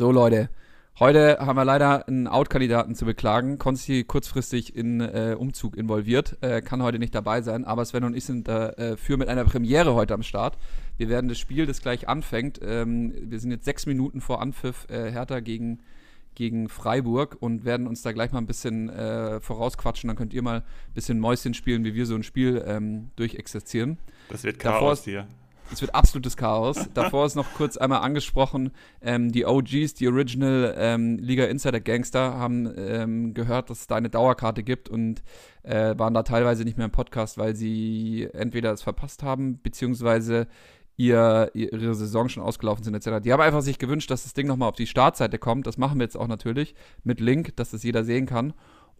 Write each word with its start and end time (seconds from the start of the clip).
So, 0.00 0.10
Leute. 0.12 0.48
Heute 0.98 1.40
haben 1.40 1.56
wir 1.56 1.64
leider 1.66 2.08
einen 2.08 2.26
Out-Kandidaten 2.26 2.94
zu 2.94 3.04
beklagen. 3.04 3.58
Konsti 3.58 4.02
kurzfristig 4.02 4.74
in 4.74 5.02
äh, 5.02 5.36
Umzug 5.38 5.76
involviert, 5.76 6.38
äh, 6.40 6.62
kann 6.62 6.82
heute 6.82 6.98
nicht 6.98 7.14
dabei 7.14 7.42
sein, 7.42 7.66
aber 7.66 7.84
Sven 7.84 8.04
und 8.04 8.16
ich 8.16 8.24
sind 8.24 8.48
dafür 8.48 9.16
äh, 9.16 9.18
mit 9.18 9.28
einer 9.28 9.44
Premiere 9.44 9.92
heute 9.92 10.14
am 10.14 10.22
Start. 10.22 10.56
Wir 10.96 11.10
werden 11.10 11.28
das 11.28 11.38
Spiel, 11.38 11.66
das 11.66 11.82
gleich 11.82 12.08
anfängt, 12.08 12.60
ähm, 12.62 13.12
wir 13.14 13.38
sind 13.40 13.50
jetzt 13.50 13.66
sechs 13.66 13.84
Minuten 13.84 14.22
vor 14.22 14.40
Anpfiff 14.40 14.86
äh, 14.88 15.10
Hertha 15.10 15.40
gegen, 15.40 15.80
gegen 16.34 16.70
Freiburg 16.70 17.36
und 17.38 17.66
werden 17.66 17.86
uns 17.86 18.00
da 18.00 18.12
gleich 18.12 18.32
mal 18.32 18.38
ein 18.38 18.46
bisschen 18.46 18.88
äh, 18.88 19.38
vorausquatschen. 19.40 20.08
Dann 20.08 20.16
könnt 20.16 20.32
ihr 20.32 20.40
mal 20.40 20.60
ein 20.60 20.94
bisschen 20.94 21.20
Mäuschen 21.20 21.52
spielen, 21.52 21.84
wie 21.84 21.94
wir 21.94 22.06
so 22.06 22.14
ein 22.14 22.22
Spiel 22.22 22.64
ähm, 22.66 23.10
durchexerzieren. 23.16 23.98
Das 24.30 24.44
wird 24.44 24.58
Chaos 24.58 25.04
hier. 25.04 25.26
Es 25.72 25.80
wird 25.80 25.94
absolutes 25.94 26.36
Chaos. 26.36 26.88
Davor 26.94 27.26
ist 27.26 27.36
noch 27.36 27.54
kurz 27.54 27.76
einmal 27.76 28.00
angesprochen, 28.00 28.72
ähm, 29.00 29.30
die 29.30 29.46
OGs, 29.46 29.94
die 29.94 30.08
Original 30.08 30.74
ähm, 30.76 31.18
Liga 31.18 31.44
Insider 31.44 31.80
Gangster, 31.80 32.34
haben 32.34 32.72
ähm, 32.76 33.34
gehört, 33.34 33.70
dass 33.70 33.80
es 33.80 33.86
da 33.86 33.96
eine 33.96 34.10
Dauerkarte 34.10 34.62
gibt 34.62 34.88
und 34.88 35.22
äh, 35.62 35.96
waren 35.96 36.14
da 36.14 36.22
teilweise 36.22 36.64
nicht 36.64 36.76
mehr 36.76 36.86
im 36.86 36.92
Podcast, 36.92 37.38
weil 37.38 37.54
sie 37.54 38.28
entweder 38.32 38.72
es 38.72 38.82
verpasst 38.82 39.22
haben, 39.22 39.60
beziehungsweise 39.62 40.48
ihr, 40.96 41.50
ihre 41.54 41.94
Saison 41.94 42.28
schon 42.28 42.42
ausgelaufen 42.42 42.84
sind, 42.84 42.94
etc. 42.94 43.22
Die 43.22 43.32
haben 43.32 43.40
einfach 43.40 43.62
sich 43.62 43.78
gewünscht, 43.78 44.10
dass 44.10 44.24
das 44.24 44.34
Ding 44.34 44.46
nochmal 44.46 44.68
auf 44.68 44.76
die 44.76 44.86
Startseite 44.86 45.38
kommt. 45.38 45.66
Das 45.66 45.78
machen 45.78 45.98
wir 45.98 46.04
jetzt 46.04 46.16
auch 46.16 46.28
natürlich 46.28 46.74
mit 47.04 47.20
Link, 47.20 47.56
dass 47.56 47.70
das 47.70 47.82
jeder 47.82 48.04
sehen 48.04 48.26
kann. 48.26 48.52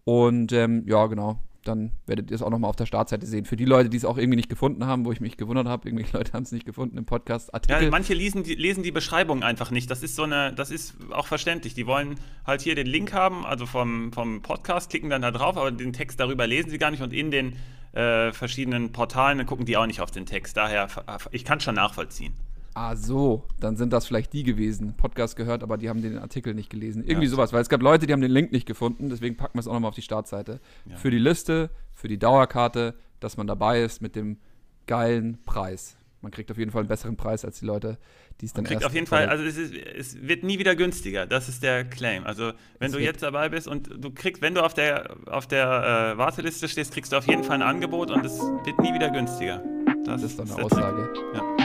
Und 0.03 0.51
ähm, 0.51 0.83
ja, 0.87 1.05
genau 1.07 1.39
dann 1.63 1.91
werdet 2.05 2.31
ihr 2.31 2.35
es 2.35 2.41
auch 2.41 2.49
nochmal 2.49 2.69
auf 2.69 2.75
der 2.75 2.85
Startseite 2.85 3.25
sehen. 3.25 3.45
Für 3.45 3.55
die 3.55 3.65
Leute, 3.65 3.89
die 3.89 3.97
es 3.97 4.05
auch 4.05 4.17
irgendwie 4.17 4.35
nicht 4.35 4.49
gefunden 4.49 4.85
haben, 4.85 5.05
wo 5.05 5.11
ich 5.11 5.21
mich 5.21 5.37
gewundert 5.37 5.67
habe, 5.67 5.87
irgendwelche 5.87 6.17
Leute 6.17 6.33
haben 6.33 6.43
es 6.43 6.51
nicht 6.51 6.65
gefunden 6.65 6.97
im 6.97 7.05
Podcast. 7.05 7.53
Artikel. 7.53 7.83
Ja, 7.83 7.89
manche 7.89 8.13
lesen 8.13 8.43
die, 8.43 8.55
lesen 8.55 8.83
die 8.83 8.91
Beschreibung 8.91 9.43
einfach 9.43 9.71
nicht. 9.71 9.89
Das 9.91 10.03
ist 10.03 10.15
so 10.15 10.23
eine, 10.23 10.53
das 10.53 10.71
ist 10.71 10.95
auch 11.11 11.27
verständlich. 11.27 11.73
Die 11.73 11.87
wollen 11.87 12.15
halt 12.45 12.61
hier 12.61 12.75
den 12.75 12.87
Link 12.87 13.13
haben, 13.13 13.45
also 13.45 13.65
vom, 13.65 14.11
vom 14.13 14.41
Podcast, 14.41 14.89
klicken 14.89 15.09
dann 15.09 15.21
da 15.21 15.31
drauf, 15.31 15.57
aber 15.57 15.71
den 15.71 15.93
Text 15.93 16.19
darüber 16.19 16.47
lesen 16.47 16.69
sie 16.69 16.77
gar 16.77 16.91
nicht 16.91 17.01
und 17.01 17.13
in 17.13 17.31
den 17.31 17.55
äh, 17.93 18.31
verschiedenen 18.31 18.91
Portalen 18.91 19.45
gucken 19.45 19.65
die 19.65 19.77
auch 19.77 19.85
nicht 19.85 20.01
auf 20.01 20.11
den 20.11 20.25
Text. 20.25 20.57
Daher, 20.57 20.87
ich 21.31 21.45
kann 21.45 21.57
es 21.57 21.63
schon 21.63 21.75
nachvollziehen. 21.75 22.33
Ah, 22.73 22.95
so, 22.95 23.43
dann 23.59 23.75
sind 23.75 23.91
das 23.91 24.07
vielleicht 24.07 24.31
die 24.31 24.43
gewesen. 24.43 24.95
Podcast 24.95 25.35
gehört, 25.35 25.61
aber 25.61 25.77
die 25.77 25.89
haben 25.89 26.01
den 26.01 26.17
Artikel 26.17 26.53
nicht 26.53 26.69
gelesen. 26.69 27.03
Irgendwie 27.03 27.25
ja. 27.25 27.31
sowas, 27.31 27.51
weil 27.51 27.61
es 27.61 27.69
gab 27.69 27.81
Leute, 27.81 28.07
die 28.07 28.13
haben 28.13 28.21
den 28.21 28.31
Link 28.31 28.51
nicht 28.51 28.65
gefunden, 28.65 29.09
deswegen 29.09 29.35
packen 29.35 29.55
wir 29.55 29.59
es 29.59 29.67
auch 29.67 29.73
nochmal 29.73 29.89
auf 29.89 29.95
die 29.95 30.01
Startseite. 30.01 30.61
Ja. 30.85 30.95
Für 30.95 31.11
die 31.11 31.19
Liste, 31.19 31.69
für 31.93 32.07
die 32.07 32.17
Dauerkarte, 32.17 32.95
dass 33.19 33.35
man 33.35 33.47
dabei 33.47 33.81
ist 33.81 34.01
mit 34.01 34.15
dem 34.15 34.37
geilen 34.87 35.43
Preis. 35.43 35.97
Man 36.21 36.31
kriegt 36.31 36.51
auf 36.51 36.57
jeden 36.57 36.71
Fall 36.71 36.81
einen 36.81 36.87
besseren 36.87 37.17
Preis 37.17 37.43
als 37.43 37.59
die 37.59 37.65
Leute, 37.65 37.97
die 38.39 38.45
es 38.45 38.53
dann 38.53 38.63
man 38.63 38.71
kriegt 38.71 38.85
auf 38.85 38.93
jeden 38.93 39.07
Fall, 39.07 39.27
also 39.27 39.43
es, 39.43 39.57
ist, 39.57 39.73
es, 39.73 40.21
wird 40.21 40.43
nie 40.43 40.59
wieder 40.59 40.75
günstiger. 40.75 41.25
Das 41.25 41.49
ist 41.49 41.63
der 41.63 41.83
Claim. 41.83 42.25
Also 42.25 42.53
wenn 42.77 42.87
es 42.87 42.93
du 42.93 42.99
jetzt 42.99 43.23
dabei 43.23 43.49
bist 43.49 43.67
und 43.67 43.89
du 43.97 44.11
kriegst, 44.11 44.41
wenn 44.41 44.53
du 44.53 44.61
auf 44.61 44.75
der 44.75 45.15
auf 45.25 45.47
der 45.47 46.13
äh, 46.13 46.17
Warteliste 46.17 46.69
stehst, 46.69 46.93
kriegst 46.93 47.11
du 47.11 47.17
auf 47.17 47.27
jeden 47.27 47.43
Fall 47.43 47.55
ein 47.55 47.67
Angebot 47.67 48.11
und 48.11 48.23
es 48.23 48.39
wird 48.39 48.79
nie 48.81 48.93
wieder 48.93 49.09
günstiger. 49.09 49.63
Das, 50.05 50.21
das 50.21 50.31
ist 50.31 50.39
doch 50.39 50.45
eine 50.45 50.63
Aussage. 50.63 51.09
Ja. 51.33 51.60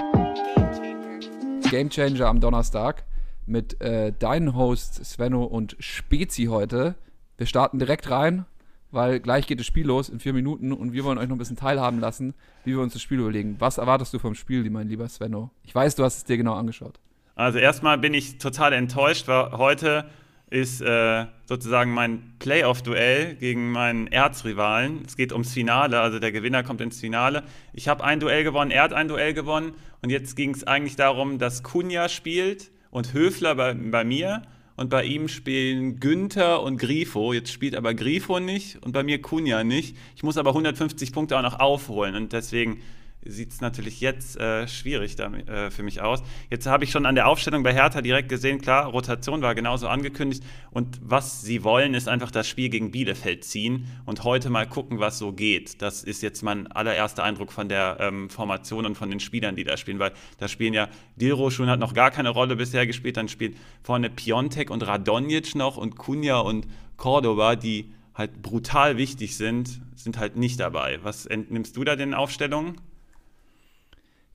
Game 1.70 1.90
Changer 1.90 2.26
am 2.26 2.40
Donnerstag 2.40 3.04
mit 3.46 3.80
äh, 3.80 4.12
deinen 4.18 4.54
Hosts 4.54 5.12
Svenno 5.12 5.44
und 5.44 5.76
Spezi 5.78 6.44
heute. 6.44 6.94
Wir 7.36 7.46
starten 7.46 7.78
direkt 7.78 8.10
rein, 8.10 8.44
weil 8.90 9.20
gleich 9.20 9.46
geht 9.46 9.60
das 9.60 9.66
Spiel 9.66 9.86
los 9.86 10.08
in 10.08 10.20
vier 10.20 10.32
Minuten 10.32 10.72
und 10.72 10.92
wir 10.92 11.04
wollen 11.04 11.18
euch 11.18 11.28
noch 11.28 11.36
ein 11.36 11.38
bisschen 11.38 11.56
teilhaben 11.56 12.00
lassen, 12.00 12.34
wie 12.64 12.72
wir 12.72 12.80
uns 12.80 12.92
das 12.92 13.02
Spiel 13.02 13.20
überlegen. 13.20 13.56
Was 13.58 13.78
erwartest 13.78 14.14
du 14.14 14.18
vom 14.18 14.34
Spiel, 14.34 14.68
mein 14.70 14.88
lieber 14.88 15.08
Svenno? 15.08 15.50
Ich 15.64 15.74
weiß, 15.74 15.96
du 15.96 16.04
hast 16.04 16.16
es 16.18 16.24
dir 16.24 16.36
genau 16.36 16.54
angeschaut. 16.54 16.98
Also 17.34 17.58
erstmal 17.58 17.98
bin 17.98 18.14
ich 18.14 18.38
total 18.38 18.72
enttäuscht, 18.72 19.28
weil 19.28 19.52
heute 19.52 20.06
ist 20.48 20.80
äh, 20.80 21.26
sozusagen 21.46 21.92
mein 21.92 22.34
Playoff-Duell 22.38 23.34
gegen 23.34 23.72
meinen 23.72 24.06
Erzrivalen. 24.06 25.02
Es 25.06 25.16
geht 25.16 25.32
ums 25.32 25.52
Finale, 25.52 26.00
also 26.00 26.20
der 26.20 26.30
Gewinner 26.30 26.62
kommt 26.62 26.80
ins 26.80 27.00
Finale. 27.00 27.42
Ich 27.72 27.88
habe 27.88 28.04
ein 28.04 28.20
Duell 28.20 28.44
gewonnen, 28.44 28.70
er 28.70 28.84
hat 28.84 28.92
ein 28.92 29.08
Duell 29.08 29.34
gewonnen 29.34 29.74
und 30.02 30.10
jetzt 30.10 30.36
ging 30.36 30.54
es 30.54 30.64
eigentlich 30.64 30.94
darum, 30.94 31.38
dass 31.38 31.64
Kunja 31.64 32.08
spielt 32.08 32.70
und 32.90 33.12
Höfler 33.12 33.56
bei, 33.56 33.74
bei 33.74 34.04
mir 34.04 34.42
und 34.76 34.88
bei 34.88 35.04
ihm 35.04 35.26
spielen 35.26 35.98
Günther 35.98 36.62
und 36.62 36.76
Grifo. 36.76 37.32
Jetzt 37.32 37.50
spielt 37.50 37.74
aber 37.74 37.94
Grifo 37.94 38.38
nicht 38.38 38.78
und 38.84 38.92
bei 38.92 39.02
mir 39.02 39.20
Kunja 39.20 39.64
nicht. 39.64 39.96
Ich 40.14 40.22
muss 40.22 40.36
aber 40.36 40.50
150 40.50 41.12
Punkte 41.12 41.36
auch 41.36 41.42
noch 41.42 41.58
aufholen 41.58 42.14
und 42.14 42.32
deswegen 42.32 42.82
sieht 43.28 43.52
es 43.52 43.60
natürlich 43.60 44.00
jetzt 44.00 44.38
äh, 44.38 44.66
schwierig 44.68 45.16
damit, 45.16 45.48
äh, 45.48 45.70
für 45.70 45.82
mich 45.82 46.00
aus. 46.00 46.22
Jetzt 46.50 46.66
habe 46.66 46.84
ich 46.84 46.90
schon 46.90 47.06
an 47.06 47.14
der 47.14 47.28
Aufstellung 47.28 47.62
bei 47.62 47.72
Hertha 47.72 48.00
direkt 48.00 48.28
gesehen, 48.28 48.60
klar, 48.60 48.86
Rotation 48.86 49.42
war 49.42 49.54
genauso 49.54 49.88
angekündigt. 49.88 50.42
Und 50.70 50.98
was 51.02 51.42
sie 51.42 51.64
wollen, 51.64 51.94
ist 51.94 52.08
einfach 52.08 52.30
das 52.30 52.48
Spiel 52.48 52.68
gegen 52.68 52.90
Bielefeld 52.90 53.44
ziehen 53.44 53.86
und 54.04 54.24
heute 54.24 54.50
mal 54.50 54.66
gucken, 54.66 54.98
was 54.98 55.18
so 55.18 55.32
geht. 55.32 55.82
Das 55.82 56.02
ist 56.02 56.22
jetzt 56.22 56.42
mein 56.42 56.66
allererster 56.66 57.24
Eindruck 57.24 57.52
von 57.52 57.68
der 57.68 57.98
ähm, 58.00 58.30
Formation 58.30 58.86
und 58.86 58.94
von 58.96 59.10
den 59.10 59.20
Spielern, 59.20 59.56
die 59.56 59.64
da 59.64 59.76
spielen, 59.76 59.98
weil 59.98 60.12
da 60.38 60.48
spielen 60.48 60.74
ja 60.74 60.88
Dilroschun 61.16 61.68
hat 61.68 61.80
noch 61.80 61.94
gar 61.94 62.10
keine 62.10 62.30
Rolle 62.30 62.56
bisher 62.56 62.86
gespielt, 62.86 63.16
dann 63.16 63.28
spielt 63.28 63.56
vorne 63.82 64.10
Piontek 64.10 64.70
und 64.70 64.86
Radonjic 64.86 65.54
noch 65.54 65.76
und 65.76 65.96
Kunja 65.96 66.38
und 66.38 66.66
Cordoba, 66.96 67.56
die 67.56 67.92
halt 68.14 68.42
brutal 68.42 68.96
wichtig 68.96 69.36
sind, 69.36 69.80
sind 69.94 70.18
halt 70.18 70.36
nicht 70.36 70.58
dabei. 70.60 70.98
Was 71.02 71.26
entnimmst 71.26 71.76
du 71.76 71.84
da 71.84 71.96
den 71.96 72.14
Aufstellungen? 72.14 72.76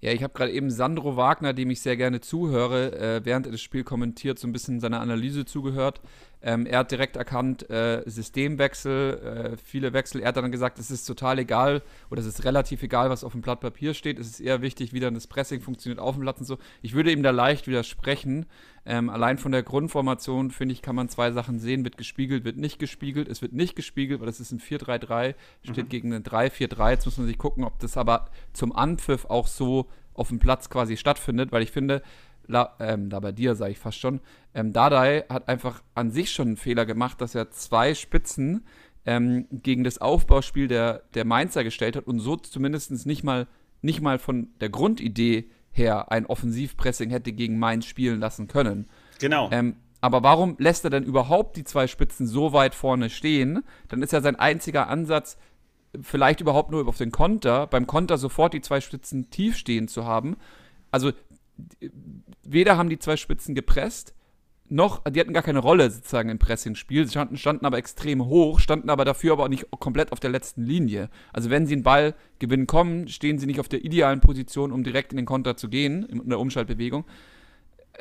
Ja, 0.01 0.11
ich 0.11 0.23
habe 0.23 0.33
gerade 0.33 0.51
eben 0.51 0.71
Sandro 0.71 1.15
Wagner, 1.15 1.53
dem 1.53 1.69
ich 1.69 1.81
sehr 1.81 1.95
gerne 1.95 2.21
zuhöre, 2.21 2.91
äh, 2.99 3.21
während 3.23 3.45
er 3.45 3.51
das 3.51 3.61
Spiel 3.61 3.83
kommentiert, 3.83 4.39
so 4.39 4.47
ein 4.47 4.51
bisschen 4.51 4.79
seiner 4.79 4.99
Analyse 4.99 5.45
zugehört. 5.45 6.01
Ähm, 6.43 6.65
er 6.65 6.79
hat 6.79 6.91
direkt 6.91 7.15
erkannt, 7.15 7.69
äh, 7.69 8.01
Systemwechsel, 8.05 9.53
äh, 9.53 9.57
viele 9.57 9.93
Wechsel. 9.93 10.21
Er 10.21 10.29
hat 10.29 10.37
dann 10.37 10.51
gesagt, 10.51 10.79
es 10.79 10.89
ist 10.89 11.05
total 11.05 11.37
egal 11.39 11.83
oder 12.09 12.21
es 12.21 12.25
ist 12.25 12.43
relativ 12.45 12.81
egal, 12.81 13.09
was 13.09 13.23
auf 13.23 13.33
dem 13.33 13.41
Blatt 13.41 13.59
Papier 13.59 13.93
steht. 13.93 14.17
Es 14.17 14.27
ist 14.27 14.39
eher 14.39 14.61
wichtig, 14.61 14.91
wie 14.93 14.99
dann 14.99 15.13
das 15.13 15.27
Pressing 15.27 15.61
funktioniert 15.61 15.99
auf 15.99 16.15
dem 16.15 16.23
Platz 16.23 16.39
und 16.39 16.45
so. 16.45 16.57
Ich 16.81 16.93
würde 16.93 17.11
ihm 17.11 17.21
da 17.21 17.29
leicht 17.29 17.67
widersprechen. 17.67 18.47
Ähm, 18.83 19.11
allein 19.11 19.37
von 19.37 19.51
der 19.51 19.61
Grundformation, 19.61 20.49
finde 20.49 20.73
ich, 20.73 20.81
kann 20.81 20.95
man 20.95 21.09
zwei 21.09 21.31
Sachen 21.31 21.59
sehen. 21.59 21.83
Wird 21.83 21.97
gespiegelt, 21.97 22.43
wird 22.43 22.57
nicht 22.57 22.79
gespiegelt. 22.79 23.27
Es 23.27 23.43
wird 23.43 23.53
nicht 23.53 23.75
gespiegelt, 23.75 24.19
weil 24.19 24.27
das 24.27 24.39
ist 24.39 24.51
ein 24.51 24.59
4-3-3, 24.59 25.35
steht 25.63 25.85
mhm. 25.85 25.89
gegen 25.89 26.13
ein 26.13 26.23
3-4-3. 26.23 26.89
Jetzt 26.89 27.05
muss 27.05 27.17
man 27.17 27.27
sich 27.27 27.37
gucken, 27.37 27.63
ob 27.63 27.77
das 27.79 27.97
aber 27.97 28.29
zum 28.53 28.75
Anpfiff 28.75 29.25
auch 29.25 29.45
so 29.45 29.87
auf 30.13 30.29
dem 30.29 30.39
Platz 30.39 30.69
quasi 30.69 30.97
stattfindet, 30.97 31.51
weil 31.51 31.63
ich 31.63 31.71
finde, 31.71 32.01
La, 32.51 32.75
ähm, 32.79 33.09
da 33.09 33.19
bei 33.19 33.31
dir 33.31 33.55
sage 33.55 33.71
ich 33.71 33.79
fast 33.79 33.99
schon, 33.99 34.19
ähm, 34.53 34.73
Dadai 34.73 35.23
hat 35.29 35.47
einfach 35.47 35.81
an 35.95 36.11
sich 36.11 36.31
schon 36.31 36.49
einen 36.49 36.57
Fehler 36.57 36.85
gemacht, 36.85 37.21
dass 37.21 37.33
er 37.33 37.49
zwei 37.51 37.95
Spitzen 37.95 38.65
ähm, 39.05 39.47
gegen 39.51 39.83
das 39.83 39.99
Aufbauspiel 39.99 40.67
der, 40.67 41.03
der 41.13 41.25
Mainzer 41.25 41.63
gestellt 41.63 41.95
hat 41.95 42.07
und 42.07 42.19
so 42.19 42.35
zumindest 42.35 43.05
nicht 43.05 43.23
mal, 43.23 43.47
nicht 43.81 44.01
mal 44.01 44.19
von 44.19 44.49
der 44.59 44.69
Grundidee 44.69 45.49
her 45.71 46.11
ein 46.11 46.25
Offensivpressing 46.25 47.09
hätte 47.09 47.31
gegen 47.31 47.57
Mainz 47.57 47.85
spielen 47.85 48.19
lassen 48.19 48.47
können. 48.47 48.87
Genau. 49.19 49.49
Ähm, 49.51 49.77
aber 50.01 50.23
warum 50.23 50.55
lässt 50.57 50.83
er 50.83 50.89
denn 50.89 51.03
überhaupt 51.03 51.55
die 51.55 51.63
zwei 51.63 51.87
Spitzen 51.87 52.27
so 52.27 52.53
weit 52.53 52.75
vorne 52.75 53.09
stehen? 53.09 53.63
Dann 53.87 54.01
ist 54.01 54.11
ja 54.11 54.21
sein 54.21 54.35
einziger 54.35 54.87
Ansatz, 54.87 55.37
vielleicht 56.01 56.41
überhaupt 56.41 56.71
nur 56.71 56.87
auf 56.87 56.97
den 56.97 57.11
Konter, 57.11 57.67
beim 57.67 57.87
Konter 57.87 58.17
sofort 58.17 58.53
die 58.53 58.61
zwei 58.61 58.81
Spitzen 58.81 59.29
tief 59.29 59.57
stehen 59.57 59.87
zu 59.87 60.05
haben. 60.05 60.37
Also 60.89 61.11
weder 62.43 62.77
haben 62.77 62.89
die 62.89 62.99
zwei 62.99 63.17
Spitzen 63.17 63.55
gepresst, 63.55 64.13
noch, 64.71 65.03
die 65.03 65.19
hatten 65.19 65.33
gar 65.33 65.43
keine 65.43 65.59
Rolle 65.59 65.91
sozusagen 65.91 66.29
im 66.29 66.39
Pressing-Spiel. 66.39 67.05
Sie 67.05 67.11
standen, 67.11 67.37
standen, 67.37 67.65
aber 67.65 67.77
extrem 67.77 68.25
hoch, 68.25 68.59
standen 68.61 68.89
aber 68.89 69.03
dafür 69.03 69.33
aber 69.33 69.43
auch 69.43 69.49
nicht 69.49 69.69
komplett 69.69 70.13
auf 70.13 70.21
der 70.21 70.29
letzten 70.29 70.63
Linie. 70.63 71.09
Also 71.33 71.49
wenn 71.49 71.67
sie 71.67 71.73
einen 71.73 71.83
Ball 71.83 72.15
gewinnen 72.39 72.67
kommen, 72.67 73.09
stehen 73.09 73.37
sie 73.37 73.47
nicht 73.47 73.59
auf 73.59 73.67
der 73.67 73.83
idealen 73.83 74.21
Position, 74.21 74.71
um 74.71 74.83
direkt 74.83 75.11
in 75.11 75.17
den 75.17 75.25
Konter 75.25 75.57
zu 75.57 75.67
gehen, 75.67 76.03
in 76.03 76.29
der 76.29 76.39
Umschaltbewegung. 76.39 77.05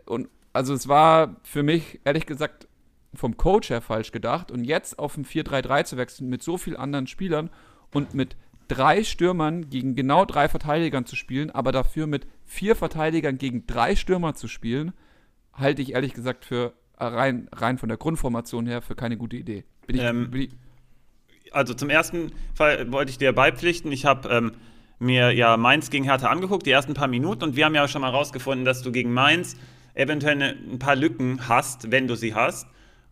Und 0.06 0.28
also 0.52 0.72
es 0.72 0.86
war 0.86 1.36
für 1.42 1.64
mich, 1.64 2.00
ehrlich 2.04 2.26
gesagt, 2.26 2.68
vom 3.14 3.36
Coach 3.36 3.70
her 3.70 3.80
falsch 3.80 4.12
gedacht. 4.12 4.52
Und 4.52 4.64
jetzt 4.64 4.98
auf 4.98 5.16
ein 5.16 5.24
4-3-3 5.24 5.84
zu 5.84 5.96
wechseln 5.96 6.28
mit 6.28 6.42
so 6.44 6.56
vielen 6.56 6.76
anderen 6.76 7.08
Spielern 7.08 7.50
und 7.92 8.14
mit 8.14 8.36
drei 8.70 9.02
Stürmern 9.02 9.68
gegen 9.68 9.96
genau 9.96 10.24
drei 10.24 10.48
Verteidigern 10.48 11.04
zu 11.04 11.16
spielen, 11.16 11.50
aber 11.50 11.72
dafür 11.72 12.06
mit 12.06 12.26
vier 12.44 12.76
Verteidigern 12.76 13.36
gegen 13.36 13.66
drei 13.66 13.96
Stürmer 13.96 14.34
zu 14.34 14.46
spielen, 14.46 14.92
halte 15.52 15.82
ich 15.82 15.94
ehrlich 15.94 16.14
gesagt 16.14 16.44
für 16.44 16.72
äh, 16.96 17.04
rein, 17.04 17.48
rein 17.52 17.78
von 17.78 17.88
der 17.88 17.98
Grundformation 17.98 18.66
her 18.66 18.80
für 18.80 18.94
keine 18.94 19.16
gute 19.16 19.36
Idee. 19.36 19.64
Bin 19.86 19.96
ich, 19.96 20.02
ähm, 20.02 20.30
bin 20.30 20.42
ich 20.42 20.50
also 21.52 21.74
zum 21.74 21.90
ersten 21.90 22.30
Fall 22.54 22.92
wollte 22.92 23.10
ich 23.10 23.18
dir 23.18 23.32
beipflichten. 23.32 23.90
Ich 23.90 24.04
habe 24.04 24.28
ähm, 24.28 24.52
mir 25.00 25.32
ja 25.32 25.56
Mainz 25.56 25.90
gegen 25.90 26.04
Hertha 26.04 26.28
angeguckt, 26.28 26.64
die 26.64 26.70
ersten 26.70 26.94
paar 26.94 27.08
Minuten, 27.08 27.42
und 27.42 27.56
wir 27.56 27.64
haben 27.64 27.74
ja 27.74 27.88
schon 27.88 28.02
mal 28.02 28.10
rausgefunden, 28.10 28.64
dass 28.64 28.82
du 28.82 28.92
gegen 28.92 29.12
Mainz 29.12 29.56
eventuell 29.94 30.40
ein 30.40 30.78
paar 30.78 30.94
Lücken 30.94 31.48
hast, 31.48 31.90
wenn 31.90 32.06
du 32.06 32.14
sie 32.14 32.34
hast. 32.34 32.68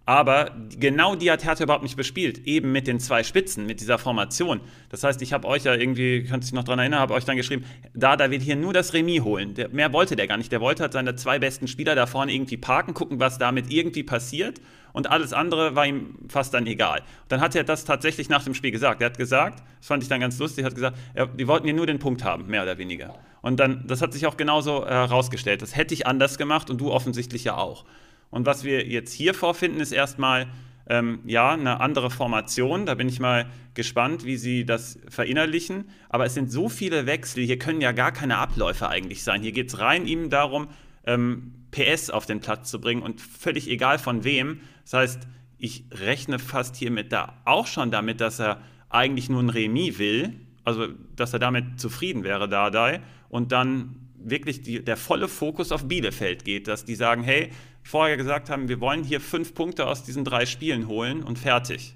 Aber 0.09 0.53
genau 0.71 1.17
die 1.17 1.31
hat 1.31 1.45
Hertha 1.45 1.65
überhaupt 1.65 1.83
nicht 1.83 1.99
bespielt, 1.99 2.47
eben 2.47 2.73
mit 2.73 2.87
den 2.87 2.99
zwei 2.99 3.23
Spitzen, 3.23 3.67
mit 3.67 3.83
dieser 3.83 3.99
Formation. 3.99 4.63
Das 4.89 5.05
heißt, 5.05 5.21
ich 5.21 5.35
habe 5.35 5.47
euch 5.47 5.65
ja 5.65 5.75
irgendwie, 5.75 6.25
könnt 6.25 6.45
ihr 6.45 6.47
sich 6.47 6.55
noch 6.55 6.65
daran 6.65 6.79
erinnern, 6.79 7.01
habe 7.01 7.13
euch 7.13 7.27
dann 7.27 7.37
geschrieben, 7.37 7.67
da, 7.93 8.17
da 8.17 8.31
will 8.31 8.41
hier 8.41 8.57
nur 8.57 8.73
das 8.73 8.95
Remis 8.95 9.21
holen. 9.21 9.53
Der, 9.53 9.69
mehr 9.69 9.93
wollte 9.93 10.17
der 10.17 10.27
gar 10.27 10.39
nicht. 10.39 10.51
Der 10.51 10.63
wollte 10.63 10.85
halt 10.85 10.95
seine 10.95 11.15
zwei 11.17 11.39
besten 11.39 11.69
Spieler 11.69 11.95
da 11.95 12.07
vorne 12.07 12.33
irgendwie 12.33 12.57
parken, 12.57 12.95
gucken, 12.95 13.21
was 13.21 13.37
damit 13.37 13.71
irgendwie 13.71 14.03
passiert. 14.03 14.63
Und 14.95 15.11
alles 15.11 15.35
andere 15.35 15.77
war 15.77 15.85
ihm 15.85 16.15
fast 16.27 16.55
dann 16.55 16.67
egal. 16.67 17.03
Dann 17.29 17.43
hat 17.43 17.55
er 17.55 17.65
das 17.65 17.85
tatsächlich 17.85 18.31
nach 18.31 18.43
dem 18.43 18.55
Spiel 18.55 18.71
gesagt. 18.71 19.03
Er 19.03 19.11
hat 19.11 19.19
gesagt, 19.19 19.63
das 19.77 19.89
fand 19.89 20.03
ich 20.03 20.09
dann 20.09 20.21
ganz 20.21 20.39
lustig, 20.39 20.65
hat 20.65 20.75
gesagt, 20.75 20.97
er, 21.13 21.27
die 21.27 21.47
wollten 21.47 21.67
hier 21.67 21.75
nur 21.75 21.87
den 21.87 21.99
Punkt 21.99 22.25
haben, 22.25 22.47
mehr 22.47 22.63
oder 22.63 22.79
weniger. 22.79 23.15
Und 23.43 23.61
dann, 23.61 23.87
das 23.87 24.01
hat 24.01 24.15
sich 24.15 24.27
auch 24.27 24.39
genauso 24.39 24.87
herausgestellt. 24.87 25.61
das 25.61 25.77
hätte 25.77 25.93
ich 25.93 26.07
anders 26.07 26.39
gemacht 26.39 26.71
und 26.71 26.81
du 26.81 26.91
offensichtlich 26.91 27.45
ja 27.45 27.59
auch. 27.59 27.85
Und 28.31 28.47
was 28.47 28.65
wir 28.65 28.87
jetzt 28.87 29.13
hier 29.13 29.35
vorfinden, 29.35 29.81
ist 29.81 29.93
erstmal 29.93 30.47
ähm, 30.89 31.21
ja 31.25 31.53
eine 31.53 31.81
andere 31.81 32.11
Formation. 32.11 32.87
Da 32.87 32.95
bin 32.95 33.09
ich 33.09 33.21
mal 33.21 33.47
gespannt, 33.75 34.25
wie 34.25 34.37
sie 34.37 34.65
das 34.65 34.99
verinnerlichen. 35.09 35.89
Aber 36.09 36.27
es 36.27 36.35
sind 36.35 36.51
so 36.51 36.69
viele 36.69 37.07
Wechsel, 37.07 37.45
hier 37.45 37.59
können 37.59 37.81
ja 37.81 37.93
gar 37.93 38.13
keine 38.13 38.39
Abläufe 38.39 38.89
eigentlich 38.89 39.23
sein. 39.23 39.43
Hier 39.43 39.53
geht 39.53 39.69
es 39.69 39.79
rein 39.79 40.07
ihm 40.07 40.31
darum, 40.31 40.69
ähm, 41.07 41.55
PS 41.71 42.11
auf 42.11 42.27
den 42.27 42.41
Platz 42.41 42.71
zu 42.71 42.81
bringen 42.81 43.03
und 43.03 43.21
völlig 43.21 43.69
egal 43.69 43.99
von 43.99 44.25
wem. 44.25 44.61
Das 44.83 44.95
heißt, 44.95 45.29
ich 45.59 45.85
rechne 45.93 46.39
fast 46.39 46.77
hiermit 46.77 47.13
da 47.13 47.41
auch 47.45 47.67
schon 47.67 47.91
damit, 47.91 48.21
dass 48.21 48.41
er 48.41 48.63
eigentlich 48.89 49.29
nur 49.29 49.43
ein 49.43 49.51
Remis 49.51 49.99
will, 49.99 50.35
also 50.65 50.87
dass 51.15 51.33
er 51.33 51.39
damit 51.39 51.79
zufrieden 51.81 52.25
wäre, 52.25 52.49
Dardai, 52.49 53.01
und 53.29 53.53
dann 53.53 54.08
wirklich 54.23 54.63
die, 54.63 54.85
der 54.85 54.97
volle 54.97 55.29
Fokus 55.29 55.73
auf 55.73 55.87
Bielefeld 55.87 56.45
geht, 56.45 56.69
dass 56.69 56.85
die 56.85 56.95
sagen, 56.95 57.23
hey, 57.23 57.51
vorher 57.83 58.17
gesagt 58.17 58.51
haben, 58.51 58.69
wir 58.69 58.81
wollen 58.81 59.05
hier 59.05 59.21
fünf 59.21 59.55
Punkte 59.55 59.87
aus 59.87 60.05
diesen 60.05 60.25
drei 60.25 60.47
Spielen 60.47 60.89
holen 60.89 61.23
und 61.23 61.39
fertig. 61.39 61.95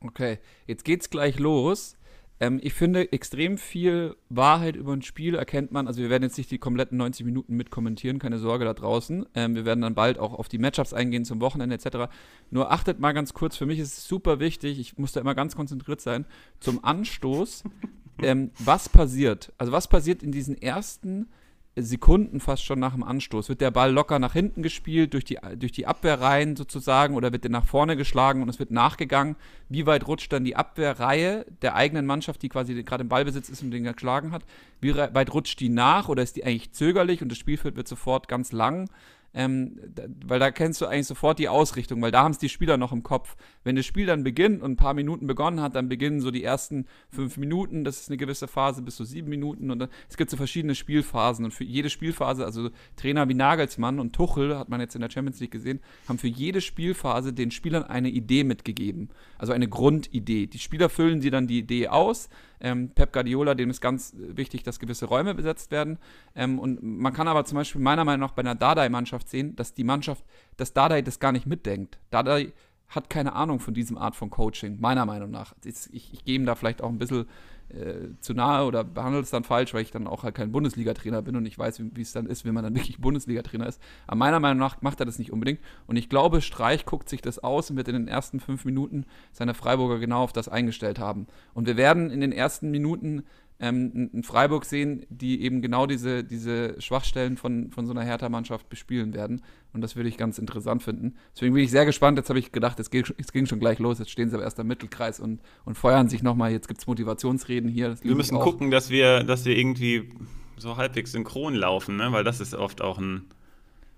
Okay, 0.00 0.38
jetzt 0.66 0.84
geht's 0.84 1.10
gleich 1.10 1.38
los. 1.38 1.96
Ähm, 2.42 2.58
ich 2.60 2.74
finde, 2.74 3.12
extrem 3.12 3.56
viel 3.56 4.16
Wahrheit 4.28 4.74
über 4.74 4.92
ein 4.92 5.02
Spiel 5.02 5.36
erkennt 5.36 5.70
man. 5.70 5.86
Also, 5.86 6.02
wir 6.02 6.10
werden 6.10 6.24
jetzt 6.24 6.38
nicht 6.38 6.50
die 6.50 6.58
kompletten 6.58 6.98
90 6.98 7.24
Minuten 7.24 7.54
mit 7.54 7.70
kommentieren, 7.70 8.18
keine 8.18 8.38
Sorge 8.38 8.64
da 8.64 8.74
draußen. 8.74 9.26
Ähm, 9.36 9.54
wir 9.54 9.64
werden 9.64 9.80
dann 9.80 9.94
bald 9.94 10.18
auch 10.18 10.34
auf 10.34 10.48
die 10.48 10.58
Matchups 10.58 10.92
eingehen 10.92 11.24
zum 11.24 11.40
Wochenende 11.40 11.76
etc. 11.76 12.12
Nur 12.50 12.72
achtet 12.72 12.98
mal 12.98 13.12
ganz 13.12 13.32
kurz, 13.32 13.56
für 13.56 13.66
mich 13.66 13.78
ist 13.78 13.96
es 13.96 14.08
super 14.08 14.40
wichtig, 14.40 14.80
ich 14.80 14.98
muss 14.98 15.12
da 15.12 15.20
immer 15.20 15.36
ganz 15.36 15.54
konzentriert 15.54 16.00
sein, 16.00 16.26
zum 16.58 16.84
Anstoß, 16.84 17.62
ähm, 18.22 18.50
was 18.58 18.88
passiert. 18.88 19.52
Also, 19.56 19.70
was 19.70 19.86
passiert 19.86 20.24
in 20.24 20.32
diesen 20.32 20.60
ersten 20.60 21.28
Sekunden 21.74 22.38
fast 22.38 22.64
schon 22.64 22.78
nach 22.78 22.92
dem 22.92 23.02
Anstoß. 23.02 23.48
Wird 23.48 23.62
der 23.62 23.70
Ball 23.70 23.90
locker 23.92 24.18
nach 24.18 24.34
hinten 24.34 24.62
gespielt, 24.62 25.14
durch 25.14 25.24
die, 25.24 25.38
durch 25.56 25.72
die 25.72 25.86
Abwehrreihen 25.86 26.54
sozusagen, 26.54 27.14
oder 27.14 27.32
wird 27.32 27.44
der 27.44 27.50
nach 27.50 27.64
vorne 27.64 27.96
geschlagen 27.96 28.42
und 28.42 28.48
es 28.50 28.58
wird 28.58 28.70
nachgegangen? 28.70 29.36
Wie 29.70 29.86
weit 29.86 30.06
rutscht 30.06 30.32
dann 30.32 30.44
die 30.44 30.54
Abwehrreihe 30.54 31.46
der 31.62 31.74
eigenen 31.74 32.04
Mannschaft, 32.04 32.42
die 32.42 32.50
quasi 32.50 32.74
gerade 32.82 33.02
im 33.02 33.08
Ballbesitz 33.08 33.48
ist 33.48 33.62
und 33.62 33.70
den 33.70 33.84
geschlagen 33.84 34.32
hat? 34.32 34.44
Wie 34.80 34.94
weit 34.94 35.32
rutscht 35.32 35.60
die 35.60 35.70
nach 35.70 36.08
oder 36.08 36.22
ist 36.22 36.36
die 36.36 36.44
eigentlich 36.44 36.72
zögerlich 36.72 37.22
und 37.22 37.30
das 37.30 37.38
Spielfeld 37.38 37.76
wird 37.76 37.88
sofort 37.88 38.28
ganz 38.28 38.52
lang? 38.52 38.90
Ähm, 39.34 39.78
da, 39.94 40.04
weil 40.26 40.38
da 40.38 40.50
kennst 40.50 40.80
du 40.80 40.86
eigentlich 40.86 41.06
sofort 41.06 41.38
die 41.38 41.48
Ausrichtung, 41.48 42.02
weil 42.02 42.10
da 42.10 42.22
haben 42.22 42.32
es 42.32 42.38
die 42.38 42.48
Spieler 42.48 42.76
noch 42.76 42.92
im 42.92 43.02
Kopf. 43.02 43.36
Wenn 43.64 43.76
das 43.76 43.86
Spiel 43.86 44.06
dann 44.06 44.24
beginnt 44.24 44.62
und 44.62 44.72
ein 44.72 44.76
paar 44.76 44.94
Minuten 44.94 45.26
begonnen 45.26 45.60
hat, 45.60 45.74
dann 45.74 45.88
beginnen 45.88 46.20
so 46.20 46.30
die 46.30 46.44
ersten 46.44 46.86
fünf 47.08 47.38
Minuten, 47.38 47.84
das 47.84 48.00
ist 48.00 48.10
eine 48.10 48.18
gewisse 48.18 48.46
Phase, 48.46 48.82
bis 48.82 48.96
zu 48.96 49.04
sieben 49.04 49.30
Minuten 49.30 49.70
und 49.70 49.78
dann, 49.78 49.88
es 50.08 50.16
gibt 50.16 50.30
so 50.30 50.36
verschiedene 50.36 50.74
Spielphasen 50.74 51.44
und 51.44 51.52
für 51.52 51.64
jede 51.64 51.88
Spielphase, 51.88 52.44
also 52.44 52.70
Trainer 52.96 53.28
wie 53.28 53.34
Nagelsmann 53.34 53.98
und 53.98 54.14
Tuchel, 54.14 54.56
hat 54.58 54.68
man 54.68 54.80
jetzt 54.80 54.94
in 54.94 55.00
der 55.00 55.10
Champions 55.10 55.40
League 55.40 55.50
gesehen, 55.50 55.80
haben 56.08 56.18
für 56.18 56.28
jede 56.28 56.60
Spielphase 56.60 57.32
den 57.32 57.50
Spielern 57.50 57.84
eine 57.84 58.10
Idee 58.10 58.44
mitgegeben, 58.44 59.08
also 59.38 59.52
eine 59.52 59.68
Grundidee. 59.68 60.46
Die 60.46 60.58
Spieler 60.58 60.90
füllen 60.90 61.22
sie 61.22 61.30
dann 61.30 61.46
die 61.46 61.58
Idee 61.58 61.88
aus, 61.88 62.28
ähm, 62.62 62.90
Pep 62.94 63.12
Guardiola, 63.12 63.54
dem 63.54 63.70
ist 63.70 63.80
ganz 63.80 64.14
wichtig, 64.16 64.62
dass 64.62 64.78
gewisse 64.78 65.06
Räume 65.06 65.34
besetzt 65.34 65.70
werden. 65.72 65.98
Ähm, 66.34 66.58
und 66.58 66.82
man 66.82 67.12
kann 67.12 67.28
aber 67.28 67.44
zum 67.44 67.56
Beispiel 67.56 67.80
meiner 67.80 68.04
Meinung 68.04 68.20
nach 68.20 68.34
bei 68.34 68.40
einer 68.40 68.54
Dardai-Mannschaft 68.54 69.28
sehen, 69.28 69.56
dass 69.56 69.74
die 69.74 69.84
Mannschaft, 69.84 70.24
dass 70.56 70.72
Dardai 70.72 71.02
das 71.02 71.18
gar 71.18 71.32
nicht 71.32 71.46
mitdenkt. 71.46 71.98
Dardai 72.10 72.52
hat 72.88 73.10
keine 73.10 73.32
Ahnung 73.34 73.58
von 73.58 73.74
diesem 73.74 73.98
Art 73.98 74.14
von 74.14 74.30
Coaching, 74.30 74.78
meiner 74.80 75.04
Meinung 75.04 75.30
nach. 75.30 75.54
Ich, 75.64 75.92
ich 75.92 76.24
gehe 76.24 76.36
ihm 76.36 76.46
da 76.46 76.54
vielleicht 76.54 76.82
auch 76.82 76.88
ein 76.88 76.98
bisschen 76.98 77.26
äh, 77.74 78.14
zu 78.20 78.34
nahe 78.34 78.66
oder 78.66 78.84
behandelt 78.84 79.24
es 79.24 79.30
dann 79.30 79.44
falsch, 79.44 79.74
weil 79.74 79.82
ich 79.82 79.90
dann 79.90 80.06
auch 80.06 80.22
halt 80.22 80.34
kein 80.34 80.52
Bundesliga-Trainer 80.52 81.22
bin 81.22 81.36
und 81.36 81.46
ich 81.46 81.58
weiß, 81.58 81.82
wie 81.94 82.00
es 82.00 82.12
dann 82.12 82.26
ist, 82.26 82.44
wenn 82.44 82.54
man 82.54 82.64
dann 82.64 82.74
wirklich 82.74 82.98
Bundesliga-Trainer 83.00 83.66
ist. 83.66 83.80
Aber 84.06 84.16
meiner 84.16 84.40
Meinung 84.40 84.58
nach 84.58 84.82
macht 84.82 85.00
er 85.00 85.06
das 85.06 85.18
nicht 85.18 85.32
unbedingt. 85.32 85.60
Und 85.86 85.96
ich 85.96 86.08
glaube, 86.08 86.40
Streich 86.40 86.84
guckt 86.84 87.08
sich 87.08 87.22
das 87.22 87.38
aus 87.38 87.70
und 87.70 87.76
wird 87.76 87.88
in 87.88 87.94
den 87.94 88.08
ersten 88.08 88.40
fünf 88.40 88.64
Minuten 88.64 89.04
seine 89.32 89.54
Freiburger 89.54 89.98
genau 89.98 90.22
auf 90.22 90.32
das 90.32 90.48
eingestellt 90.48 90.98
haben. 90.98 91.26
Und 91.54 91.66
wir 91.66 91.76
werden 91.76 92.10
in 92.10 92.20
den 92.20 92.32
ersten 92.32 92.70
Minuten 92.70 93.24
ähm, 93.62 94.10
in 94.12 94.22
Freiburg 94.24 94.64
sehen, 94.64 95.06
die 95.08 95.42
eben 95.42 95.62
genau 95.62 95.86
diese, 95.86 96.24
diese 96.24 96.80
Schwachstellen 96.80 97.36
von, 97.36 97.70
von 97.70 97.86
so 97.86 97.92
einer 97.92 98.02
Hertha-Mannschaft 98.02 98.68
bespielen 98.68 99.14
werden. 99.14 99.40
Und 99.72 99.80
das 99.80 99.96
würde 99.96 100.08
ich 100.08 100.18
ganz 100.18 100.38
interessant 100.38 100.82
finden. 100.82 101.14
Deswegen 101.34 101.54
bin 101.54 101.64
ich 101.64 101.70
sehr 101.70 101.86
gespannt. 101.86 102.18
Jetzt 102.18 102.28
habe 102.28 102.38
ich 102.38 102.52
gedacht, 102.52 102.78
es, 102.78 102.90
es 103.16 103.32
ging 103.32 103.46
schon 103.46 103.58
gleich 103.58 103.78
los. 103.78 103.98
Jetzt 103.98 104.10
stehen 104.10 104.28
sie 104.28 104.36
aber 104.36 104.44
erst 104.44 104.60
am 104.60 104.66
Mittelkreis 104.66 105.18
und, 105.18 105.40
und 105.64 105.76
feuern 105.76 106.08
sich 106.08 106.22
nochmal. 106.22 106.52
Jetzt 106.52 106.68
gibt 106.68 106.80
es 106.80 106.86
Motivationsreden 106.86 107.70
hier. 107.70 107.96
Wir 108.02 108.14
müssen 108.14 108.38
gucken, 108.38 108.70
dass 108.70 108.90
wir, 108.90 109.22
dass 109.24 109.44
wir 109.46 109.56
irgendwie 109.56 110.10
so 110.58 110.76
halbwegs 110.76 111.12
synchron 111.12 111.54
laufen, 111.54 111.96
ne? 111.96 112.12
weil 112.12 112.22
das 112.22 112.40
ist 112.40 112.54
oft 112.54 112.82
auch 112.82 112.98
ein, 112.98 113.24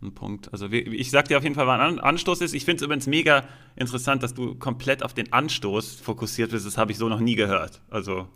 ein 0.01 0.15
Punkt. 0.15 0.53
Also 0.53 0.69
ich 0.71 1.11
sag 1.11 1.27
dir 1.27 1.39
auf 1.39 1.43
jeden 1.43 1.57
Fall, 1.57 1.67
was 1.67 1.81
ein 1.81 1.99
Anstoß 1.99 2.41
ist. 2.43 2.55
Ich 2.55 2.65
finde 2.65 2.77
es 2.77 2.83
übrigens 2.83 3.09
mega 3.09 3.45
interessant, 3.75 4.23
dass 4.23 4.33
du 4.33 4.55
komplett 4.55 5.03
auf 5.03 5.13
den 5.13 5.33
Anstoß 5.33 6.01
fokussiert 6.01 6.53
bist. 6.53 6.67
Das 6.67 6.79
habe 6.79 6.93
ich 6.93 6.99
so 6.99 7.09
noch 7.09 7.21
nie 7.21 7.35
gehört. 7.35 7.81
Also 7.91 8.29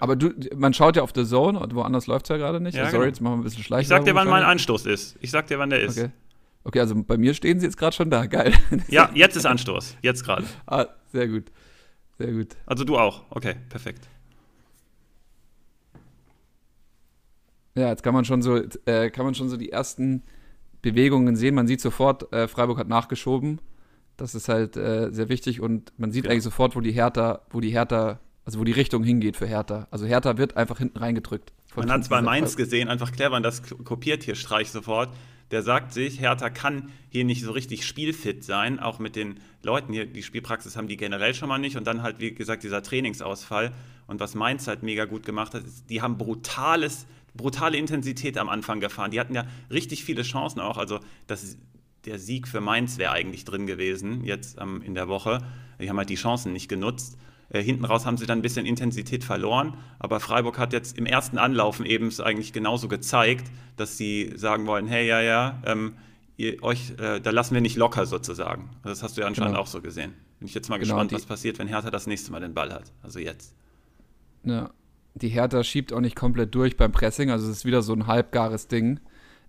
aber 0.00 0.16
du, 0.16 0.32
man 0.56 0.72
schaut 0.72 0.96
ja 0.96 1.02
auf 1.02 1.12
The 1.14 1.26
Zone 1.26 1.60
und 1.60 1.74
woanders 1.74 2.06
läuft 2.06 2.24
es 2.24 2.30
ja 2.30 2.38
gerade 2.38 2.58
nicht. 2.58 2.74
Ja, 2.74 2.86
Sorry, 2.86 2.92
genau. 2.92 3.04
jetzt 3.04 3.20
machen 3.20 3.34
wir 3.34 3.40
ein 3.40 3.44
bisschen 3.44 3.62
schleichen. 3.62 3.82
Ich 3.82 3.88
sag 3.88 4.04
dir, 4.06 4.14
wann 4.14 4.28
mein 4.28 4.42
Anstoß 4.42 4.86
ist. 4.86 5.16
Ich 5.20 5.30
sag 5.30 5.46
dir, 5.46 5.58
wann 5.58 5.68
der 5.68 5.80
ist. 5.82 5.98
Okay. 5.98 6.10
Okay, 6.64 6.80
also 6.80 6.94
bei 7.02 7.16
mir 7.16 7.34
stehen 7.34 7.58
sie 7.58 7.66
jetzt 7.66 7.76
gerade 7.76 7.96
schon 7.96 8.10
da. 8.10 8.26
Geil. 8.26 8.52
Ja, 8.88 9.10
jetzt 9.14 9.36
ist 9.36 9.46
Anstoß. 9.46 9.96
Jetzt 10.02 10.24
gerade. 10.24 10.44
Ah, 10.66 10.86
sehr 11.12 11.28
gut. 11.28 11.50
Sehr 12.18 12.32
gut. 12.32 12.56
Also 12.66 12.84
du 12.84 12.98
auch. 12.98 13.22
Okay, 13.30 13.56
perfekt. 13.68 14.08
Ja, 17.74 17.88
jetzt 17.88 18.02
kann 18.02 18.14
man 18.14 18.24
schon 18.24 18.42
so, 18.42 18.60
äh, 18.84 19.10
kann 19.10 19.24
man 19.24 19.34
schon 19.34 19.48
so 19.48 19.56
die 19.56 19.72
ersten 19.72 20.22
Bewegungen 20.82 21.36
sehen. 21.36 21.54
Man 21.54 21.66
sieht 21.66 21.80
sofort, 21.80 22.32
äh, 22.32 22.46
Freiburg 22.48 22.78
hat 22.78 22.88
nachgeschoben. 22.88 23.60
Das 24.16 24.34
ist 24.34 24.48
halt 24.48 24.76
äh, 24.76 25.10
sehr 25.12 25.30
wichtig 25.30 25.60
und 25.60 25.92
man 25.96 26.12
sieht 26.12 26.26
ja. 26.26 26.30
eigentlich 26.30 26.44
sofort, 26.44 26.76
wo 26.76 26.80
die 26.80 26.92
Hertha, 26.92 27.42
wo 27.50 27.60
die 27.60 27.70
Hertha 27.70 28.20
also 28.44 28.58
wo 28.58 28.64
die 28.64 28.72
Richtung 28.72 29.04
hingeht 29.04 29.36
für 29.36 29.46
Hertha. 29.46 29.86
Also 29.90 30.06
Hertha 30.06 30.36
wird 30.36 30.56
einfach 30.56 30.78
hinten 30.78 30.98
reingedrückt. 30.98 31.52
Man 31.76 31.90
hat 31.90 32.00
es 32.02 32.08
bei 32.08 32.20
Mainz 32.20 32.56
gesehen, 32.56 32.88
einfach 32.88 33.12
clever, 33.12 33.36
und 33.36 33.44
das 33.44 33.62
kopiert 33.84 34.24
hier 34.24 34.34
Streich 34.34 34.70
sofort. 34.70 35.10
Der 35.50 35.62
sagt 35.62 35.92
sich, 35.92 36.20
Hertha 36.20 36.48
kann 36.48 36.92
hier 37.08 37.24
nicht 37.24 37.42
so 37.42 37.50
richtig 37.50 37.84
spielfit 37.84 38.44
sein, 38.44 38.78
auch 38.78 38.98
mit 38.98 39.16
den 39.16 39.40
Leuten 39.62 39.92
hier. 39.92 40.06
Die 40.06 40.22
Spielpraxis 40.22 40.76
haben 40.76 40.86
die 40.86 40.96
generell 40.96 41.34
schon 41.34 41.48
mal 41.48 41.58
nicht. 41.58 41.76
Und 41.76 41.86
dann 41.86 42.02
halt, 42.02 42.20
wie 42.20 42.32
gesagt, 42.32 42.62
dieser 42.62 42.82
Trainingsausfall. 42.82 43.72
Und 44.06 44.20
was 44.20 44.34
Mainz 44.34 44.66
halt 44.68 44.82
mega 44.82 45.06
gut 45.06 45.26
gemacht 45.26 45.54
hat, 45.54 45.64
ist, 45.64 45.90
die 45.90 46.02
haben 46.02 46.18
brutales, 46.18 47.06
brutale 47.34 47.78
Intensität 47.78 48.38
am 48.38 48.48
Anfang 48.48 48.80
gefahren. 48.80 49.10
Die 49.10 49.18
hatten 49.18 49.34
ja 49.34 49.44
richtig 49.70 50.04
viele 50.04 50.22
Chancen 50.22 50.60
auch. 50.60 50.78
Also 50.78 51.00
das, 51.26 51.56
der 52.04 52.18
Sieg 52.18 52.46
für 52.46 52.60
Mainz 52.60 52.98
wäre 52.98 53.12
eigentlich 53.12 53.44
drin 53.44 53.66
gewesen, 53.66 54.24
jetzt 54.24 54.58
ähm, 54.60 54.82
in 54.82 54.94
der 54.94 55.08
Woche. 55.08 55.42
Die 55.80 55.88
haben 55.88 55.98
halt 55.98 56.10
die 56.10 56.16
Chancen 56.16 56.52
nicht 56.52 56.68
genutzt. 56.68 57.18
Äh, 57.50 57.62
hinten 57.62 57.84
raus 57.84 58.06
haben 58.06 58.16
sie 58.16 58.26
dann 58.26 58.38
ein 58.38 58.42
bisschen 58.42 58.64
Intensität 58.64 59.24
verloren, 59.24 59.76
aber 59.98 60.20
Freiburg 60.20 60.58
hat 60.58 60.72
jetzt 60.72 60.96
im 60.96 61.04
ersten 61.04 61.36
Anlaufen 61.36 61.84
eben 61.84 62.06
es 62.06 62.20
eigentlich 62.20 62.52
genauso 62.52 62.88
gezeigt, 62.88 63.50
dass 63.76 63.96
sie 63.96 64.32
sagen 64.36 64.66
wollen, 64.66 64.86
hey, 64.86 65.06
ja, 65.06 65.20
ja, 65.20 65.60
ähm, 65.66 65.94
ihr, 66.36 66.62
euch, 66.62 66.92
äh, 66.98 67.20
da 67.20 67.30
lassen 67.30 67.54
wir 67.54 67.60
nicht 67.60 67.76
locker 67.76 68.06
sozusagen. 68.06 68.70
Also 68.82 68.90
das 68.90 69.02
hast 69.02 69.16
du 69.16 69.22
ja 69.22 69.26
anscheinend 69.26 69.52
genau. 69.52 69.62
auch 69.62 69.66
so 69.66 69.82
gesehen. 69.82 70.14
Bin 70.38 70.46
ich 70.46 70.54
jetzt 70.54 70.70
mal 70.70 70.78
genau, 70.78 70.94
gespannt, 70.94 71.12
was 71.12 71.26
passiert, 71.26 71.58
wenn 71.58 71.66
Hertha 71.66 71.90
das 71.90 72.06
nächste 72.06 72.30
Mal 72.30 72.40
den 72.40 72.54
Ball 72.54 72.72
hat. 72.72 72.92
Also 73.02 73.18
jetzt. 73.18 73.54
Ja, 74.44 74.70
die 75.14 75.28
Hertha 75.28 75.64
schiebt 75.64 75.92
auch 75.92 76.00
nicht 76.00 76.14
komplett 76.14 76.54
durch 76.54 76.76
beim 76.76 76.92
Pressing, 76.92 77.30
also 77.30 77.50
es 77.50 77.58
ist 77.58 77.64
wieder 77.64 77.82
so 77.82 77.92
ein 77.92 78.06
halbgares 78.06 78.68
Ding. 78.68 79.00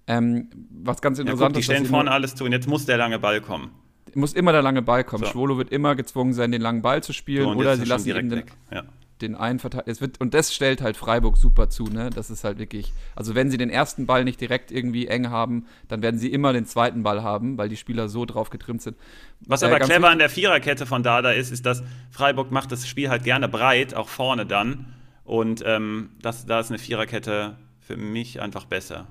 Ähm, 0.08 0.50
was 0.84 1.01
ganz 1.01 1.20
interessant 1.20 1.41
ja, 1.41 1.48
guck, 1.48 1.53
die 1.53 1.60
ist. 1.60 1.70
Die 1.70 1.74
stellen 1.74 1.86
vorne 1.86 2.12
alles 2.12 2.34
zu 2.34 2.46
und 2.46 2.51
jetzt 2.51 2.67
muss 2.67 2.88
der 2.88 2.98
lange 2.98 3.20
Ball 3.20 3.41
kommen 3.41 3.72
muss 4.15 4.34
immer 4.34 4.51
der 4.51 4.62
lange 4.62 4.82
Ball 4.82 5.03
kommen. 5.03 5.25
So. 5.25 5.32
Schwolo 5.32 5.58
wird 5.58 5.72
immer 5.72 5.96
gezwungen 5.96 6.34
sein, 6.34 6.51
den 6.51 6.62
langen 6.62 6.82
Ball 6.82 7.03
zu 7.03 7.13
spielen. 7.13 7.44
So, 7.44 7.51
oder 7.51 7.77
sie 7.77 7.86
lassen 7.86 8.10
ihn 8.10 8.30
den, 8.30 8.44
ja. 8.72 8.84
den 9.22 9.36
einen 9.36 9.60
Verteidiger. 9.60 10.10
Und 10.20 10.34
das 10.34 10.53
stellt 10.53 10.82
halt 10.82 10.98
Freiburg 10.98 11.38
super 11.38 11.70
zu, 11.70 11.86
ne? 11.86 12.10
Das 12.10 12.30
ist 12.30 12.44
halt 12.44 12.60
wirklich. 12.60 12.94
Also, 13.15 13.36
wenn 13.36 13.51
sie 13.51 13.58
den 13.58 13.70
ersten 13.70 14.06
Ball 14.06 14.24
nicht 14.24 14.39
direkt 14.41 14.72
irgendwie 14.72 15.08
eng 15.08 15.30
haben, 15.30 15.65
dann 15.88 16.01
werden 16.01 16.20
sie 16.20 16.32
immer 16.32 16.53
den 16.53 16.65
zweiten 16.65 17.03
Ball 17.03 17.24
haben, 17.24 17.58
weil 17.58 17.70
die 17.70 17.77
Spieler 17.77 18.10
so 18.10 18.25
drauf 18.25 18.50
getrimmt 18.50 18.82
sind. 18.82 18.98
Was 19.41 19.62
äh, 19.62 19.68
aber 19.68 19.80
clever 19.80 20.10
an 20.10 20.20
der 20.20 20.30
Viererkette 20.30 20.86
von 20.86 21.03
Dada 21.03 21.32
ist, 21.32 21.51
ist, 21.51 21.65
dass 21.65 21.84
Freiburg 22.10 22.51
macht 22.51 22.72
das 22.72 22.88
Spiel 22.88 23.10
halt 23.10 23.24
gerne 23.24 23.48
breit, 23.48 23.94
auch 23.94 24.10
vorne 24.10 24.46
dann. 24.46 24.94
Und 25.24 25.63
ähm, 25.65 26.10
das, 26.22 26.46
da 26.46 26.60
ist 26.60 26.70
eine 26.70 26.80
Viererkette 26.80 27.56
für 27.80 27.98
mich 27.98 28.41
einfach 28.41 28.65
besser. 28.65 29.08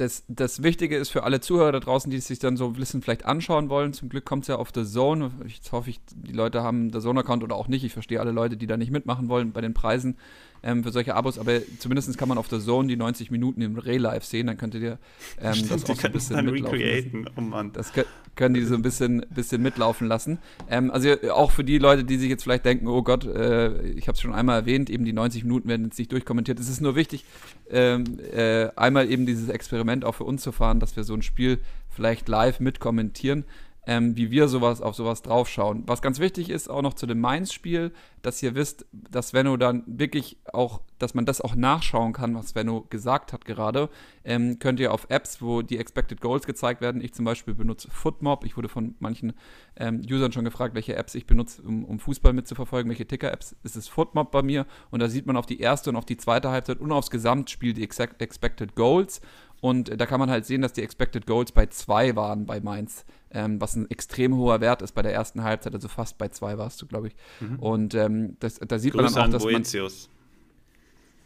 Das, 0.00 0.24
das 0.28 0.62
Wichtige 0.62 0.96
ist 0.96 1.10
für 1.10 1.24
alle 1.24 1.40
Zuhörer 1.40 1.72
da 1.72 1.80
draußen, 1.80 2.10
die 2.10 2.16
es 2.16 2.26
sich 2.26 2.38
dann 2.38 2.56
so 2.56 2.66
ein 2.66 2.72
bisschen 2.72 3.02
vielleicht 3.02 3.26
anschauen 3.26 3.68
wollen. 3.68 3.92
Zum 3.92 4.08
Glück 4.08 4.24
kommt 4.24 4.44
es 4.44 4.48
ja 4.48 4.56
auf 4.56 4.70
The 4.74 4.84
Zone. 4.84 5.30
Jetzt 5.46 5.72
hoffe 5.72 5.90
ich, 5.90 6.00
die 6.14 6.32
Leute 6.32 6.62
haben 6.62 6.90
The 6.90 7.00
Zone-Account 7.00 7.42
oder 7.42 7.54
auch 7.54 7.68
nicht. 7.68 7.84
Ich 7.84 7.92
verstehe 7.92 8.18
alle 8.18 8.32
Leute, 8.32 8.56
die 8.56 8.66
da 8.66 8.78
nicht 8.78 8.90
mitmachen 8.90 9.28
wollen 9.28 9.52
bei 9.52 9.60
den 9.60 9.74
Preisen 9.74 10.16
ähm, 10.62 10.82
für 10.84 10.92
solche 10.92 11.14
Abos. 11.14 11.38
Aber 11.38 11.60
zumindest 11.78 12.16
kann 12.18 12.28
man 12.28 12.38
auf 12.38 12.48
The 12.48 12.60
Zone 12.60 12.88
die 12.88 12.96
90 12.96 13.30
Minuten 13.30 13.62
im 13.62 13.78
Real-Life 13.78 14.26
sehen. 14.26 14.46
Dann 14.46 14.56
könntet 14.56 14.82
ihr 14.82 14.98
ähm, 15.40 15.54
Stimmt, 15.54 15.70
das 15.70 15.84
auch 15.90 15.96
so 15.96 16.06
ein 16.06 16.12
bisschen 16.12 16.44
mitlaufen 16.44 16.80
lassen. 16.80 17.28
Oh 17.36 17.40
Mann. 17.40 17.72
Das 17.72 17.92
können 18.36 18.54
die 18.54 18.62
so 18.62 18.74
ein 18.74 18.82
bisschen, 18.82 19.24
bisschen 19.30 19.62
mitlaufen 19.62 20.06
lassen. 20.06 20.38
Ähm, 20.68 20.90
also 20.90 21.10
auch 21.32 21.50
für 21.50 21.64
die 21.64 21.78
Leute, 21.78 22.04
die 22.04 22.16
sich 22.16 22.28
jetzt 22.28 22.42
vielleicht 22.42 22.64
denken, 22.64 22.88
oh 22.88 23.02
Gott, 23.02 23.24
äh, 23.24 23.82
ich 23.90 24.08
habe 24.08 24.16
es 24.16 24.20
schon 24.20 24.34
einmal 24.34 24.60
erwähnt, 24.60 24.90
eben 24.90 25.04
die 25.04 25.12
90 25.12 25.44
Minuten 25.44 25.68
werden 25.68 25.84
jetzt 25.86 25.98
nicht 25.98 26.12
durchkommentiert. 26.12 26.58
Es 26.60 26.68
ist 26.68 26.80
nur 26.80 26.96
wichtig, 26.96 27.24
ähm, 27.70 28.04
äh, 28.32 28.68
einmal 28.76 29.10
eben 29.10 29.26
dieses 29.26 29.48
Experiment 29.48 30.04
auch 30.04 30.14
für 30.14 30.24
uns 30.24 30.42
zu 30.42 30.52
fahren, 30.52 30.80
dass 30.80 30.96
wir 30.96 31.04
so 31.04 31.14
ein 31.14 31.22
Spiel 31.22 31.58
vielleicht 31.88 32.28
live 32.28 32.60
mitkommentieren 32.60 33.44
ähm, 33.90 34.16
wie 34.16 34.30
wir 34.30 34.46
sowas 34.46 34.80
auf 34.80 34.94
sowas 34.94 35.20
draufschauen. 35.22 35.82
Was 35.86 36.00
ganz 36.00 36.20
wichtig 36.20 36.48
ist, 36.48 36.70
auch 36.70 36.80
noch 36.80 36.94
zu 36.94 37.06
dem 37.06 37.20
Mainz-Spiel, 37.20 37.90
dass 38.22 38.40
ihr 38.40 38.54
wisst, 38.54 38.86
dass 38.92 39.30
Svenno 39.30 39.56
dann 39.56 39.82
wirklich 39.84 40.38
auch, 40.52 40.80
dass 41.00 41.14
man 41.14 41.26
das 41.26 41.40
auch 41.40 41.56
nachschauen 41.56 42.12
kann, 42.12 42.36
was 42.36 42.50
Svenno 42.50 42.82
gesagt 42.88 43.32
hat 43.32 43.44
gerade. 43.44 43.88
Ähm, 44.22 44.60
könnt 44.60 44.78
ihr 44.78 44.94
auf 44.94 45.06
Apps, 45.08 45.42
wo 45.42 45.62
die 45.62 45.76
Expected 45.76 46.20
Goals 46.20 46.46
gezeigt 46.46 46.80
werden, 46.80 47.02
ich 47.02 47.14
zum 47.14 47.24
Beispiel 47.24 47.52
benutze 47.52 47.90
Footmob. 47.90 48.44
Ich 48.44 48.56
wurde 48.56 48.68
von 48.68 48.94
manchen 49.00 49.32
ähm, 49.74 50.02
Usern 50.08 50.30
schon 50.30 50.44
gefragt, 50.44 50.76
welche 50.76 50.94
Apps 50.94 51.16
ich 51.16 51.26
benutze, 51.26 51.60
um, 51.62 51.84
um 51.84 51.98
Fußball 51.98 52.32
mitzuverfolgen, 52.32 52.90
welche 52.90 53.08
Ticker-Apps. 53.08 53.56
Es 53.64 53.74
ist 53.74 53.88
Footmob 53.88 54.30
bei 54.30 54.42
mir 54.42 54.66
und 54.92 55.00
da 55.00 55.08
sieht 55.08 55.26
man 55.26 55.36
auf 55.36 55.46
die 55.46 55.58
erste 55.58 55.90
und 55.90 55.96
auf 55.96 56.06
die 56.06 56.16
zweite 56.16 56.50
Halbzeit 56.50 56.78
und 56.78 56.92
aufs 56.92 57.10
Gesamtspiel 57.10 57.72
die 57.72 57.82
Expected 57.82 58.76
Goals. 58.76 59.20
Und 59.60 60.00
da 60.00 60.06
kann 60.06 60.20
man 60.20 60.30
halt 60.30 60.46
sehen, 60.46 60.62
dass 60.62 60.72
die 60.72 60.82
Expected 60.82 61.26
Goals 61.26 61.52
bei 61.52 61.66
2 61.66 62.16
waren 62.16 62.46
bei 62.46 62.60
Mainz 62.60 63.04
ähm, 63.32 63.60
was 63.60 63.76
ein 63.76 63.88
extrem 63.90 64.36
hoher 64.36 64.60
Wert 64.60 64.82
ist 64.82 64.92
bei 64.92 65.02
der 65.02 65.12
ersten 65.12 65.42
Halbzeit, 65.42 65.74
also 65.74 65.88
fast 65.88 66.18
bei 66.18 66.28
zwei 66.28 66.58
warst 66.58 66.82
du, 66.82 66.86
glaube 66.86 67.08
ich. 67.08 67.16
Mhm. 67.40 67.58
Und 67.58 67.94
ähm, 67.94 68.36
das, 68.40 68.58
da 68.58 68.78
sieht 68.78 68.92
Grüße 68.92 69.04
man 69.04 69.14
dann 69.14 69.30
auch, 69.30 69.32
dass 69.34 69.42
Boetius. 69.42 70.08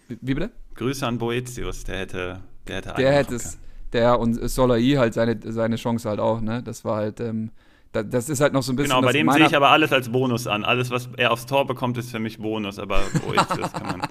man. 0.08 0.18
Wie 0.20 0.34
bitte? 0.34 0.50
Grüße 0.74 1.06
an 1.06 1.18
Boetius, 1.18 1.84
der 1.84 1.98
hätte, 1.98 2.40
der 2.68 2.76
hätte 2.76 2.94
Der 2.98 3.12
hätte 3.12 3.34
es, 3.36 3.58
der 3.92 4.18
und 4.18 4.34
Solai 4.50 4.96
halt 4.96 5.14
seine, 5.14 5.38
seine 5.40 5.76
Chance 5.76 6.08
halt 6.08 6.20
auch, 6.20 6.40
ne? 6.40 6.62
Das 6.62 6.84
war 6.84 6.96
halt, 6.96 7.20
ähm, 7.20 7.50
das 7.92 8.28
ist 8.28 8.40
halt 8.40 8.52
noch 8.52 8.62
so 8.62 8.72
ein 8.72 8.76
bisschen. 8.76 8.90
Genau, 8.90 9.06
bei 9.06 9.12
dem 9.12 9.30
sehe 9.30 9.46
ich 9.46 9.56
aber 9.56 9.70
alles 9.70 9.92
als 9.92 10.10
Bonus 10.10 10.48
an. 10.48 10.64
Alles, 10.64 10.90
was 10.90 11.08
er 11.16 11.30
aufs 11.30 11.46
Tor 11.46 11.64
bekommt, 11.64 11.96
ist 11.96 12.10
für 12.10 12.18
mich 12.18 12.38
Bonus, 12.38 12.80
aber 12.80 13.00
Boetius 13.24 13.72
kann 13.72 13.98
man. 13.98 14.08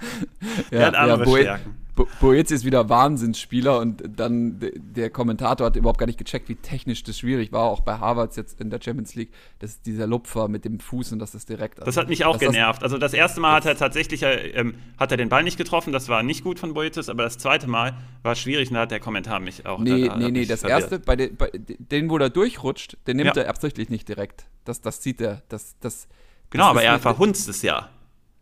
ja, 0.70 0.86
hat 0.86 0.94
andere 0.94 1.18
ja, 1.20 1.24
Boe 1.24 1.40
Stärken. 1.40 1.78
Boetz 2.20 2.50
ist 2.50 2.64
wieder 2.64 2.88
Wahnsinnsspieler 2.88 3.78
und 3.78 4.02
dann 4.16 4.60
der 4.76 5.10
Kommentator 5.10 5.66
hat 5.66 5.76
überhaupt 5.76 5.98
gar 5.98 6.06
nicht 6.06 6.18
gecheckt, 6.18 6.48
wie 6.48 6.54
technisch 6.54 7.02
das 7.02 7.18
schwierig 7.18 7.52
war, 7.52 7.64
auch 7.64 7.80
bei 7.80 7.98
Harvards 7.98 8.36
jetzt 8.36 8.60
in 8.60 8.70
der 8.70 8.80
Champions 8.82 9.14
League, 9.14 9.32
dass 9.58 9.82
dieser 9.82 10.06
Lupfer 10.06 10.48
mit 10.48 10.64
dem 10.64 10.80
Fuß 10.80 11.12
und 11.12 11.18
das 11.18 11.34
ist 11.34 11.48
direkt. 11.48 11.78
das 11.84 11.96
hat 11.96 12.08
mich 12.08 12.24
auch 12.24 12.38
genervt. 12.38 12.82
also 12.82 12.98
das 12.98 13.14
erste 13.14 13.40
Mal 13.40 13.54
hat 13.54 13.66
er 13.66 13.76
tatsächlich 13.76 14.22
ähm, 14.22 14.74
hat 14.98 15.10
er 15.10 15.16
den 15.16 15.28
Ball 15.28 15.42
nicht 15.42 15.58
getroffen, 15.58 15.92
das 15.92 16.08
war 16.08 16.22
nicht 16.22 16.44
gut 16.44 16.58
von 16.58 16.74
Boetz, 16.74 17.08
aber 17.08 17.22
das 17.22 17.38
zweite 17.38 17.66
Mal 17.66 17.96
war 18.22 18.34
schwierig 18.34 18.68
und 18.68 18.74
da 18.74 18.82
hat 18.82 18.90
der 18.90 19.00
Kommentar 19.00 19.40
mich 19.40 19.66
auch. 19.66 19.78
Nee, 19.78 20.06
da, 20.06 20.14
da 20.14 20.16
nee, 20.16 20.30
nee, 20.30 20.46
das 20.46 20.60
verwirrt. 20.60 20.82
erste, 20.82 20.98
bei, 21.00 21.16
de, 21.16 21.32
bei 21.32 21.50
den, 21.52 22.10
wo 22.10 22.18
er 22.18 22.30
durchrutscht, 22.30 22.96
den 23.06 23.16
nimmt 23.16 23.36
ja. 23.36 23.42
er 23.42 23.48
absichtlich 23.48 23.88
nicht 23.88 24.08
direkt. 24.08 24.46
Das, 24.64 24.80
das 24.80 25.02
sieht 25.02 25.20
er. 25.20 25.42
Das, 25.48 25.76
das, 25.80 26.08
genau, 26.50 26.64
das 26.64 26.70
aber 26.70 26.82
er 26.82 26.98
verhunzt 26.98 27.48
es 27.48 27.62
ja. 27.62 27.90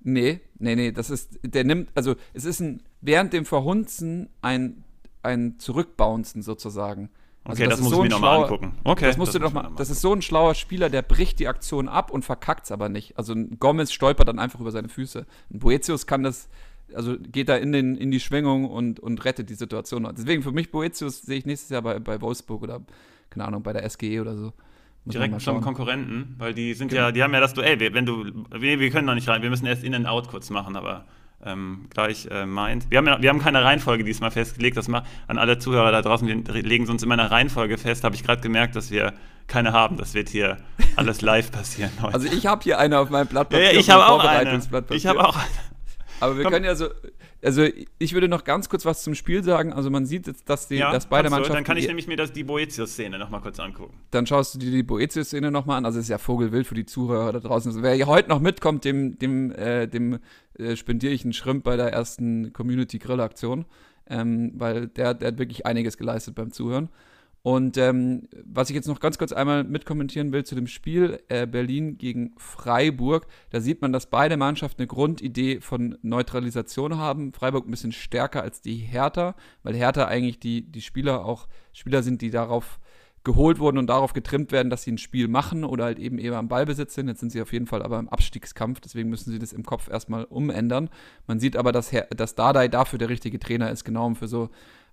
Nee, 0.09 0.41
nee, 0.61 0.77
nee, 0.77 0.93
das 0.93 1.11
ist, 1.11 1.41
der 1.43 1.65
nimmt, 1.65 1.91
also 1.97 2.15
es 2.33 2.45
ist 2.45 2.61
ein, 2.61 2.81
während 3.01 3.33
dem 3.33 3.45
Verhunzen 3.45 4.29
ein, 4.41 4.85
ein 5.25 5.59
Zurückbouncen 5.59 6.43
sozusagen. 6.43 7.11
Also 7.43 7.65
okay, 7.65 7.69
das, 7.69 7.81
das 7.81 7.89
muss 7.89 7.91
so 7.93 8.05
ich 8.05 8.09
mir 8.09 8.15
nochmal 8.15 8.45
angucken. 8.45 8.79
Okay, 8.85 9.07
das 9.07 9.17
musst 9.17 9.35
das 9.35 9.41
du 9.41 9.41
doch 9.41 9.53
mal, 9.53 9.73
das 9.77 9.91
ist 9.91 10.01
so 10.01 10.13
ein 10.13 10.23
schlauer 10.23 10.55
Spieler, 10.55 10.91
der 10.91 11.03
bricht 11.03 11.41
die 11.41 11.49
Aktion 11.49 11.89
ab 11.89 12.13
und 12.13 12.25
verkackt 12.25 12.67
es 12.67 12.71
aber 12.71 12.89
nicht. 12.89 13.19
Also 13.19 13.33
ein 13.33 13.59
Gomez 13.59 13.91
stolpert 13.91 14.29
dann 14.29 14.39
einfach 14.39 14.61
über 14.61 14.71
seine 14.71 14.89
Füße. 14.89 15.27
Ein 15.53 15.59
Boetius 15.59 16.07
kann 16.07 16.23
das, 16.23 16.49
also 16.95 17.17
geht 17.19 17.49
da 17.49 17.57
in, 17.57 17.73
den, 17.73 17.97
in 17.97 18.13
die 18.13 18.21
Schwingung 18.21 18.71
und, 18.71 19.01
und 19.01 19.25
rettet 19.25 19.51
die 19.51 19.55
Situation. 19.55 20.09
Deswegen 20.17 20.45
für 20.45 20.53
mich 20.53 20.71
Boetius 20.71 21.23
sehe 21.23 21.39
ich 21.39 21.47
nächstes 21.47 21.71
Jahr 21.71 21.83
bei, 21.83 21.99
bei 21.99 22.21
Wolfsburg 22.21 22.63
oder, 22.63 22.81
keine 23.29 23.45
Ahnung, 23.45 23.65
bei 23.65 23.73
der 23.73 23.91
SGE 23.91 24.21
oder 24.21 24.37
so. 24.37 24.53
Direkt 25.07 25.41
zum 25.41 25.61
Konkurrenten, 25.61 26.35
weil 26.39 26.53
die 26.53 26.75
sind 26.75 26.89
genau. 26.89 27.03
ja, 27.03 27.13
die 27.13 27.23
haben 27.23 27.33
ja 27.33 27.41
das 27.41 27.55
Duell. 27.55 27.79
Wenn 27.79 28.07
du, 28.07 28.25
wir, 28.51 28.81
wir 28.81 28.91
können 28.91 29.07
noch 29.07 29.15
nicht 29.15 29.29
rein, 29.29 29.43
wir 29.43 29.51
müssen 29.51 29.67
erst 29.67 29.85
in 29.85 29.95
and 29.95 30.07
out 30.07 30.29
kurz 30.29 30.51
machen, 30.51 30.77
aber 30.77 31.05
ähm, 31.45 31.87
gleich 31.91 32.27
äh, 32.31 32.45
meint. 32.45 32.91
Wir 32.91 32.99
haben, 32.99 33.07
ja, 33.07 33.23
wir 33.23 33.29
haben 33.29 33.39
keine 33.39 33.63
Reihenfolge 33.63 34.05
diesmal 34.05 34.31
festgelegt, 34.31 34.77
das 34.77 34.89
macht 34.89 35.07
an 35.29 35.39
alle 35.39 35.59
Zuhörer 35.59 35.93
da 35.93 36.03
draußen, 36.03 36.27
wir 36.27 36.63
legen 36.63 36.89
uns 36.89 37.03
immer 37.03 37.15
eine 37.15 37.31
Reihenfolge 37.31 37.79
fest, 37.79 38.05
habe 38.05 38.17
ich 38.17 38.25
gerade 38.25 38.43
gemerkt, 38.43 38.75
dass 38.75 38.91
wir 38.91 39.13
keine 39.47 39.73
haben. 39.73 39.97
Das 39.97 40.15
wird 40.15 40.29
hier 40.29 40.59
alles 40.97 41.21
live 41.21 41.53
passieren 41.53 41.93
heute. 42.03 42.15
Also 42.15 42.27
ich 42.27 42.47
habe 42.47 42.63
hier 42.63 42.79
eine 42.79 42.99
auf 42.99 43.11
meinem 43.11 43.29
Blatt 43.29 43.49
Papier. 43.49 43.67
Ja, 43.67 43.73
ja, 43.73 43.81
ich 43.81 43.91
habe 43.91 44.07
auch 44.07 44.25
eine. 44.25 44.61
Ich 44.91 45.07
habe 45.07 45.25
auch 45.25 45.37
eine. 45.37 45.47
Aber 46.19 46.37
wir 46.37 46.45
Komm. 46.45 46.53
können 46.53 46.65
ja 46.65 46.75
so, 46.75 46.89
also 47.43 47.65
ich 47.99 48.15
würde 48.15 48.29
noch 48.29 48.45
ganz 48.45 48.69
kurz 48.69 48.85
was 48.85 49.03
zum 49.03 49.15
Spiel 49.15 49.43
sagen. 49.43 49.73
Also 49.73 49.91
man 49.91 50.07
sieht 50.07 50.27
jetzt, 50.27 50.49
dass, 50.49 50.69
die, 50.69 50.77
ja, 50.77 50.91
dass 50.91 51.07
beide 51.07 51.31
Mannschaften. 51.31 51.55
Dann 51.55 51.65
kann 51.65 51.77
ich 51.77 51.87
nämlich 51.87 52.07
mir 52.07 52.17
das, 52.17 52.33
die 52.33 52.45
Boetius-Szene 52.45 53.19
nochmal 53.19 53.41
kurz 53.41 53.61
angucken. 53.61 53.99
Dann 54.11 54.27
schaust 54.27 54.55
du 54.55 54.59
dir 54.59 54.71
die 54.71 54.83
Boetius-Szene 54.83 55.51
nochmal 55.51 55.79
an. 55.79 55.85
Also 55.85 55.99
es 55.99 56.07
ist 56.07 56.11
ja 56.11 56.19
Vogelwild 56.19 56.67
für 56.67 56.75
die 56.75 56.87
Zuhörer 56.87 57.33
da 57.33 57.41
draußen. 57.41 57.71
Also 57.71 57.83
wer 57.83 57.95
hier 57.95 58.07
heute 58.07 58.29
noch 58.29 58.41
mitkommt, 58.41 58.85
dem, 58.85 59.19
dem, 59.19 59.53
äh, 59.53 59.87
dem 59.87 60.19
äh, 60.59 60.77
spendiere 60.77 61.13
ich 61.13 61.25
einen 61.25 61.33
Schrimp 61.33 61.65
bei 61.65 61.77
der 61.77 61.93
ersten 61.93 62.53
Community-Grill-Aktion. 62.53 63.67
Ähm, 64.09 64.53
weil 64.55 64.87
der, 64.87 65.15
der 65.15 65.29
hat 65.29 65.39
wirklich 65.39 65.67
einiges 65.67 65.97
geleistet 65.99 66.35
beim 66.35 66.53
Zuhören. 66.53 66.89
Und 67.43 67.77
ähm, 67.77 68.29
was 68.45 68.71
ich 68.71 68.75
jetzt 68.75 68.89
noch 68.89 68.99
ganz 68.99 69.19
kurz 69.19 69.33
einmal 69.33 69.63
mitkommentieren 69.63 70.33
will 70.33 70.45
zu 70.45 70.57
dem 70.57 70.67
Spiel 70.67 71.21
äh, 71.29 71.47
Berlin 71.47 71.97
gegen 71.97 72.35
Freiburg, 72.39 73.29
da 73.51 73.61
sieht 73.61 73.83
man, 73.83 73.93
dass 73.93 74.11
beide 74.11 74.37
Mannschaften 74.37 74.83
eine 74.83 74.89
Grundidee 74.89 75.61
von 75.61 75.97
Neutralisation 76.03 76.97
haben. 76.97 77.33
Freiburg 77.33 77.69
ein 77.69 77.71
bisschen 77.71 77.93
stärker 77.93 78.43
als 78.43 78.63
die 78.63 78.75
Hertha, 78.75 79.37
weil 79.63 79.77
Hertha 79.77 80.07
eigentlich 80.07 80.41
die, 80.41 80.63
die 80.63 80.83
Spieler 80.83 81.25
auch 81.25 81.47
Spieler 81.73 82.03
sind, 82.03 82.21
die 82.21 82.31
darauf 82.31 82.81
geholt 83.27 83.59
wurden 83.59 83.77
und 83.77 83.89
darauf 83.89 84.13
getrimmt 84.13 84.53
werden, 84.53 84.71
dass 84.71 84.85
sie 84.85 84.93
ein 84.93 84.99
Spiel 84.99 85.27
machen 85.27 85.65
oder 85.65 85.85
halt 85.85 85.99
eben 85.99 86.19
eher 86.19 86.37
am 86.37 86.47
Ballbesitz 86.47 86.95
sind. 86.95 87.09
Jetzt 87.09 87.19
sind 87.19 87.31
sie 87.31 87.43
auf 87.43 87.53
jeden 87.53 87.67
Fall 87.67 87.83
aber 87.83 87.99
im 87.99 88.09
Abstiegskampf, 88.09 88.81
deswegen 88.81 89.11
müssen 89.11 89.33
sie 89.33 89.41
das 89.41 89.53
im 89.53 89.65
Kopf 89.65 89.91
erstmal 89.91 90.25
umändern. 90.25 90.89
Man 91.27 91.41
sieht 91.41 91.57
aber, 91.57 91.73
dass, 91.73 91.91
Her 91.91 92.07
dass 92.17 92.37
Dardai 92.37 92.69
dafür 92.69 93.01
der 93.01 93.09
richtige 93.09 93.41
Trainer 93.41 93.71
ist, 93.71 93.85
genau 93.85 94.07
um 94.07 94.15
für 94.15 94.29
so 94.29 94.49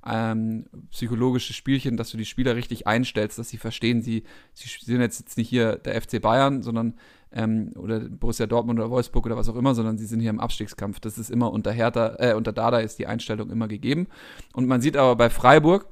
ähm, 0.06 0.66
psychologische 0.92 1.54
Spielchen, 1.54 1.98
dass 1.98 2.12
du 2.12 2.18
die 2.18 2.26
Spieler 2.26 2.56
richtig 2.56 2.88
einstellst, 2.88 3.40
dass 3.40 3.50
sie 3.50 3.58
verstehen, 3.58 4.02
sie, 4.02 4.24
sie 4.54 4.70
sind 4.84 5.02
jetzt 5.02 5.38
nicht 5.38 5.50
hier 5.50 5.78
der 5.78 6.02
FC 6.02 6.22
Bayern, 6.22 6.62
sondern 6.62 6.96
ähm, 7.32 7.72
oder 7.76 8.00
Borussia 8.00 8.46
Dortmund 8.46 8.80
oder 8.80 8.90
Wolfsburg 8.90 9.26
oder 9.26 9.38
was 9.38 9.50
auch 9.50 9.56
immer, 9.56 9.76
sondern 9.76 9.98
sie 9.98 10.06
sind 10.06 10.20
hier 10.20 10.30
im 10.30 10.40
Abstiegskampf. 10.40 11.00
Das 11.00 11.18
ist 11.18 11.30
immer 11.30 11.52
unter 11.52 11.72
Hertha, 11.72 12.16
äh, 12.20 12.34
unter 12.34 12.54
Dada 12.54 12.80
ist 12.80 13.00
die 13.00 13.08
Einstellung 13.08 13.50
immer 13.50 13.68
gegeben. 13.68 14.08
Und 14.54 14.68
man 14.68 14.82
sieht 14.82 14.98
aber 14.98 15.16
bei 15.16 15.30
Freiburg, 15.30 15.88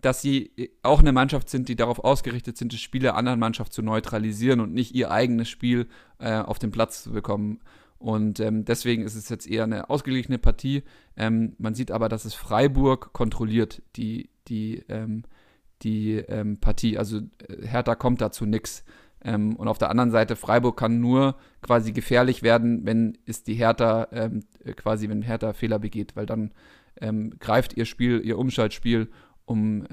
dass 0.00 0.20
sie 0.20 0.50
auch 0.82 1.00
eine 1.00 1.12
Mannschaft 1.12 1.48
sind, 1.48 1.68
die 1.68 1.76
darauf 1.76 2.02
ausgerichtet 2.02 2.56
sind, 2.56 2.72
das 2.72 2.80
Spiel 2.80 3.02
der 3.02 3.16
anderen 3.16 3.38
Mannschaft 3.38 3.72
zu 3.72 3.82
neutralisieren 3.82 4.60
und 4.60 4.72
nicht 4.72 4.94
ihr 4.94 5.10
eigenes 5.10 5.48
Spiel 5.48 5.86
äh, 6.18 6.38
auf 6.38 6.58
den 6.58 6.70
Platz 6.70 7.04
zu 7.04 7.12
bekommen. 7.12 7.60
Und 8.02 8.40
ähm, 8.40 8.64
deswegen 8.64 9.04
ist 9.04 9.14
es 9.14 9.28
jetzt 9.28 9.48
eher 9.48 9.62
eine 9.62 9.88
ausgeglichene 9.88 10.38
Partie. 10.38 10.82
Ähm, 11.16 11.54
man 11.58 11.74
sieht 11.74 11.92
aber, 11.92 12.08
dass 12.08 12.24
es 12.24 12.34
Freiburg 12.34 13.12
kontrolliert, 13.12 13.80
die, 13.94 14.28
die, 14.48 14.82
ähm, 14.88 15.22
die 15.82 16.14
ähm, 16.16 16.58
Partie. 16.58 16.98
Also 16.98 17.18
äh, 17.18 17.64
Hertha 17.64 17.94
kommt 17.94 18.20
dazu 18.20 18.44
nichts. 18.44 18.84
Ähm, 19.24 19.54
und 19.54 19.68
auf 19.68 19.78
der 19.78 19.88
anderen 19.88 20.10
Seite, 20.10 20.34
Freiburg 20.34 20.76
kann 20.76 21.00
nur 21.00 21.36
quasi 21.62 21.92
gefährlich 21.92 22.42
werden, 22.42 22.84
wenn 22.84 23.18
es 23.24 23.44
die 23.44 23.54
Hertha 23.54 24.08
ähm, 24.10 24.40
quasi, 24.74 25.08
wenn 25.08 25.22
Hertha 25.22 25.52
Fehler 25.52 25.78
begeht, 25.78 26.16
weil 26.16 26.26
dann 26.26 26.52
greift 27.40 27.76
ihr 27.76 27.86
Spiel, 27.86 28.20
ihr 28.22 28.38
Umschaltspiel 28.38 29.08
um 29.46 29.84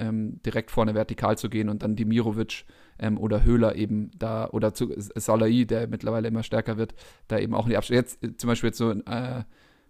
direkt 0.45 0.69
vorne 0.69 0.93
vertikal 0.93 1.37
zu 1.37 1.49
gehen 1.49 1.69
und 1.69 1.81
dann 1.81 1.95
Dimirovic 1.95 2.65
ähm, 2.99 3.17
oder 3.17 3.43
Höhler 3.43 3.75
eben 3.75 4.11
da 4.17 4.49
oder 4.49 4.73
zu 4.73 4.93
Salai, 4.97 5.65
der 5.65 5.87
mittlerweile 5.87 6.27
immer 6.27 6.43
stärker 6.43 6.77
wird, 6.77 6.93
da 7.27 7.37
eben 7.39 7.53
auch 7.53 7.65
in 7.65 7.71
die 7.71 7.77
Abschluss. 7.77 7.95
Jetzt 7.95 8.23
äh, 8.23 8.35
zum 8.37 8.47
Beispiel 8.47 8.69
jetzt 8.69 8.77
so 8.77 8.91
äh, 8.91 9.43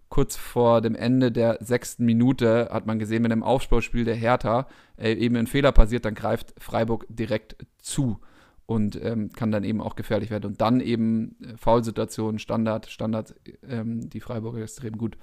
kurz 0.08 0.36
vor 0.36 0.80
dem 0.80 0.94
Ende 0.94 1.32
der 1.32 1.58
sechsten 1.60 2.04
Minute 2.04 2.68
hat 2.70 2.86
man 2.86 2.98
gesehen, 2.98 3.22
mit 3.22 3.32
dem 3.32 3.42
Aufbauspiel 3.42 4.04
der 4.04 4.16
Hertha 4.16 4.66
äh, 4.96 5.12
eben 5.12 5.36
ein 5.36 5.46
Fehler 5.46 5.72
passiert, 5.72 6.04
dann 6.04 6.14
greift 6.14 6.54
Freiburg 6.58 7.06
direkt 7.08 7.56
zu 7.78 8.18
und 8.66 9.02
ähm, 9.02 9.30
kann 9.32 9.50
dann 9.50 9.64
eben 9.64 9.80
auch 9.80 9.96
gefährlich 9.96 10.30
werden. 10.30 10.46
Und 10.46 10.60
dann 10.60 10.80
eben 10.80 11.36
äh, 11.42 11.56
Foulsituationen, 11.56 12.38
Standard, 12.38 12.88
Standard, 12.88 13.34
ähm, 13.68 14.08
die 14.10 14.20
Freiburger 14.20 14.62
extrem 14.62 14.96
gut 14.96 15.16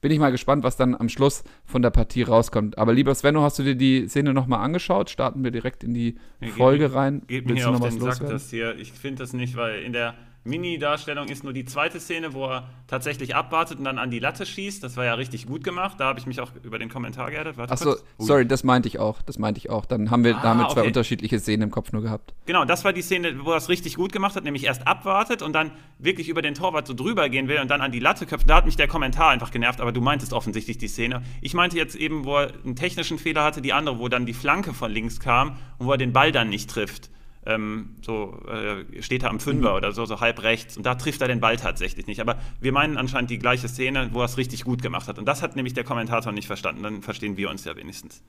bin 0.00 0.10
ich 0.10 0.18
mal 0.18 0.30
gespannt, 0.30 0.64
was 0.64 0.76
dann 0.76 0.94
am 0.94 1.08
Schluss 1.08 1.44
von 1.64 1.82
der 1.82 1.90
Partie 1.90 2.22
rauskommt. 2.22 2.78
Aber 2.78 2.92
lieber 2.92 3.14
Svenno, 3.14 3.42
hast 3.42 3.58
du 3.58 3.62
dir 3.62 3.74
die 3.74 4.08
Szene 4.08 4.32
nochmal 4.32 4.60
angeschaut? 4.60 5.10
Starten 5.10 5.44
wir 5.44 5.50
direkt 5.50 5.84
in 5.84 5.94
die 5.94 6.16
ja, 6.40 6.48
Folge 6.48 6.86
geht, 6.86 6.94
rein. 6.94 7.22
Geht 7.26 7.46
mir 7.46 7.54
hier 7.54 7.70
auf 7.70 7.80
den 7.80 8.00
Sack, 8.00 8.20
das 8.20 8.50
hier. 8.50 8.76
Ich 8.76 8.92
finde 8.92 9.22
das 9.22 9.32
nicht, 9.32 9.56
weil 9.56 9.82
in 9.82 9.92
der 9.92 10.14
Mini-Darstellung 10.44 11.28
ist 11.28 11.44
nur 11.44 11.52
die 11.52 11.66
zweite 11.66 12.00
Szene, 12.00 12.32
wo 12.32 12.46
er 12.46 12.70
tatsächlich 12.86 13.36
abwartet 13.36 13.78
und 13.78 13.84
dann 13.84 13.98
an 13.98 14.10
die 14.10 14.20
Latte 14.20 14.46
schießt. 14.46 14.82
Das 14.82 14.96
war 14.96 15.04
ja 15.04 15.14
richtig 15.14 15.46
gut 15.46 15.64
gemacht. 15.64 16.00
Da 16.00 16.06
habe 16.06 16.18
ich 16.18 16.26
mich 16.26 16.40
auch 16.40 16.50
über 16.62 16.78
den 16.78 16.88
Kommentar 16.88 17.30
geärgert. 17.30 17.58
Achso, 17.70 17.96
sorry, 18.18 18.46
das 18.46 18.64
meinte 18.64 18.88
ich 18.88 18.98
auch. 18.98 19.20
Das 19.20 19.38
meinte 19.38 19.58
ich 19.58 19.68
auch. 19.68 19.84
Dann 19.84 20.10
haben 20.10 20.24
wir 20.24 20.36
ah, 20.38 20.40
damit 20.42 20.70
zwei 20.70 20.80
okay. 20.80 20.88
unterschiedliche 20.88 21.38
Szenen 21.38 21.64
im 21.64 21.70
Kopf 21.70 21.92
nur 21.92 22.00
gehabt. 22.00 22.32
Genau, 22.46 22.64
das 22.64 22.84
war 22.84 22.94
die 22.94 23.02
Szene, 23.02 23.44
wo 23.44 23.50
er 23.50 23.58
es 23.58 23.68
richtig 23.68 23.96
gut 23.96 24.12
gemacht 24.12 24.34
hat, 24.34 24.44
nämlich 24.44 24.64
erst 24.64 24.86
abwartet 24.86 25.42
und 25.42 25.52
dann 25.52 25.72
wirklich 25.98 26.30
über 26.30 26.40
den 26.40 26.54
Torwart 26.54 26.86
so 26.86 26.94
drüber 26.94 27.28
gehen 27.28 27.46
will 27.48 27.60
und 27.60 27.70
dann 27.70 27.82
an 27.82 27.92
die 27.92 28.00
Latte 28.00 28.24
köpft. 28.24 28.48
Da 28.48 28.56
hat 28.56 28.64
mich 28.64 28.76
der 28.76 28.88
Kommentar 28.88 29.28
einfach 29.28 29.50
genervt, 29.50 29.80
aber 29.80 29.92
du 29.92 30.00
meintest 30.00 30.32
offensichtlich 30.32 30.78
die 30.78 30.88
Szene. 30.88 31.22
Ich 31.42 31.52
meinte 31.52 31.76
jetzt 31.76 31.96
eben, 31.96 32.24
wo 32.24 32.38
er 32.38 32.52
einen 32.64 32.76
technischen 32.76 33.18
Fehler 33.18 33.44
hatte, 33.44 33.60
die 33.60 33.74
andere, 33.74 33.98
wo 33.98 34.08
dann 34.08 34.24
die 34.24 34.34
Flanke 34.34 34.72
von 34.72 34.90
links 34.90 35.20
kam 35.20 35.58
und 35.76 35.86
wo 35.86 35.92
er 35.92 35.98
den 35.98 36.14
Ball 36.14 36.32
dann 36.32 36.48
nicht 36.48 36.70
trifft 36.70 37.10
ähm, 37.46 37.96
so 38.02 38.38
äh, 38.48 39.02
steht 39.02 39.22
er 39.22 39.30
am 39.30 39.40
Fünfer 39.40 39.70
mhm. 39.70 39.76
oder 39.76 39.92
so, 39.92 40.04
so 40.04 40.20
halb 40.20 40.42
rechts 40.42 40.76
und 40.76 40.84
da 40.84 40.94
trifft 40.94 41.22
er 41.22 41.28
den 41.28 41.40
Ball 41.40 41.56
tatsächlich 41.56 42.06
nicht. 42.06 42.20
Aber 42.20 42.36
wir 42.60 42.72
meinen 42.72 42.96
anscheinend 42.96 43.30
die 43.30 43.38
gleiche 43.38 43.68
Szene, 43.68 44.10
wo 44.12 44.20
er 44.20 44.26
es 44.26 44.36
richtig 44.36 44.64
gut 44.64 44.82
gemacht 44.82 45.08
hat. 45.08 45.18
Und 45.18 45.26
das 45.26 45.42
hat 45.42 45.56
nämlich 45.56 45.74
der 45.74 45.84
Kommentator 45.84 46.32
nicht 46.32 46.46
verstanden. 46.46 46.82
Dann 46.82 47.02
verstehen 47.02 47.36
wir 47.36 47.48
uns 47.50 47.64
ja 47.64 47.76
wenigstens. 47.76 48.22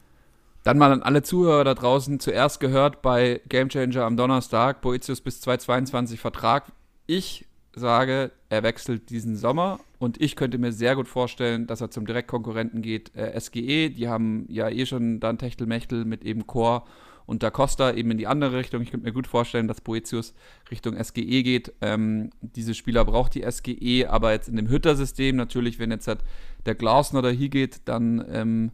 Dann 0.64 0.78
mal 0.78 0.92
an 0.92 1.02
alle 1.02 1.24
Zuhörer 1.24 1.64
da 1.64 1.74
draußen 1.74 2.20
zuerst 2.20 2.60
gehört 2.60 3.02
bei 3.02 3.42
Gamechanger 3.50 4.04
am 4.04 4.16
Donnerstag, 4.16 4.82
Boetius 4.82 5.20
bis 5.20 5.42
2022 5.42 6.20
Vertrag. 6.20 6.72
Ich 7.08 7.48
sage, 7.74 8.32
er 8.50 8.64
wechselt 8.64 9.10
diesen 9.10 9.36
Sommer 9.36 9.80
und 9.98 10.22
ich 10.22 10.36
könnte 10.36 10.58
mir 10.58 10.72
sehr 10.72 10.96
gut 10.96 11.08
vorstellen, 11.08 11.68
dass 11.68 11.82
er 11.82 11.90
zum 11.90 12.06
Direktkonkurrenten 12.06 12.82
geht, 12.82 13.16
äh, 13.16 13.40
SGE. 13.40 13.90
Die 13.90 14.08
haben 14.08 14.46
ja 14.50 14.70
eh 14.70 14.86
schon 14.86 15.20
dann 15.20 15.38
Techtelmechtel 15.38 16.06
mit 16.06 16.24
eben 16.24 16.46
Core 16.46 16.84
und 17.26 17.44
Da 17.44 17.50
Costa 17.50 17.92
eben 17.92 18.12
in 18.12 18.18
die 18.18 18.28
andere 18.28 18.58
Richtung. 18.58 18.82
Ich 18.82 18.92
könnte 18.92 19.06
mir 19.06 19.14
gut 19.14 19.28
vorstellen, 19.28 19.68
dass 19.68 19.82
Boetius 19.82 20.34
Richtung 20.70 21.02
SGE 21.02 21.44
geht. 21.44 21.74
Ähm, 21.82 22.30
diese 22.42 22.74
Spieler 22.74 23.06
braucht 23.06 23.36
die 23.36 23.50
SGE, 23.50 24.08
aber 24.08 24.32
jetzt 24.32 24.50
in 24.50 24.56
dem 24.56 24.70
Hütter-System 24.70 25.36
natürlich, 25.36 25.80
wenn 25.80 25.92
jetzt 25.92 26.08
halt 26.08 26.20
der 26.66 26.76
Glasner 26.76 27.22
da 27.22 27.30
hier 27.30 27.50
geht, 27.50 27.82
dann 27.86 28.26
ähm, 28.32 28.72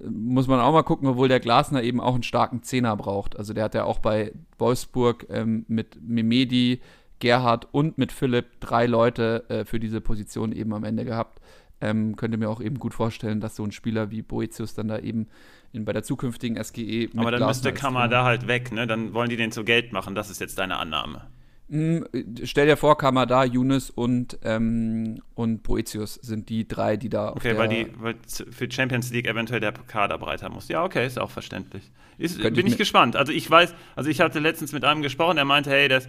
muss 0.00 0.48
man 0.48 0.60
auch 0.60 0.72
mal 0.72 0.82
gucken, 0.82 1.08
obwohl 1.08 1.28
der 1.28 1.40
Glasner 1.40 1.82
eben 1.82 2.00
auch 2.00 2.14
einen 2.14 2.22
starken 2.22 2.62
Zehner 2.62 2.96
braucht. 2.96 3.36
Also 3.38 3.52
der 3.52 3.64
hat 3.64 3.74
ja 3.74 3.84
auch 3.84 3.98
bei 3.98 4.32
Wolfsburg 4.58 5.26
ähm, 5.30 5.64
mit 5.68 5.98
Memedi, 6.00 6.80
Gerhard 7.18 7.68
und 7.72 7.98
mit 7.98 8.12
Philipp 8.12 8.60
drei 8.60 8.86
Leute 8.86 9.44
äh, 9.48 9.64
für 9.64 9.80
diese 9.80 10.00
Position 10.00 10.52
eben 10.52 10.72
am 10.72 10.84
Ende 10.84 11.04
gehabt. 11.04 11.40
Ähm, 11.80 12.16
könnte 12.16 12.38
mir 12.38 12.48
auch 12.48 12.60
eben 12.60 12.78
gut 12.78 12.94
vorstellen, 12.94 13.40
dass 13.40 13.56
so 13.56 13.64
ein 13.64 13.72
Spieler 13.72 14.10
wie 14.10 14.22
Boetius 14.22 14.74
dann 14.74 14.88
da 14.88 14.98
eben 14.98 15.28
in, 15.74 15.84
bei 15.84 15.92
der 15.92 16.02
zukünftigen 16.02 16.62
SGE. 16.62 17.08
Aber 17.16 17.30
dann 17.30 17.46
müsste 17.46 17.72
Kamada 17.72 18.24
halt 18.24 18.46
weg, 18.46 18.72
ne? 18.72 18.86
Dann 18.86 19.12
wollen 19.12 19.28
die 19.28 19.36
den 19.36 19.52
zu 19.52 19.64
Geld 19.64 19.92
machen. 19.92 20.14
Das 20.14 20.30
ist 20.30 20.40
jetzt 20.40 20.58
deine 20.58 20.78
Annahme. 20.78 21.22
Hm, 21.70 22.06
stell 22.44 22.66
dir 22.66 22.76
vor, 22.76 22.98
Kamada, 22.98 23.42
Younes 23.44 23.88
und, 23.88 24.38
ähm, 24.44 25.22
und 25.34 25.62
Boetius 25.62 26.14
sind 26.16 26.50
die 26.50 26.68
drei, 26.68 26.98
die 26.98 27.08
da. 27.08 27.32
Okay, 27.32 27.56
weil 27.56 27.68
die 27.68 27.86
weil 27.98 28.16
für 28.26 28.70
Champions 28.70 29.10
League 29.10 29.26
eventuell 29.26 29.60
der 29.60 29.72
Kader 29.72 30.18
breiter 30.18 30.50
muss. 30.50 30.68
Ja, 30.68 30.84
okay, 30.84 31.06
ist 31.06 31.18
auch 31.18 31.30
verständlich. 31.30 31.90
Ist, 32.18 32.40
bin 32.40 32.54
ich, 32.54 32.74
ich 32.74 32.76
gespannt. 32.76 33.16
Also 33.16 33.32
ich 33.32 33.50
weiß, 33.50 33.74
also 33.96 34.10
ich 34.10 34.20
hatte 34.20 34.40
letztens 34.40 34.72
mit 34.72 34.84
einem 34.84 35.00
gesprochen, 35.00 35.36
der 35.36 35.46
meinte, 35.46 35.70
hey, 35.70 35.88
das 35.88 36.06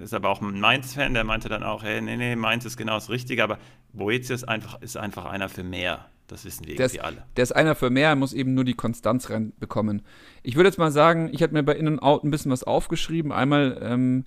ist 0.00 0.14
aber 0.14 0.28
auch 0.28 0.40
ein 0.40 0.60
Mainz-Fan, 0.60 1.14
der 1.14 1.24
meinte 1.24 1.48
dann 1.48 1.64
auch, 1.64 1.82
hey, 1.82 2.00
nee, 2.00 2.16
nee, 2.16 2.36
Mainz 2.36 2.64
ist 2.64 2.76
genau 2.76 2.94
das 2.94 3.10
Richtige, 3.10 3.42
aber 3.42 3.58
Boetius 3.92 4.44
einfach, 4.44 4.80
ist 4.80 4.96
einfach 4.96 5.26
einer 5.26 5.48
für 5.48 5.64
mehr. 5.64 6.06
Das 6.28 6.44
wissen 6.44 6.66
wir 6.66 6.78
irgendwie 6.78 7.00
alle. 7.00 7.24
Der 7.36 7.42
ist 7.42 7.52
einer 7.52 7.74
für 7.74 7.90
mehr, 7.90 8.10
er 8.10 8.16
muss 8.16 8.32
eben 8.32 8.54
nur 8.54 8.64
die 8.64 8.74
Konstanz 8.74 9.28
reinbekommen. 9.28 10.02
Ich 10.42 10.56
würde 10.56 10.68
jetzt 10.68 10.78
mal 10.78 10.90
sagen, 10.90 11.28
ich 11.32 11.42
habe 11.42 11.52
mir 11.52 11.62
bei 11.62 11.74
In 11.74 11.98
Out 11.98 12.24
ein 12.24 12.30
bisschen 12.30 12.50
was 12.50 12.64
aufgeschrieben. 12.64 13.32
Einmal 13.32 13.78
ähm, 13.82 14.24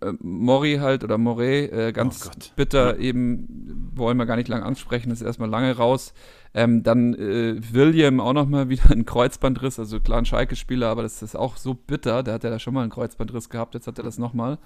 äh, 0.00 0.12
Mori 0.20 0.76
halt 0.76 1.02
oder 1.02 1.18
Moret, 1.18 1.72
äh, 1.72 1.92
ganz 1.92 2.28
oh 2.28 2.38
bitter, 2.56 2.96
ja. 2.96 3.00
eben 3.00 3.90
wollen 3.94 4.16
wir 4.18 4.26
gar 4.26 4.36
nicht 4.36 4.48
lange 4.48 4.64
ansprechen, 4.64 5.10
ist 5.10 5.22
erstmal 5.22 5.48
lange 5.48 5.76
raus. 5.76 6.12
Ähm, 6.52 6.82
dann 6.82 7.14
äh, 7.14 7.56
William 7.72 8.20
auch 8.20 8.32
nochmal 8.32 8.68
wieder 8.68 8.90
ein 8.90 9.06
Kreuzbandriss, 9.06 9.78
also 9.78 10.00
klar 10.00 10.18
ein 10.18 10.26
Schalke-Spieler, 10.26 10.88
aber 10.88 11.02
das 11.02 11.22
ist 11.22 11.36
auch 11.36 11.56
so 11.56 11.74
bitter. 11.74 12.22
Der 12.22 12.34
hat 12.34 12.44
ja 12.44 12.50
da 12.50 12.58
schon 12.58 12.74
mal 12.74 12.82
einen 12.82 12.90
Kreuzbandriss 12.90 13.48
gehabt, 13.48 13.74
jetzt 13.74 13.86
hat 13.86 13.98
er 13.98 14.04
das 14.04 14.18
nochmal. 14.18 14.58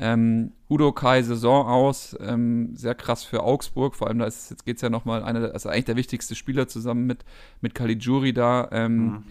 Ähm, 0.00 0.52
Udo 0.70 0.92
Kai 0.92 1.22
Saison 1.22 1.66
aus, 1.66 2.16
ähm, 2.20 2.76
sehr 2.76 2.94
krass 2.94 3.24
für 3.24 3.42
Augsburg, 3.42 3.96
vor 3.96 4.08
allem 4.08 4.20
da 4.20 4.26
ist, 4.26 4.50
jetzt 4.50 4.64
geht 4.64 4.76
es 4.76 4.82
ja 4.82 4.90
nochmal, 4.90 5.24
einer, 5.24 5.52
also 5.52 5.68
eigentlich 5.68 5.86
der 5.86 5.96
wichtigste 5.96 6.34
Spieler 6.34 6.68
zusammen 6.68 7.06
mit, 7.06 7.24
mit 7.60 7.74
Caligiuri 7.74 8.32
da. 8.32 8.68
Ähm, 8.70 8.96
mhm. 8.96 9.24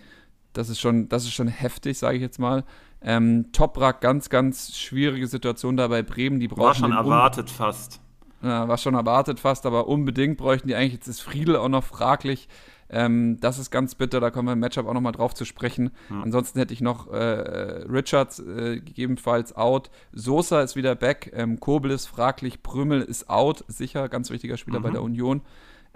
Das 0.53 0.69
ist 0.69 0.79
schon, 0.79 1.07
das 1.07 1.24
ist 1.24 1.33
schon 1.33 1.47
heftig, 1.47 1.97
sage 1.97 2.17
ich 2.17 2.21
jetzt 2.21 2.39
mal. 2.39 2.63
Ähm, 3.01 3.51
Toprak, 3.53 4.01
ganz, 4.01 4.29
ganz 4.29 4.75
schwierige 4.75 5.27
Situation 5.27 5.77
da 5.77 5.88
bei 5.88 6.01
Bremen. 6.01 6.39
Die 6.39 6.47
brauchen 6.47 6.62
war 6.62 6.75
schon 6.75 6.91
erwartet 6.91 7.50
fast. 7.50 8.01
Ja, 8.42 8.68
war 8.68 8.77
schon 8.77 8.96
erwartet 8.96 9.39
fast, 9.39 9.65
aber 9.65 9.87
unbedingt 9.87 10.37
bräuchten 10.37 10.68
die 10.68 10.75
eigentlich. 10.75 10.94
Jetzt 10.94 11.07
ist 11.07 11.22
Friedel 11.22 11.55
auch 11.55 11.70
noch 11.70 11.83
fraglich. 11.83 12.48
Ähm, 12.89 13.39
das 13.39 13.59
ist 13.59 13.69
ganz 13.69 13.95
bitter, 13.95 14.19
da 14.19 14.31
kommen 14.31 14.47
wir 14.47 14.53
im 14.53 14.59
Matchup 14.59 14.87
auch 14.87 14.93
nochmal 14.93 15.11
drauf 15.11 15.33
zu 15.33 15.45
sprechen. 15.45 15.91
Ja. 16.09 16.21
Ansonsten 16.21 16.59
hätte 16.59 16.73
ich 16.73 16.81
noch 16.81 17.11
äh, 17.11 17.17
Richards 17.17 18.39
äh, 18.39 18.79
gegebenenfalls 18.79 19.55
out. 19.55 19.89
Sosa 20.13 20.61
ist 20.61 20.75
wieder 20.75 20.95
back. 20.95 21.31
Ähm, 21.33 21.59
Kobel 21.59 21.91
ist 21.91 22.05
fraglich. 22.05 22.63
Prümel 22.63 23.01
ist 23.01 23.29
out. 23.29 23.65
Sicher, 23.67 24.07
ganz 24.09 24.29
wichtiger 24.29 24.57
Spieler 24.57 24.79
mhm. 24.79 24.83
bei 24.83 24.91
der 24.91 25.03
Union. 25.03 25.41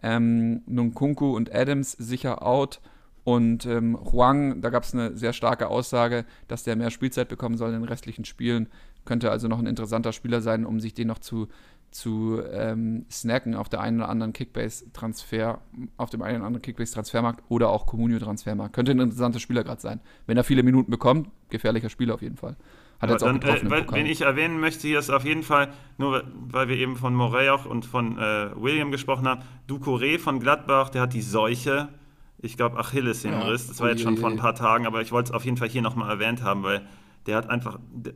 Ähm, 0.04 0.64
Nunkunku 0.66 1.36
und 1.36 1.54
Adams 1.54 1.92
sicher 1.94 2.46
out. 2.46 2.82
Und 3.24 3.66
ähm, 3.68 3.98
Huang, 4.12 4.62
da 4.62 4.70
gab 4.70 4.84
es 4.84 4.94
eine 4.94 5.16
sehr 5.16 5.34
starke 5.34 5.68
Aussage, 5.68 6.26
dass 6.48 6.64
der 6.64 6.76
mehr 6.76 6.90
Spielzeit 6.90 7.30
bekommen 7.30 7.56
soll 7.56 7.70
in 7.70 7.82
den 7.82 7.84
restlichen 7.84 8.26
Spielen. 8.26 8.68
Könnte 9.06 9.32
also 9.32 9.48
noch 9.48 9.60
ein 9.60 9.68
interessanter 9.68 10.12
Spieler 10.12 10.42
sein, 10.42 10.66
um 10.66 10.80
sich 10.80 10.94
den 10.94 11.08
noch 11.08 11.20
zu 11.20 11.48
zu 11.92 12.42
ähm, 12.52 13.06
snacken 13.12 13.54
auf 13.54 13.70
der 13.70 13.82
einen 13.82 14.00
oder 14.00 14.10
anderen 14.10 14.34
Kickbase-Transfer, 14.34 15.60
auf 15.98 16.10
dem 16.10 16.22
einen 16.22 16.38
oder 16.38 16.48
anderen 16.48 16.62
Kickbase-Transfermarkt 16.62 17.44
oder 17.50 17.70
auch 17.70 17.86
Communio-Transfermarkt. 17.86 18.74
Könnte 18.74 18.94
ein 18.94 19.00
interessanter 19.00 19.40
Spieler 19.40 19.64
gerade 19.64 19.82
sein. 19.82 20.00
Wenn 20.26 20.38
er 20.38 20.44
viele 20.44 20.64
Minuten 20.64 20.90
bekommt, 20.90 21.30
gefährlicher 21.50 21.90
Spieler 21.90 22.16
auf 22.16 22.22
jeden 22.22 22.38
Fall. 22.38 22.56
Hat 23.02 23.10
jetzt 23.10 23.24
auch 23.24 23.34
getroffen 23.34 23.72
äh, 23.72 23.92
Wen 23.92 24.06
ich 24.06 24.22
erwähnen 24.22 24.60
möchte, 24.60 24.88
hier 24.88 25.00
ist 25.00 25.10
auf 25.10 25.26
jeden 25.26 25.44
Fall, 25.44 25.70
nur 25.98 26.24
weil 26.34 26.68
wir 26.68 26.78
eben 26.78 26.96
von 26.96 27.16
Morey 27.16 27.50
auch 27.50 27.66
und 27.66 27.86
von 27.86 28.18
äh, 28.18 28.50
William 28.56 28.92
gesprochen 28.92 29.28
haben, 29.28 29.42
Ducouré 29.68 30.20
von 30.20 30.40
Gladbach, 30.40 30.90
der 30.90 31.02
hat 31.02 31.14
die 31.14 31.24
Seuche, 31.24 31.90
ich 32.38 32.58
glaube 32.58 32.78
Achilles 32.78 33.24
ja, 33.24 33.40
Riss. 33.42 33.68
Das 33.68 33.80
war 33.80 33.90
jetzt 33.90 34.04
schon 34.04 34.18
vor 34.18 34.30
ein 34.30 34.38
paar 34.38 34.56
Tagen, 34.56 34.86
aber 34.86 35.02
ich 35.02 35.12
wollte 35.12 35.32
es 35.32 35.34
auf 35.34 35.46
jeden 35.46 35.58
Fall 35.58 35.68
hier 35.68 35.82
nochmal 35.82 36.10
erwähnt 36.10 36.44
haben, 36.44 36.64
weil 36.64 36.88
der 37.26 37.38
hat 37.38 37.50
einfach, 37.50 37.80
der, 37.92 38.14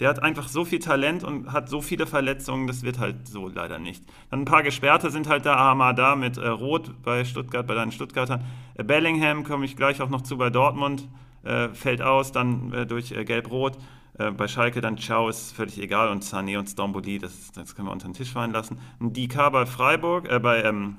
der 0.00 0.10
hat 0.10 0.22
einfach 0.22 0.48
so 0.48 0.64
viel 0.64 0.78
Talent 0.78 1.24
und 1.24 1.52
hat 1.52 1.68
so 1.68 1.80
viele 1.80 2.06
Verletzungen, 2.06 2.66
das 2.66 2.82
wird 2.82 2.98
halt 2.98 3.28
so 3.28 3.48
leider 3.48 3.78
nicht. 3.78 4.04
Dann 4.30 4.42
ein 4.42 4.44
paar 4.44 4.62
Gesperrte 4.62 5.10
sind 5.10 5.28
halt 5.28 5.46
da, 5.46 5.58
Hamada 5.58 6.16
mit 6.16 6.36
äh, 6.36 6.48
Rot 6.48 7.02
bei 7.02 7.24
Stuttgart, 7.24 7.66
bei 7.66 7.74
deinen 7.74 7.92
Stuttgartern. 7.92 8.44
Äh, 8.74 8.84
Bellingham 8.84 9.44
komme 9.44 9.64
ich 9.64 9.76
gleich 9.76 10.02
auch 10.02 10.10
noch 10.10 10.22
zu 10.22 10.36
bei 10.36 10.50
Dortmund, 10.50 11.08
äh, 11.44 11.68
fällt 11.70 12.02
aus, 12.02 12.32
dann 12.32 12.72
äh, 12.72 12.86
durch 12.86 13.12
äh, 13.12 13.24
Gelb-Rot. 13.24 13.78
Äh, 14.18 14.32
bei 14.32 14.48
Schalke 14.48 14.82
dann 14.82 14.98
Ciao 14.98 15.28
ist 15.28 15.52
völlig 15.52 15.80
egal 15.80 16.10
und 16.10 16.24
Sané 16.24 16.58
und 16.58 16.68
Stromboli, 16.68 17.18
das, 17.18 17.52
das 17.52 17.74
können 17.74 17.88
wir 17.88 17.92
unter 17.92 18.08
den 18.08 18.14
Tisch 18.14 18.32
fallen 18.32 18.52
lassen. 18.52 18.78
Ein 19.00 19.14
Dika 19.14 19.48
bei 19.48 19.64
Freiburg, 19.64 20.28
bei 20.42 20.62
ähm, 20.62 20.96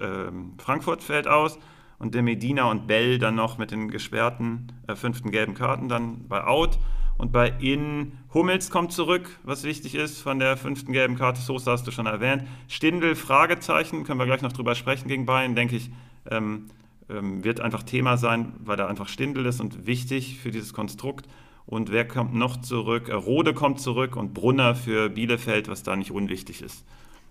ähm, 0.00 0.54
Frankfurt 0.58 1.04
fällt 1.04 1.28
aus 1.28 1.58
und 2.00 2.14
der 2.14 2.22
Medina 2.22 2.64
und 2.64 2.88
Bell 2.88 3.18
dann 3.18 3.36
noch 3.36 3.58
mit 3.58 3.70
den 3.70 3.90
gesperrten 3.90 4.72
fünften 4.94 5.30
gelben 5.30 5.54
Karten 5.54 5.88
dann 5.88 6.26
bei 6.28 6.42
Out. 6.44 6.78
Und 7.20 7.32
bei 7.32 7.52
In 7.60 8.12
Hummels 8.32 8.70
kommt 8.70 8.92
zurück, 8.92 9.28
was 9.42 9.62
wichtig 9.62 9.94
ist 9.94 10.22
von 10.22 10.38
der 10.38 10.56
fünften 10.56 10.90
gelben 10.94 11.16
Karte. 11.16 11.38
Sosa 11.42 11.72
hast 11.72 11.86
du 11.86 11.90
schon 11.90 12.06
erwähnt. 12.06 12.44
Stindel, 12.66 13.14
Fragezeichen, 13.14 14.04
können 14.04 14.18
wir 14.18 14.24
gleich 14.24 14.40
noch 14.40 14.54
drüber 14.54 14.74
sprechen 14.74 15.06
gegen 15.06 15.26
Bayern, 15.26 15.54
denke 15.54 15.76
ich, 15.76 15.90
ähm, 16.30 16.68
ähm, 17.10 17.44
wird 17.44 17.60
einfach 17.60 17.82
Thema 17.82 18.16
sein, 18.16 18.54
weil 18.64 18.78
er 18.80 18.88
einfach 18.88 19.06
Stindel 19.06 19.44
ist 19.44 19.60
und 19.60 19.86
wichtig 19.86 20.38
für 20.38 20.50
dieses 20.50 20.72
Konstrukt. 20.72 21.28
Und 21.66 21.92
wer 21.92 22.08
kommt 22.08 22.34
noch 22.34 22.56
zurück? 22.62 23.10
Äh, 23.10 23.12
Rode 23.12 23.52
kommt 23.52 23.80
zurück 23.80 24.16
und 24.16 24.32
Brunner 24.32 24.74
für 24.74 25.10
Bielefeld, 25.10 25.68
was 25.68 25.82
da 25.82 25.96
nicht 25.96 26.12
unwichtig 26.12 26.62
ist. 26.62 26.86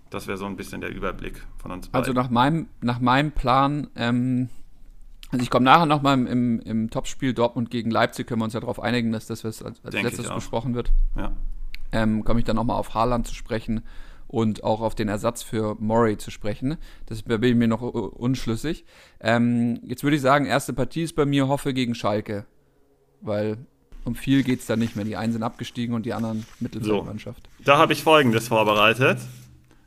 Das 0.08 0.28
wäre 0.28 0.38
so 0.38 0.46
ein 0.46 0.54
bisschen 0.54 0.80
der 0.80 0.90
Überblick 0.90 1.44
von 1.58 1.72
uns 1.72 1.88
beiden. 1.88 2.00
Also 2.00 2.12
nach 2.12 2.30
meinem, 2.30 2.68
nach 2.80 3.00
meinem 3.00 3.32
Plan 3.32 3.88
ähm, 3.96 4.50
also 5.30 5.42
ich 5.42 5.50
komme 5.50 5.64
nachher 5.64 5.86
nochmal 5.86 6.14
im, 6.14 6.26
im, 6.26 6.60
im 6.60 6.90
Topspiel 6.90 7.32
Dortmund 7.34 7.70
gegen 7.70 7.90
Leipzig, 7.90 8.26
können 8.26 8.40
wir 8.40 8.44
uns 8.44 8.54
ja 8.54 8.60
darauf 8.60 8.80
einigen, 8.80 9.12
dass 9.12 9.26
das 9.26 9.44
als, 9.44 9.62
als 9.62 9.80
letztes 9.92 10.28
besprochen 10.28 10.74
wird. 10.74 10.92
Ja. 11.16 11.32
Ähm, 11.92 12.24
komme 12.24 12.40
ich 12.40 12.46
dann 12.46 12.56
nochmal 12.56 12.76
auf 12.76 12.94
Haaland 12.94 13.26
zu 13.26 13.34
sprechen 13.34 13.82
und 14.26 14.62
auch 14.62 14.80
auf 14.80 14.94
den 14.94 15.08
Ersatz 15.08 15.42
für 15.42 15.76
Murray 15.80 16.16
zu 16.16 16.30
sprechen. 16.30 16.76
Das 17.06 17.22
bin 17.22 17.42
ich 17.42 17.56
mir 17.56 17.66
noch 17.66 17.82
unschlüssig. 17.82 18.84
Ähm, 19.20 19.80
jetzt 19.84 20.04
würde 20.04 20.16
ich 20.16 20.22
sagen, 20.22 20.46
erste 20.46 20.72
Partie 20.72 21.02
ist 21.02 21.16
bei 21.16 21.26
mir 21.26 21.48
Hoffe 21.48 21.74
gegen 21.74 21.94
Schalke, 21.94 22.46
weil 23.20 23.58
um 24.04 24.14
viel 24.14 24.44
geht 24.44 24.60
es 24.60 24.66
da 24.66 24.76
nicht 24.76 24.96
mehr. 24.96 25.04
Die 25.04 25.16
einen 25.16 25.32
sind 25.32 25.42
abgestiegen 25.42 25.94
und 25.94 26.06
die 26.06 26.14
anderen 26.14 26.46
Mittelfeldmannschaft. 26.60 27.48
So, 27.58 27.64
da 27.64 27.78
habe 27.78 27.92
ich 27.92 28.02
Folgendes 28.02 28.48
vorbereitet. 28.48 29.18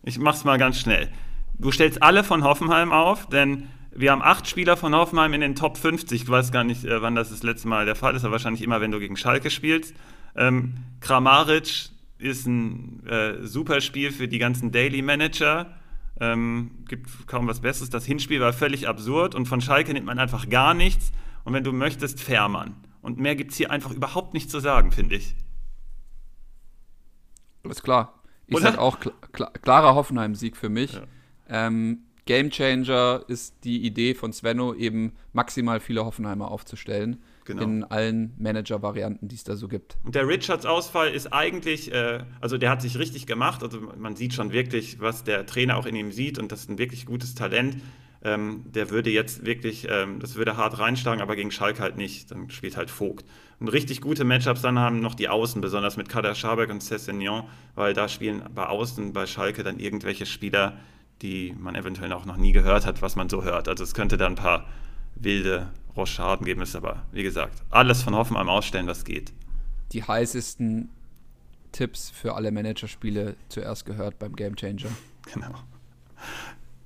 Ich 0.04 0.20
mache 0.20 0.36
es 0.36 0.44
mal 0.44 0.58
ganz 0.58 0.78
schnell. 0.78 1.10
Du 1.58 1.72
stellst 1.72 2.04
alle 2.04 2.24
von 2.24 2.44
Hoffenheim 2.44 2.92
auf, 2.92 3.28
denn 3.30 3.70
wir 3.96 4.12
haben 4.12 4.22
acht 4.22 4.48
Spieler 4.48 4.78
von 4.78 4.96
Hoffenheim 4.96 5.34
in 5.34 5.42
den 5.42 5.56
Top 5.56 5.78
50. 5.78 6.26
Du 6.26 6.32
weißt 6.32 6.52
gar 6.52 6.64
nicht, 6.64 6.84
äh, 6.86 7.02
wann 7.02 7.16
das 7.16 7.30
das 7.30 7.44
letzte 7.44 7.68
Mal 7.68 7.86
der 7.86 7.96
Fall 7.96 8.16
ist, 8.16 8.24
aber 8.24 8.34
wahrscheinlich 8.34 8.64
immer, 8.64 8.82
wenn 8.82 8.92
du 8.92 9.00
gegen 9.00 9.18
Schalke 9.18 9.50
spielst. 9.50 9.94
Ähm, 10.36 10.76
Kramaric 11.00 11.90
ist 12.18 12.48
ein 12.48 13.06
äh, 13.06 13.46
super 13.46 13.82
Spiel 13.82 14.12
für 14.12 14.28
die 14.28 14.40
ganzen 14.40 14.72
Daily 14.72 15.02
Manager. 15.02 15.78
Ähm, 16.20 16.72
gibt 16.88 17.28
kaum 17.28 17.48
was 17.48 17.62
Besseres. 17.62 17.90
Das 17.90 18.06
Hinspiel 18.06 18.40
war 18.40 18.54
völlig 18.54 18.88
absurd 18.88 19.36
und 19.36 19.48
von 19.48 19.62
Schalke 19.62 19.94
nimmt 19.94 20.06
man 20.06 20.20
einfach 20.20 20.50
gar 20.50 20.74
nichts. 20.74 21.12
Und 21.44 21.54
wenn 21.54 21.64
du 21.64 21.74
möchtest, 21.74 22.22
Fährmann. 22.22 22.76
Und 23.02 23.20
mehr 23.20 23.36
gibt 23.36 23.52
es 23.52 23.58
hier 23.58 23.70
einfach 23.70 23.92
überhaupt 23.92 24.34
nicht 24.34 24.50
zu 24.50 24.60
sagen, 24.60 24.92
finde 24.92 25.16
ich. 25.16 25.36
Alles 27.64 27.84
klar. 27.84 28.22
Ich 28.48 28.58
sage 28.58 28.80
auch 28.80 29.00
kl 29.00 29.12
klarer 29.62 29.96
Hoffenheim-Sieg 29.96 30.58
für 30.58 30.70
mich. 30.70 30.94
Ja. 30.94 31.02
Ähm, 31.50 32.06
Game 32.26 32.50
Changer 32.50 33.24
ist 33.28 33.56
die 33.64 33.86
Idee 33.86 34.14
von 34.14 34.32
Svenno, 34.32 34.74
eben 34.74 35.14
maximal 35.34 35.80
viele 35.80 36.06
Hoffenheimer 36.06 36.50
aufzustellen. 36.50 37.22
Genau. 37.46 37.64
In 37.64 37.84
allen 37.84 38.34
Manager-Varianten, 38.38 39.28
die 39.28 39.36
es 39.36 39.44
da 39.44 39.58
so 39.58 39.68
gibt. 39.68 39.98
Und 40.04 40.16
der 40.16 40.26
Richards-Ausfall 40.28 41.10
ist 41.10 41.34
eigentlich, 41.34 41.92
äh, 41.92 42.24
also 42.40 42.58
der 42.58 42.70
hat 42.70 42.82
sich 42.82 42.98
richtig 42.98 43.28
gemacht. 43.28 43.64
Also 43.64 43.82
man 43.98 44.16
sieht 44.16 44.34
schon 44.34 44.54
wirklich, 44.54 45.02
was 45.02 45.26
der 45.26 45.46
Trainer 45.46 45.76
auch 45.76 45.86
in 45.86 45.96
ihm 45.96 46.14
sieht 46.14 46.40
und 46.40 46.54
das 46.54 46.62
ist 46.62 46.70
ein 46.70 46.78
wirklich 46.78 47.06
gutes 47.06 47.36
Talent. 47.36 47.78
Ähm, 48.26 48.64
der 48.72 48.90
würde 48.90 49.10
jetzt 49.10 49.46
wirklich, 49.46 49.86
ähm, 49.90 50.22
das 50.22 50.36
würde 50.36 50.56
hart 50.56 50.80
reinschlagen, 50.80 51.22
aber 51.22 51.36
gegen 51.36 51.52
Schalke 51.52 51.82
halt 51.82 51.98
nicht. 51.98 52.32
Dann 52.32 52.50
spielt 52.50 52.78
halt 52.78 52.90
Vogt. 52.90 53.26
Und 53.60 53.68
richtig 53.68 54.00
gute 54.00 54.24
Matchups 54.24 54.62
dann 54.62 54.80
haben 54.80 55.02
noch 55.02 55.16
die 55.16 55.28
Außen, 55.28 55.60
besonders 55.60 55.98
mit 55.98 56.08
Kader 56.08 56.36
Schabek 56.36 56.70
und 56.70 56.82
Cessignon, 56.82 57.44
weil 57.76 57.94
da 57.94 58.08
spielen 58.08 58.42
bei 58.56 58.66
Außen 58.66 59.12
bei 59.12 59.26
Schalke 59.26 59.64
dann 59.64 59.80
irgendwelche 59.80 60.26
Spieler, 60.26 60.78
die 61.22 61.56
man 61.58 61.76
eventuell 61.76 62.12
auch 62.14 62.26
noch 62.26 62.38
nie 62.38 62.52
gehört 62.52 62.86
hat, 62.86 63.02
was 63.02 63.16
man 63.16 63.30
so 63.30 63.44
hört. 63.44 63.68
Also 63.68 63.84
es 63.84 63.94
könnte 63.94 64.18
da 64.18 64.28
ein 64.28 64.36
paar 64.36 64.66
wilde 65.16 65.70
Rochaden 65.96 66.46
geben, 66.46 66.62
ist 66.62 66.76
aber, 66.76 67.04
wie 67.12 67.24
gesagt, 67.24 67.62
alles 67.70 68.02
von 68.02 68.16
Hoffenheim 68.16 68.50
ausstellen, 68.50 68.88
was 68.88 69.06
geht. 69.06 69.32
Die 69.92 70.04
heißesten 70.04 70.90
Tipps 71.72 72.10
für 72.10 72.36
alle 72.36 72.52
Managerspiele 72.52 73.36
zuerst 73.50 73.86
gehört 73.86 74.20
beim 74.20 74.36
Game 74.36 74.56
Changer. 74.56 74.90
Genau. 75.34 75.54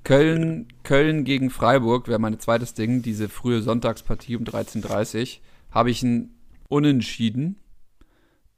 Köln, 0.04 0.68
Köln 0.84 1.24
gegen 1.24 1.50
Freiburg 1.50 2.08
wäre 2.08 2.20
mein 2.20 2.40
zweites 2.40 2.76
Ding, 2.76 3.02
diese 3.02 3.30
frühe 3.30 3.64
Sonntagspartie 3.64 4.36
um 4.36 4.44
13.30 4.44 5.22
Uhr. 5.22 5.42
Habe 5.72 5.90
ich 5.90 6.04
ein 6.04 6.36
Unentschieden. 6.70 7.58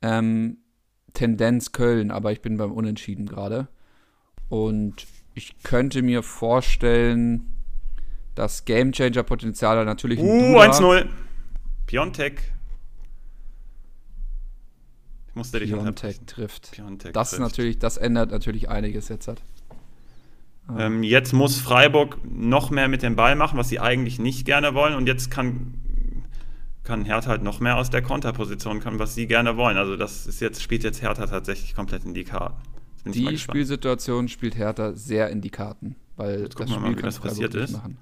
Ähm, 0.02 0.58
Tendenz 1.14 1.72
Köln, 1.72 2.12
aber 2.12 2.34
ich 2.34 2.42
bin 2.42 2.58
beim 2.58 2.74
Unentschieden 2.74 3.26
gerade. 3.26 3.70
Und 4.50 5.08
ich 5.34 5.56
könnte 5.64 6.02
mir 6.02 6.24
vorstellen, 6.24 7.54
dass 8.36 8.66
Gamechanger-Potenzial 8.66 9.84
natürlich. 9.86 10.20
Uh, 10.20 10.60
1-0. 10.60 11.08
Piontek. 11.88 12.54
Ich 15.28 15.36
musste 15.36 15.60
dich 15.60 15.72
Piontek 15.72 16.26
trifft. 16.28 16.72
Piontek 16.72 17.14
das 17.14 17.32
trifft. 17.32 17.42
natürlich, 17.42 17.80
das 17.80 17.98
ändert 17.98 18.32
natürlich 18.32 18.70
einiges 18.70 19.10
jetzt. 19.10 19.28
Hat. 19.28 19.42
Ähm, 20.78 21.04
jetzt 21.04 21.34
muss 21.34 21.60
Freiburg 21.60 22.18
noch 22.24 22.70
mehr 22.70 22.88
mit 22.88 23.02
dem 23.02 23.16
Ball 23.16 23.36
machen, 23.36 23.58
was 23.58 23.70
sie 23.70 23.80
eigentlich 23.80 24.20
nicht 24.20 24.46
gerne 24.46 24.74
wollen. 24.74 24.94
Und 24.94 25.08
jetzt 25.08 25.32
kann, 25.32 25.74
kann 26.84 27.06
Hertha 27.06 27.30
halt 27.30 27.44
noch 27.44 27.60
mehr 27.60 27.78
aus 27.78 27.90
der 27.90 28.02
Konterposition 28.02 28.80
kommen, 28.80 29.00
was 29.00 29.16
sie 29.16 29.28
gerne 29.28 29.58
wollen. 29.58 29.78
Also 29.78 29.96
das 29.96 30.28
ist 30.28 30.42
jetzt, 30.42 30.62
spielt 30.62 30.84
jetzt 30.84 31.02
Hertha 31.02 31.26
tatsächlich 31.26 31.76
komplett 31.76 32.06
in 32.06 32.14
die 32.14 32.24
Karten. 32.24 32.62
Die 33.06 33.38
Spielsituation 33.38 34.28
spielt 34.28 34.58
Hertha 34.58 34.94
sehr 34.94 35.30
in 35.30 35.42
die 35.42 35.50
Karten, 35.50 35.96
weil 36.18 36.42
jetzt 36.42 36.60
das 36.60 36.70
Spiel 36.70 36.82
mal, 36.82 36.98
wie 36.98 37.02
das 37.02 37.20
passiert 37.20 37.56
ist. 37.56 37.74
Machen. 37.74 37.98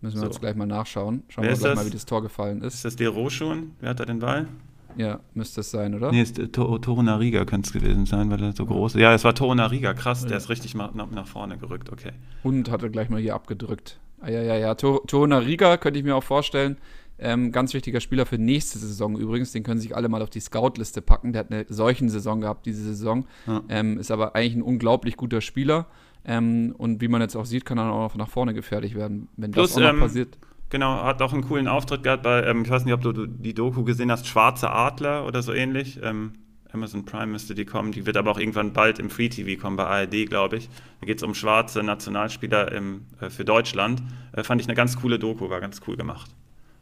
Müssen 0.00 0.16
wir 0.16 0.20
so. 0.20 0.26
jetzt 0.26 0.40
gleich 0.40 0.54
mal 0.54 0.66
nachschauen. 0.66 1.22
Schauen 1.28 1.44
Wer 1.44 1.52
wir 1.52 1.58
gleich 1.58 1.70
das? 1.72 1.78
mal, 1.78 1.86
wie 1.86 1.94
das 1.94 2.04
Tor 2.04 2.22
gefallen 2.22 2.62
ist. 2.62 2.74
Ist 2.74 2.84
das 2.84 2.96
Dero 2.96 3.30
schon? 3.30 3.72
Wer 3.80 3.90
hat 3.90 4.00
da 4.00 4.04
den 4.04 4.18
Ball? 4.18 4.48
Ja, 4.96 5.20
müsste 5.34 5.60
es 5.60 5.70
sein, 5.70 5.94
oder? 5.94 6.12
Nee, 6.12 6.22
ist 6.22 6.38
äh, 6.38 6.48
Toro 6.48 7.02
Nariga 7.02 7.44
könnte 7.44 7.66
es 7.66 7.72
gewesen 7.72 8.06
sein, 8.06 8.30
weil 8.30 8.42
er 8.42 8.52
so 8.52 8.66
groß 8.66 8.94
ist. 8.94 9.00
Ja, 9.00 9.12
es 9.12 9.24
war 9.24 9.34
Toro 9.34 9.54
Nariga, 9.54 9.94
krass, 9.94 10.22
ja. 10.22 10.28
der 10.28 10.36
ist 10.36 10.48
richtig 10.48 10.74
nach, 10.74 10.94
nach 10.94 11.26
vorne 11.26 11.58
gerückt, 11.58 11.90
okay. 11.90 12.12
Und 12.42 12.70
hat 12.70 12.82
er 12.82 12.90
gleich 12.90 13.08
mal 13.08 13.20
hier 13.20 13.34
abgedrückt. 13.34 13.98
Ah, 14.20 14.30
ja, 14.30 14.42
ja, 14.42 14.56
ja. 14.56 14.74
Toro 14.74 15.26
Nariga 15.26 15.76
könnte 15.78 15.98
ich 15.98 16.04
mir 16.04 16.14
auch 16.14 16.22
vorstellen. 16.22 16.76
Ähm, 17.18 17.52
ganz 17.52 17.74
wichtiger 17.74 18.00
Spieler 18.00 18.26
für 18.26 18.38
nächste 18.38 18.78
Saison 18.78 19.18
übrigens. 19.18 19.52
Den 19.52 19.62
können 19.62 19.80
sich 19.80 19.94
alle 19.94 20.08
mal 20.08 20.22
auf 20.22 20.30
die 20.30 20.40
Scout-Liste 20.40 21.00
packen. 21.02 21.32
Der 21.32 21.40
hat 21.40 21.52
eine 21.52 21.66
solchen 21.68 22.08
Saison 22.08 22.40
gehabt 22.40 22.66
diese 22.66 22.82
Saison. 22.82 23.26
Ja. 23.46 23.62
Ähm, 23.68 23.98
ist 23.98 24.10
aber 24.10 24.34
eigentlich 24.34 24.56
ein 24.56 24.62
unglaublich 24.62 25.16
guter 25.16 25.40
Spieler. 25.40 25.86
Ähm, 26.24 26.74
und 26.76 27.00
wie 27.00 27.08
man 27.08 27.20
jetzt 27.20 27.36
auch 27.36 27.44
sieht, 27.44 27.64
kann 27.64 27.78
er 27.78 27.92
auch 27.92 28.14
nach 28.14 28.28
vorne 28.28 28.54
gefährlich 28.54 28.94
werden, 28.94 29.28
wenn 29.36 29.50
Plus, 29.50 29.74
das 29.74 29.78
auch 29.78 29.82
noch 29.82 29.94
ähm, 29.94 30.00
passiert. 30.00 30.38
Genau, 30.70 31.04
hat 31.04 31.22
auch 31.22 31.32
einen 31.32 31.46
coolen 31.46 31.68
Auftritt 31.68 32.02
gehabt 32.02 32.22
bei, 32.22 32.42
ähm, 32.42 32.62
ich 32.64 32.70
weiß 32.70 32.84
nicht, 32.84 32.94
ob 32.94 33.02
du 33.02 33.26
die 33.26 33.54
Doku 33.54 33.84
gesehen 33.84 34.10
hast, 34.10 34.26
Schwarze 34.26 34.70
Adler 34.70 35.26
oder 35.26 35.42
so 35.42 35.52
ähnlich. 35.52 36.00
Ähm, 36.02 36.32
Amazon 36.72 37.04
Prime 37.04 37.28
müsste 37.28 37.54
die 37.54 37.64
kommen. 37.64 37.92
Die 37.92 38.04
wird 38.04 38.16
aber 38.16 38.32
auch 38.32 38.38
irgendwann 38.38 38.72
bald 38.72 38.98
im 38.98 39.08
Free 39.08 39.28
TV 39.28 39.60
kommen, 39.60 39.76
bei 39.76 39.84
ARD, 39.84 40.28
glaube 40.28 40.56
ich. 40.56 40.68
Da 41.00 41.06
geht 41.06 41.18
es 41.18 41.22
um 41.22 41.34
schwarze 41.34 41.82
Nationalspieler 41.82 42.72
im, 42.72 43.02
äh, 43.20 43.30
für 43.30 43.44
Deutschland. 43.44 44.02
Äh, 44.32 44.42
fand 44.42 44.60
ich 44.60 44.66
eine 44.66 44.74
ganz 44.74 45.00
coole 45.00 45.18
Doku, 45.18 45.48
war 45.50 45.60
ganz 45.60 45.80
cool 45.86 45.96
gemacht. 45.96 46.34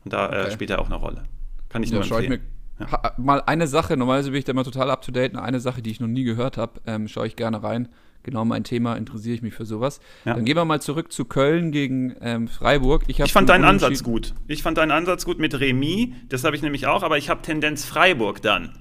Und 0.05 0.12
da 0.12 0.27
äh, 0.27 0.43
okay. 0.43 0.51
spielt 0.53 0.71
er 0.71 0.81
auch 0.81 0.87
eine 0.87 0.97
Rolle. 0.97 1.25
Kann 1.69 1.83
ich 1.83 1.91
ja, 1.91 1.97
nur 1.97 2.05
empfehlen. 2.05 2.25
Ich 2.25 2.29
mir 2.29 2.87
ja. 2.91 3.12
Mal 3.17 3.43
eine 3.47 3.67
Sache, 3.67 3.97
normalerweise 3.97 4.31
bin 4.31 4.38
ich 4.38 4.45
da 4.45 4.53
immer 4.53 4.65
total 4.65 4.91
up 4.91 5.03
to 5.03 5.12
date. 5.12 5.37
Eine 5.37 5.61
Sache, 5.61 5.83
die 5.83 5.91
ich 5.91 6.01
noch 6.01 6.09
nie 6.09 6.25
gehört 6.25 6.57
habe, 6.57 6.81
ähm, 6.87 7.09
schaue 7.09 7.27
ich 7.27 7.37
gerne 7.37 7.62
rein 7.62 7.88
genau 8.23 8.45
mein 8.45 8.65
Thema, 8.65 8.97
interessiere 8.97 9.35
ich 9.35 9.43
mich 9.43 9.55
für 9.55 9.65
sowas. 9.65 10.01
Ja. 10.25 10.35
Dann 10.35 10.45
gehen 10.45 10.57
wir 10.57 10.65
mal 10.65 10.81
zurück 10.81 11.12
zu 11.12 11.25
Köln 11.25 11.73
gegen 11.73 12.15
ähm, 12.21 12.49
Freiburg. 12.49 13.05
Ich, 13.07 13.21
ich 13.21 13.33
fand 13.33 13.49
deinen 13.49 13.65
Ansatz 13.65 14.03
gut. 14.03 14.35
Ich 14.49 14.62
fand 14.62 14.79
deinen 14.79 14.91
Ansatz 14.91 15.25
gut 15.25 15.38
mit 15.38 15.59
Remis, 15.59 16.11
das 16.29 16.45
habe 16.45 16.57
ich 16.57 16.62
nämlich 16.62 16.87
auch, 16.87 17.03
aber 17.03 17.19
ich 17.19 17.29
habe 17.29 17.43
Tendenz 17.43 17.85
Freiburg 17.85 18.43
dann. 18.43 18.79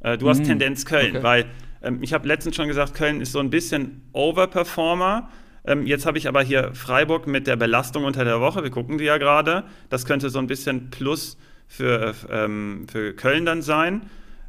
Äh, 0.00 0.18
du 0.18 0.28
hast 0.28 0.40
mhm. 0.40 0.44
Tendenz 0.44 0.84
Köln, 0.84 1.16
okay. 1.16 1.22
weil 1.22 1.44
ähm, 1.82 1.98
ich 2.02 2.12
habe 2.12 2.26
letztens 2.28 2.56
schon 2.56 2.68
gesagt, 2.68 2.94
Köln 2.94 3.20
ist 3.20 3.32
so 3.32 3.40
ein 3.40 3.50
bisschen 3.50 4.02
Overperformer. 4.12 5.28
Ähm, 5.64 5.86
jetzt 5.86 6.06
habe 6.06 6.18
ich 6.18 6.28
aber 6.28 6.42
hier 6.42 6.74
Freiburg 6.74 7.26
mit 7.26 7.46
der 7.46 7.56
Belastung 7.56 8.04
unter 8.04 8.24
der 8.24 8.40
Woche, 8.40 8.62
wir 8.62 8.70
gucken 8.70 8.98
die 8.98 9.04
ja 9.04 9.18
gerade. 9.18 9.64
Das 9.88 10.04
könnte 10.04 10.28
so 10.30 10.38
ein 10.38 10.46
bisschen 10.46 10.90
Plus 10.90 11.38
für, 11.66 12.14
ähm, 12.30 12.86
für 12.90 13.14
Köln 13.14 13.46
dann 13.46 13.62
sein. 13.62 14.02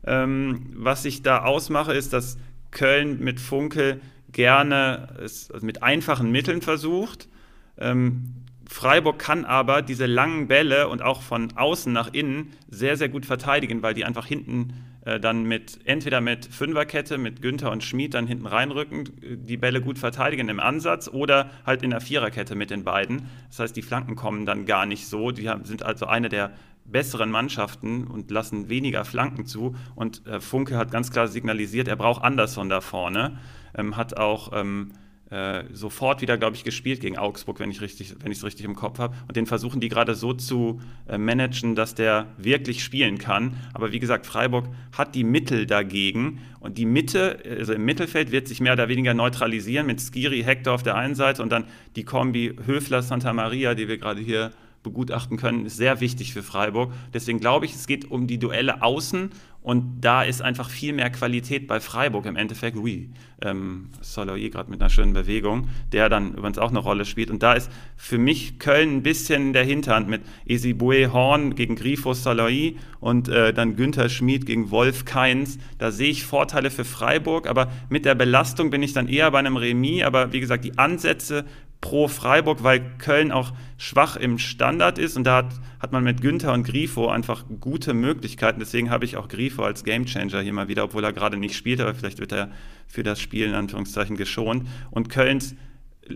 Ähm, 0.06 0.68
was 0.76 1.06
ich 1.06 1.24
da 1.24 1.44
ausmache, 1.44 1.94
ist, 1.94 2.14
dass 2.14 2.38
Köln 2.72 3.20
mit 3.20 3.40
Funkel 3.40 4.02
gerne 4.32 5.08
es 5.24 5.50
mit 5.62 5.82
einfachen 5.82 6.32
Mitteln 6.32 6.62
versucht. 6.62 7.30
Ähm, 7.78 8.34
Freiburg 8.68 9.20
kann 9.20 9.46
aber 9.46 9.82
diese 9.82 10.06
langen 10.06 10.48
Bälle 10.48 10.90
und 10.90 11.02
auch 11.02 11.22
von 11.22 11.56
außen 11.56 11.94
nach 11.94 12.14
innen 12.14 12.52
sehr, 12.68 12.98
sehr 12.98 13.10
gut 13.10 13.26
verteidigen, 13.26 13.82
weil 13.82 13.94
die 13.94 14.04
einfach 14.04 14.26
hinten 14.26 14.74
äh, 15.06 15.20
dann 15.20 15.44
mit, 15.44 15.80
entweder 15.86 16.22
mit 16.22 16.46
Fünferkette, 16.46 17.18
mit 17.18 17.42
Günther 17.42 17.72
und 17.72 17.84
Schmid 17.84 18.14
dann 18.14 18.28
hinten 18.28 18.46
reinrücken, 18.46 19.10
die 19.22 19.58
Bälle 19.58 19.82
gut 19.82 19.98
verteidigen 19.98 20.50
im 20.50 20.60
Ansatz 20.60 21.08
oder 21.08 21.50
halt 21.66 21.84
in 21.84 21.92
der 21.92 22.02
Viererkette 22.02 22.56
mit 22.56 22.70
den 22.70 22.84
beiden. 22.84 23.30
Das 23.50 23.60
heißt, 23.60 23.76
die 23.76 23.82
Flanken 23.82 24.16
kommen 24.16 24.46
dann 24.46 24.66
gar 24.66 24.86
nicht 24.86 25.08
so. 25.08 25.32
Die 25.32 25.50
sind 25.64 25.84
also 25.84 26.06
eine 26.06 26.30
der 26.30 26.52
besseren 26.86 27.32
Mannschaften 27.32 28.06
und 28.06 28.30
lassen 28.30 28.70
weniger 28.70 29.06
Flanken 29.06 29.46
zu. 29.46 29.76
Und 29.96 30.28
äh, 30.28 30.40
Funke 30.40 30.78
hat 30.78 30.92
ganz 30.92 31.12
klar 31.12 31.28
signalisiert, 31.28 31.88
er 31.88 31.96
braucht 31.96 32.24
Anderson 32.24 32.70
da 32.70 32.82
vorne 32.82 33.38
ähm, 33.78 33.98
hat 33.98 34.18
auch 34.18 34.52
ähm, 34.54 34.92
äh, 35.32 35.64
sofort 35.74 36.22
wieder, 36.22 36.38
glaube 36.38 36.56
ich, 36.56 36.64
gespielt 36.64 37.02
gegen 37.02 37.18
Augsburg, 37.18 37.60
wenn 37.60 37.72
ich 37.72 37.82
richtig, 37.82 38.16
wenn 38.20 38.32
ich 38.32 38.38
es 38.38 38.44
richtig 38.44 38.66
im 38.66 38.76
Kopf 38.76 39.00
habe. 39.00 39.16
Und 39.28 39.36
den 39.36 39.48
versuchen 39.48 39.80
die 39.82 39.90
gerade 39.90 40.14
so 40.14 40.34
zu 40.34 40.80
äh, 41.08 41.18
managen, 41.18 41.76
dass 41.76 41.96
der 41.96 42.28
wirklich 42.38 42.84
spielen 42.84 43.18
kann. 43.18 43.58
Aber 43.74 43.92
wie 43.92 44.00
gesagt, 44.00 44.28
Freiburg 44.28 44.68
hat 44.96 45.16
die 45.16 45.24
Mittel 45.24 45.66
dagegen. 45.66 46.42
Und 46.60 46.78
die 46.78 46.86
Mitte, 46.86 47.40
also 47.58 47.74
im 47.74 47.86
Mittelfeld, 47.86 48.32
wird 48.32 48.48
sich 48.48 48.62
mehr 48.62 48.74
oder 48.74 48.88
weniger 48.88 49.14
neutralisieren 49.14 49.88
mit 49.88 50.00
Skiri, 50.00 50.44
Hector 50.44 50.74
auf 50.74 50.84
der 50.84 50.96
einen 50.96 51.16
Seite 51.16 51.42
und 51.42 51.52
dann 51.52 51.66
die 51.96 52.04
Kombi 52.04 52.56
Höfler-Santa 52.66 53.34
Maria, 53.34 53.74
die 53.74 53.88
wir 53.88 53.98
gerade 53.98 54.22
hier 54.22 54.52
begutachten 54.86 55.38
können, 55.38 55.66
ist 55.66 55.78
sehr 55.78 56.00
wichtig 56.00 56.32
für 56.32 56.44
Freiburg. 56.44 56.94
Deswegen 57.14 57.40
glaube 57.40 57.66
ich, 57.66 57.74
es 57.74 57.88
geht 57.88 58.10
um 58.10 58.28
die 58.28 58.38
Duelle 58.38 58.84
außen 58.84 59.32
und 59.66 60.02
da 60.02 60.22
ist 60.22 60.44
einfach 60.44 60.70
viel 60.70 60.94
mehr 60.94 61.10
Qualität 61.10 61.66
bei 61.66 61.80
Freiburg 61.80 62.28
im 62.28 62.36
Endeffekt. 62.36 62.78
Ui, 62.78 63.10
ähm, 63.42 63.90
Soloy 64.00 64.52
gerade 64.52 64.70
mit 64.70 64.80
einer 64.80 64.92
schönen 64.92 65.14
Bewegung, 65.14 65.70
der 65.92 66.08
dann 66.08 66.36
übrigens 66.36 66.60
auch 66.60 66.70
eine 66.70 66.78
Rolle 66.78 67.04
spielt. 67.04 67.32
Und 67.32 67.42
da 67.42 67.54
ist 67.54 67.72
für 67.98 68.20
mich 68.20 68.60
Köln 68.60 68.98
ein 68.98 69.02
bisschen 69.02 69.48
in 69.48 69.54
der 69.54 69.64
Hinterhand 69.64 70.08
mit 70.08 70.22
Esibue 70.46 71.12
Horn 71.12 71.56
gegen 71.56 71.76
Grifo 71.76 72.14
Soloy 72.14 72.78
und 73.00 73.28
äh, 73.28 73.56
dann 73.56 73.76
Günther 73.76 74.08
Schmid 74.08 74.46
gegen 74.46 74.70
Wolf 74.70 75.04
Keins. 75.04 75.58
Da 75.80 75.90
sehe 75.90 76.12
ich 76.12 76.26
Vorteile 76.26 76.70
für 76.70 76.86
Freiburg, 76.86 77.48
aber 77.48 77.72
mit 77.90 78.06
der 78.06 78.14
Belastung 78.14 78.70
bin 78.70 78.84
ich 78.84 78.94
dann 78.94 79.08
eher 79.08 79.32
bei 79.32 79.40
einem 79.40 79.58
Remis. 79.58 80.04
Aber 80.04 80.32
wie 80.32 80.42
gesagt, 80.42 80.64
die 80.64 80.78
Ansätze 80.78 81.44
pro 81.86 82.08
Freiburg, 82.08 82.64
weil 82.64 82.98
Köln 82.98 83.32
auch 83.32 83.54
schwach 83.78 84.16
im 84.16 84.40
Standard 84.40 84.98
ist 84.98 85.18
und 85.18 85.24
da 85.24 85.38
hat, 85.38 85.54
hat 85.80 85.92
man 85.92 86.04
mit 86.04 86.20
Günther 86.20 86.52
und 86.52 86.66
Grifo 86.66 87.10
einfach 87.10 87.46
gute 87.60 87.94
Möglichkeiten. 87.94 88.60
Deswegen 88.60 88.90
habe 88.90 89.06
ich 89.06 89.18
auch 89.18 89.28
Grifo 89.28 89.62
als 89.62 89.84
Gamechanger 89.84 90.42
hier 90.42 90.52
mal 90.52 90.68
wieder, 90.68 90.84
obwohl 90.84 91.04
er 91.04 91.14
gerade 91.14 91.38
nicht 91.38 91.56
spielt, 91.56 91.80
aber 91.80 91.94
vielleicht 91.94 92.20
wird 92.20 92.32
er 92.32 92.50
für 92.88 93.04
das 93.04 93.22
Spiel 93.22 93.46
in 93.46 93.54
Anführungszeichen 93.54 94.18
geschont. 94.18 94.68
Und 94.90 95.10
Kölns 95.10 95.54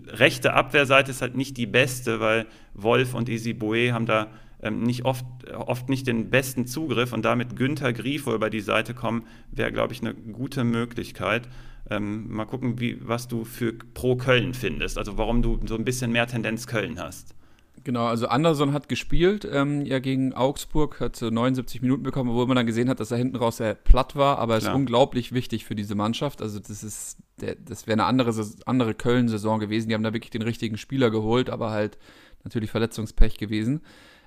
rechte 0.08 0.54
Abwehrseite 0.54 1.12
ist 1.12 1.22
halt 1.22 1.36
nicht 1.36 1.56
die 1.56 1.66
beste, 1.66 2.18
weil 2.18 2.46
Wolf 2.74 3.14
und 3.14 3.28
Easy 3.28 3.52
Boe 3.52 3.92
haben 3.92 4.06
da 4.06 4.26
ähm, 4.64 4.82
nicht 4.82 5.04
oft, 5.04 5.24
oft 5.54 5.88
nicht 5.88 6.08
den 6.08 6.30
besten 6.30 6.66
Zugriff 6.66 7.12
und 7.12 7.24
damit 7.24 7.54
Günther 7.54 7.92
Grifo 7.92 8.34
über 8.34 8.50
die 8.50 8.58
Seite 8.58 8.92
kommen, 8.92 9.24
wäre, 9.52 9.70
glaube 9.70 9.92
ich, 9.92 10.00
eine 10.00 10.14
gute 10.14 10.64
Möglichkeit. 10.64 11.48
Ähm, 11.88 12.32
mal 12.32 12.44
gucken, 12.44 12.80
wie, 12.80 12.98
was 13.00 13.28
du 13.28 13.44
für 13.44 13.72
pro 13.72 14.16
Köln 14.16 14.54
findest, 14.54 14.98
also 14.98 15.18
warum 15.18 15.42
du 15.42 15.60
so 15.66 15.76
ein 15.76 15.84
bisschen 15.84 16.12
mehr 16.12 16.26
Tendenz 16.26 16.66
Köln 16.66 16.98
hast. 17.00 17.34
Genau, 17.82 18.06
also 18.06 18.26
Anderson 18.28 18.72
hat 18.74 18.88
gespielt, 18.88 19.48
ähm, 19.50 19.86
ja 19.86 20.00
gegen 20.00 20.34
Augsburg, 20.34 21.00
hat 21.00 21.20
79 21.20 21.80
Minuten 21.80 22.02
bekommen, 22.02 22.30
obwohl 22.30 22.46
man 22.46 22.56
dann 22.56 22.66
gesehen 22.66 22.90
hat, 22.90 23.00
dass 23.00 23.10
er 23.10 23.16
hinten 23.16 23.36
raus 23.36 23.56
sehr 23.56 23.74
platt 23.74 24.16
war, 24.16 24.38
aber 24.38 24.56
es 24.56 24.64
ist 24.64 24.70
unglaublich 24.70 25.32
wichtig 25.32 25.64
für 25.64 25.74
diese 25.74 25.94
Mannschaft. 25.94 26.42
Also 26.42 26.58
das 26.58 26.84
ist, 26.84 27.16
der, 27.40 27.54
das 27.54 27.86
wäre 27.86 27.94
eine 27.94 28.04
andere, 28.04 28.34
andere 28.66 28.94
Köln-Saison 28.94 29.60
gewesen. 29.60 29.88
Die 29.88 29.94
haben 29.94 30.02
da 30.02 30.12
wirklich 30.12 30.30
den 30.30 30.42
richtigen 30.42 30.76
Spieler 30.76 31.10
geholt, 31.10 31.48
aber 31.48 31.70
halt 31.70 31.96
natürlich 32.44 32.70
Verletzungspech 32.70 33.38
gewesen. 33.38 33.80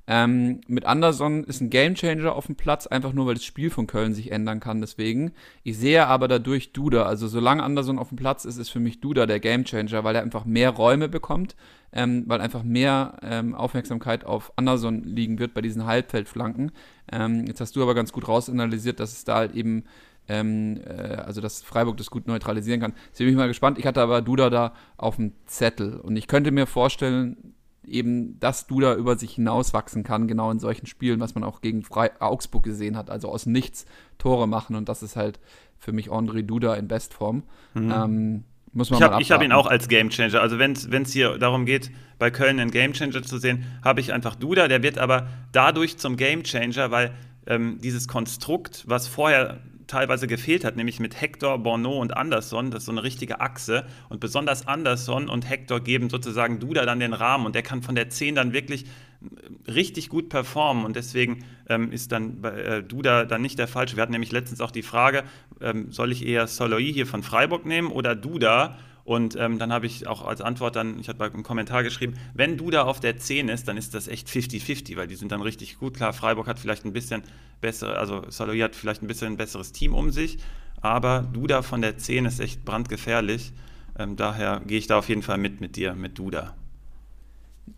Ähm, 0.06 0.60
mit 0.68 0.86
Anderson 0.86 1.46
ist 1.46 1.62
ein 1.62 1.70
Gamechanger 1.70 2.36
auf 2.36 2.48
dem 2.48 2.56
Platz, 2.56 2.88
einfach 2.88 3.14
nur 3.14 3.26
weil 3.26 3.36
das 3.36 3.46
Spiel 3.46 3.70
von 3.70 3.88
Köln 3.88 4.14
sich 4.14 4.32
ändern 4.32 4.60
kann. 4.60 4.82
Deswegen. 4.82 5.32
Ich 5.64 5.78
sehe 5.78 6.08
aber 6.08 6.28
dadurch 6.28 6.74
Duda. 6.74 7.04
Also 7.04 7.28
solange 7.28 7.64
Anderson 7.64 8.00
auf 8.00 8.10
dem 8.10 8.18
Platz 8.18 8.44
ist, 8.46 8.58
ist 8.58 8.70
für 8.70 8.82
mich 8.82 9.00
Duda 9.00 9.26
der 9.26 9.40
Gamechanger, 9.40 10.04
weil 10.04 10.16
er 10.16 10.22
einfach 10.22 10.44
mehr 10.46 10.72
Räume 10.72 11.08
bekommt, 11.08 11.56
ähm, 11.94 12.26
weil 12.28 12.42
einfach 12.42 12.64
mehr 12.64 13.18
ähm, 13.22 13.56
Aufmerksamkeit 13.56 14.26
auf 14.26 14.52
Anderson 14.58 15.04
liegen 15.04 15.40
wird 15.40 15.54
bei 15.54 15.62
diesen 15.62 15.86
Halbfeldflanken. 15.86 16.72
Ähm, 17.12 17.46
jetzt 17.48 17.62
hast 17.62 17.76
du 17.76 17.82
aber 17.82 17.96
ganz 17.96 18.12
gut 18.12 18.28
rausanalysiert, 18.28 19.00
dass 19.00 19.14
es 19.14 19.24
da 19.24 19.36
halt 19.36 19.56
eben 19.56 19.86
ähm, 20.28 20.80
äh, 20.86 21.16
also 21.16 21.42
dass 21.42 21.62
Freiburg 21.62 21.98
das 21.98 22.10
gut 22.10 22.28
neutralisieren 22.28 22.80
kann. 22.80 22.94
Jetzt 23.08 23.18
bin 23.18 23.30
ich 23.30 23.36
mal 23.36 23.48
gespannt. 23.48 23.78
Ich 23.78 23.86
hatte 23.86 24.02
aber 24.02 24.22
Duda 24.22 24.50
da 24.50 24.74
auf 24.98 25.16
dem 25.18 25.34
Zettel 25.46 26.00
und 26.00 26.16
ich 26.16 26.28
könnte 26.28 26.52
mir 26.52 26.66
vorstellen, 26.66 27.56
eben, 27.88 28.40
dass 28.40 28.68
Duda 28.68 28.96
über 28.96 29.18
sich 29.18 29.36
hinauswachsen 29.36 30.04
kann, 30.04 30.28
genau 30.28 30.52
in 30.52 30.60
solchen 30.60 30.86
Spielen, 30.86 31.20
was 31.20 31.36
man 31.36 31.44
auch 31.44 31.62
gegen 31.62 31.84
Fre 31.84 32.12
Augsburg 32.20 32.64
gesehen 32.64 32.98
hat, 32.98 33.10
also 33.10 33.30
aus 33.30 33.46
nichts 33.46 33.86
Tore 34.18 34.48
machen 34.48 34.76
und 34.76 34.90
das 34.90 35.04
ist 35.04 35.16
halt 35.16 35.40
für 35.78 35.92
mich 35.92 36.10
André 36.10 36.44
Duda 36.44 36.76
in 36.76 36.88
Bestform. 36.88 37.44
Mhm. 37.74 37.92
Ähm, 37.92 38.44
muss 38.74 38.90
man 38.90 38.98
ich 38.98 39.04
habe 39.04 39.24
hab 39.24 39.44
ihn 39.44 39.52
auch 39.52 39.68
als 39.68 39.88
Gamechanger. 39.88 40.42
Also 40.42 40.58
wenn 40.58 40.74
es 40.74 41.14
hier 41.14 41.38
darum 41.38 41.66
geht, 41.66 41.92
bei 42.18 42.32
Köln 42.32 42.60
einen 42.60 42.72
Gamechanger 42.72 43.22
zu 43.22 43.38
sehen, 43.38 43.66
habe 43.84 44.00
ich 44.00 44.14
einfach 44.14 44.36
Duda. 44.36 44.68
Der 44.68 44.82
wird 44.82 44.98
aber 44.98 45.28
dadurch 45.52 45.98
zum 45.98 46.18
Gamechanger, 46.18 46.90
weil 46.90 47.14
ähm, 47.46 47.78
dieses 47.84 48.08
Konstrukt, 48.08 48.84
was 48.88 49.08
vorher 49.08 49.60
teilweise 49.88 50.28
gefehlt 50.28 50.66
hat, 50.66 50.76
nämlich 50.76 51.00
mit 51.00 51.20
Hector, 51.20 51.58
Borneau 51.60 52.00
und 52.00 52.16
Anderson. 52.16 52.72
Das 52.72 52.84
ist 52.84 52.86
so 52.86 52.92
eine 52.92 53.04
richtige 53.04 53.42
Achse. 53.42 53.86
Und 54.10 54.20
besonders 54.20 54.68
Anderson 54.68 55.30
und 55.30 55.50
Hector 55.50 55.80
geben 55.80 56.10
sozusagen 56.10 56.60
Duda 56.60 56.86
dann 56.86 57.00
den 57.00 57.14
Rahmen 57.14 57.46
und 57.46 57.56
der 57.56 57.64
kann 57.64 57.82
von 57.82 57.96
der 57.96 58.10
10 58.10 58.36
dann 58.36 58.54
wirklich 58.54 58.86
äh, 58.86 59.72
richtig 59.72 60.10
gut 60.10 60.30
performen. 60.30 60.86
Und 60.86 60.96
deswegen 60.96 61.46
ähm, 61.70 61.92
ist 61.92 62.12
dann 62.12 62.42
bei 62.42 62.52
äh, 62.52 62.84
Duda 62.84 63.26
dann 63.26 63.42
nicht 63.42 63.60
der 63.60 63.68
falsche. 63.68 63.96
Wir 63.96 64.04
hatten 64.04 64.12
nämlich 64.12 64.32
letztens 64.32 64.62
auch 64.62 64.72
die 64.72 64.84
Frage, 64.84 65.24
ähm, 65.62 65.92
soll 65.92 66.12
ich 66.12 66.26
eher 66.26 66.48
Soloy 66.48 66.92
hier 66.92 67.08
von 67.08 67.24
Freiburg 67.24 67.66
nehmen 67.66 67.92
oder 67.92 68.16
Duda? 68.16 68.78
Und 69.06 69.36
ähm, 69.36 69.60
dann 69.60 69.74
habe 69.74 69.86
ich 69.86 70.08
auch 70.08 70.26
als 70.26 70.40
Antwort 70.40 70.78
dann, 70.78 70.98
ich 71.00 71.10
hatte 71.10 71.22
einen 71.24 71.44
Kommentar 71.44 71.84
geschrieben, 71.84 72.14
wenn 72.34 72.58
du 72.58 72.72
da 72.72 72.84
auf 72.84 73.02
der 73.02 73.18
10 73.18 73.50
ist, 73.50 73.68
dann 73.68 73.76
ist 73.76 73.94
das 73.94 74.08
echt 74.08 74.30
50-50, 74.30 74.96
weil 74.96 75.08
die 75.08 75.16
sind 75.16 75.32
dann 75.32 75.42
richtig 75.42 75.78
gut. 75.78 75.96
Klar, 75.96 76.14
Freiburg 76.14 76.48
hat 76.48 76.58
vielleicht 76.58 76.86
ein 76.86 76.94
bisschen 76.94 77.24
bessere, 77.60 77.98
also 77.98 78.30
Saloy 78.30 78.60
hat 78.60 78.76
vielleicht 78.76 79.04
ein 79.04 79.08
bisschen 79.08 79.34
ein 79.34 79.38
besseres 79.38 79.74
Team 79.74 79.94
um 79.94 80.12
sich, 80.12 80.38
aber 80.80 81.28
Duda 81.34 81.64
von 81.64 81.82
der 81.82 81.98
10 81.98 82.26
ist 82.26 82.40
echt 82.40 82.64
brandgefährlich. 82.64 83.52
Ähm, 84.00 84.16
daher 84.16 84.62
gehe 84.66 84.78
ich 84.78 84.88
da 84.88 84.98
auf 84.98 85.10
jeden 85.10 85.22
Fall 85.22 85.38
mit 85.38 85.60
mit 85.60 85.76
dir, 85.76 85.96
mit 85.96 86.18
Duda. 86.18 86.56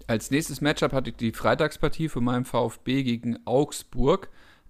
Als 0.07 0.29
nächstes 0.31 0.61
Matchup 0.61 0.93
hatte 0.93 1.09
ich 1.09 1.15
die 1.15 1.31
Freitagspartie 1.31 2.09
von 2.09 2.23
meinem 2.23 2.45
VfB 2.45 3.03
gegen 3.03 3.37
Augsburg. 3.45 4.29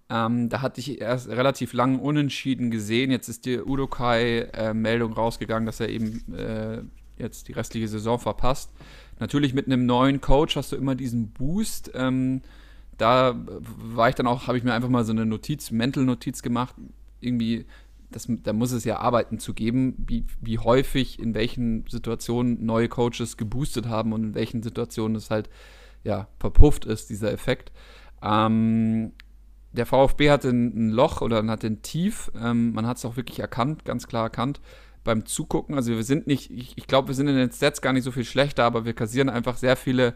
Ähm, 0.10 0.50
da 0.50 0.62
hatte 0.62 0.80
ich 0.80 1.02
erst 1.02 1.30
relativ 1.30 1.74
lang 1.74 2.00
unentschieden 2.00 2.70
gesehen. 2.70 3.10
Jetzt 3.10 3.28
ist 3.28 3.46
die 3.46 3.60
Udokai-Meldung 3.60 5.14
äh, 5.14 5.16
rausgegangen, 5.16 5.66
dass 5.66 5.80
er 5.80 5.90
eben 5.90 6.34
äh, 6.34 6.84
jetzt 7.18 7.48
die 7.48 7.54
restliche 7.54 7.88
Saison 7.88 8.20
verpasst. 8.20 8.72
Natürlich 9.20 9.54
mit 9.54 9.66
einem 9.66 9.86
neuen 9.86 10.22
Coach 10.22 10.56
hast 10.56 10.72
du 10.72 10.76
immer 10.76 10.96
diesen 10.96 11.30
Boost. 11.30 11.92
Ähm, 11.96 12.42
da 12.98 13.36
war 13.46 14.10
ich 14.10 14.16
dann 14.16 14.28
auch, 14.28 14.48
habe 14.48 14.58
ich 14.58 14.64
mir 14.64 14.74
einfach 14.74 14.90
mal 14.90 15.06
so 15.06 15.12
eine 15.12 15.26
Notiz, 15.26 15.72
Mental-Notiz 15.72 16.42
gemacht. 16.42 16.76
Irgendwie, 17.20 17.66
das, 18.12 18.28
da 18.30 18.54
muss 18.54 18.72
es 18.72 18.84
ja 18.84 19.00
Arbeiten 19.00 19.40
zu 19.40 19.54
geben, 19.54 19.96
wie, 19.98 20.26
wie 20.40 20.60
häufig, 20.60 21.20
in 21.20 21.34
welchen 21.34 21.86
Situationen 21.88 22.64
neue 22.66 22.90
Coaches 22.90 23.38
geboostet 23.38 23.88
haben 23.88 24.14
und 24.14 24.24
in 24.24 24.36
welchen 24.36 24.62
Situationen 24.62 25.16
es 25.16 25.32
halt 25.32 25.50
ja 26.04 26.28
verpufft 26.38 26.86
ist, 26.86 27.10
dieser 27.10 27.32
Effekt. 27.32 27.72
Ähm, 28.22 29.14
der 29.76 29.86
VfB 29.86 30.32
hatte 30.32 30.50
ein, 30.50 30.90
Loch 30.90 31.22
oder 31.22 31.46
hatte 31.48 31.68
ein 31.68 31.82
Tief. 31.82 32.32
Ähm, 32.42 32.74
man 32.74 32.88
hat 32.88 32.98
es 32.98 33.06
auch 33.06 33.18
wirklich 33.18 33.40
erkannt, 33.40 33.86
ganz 33.86 34.08
klar 34.08 34.24
erkannt 34.24 34.62
beim 35.04 35.26
Zugucken. 35.26 35.76
Also 35.76 35.92
wir 35.92 36.04
sind 36.04 36.28
nicht, 36.28 36.52
ich, 36.52 36.78
ich 36.78 36.88
glaube, 36.88 37.10
wir 37.10 37.16
sind 37.16 37.28
in 37.28 37.36
den 37.36 37.52
Stats 37.52 37.82
gar 37.82 37.94
nicht 37.94 38.04
so 38.04 38.12
viel 38.12 38.26
schlechter, 38.26 38.64
aber 38.66 38.86
wir 38.86 38.94
kassieren 38.94 39.30
einfach 39.30 39.58
sehr 39.58 39.76
viele 39.78 40.16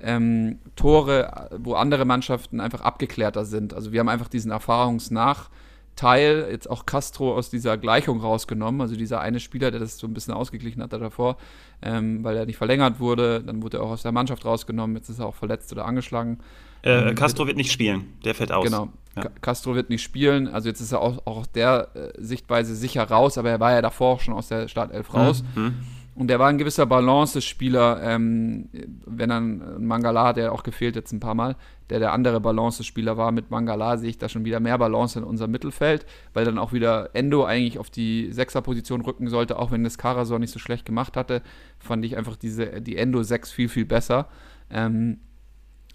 ähm, 0.00 0.58
Tore, 0.76 1.50
wo 1.58 1.74
andere 1.74 2.04
Mannschaften 2.04 2.60
einfach 2.60 2.80
abgeklärter 2.80 3.44
sind. 3.44 3.74
Also 3.74 3.92
wir 3.92 4.00
haben 4.00 4.08
einfach 4.08 4.28
diesen 4.28 4.50
Erfahrungsnachteil, 4.50 6.48
jetzt 6.50 6.70
auch 6.70 6.86
Castro 6.86 7.34
aus 7.36 7.50
dieser 7.50 7.76
Gleichung 7.76 8.20
rausgenommen, 8.20 8.80
also 8.80 8.96
dieser 8.96 9.20
eine 9.20 9.40
Spieler, 9.40 9.70
der 9.70 9.80
das 9.80 9.98
so 9.98 10.06
ein 10.06 10.14
bisschen 10.14 10.34
ausgeglichen 10.34 10.82
hat 10.82 10.92
davor, 10.94 11.36
ähm, 11.82 12.24
weil 12.24 12.36
er 12.36 12.46
nicht 12.46 12.56
verlängert 12.56 12.98
wurde, 12.98 13.42
dann 13.44 13.62
wurde 13.62 13.76
er 13.78 13.82
auch 13.82 13.90
aus 13.90 14.02
der 14.02 14.12
Mannschaft 14.12 14.44
rausgenommen, 14.44 14.96
jetzt 14.96 15.10
ist 15.10 15.18
er 15.18 15.26
auch 15.26 15.36
verletzt 15.36 15.70
oder 15.72 15.84
angeschlagen. 15.84 16.38
Äh, 16.82 17.10
ähm, 17.10 17.14
Castro 17.14 17.46
wird 17.46 17.56
nicht 17.56 17.72
spielen, 17.72 18.14
der 18.24 18.34
fällt 18.34 18.52
aus. 18.52 18.64
Genau, 18.64 18.88
ja. 19.16 19.24
Castro 19.40 19.74
wird 19.74 19.90
nicht 19.90 20.02
spielen. 20.02 20.48
Also 20.48 20.68
jetzt 20.68 20.80
ist 20.80 20.92
er 20.92 21.00
auch, 21.00 21.26
auch 21.26 21.46
der 21.46 21.88
äh, 21.94 22.12
Sichtweise 22.18 22.74
sicher 22.74 23.04
raus, 23.04 23.38
aber 23.38 23.50
er 23.50 23.60
war 23.60 23.72
ja 23.72 23.82
davor 23.82 24.14
auch 24.14 24.20
schon 24.20 24.34
aus 24.34 24.48
der 24.48 24.68
Startelf 24.68 25.12
raus. 25.14 25.42
Mhm. 25.54 25.74
Und 26.20 26.26
der 26.26 26.38
war 26.38 26.48
ein 26.48 26.58
gewisser 26.58 26.86
Balance-Spieler, 26.86 28.02
ähm, 28.02 28.68
wenn 29.06 29.30
dann 29.30 29.86
Mangala 29.86 30.26
hat 30.26 30.36
ja 30.36 30.50
auch 30.50 30.64
gefehlt 30.64 30.96
jetzt 30.96 31.12
ein 31.12 31.20
paar 31.20 31.34
Mal, 31.34 31.56
der 31.88 31.98
der 31.98 32.12
andere 32.12 32.40
Balance-Spieler 32.40 33.16
war. 33.16 33.32
Mit 33.32 33.50
Mangala 33.50 33.96
sehe 33.96 34.10
ich 34.10 34.18
da 34.18 34.28
schon 34.28 34.44
wieder 34.44 34.60
mehr 34.60 34.76
Balance 34.76 35.18
in 35.18 35.24
unserem 35.24 35.52
Mittelfeld, 35.52 36.04
weil 36.34 36.44
dann 36.44 36.58
auch 36.58 36.72
wieder 36.72 37.10
Endo 37.14 37.44
eigentlich 37.44 37.78
auf 37.78 37.90
die 37.90 38.32
Sechser-Position 38.32 39.00
rücken 39.02 39.28
sollte, 39.28 39.58
auch 39.58 39.70
wenn 39.70 39.84
das 39.84 39.98
Karasor 39.98 40.38
nicht 40.38 40.52
so 40.52 40.58
schlecht 40.58 40.84
gemacht 40.84 41.16
hatte, 41.16 41.42
fand 41.78 42.04
ich 42.04 42.18
einfach 42.18 42.36
diese, 42.36 42.82
die 42.82 42.96
Endo 42.96 43.22
6 43.22 43.50
viel, 43.52 43.68
viel 43.68 43.86
besser. 43.86 44.28
Ähm, 44.68 45.20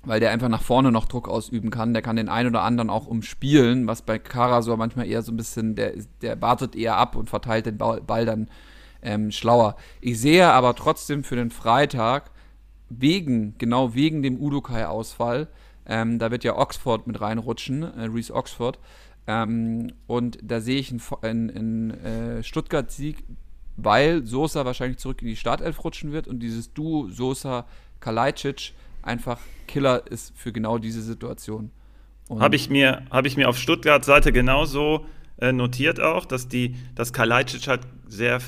weil 0.05 0.19
der 0.19 0.31
einfach 0.31 0.49
nach 0.49 0.61
vorne 0.61 0.91
noch 0.91 1.05
Druck 1.05 1.27
ausüben 1.27 1.69
kann. 1.69 1.93
Der 1.93 2.01
kann 2.01 2.15
den 2.15 2.29
einen 2.29 2.49
oder 2.49 2.61
anderen 2.63 2.89
auch 2.89 3.07
umspielen, 3.07 3.87
was 3.87 4.01
bei 4.01 4.19
Karasor 4.19 4.77
manchmal 4.77 5.07
eher 5.07 5.21
so 5.21 5.31
ein 5.31 5.37
bisschen, 5.37 5.75
der, 5.75 5.93
der 6.21 6.41
wartet 6.41 6.75
eher 6.75 6.97
ab 6.97 7.15
und 7.15 7.29
verteilt 7.29 7.65
den 7.65 7.77
Ball 7.77 8.25
dann 8.25 8.49
ähm, 9.01 9.31
schlauer. 9.31 9.75
Ich 10.01 10.19
sehe 10.19 10.47
aber 10.47 10.75
trotzdem 10.75 11.23
für 11.23 11.35
den 11.35 11.51
Freitag, 11.51 12.31
wegen, 12.89 13.57
genau 13.57 13.95
wegen 13.95 14.21
dem 14.21 14.39
Udokai-Ausfall, 14.39 15.47
ähm, 15.87 16.19
da 16.19 16.31
wird 16.31 16.43
ja 16.43 16.57
Oxford 16.57 17.07
mit 17.07 17.21
reinrutschen, 17.21 17.83
äh, 17.83 18.05
Reese 18.05 18.33
Oxford, 18.33 18.79
ähm, 19.27 19.91
und 20.07 20.37
da 20.41 20.61
sehe 20.61 20.79
ich 20.79 20.93
einen, 21.21 21.49
einen 21.49 21.91
äh, 21.91 22.43
Stuttgart-Sieg, 22.43 23.23
weil 23.77 24.25
Sosa 24.25 24.65
wahrscheinlich 24.65 24.99
zurück 24.99 25.21
in 25.21 25.27
die 25.27 25.35
Startelf 25.35 25.83
rutschen 25.83 26.11
wird 26.11 26.27
und 26.27 26.39
dieses 26.39 26.73
Duo 26.73 27.09
Sosa-Kalajdzic 27.09 28.73
einfach 29.05 29.39
Killer 29.67 30.03
ist 30.09 30.37
für 30.37 30.51
genau 30.51 30.77
diese 30.77 31.01
Situation. 31.01 31.71
Habe 32.29 32.55
ich, 32.55 32.69
mir, 32.69 33.03
hab 33.11 33.25
ich 33.25 33.37
mir 33.37 33.47
auf 33.47 33.57
Stuttgarts 33.57 34.07
Seite 34.07 34.31
genauso 34.31 35.05
äh, 35.37 35.51
notiert 35.51 35.99
auch, 35.99 36.25
dass, 36.25 36.47
die, 36.47 36.75
dass 36.95 37.13
Kalajdzic 37.13 37.67
halt 37.67 37.81
sehr, 38.07 38.39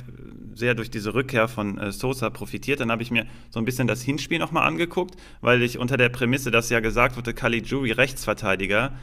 sehr 0.54 0.74
durch 0.74 0.90
diese 0.90 1.14
Rückkehr 1.14 1.48
von 1.48 1.78
äh, 1.78 1.92
Sosa 1.92 2.30
profitiert. 2.30 2.80
Dann 2.80 2.92
habe 2.92 3.04
ich 3.04 3.12
mir 3.12 3.28
so 3.50 3.60
ein 3.60 3.66
bisschen 3.66 3.88
das 3.88 4.02
Hinspiel 4.02 4.40
nochmal 4.40 4.68
angeguckt, 4.68 5.16
weil 5.42 5.62
ich 5.62 5.78
unter 5.78 5.98
der 5.98 6.10
Prämisse, 6.10 6.50
dass 6.50 6.70
ja 6.70 6.80
gesagt 6.80 7.18
wurde, 7.18 7.34
Caligiuri 7.34 7.92
Rechtsverteidiger, 7.92 8.94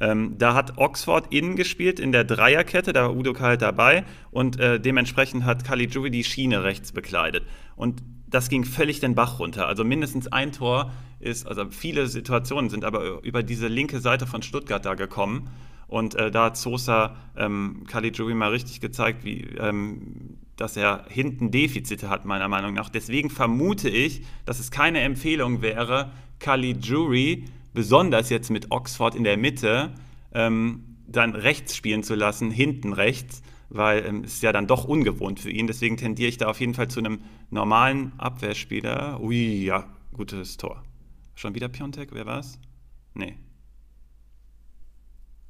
ähm, 0.00 0.36
da 0.38 0.54
hat 0.54 0.78
Oxford 0.78 1.32
innen 1.32 1.56
gespielt 1.56 1.98
in 1.98 2.12
der 2.12 2.24
Dreierkette, 2.24 2.92
da 2.92 3.04
war 3.04 3.16
Udo 3.16 3.38
halt 3.40 3.62
dabei 3.62 4.04
und 4.30 4.60
äh, 4.60 4.78
dementsprechend 4.78 5.44
hat 5.44 5.64
Caligiuri 5.64 6.10
die 6.10 6.24
Schiene 6.24 6.62
rechts 6.64 6.92
bekleidet. 6.92 7.44
Und 7.76 8.02
das 8.30 8.48
ging 8.48 8.64
völlig 8.64 9.00
den 9.00 9.14
Bach 9.14 9.38
runter. 9.38 9.66
Also 9.66 9.84
mindestens 9.84 10.28
ein 10.28 10.52
Tor 10.52 10.92
ist, 11.20 11.46
also 11.46 11.66
viele 11.70 12.06
Situationen 12.06 12.70
sind 12.70 12.84
aber 12.84 13.22
über 13.22 13.42
diese 13.42 13.68
linke 13.68 14.00
Seite 14.00 14.26
von 14.26 14.42
Stuttgart 14.42 14.84
da 14.84 14.94
gekommen. 14.94 15.50
Und 15.86 16.14
äh, 16.14 16.30
da 16.30 16.44
hat 16.44 16.56
Sosa 16.58 17.16
ähm, 17.36 17.84
Caligiuri 17.88 18.34
mal 18.34 18.50
richtig 18.50 18.80
gezeigt, 18.80 19.24
wie, 19.24 19.40
ähm, 19.58 20.36
dass 20.56 20.76
er 20.76 21.06
hinten 21.08 21.50
Defizite 21.50 22.10
hat, 22.10 22.26
meiner 22.26 22.48
Meinung 22.48 22.74
nach. 22.74 22.90
Deswegen 22.90 23.30
vermute 23.30 23.88
ich, 23.88 24.22
dass 24.44 24.60
es 24.60 24.70
keine 24.70 25.00
Empfehlung 25.00 25.62
wäre, 25.62 26.10
Caligiuri, 26.40 27.46
besonders 27.72 28.28
jetzt 28.28 28.50
mit 28.50 28.70
Oxford 28.70 29.14
in 29.14 29.24
der 29.24 29.38
Mitte, 29.38 29.92
ähm, 30.34 30.96
dann 31.06 31.34
rechts 31.34 31.74
spielen 31.74 32.02
zu 32.02 32.14
lassen, 32.14 32.50
hinten 32.50 32.92
rechts, 32.92 33.42
weil 33.70 34.04
ähm, 34.04 34.24
es 34.24 34.34
ist 34.34 34.42
ja 34.42 34.52
dann 34.52 34.66
doch 34.66 34.84
ungewohnt 34.84 35.40
für 35.40 35.50
ihn. 35.50 35.66
Deswegen 35.66 35.96
tendiere 35.96 36.28
ich 36.28 36.38
da 36.38 36.48
auf 36.48 36.60
jeden 36.60 36.74
Fall 36.74 36.88
zu 36.88 37.00
einem 37.00 37.20
normalen 37.50 38.12
Abwehrspieler. 38.18 39.20
Ui, 39.20 39.64
ja, 39.64 39.84
gutes 40.12 40.56
Tor. 40.56 40.82
Schon 41.34 41.54
wieder 41.54 41.68
Piontek, 41.68 42.10
wer 42.12 42.26
war's? 42.26 42.58
Nee. 43.14 43.36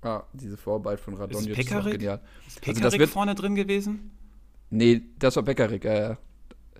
Ah, 0.03 0.23
diese 0.33 0.57
Vorarbeit 0.57 1.01
von 1.01 1.15
Radonjic 1.15 1.59
ist, 1.59 1.71
ist 1.71 1.91
genial. 1.91 2.21
Ist 2.47 2.61
Pekarik 2.61 2.85
also 2.85 2.99
wird, 2.99 3.11
vorne 3.11 3.35
drin 3.35 3.55
gewesen? 3.55 4.11
Nee, 4.71 5.03
das 5.19 5.35
war 5.37 5.43
Pekarik, 5.43 5.85
ja, 5.85 5.95
ja. 5.95 6.19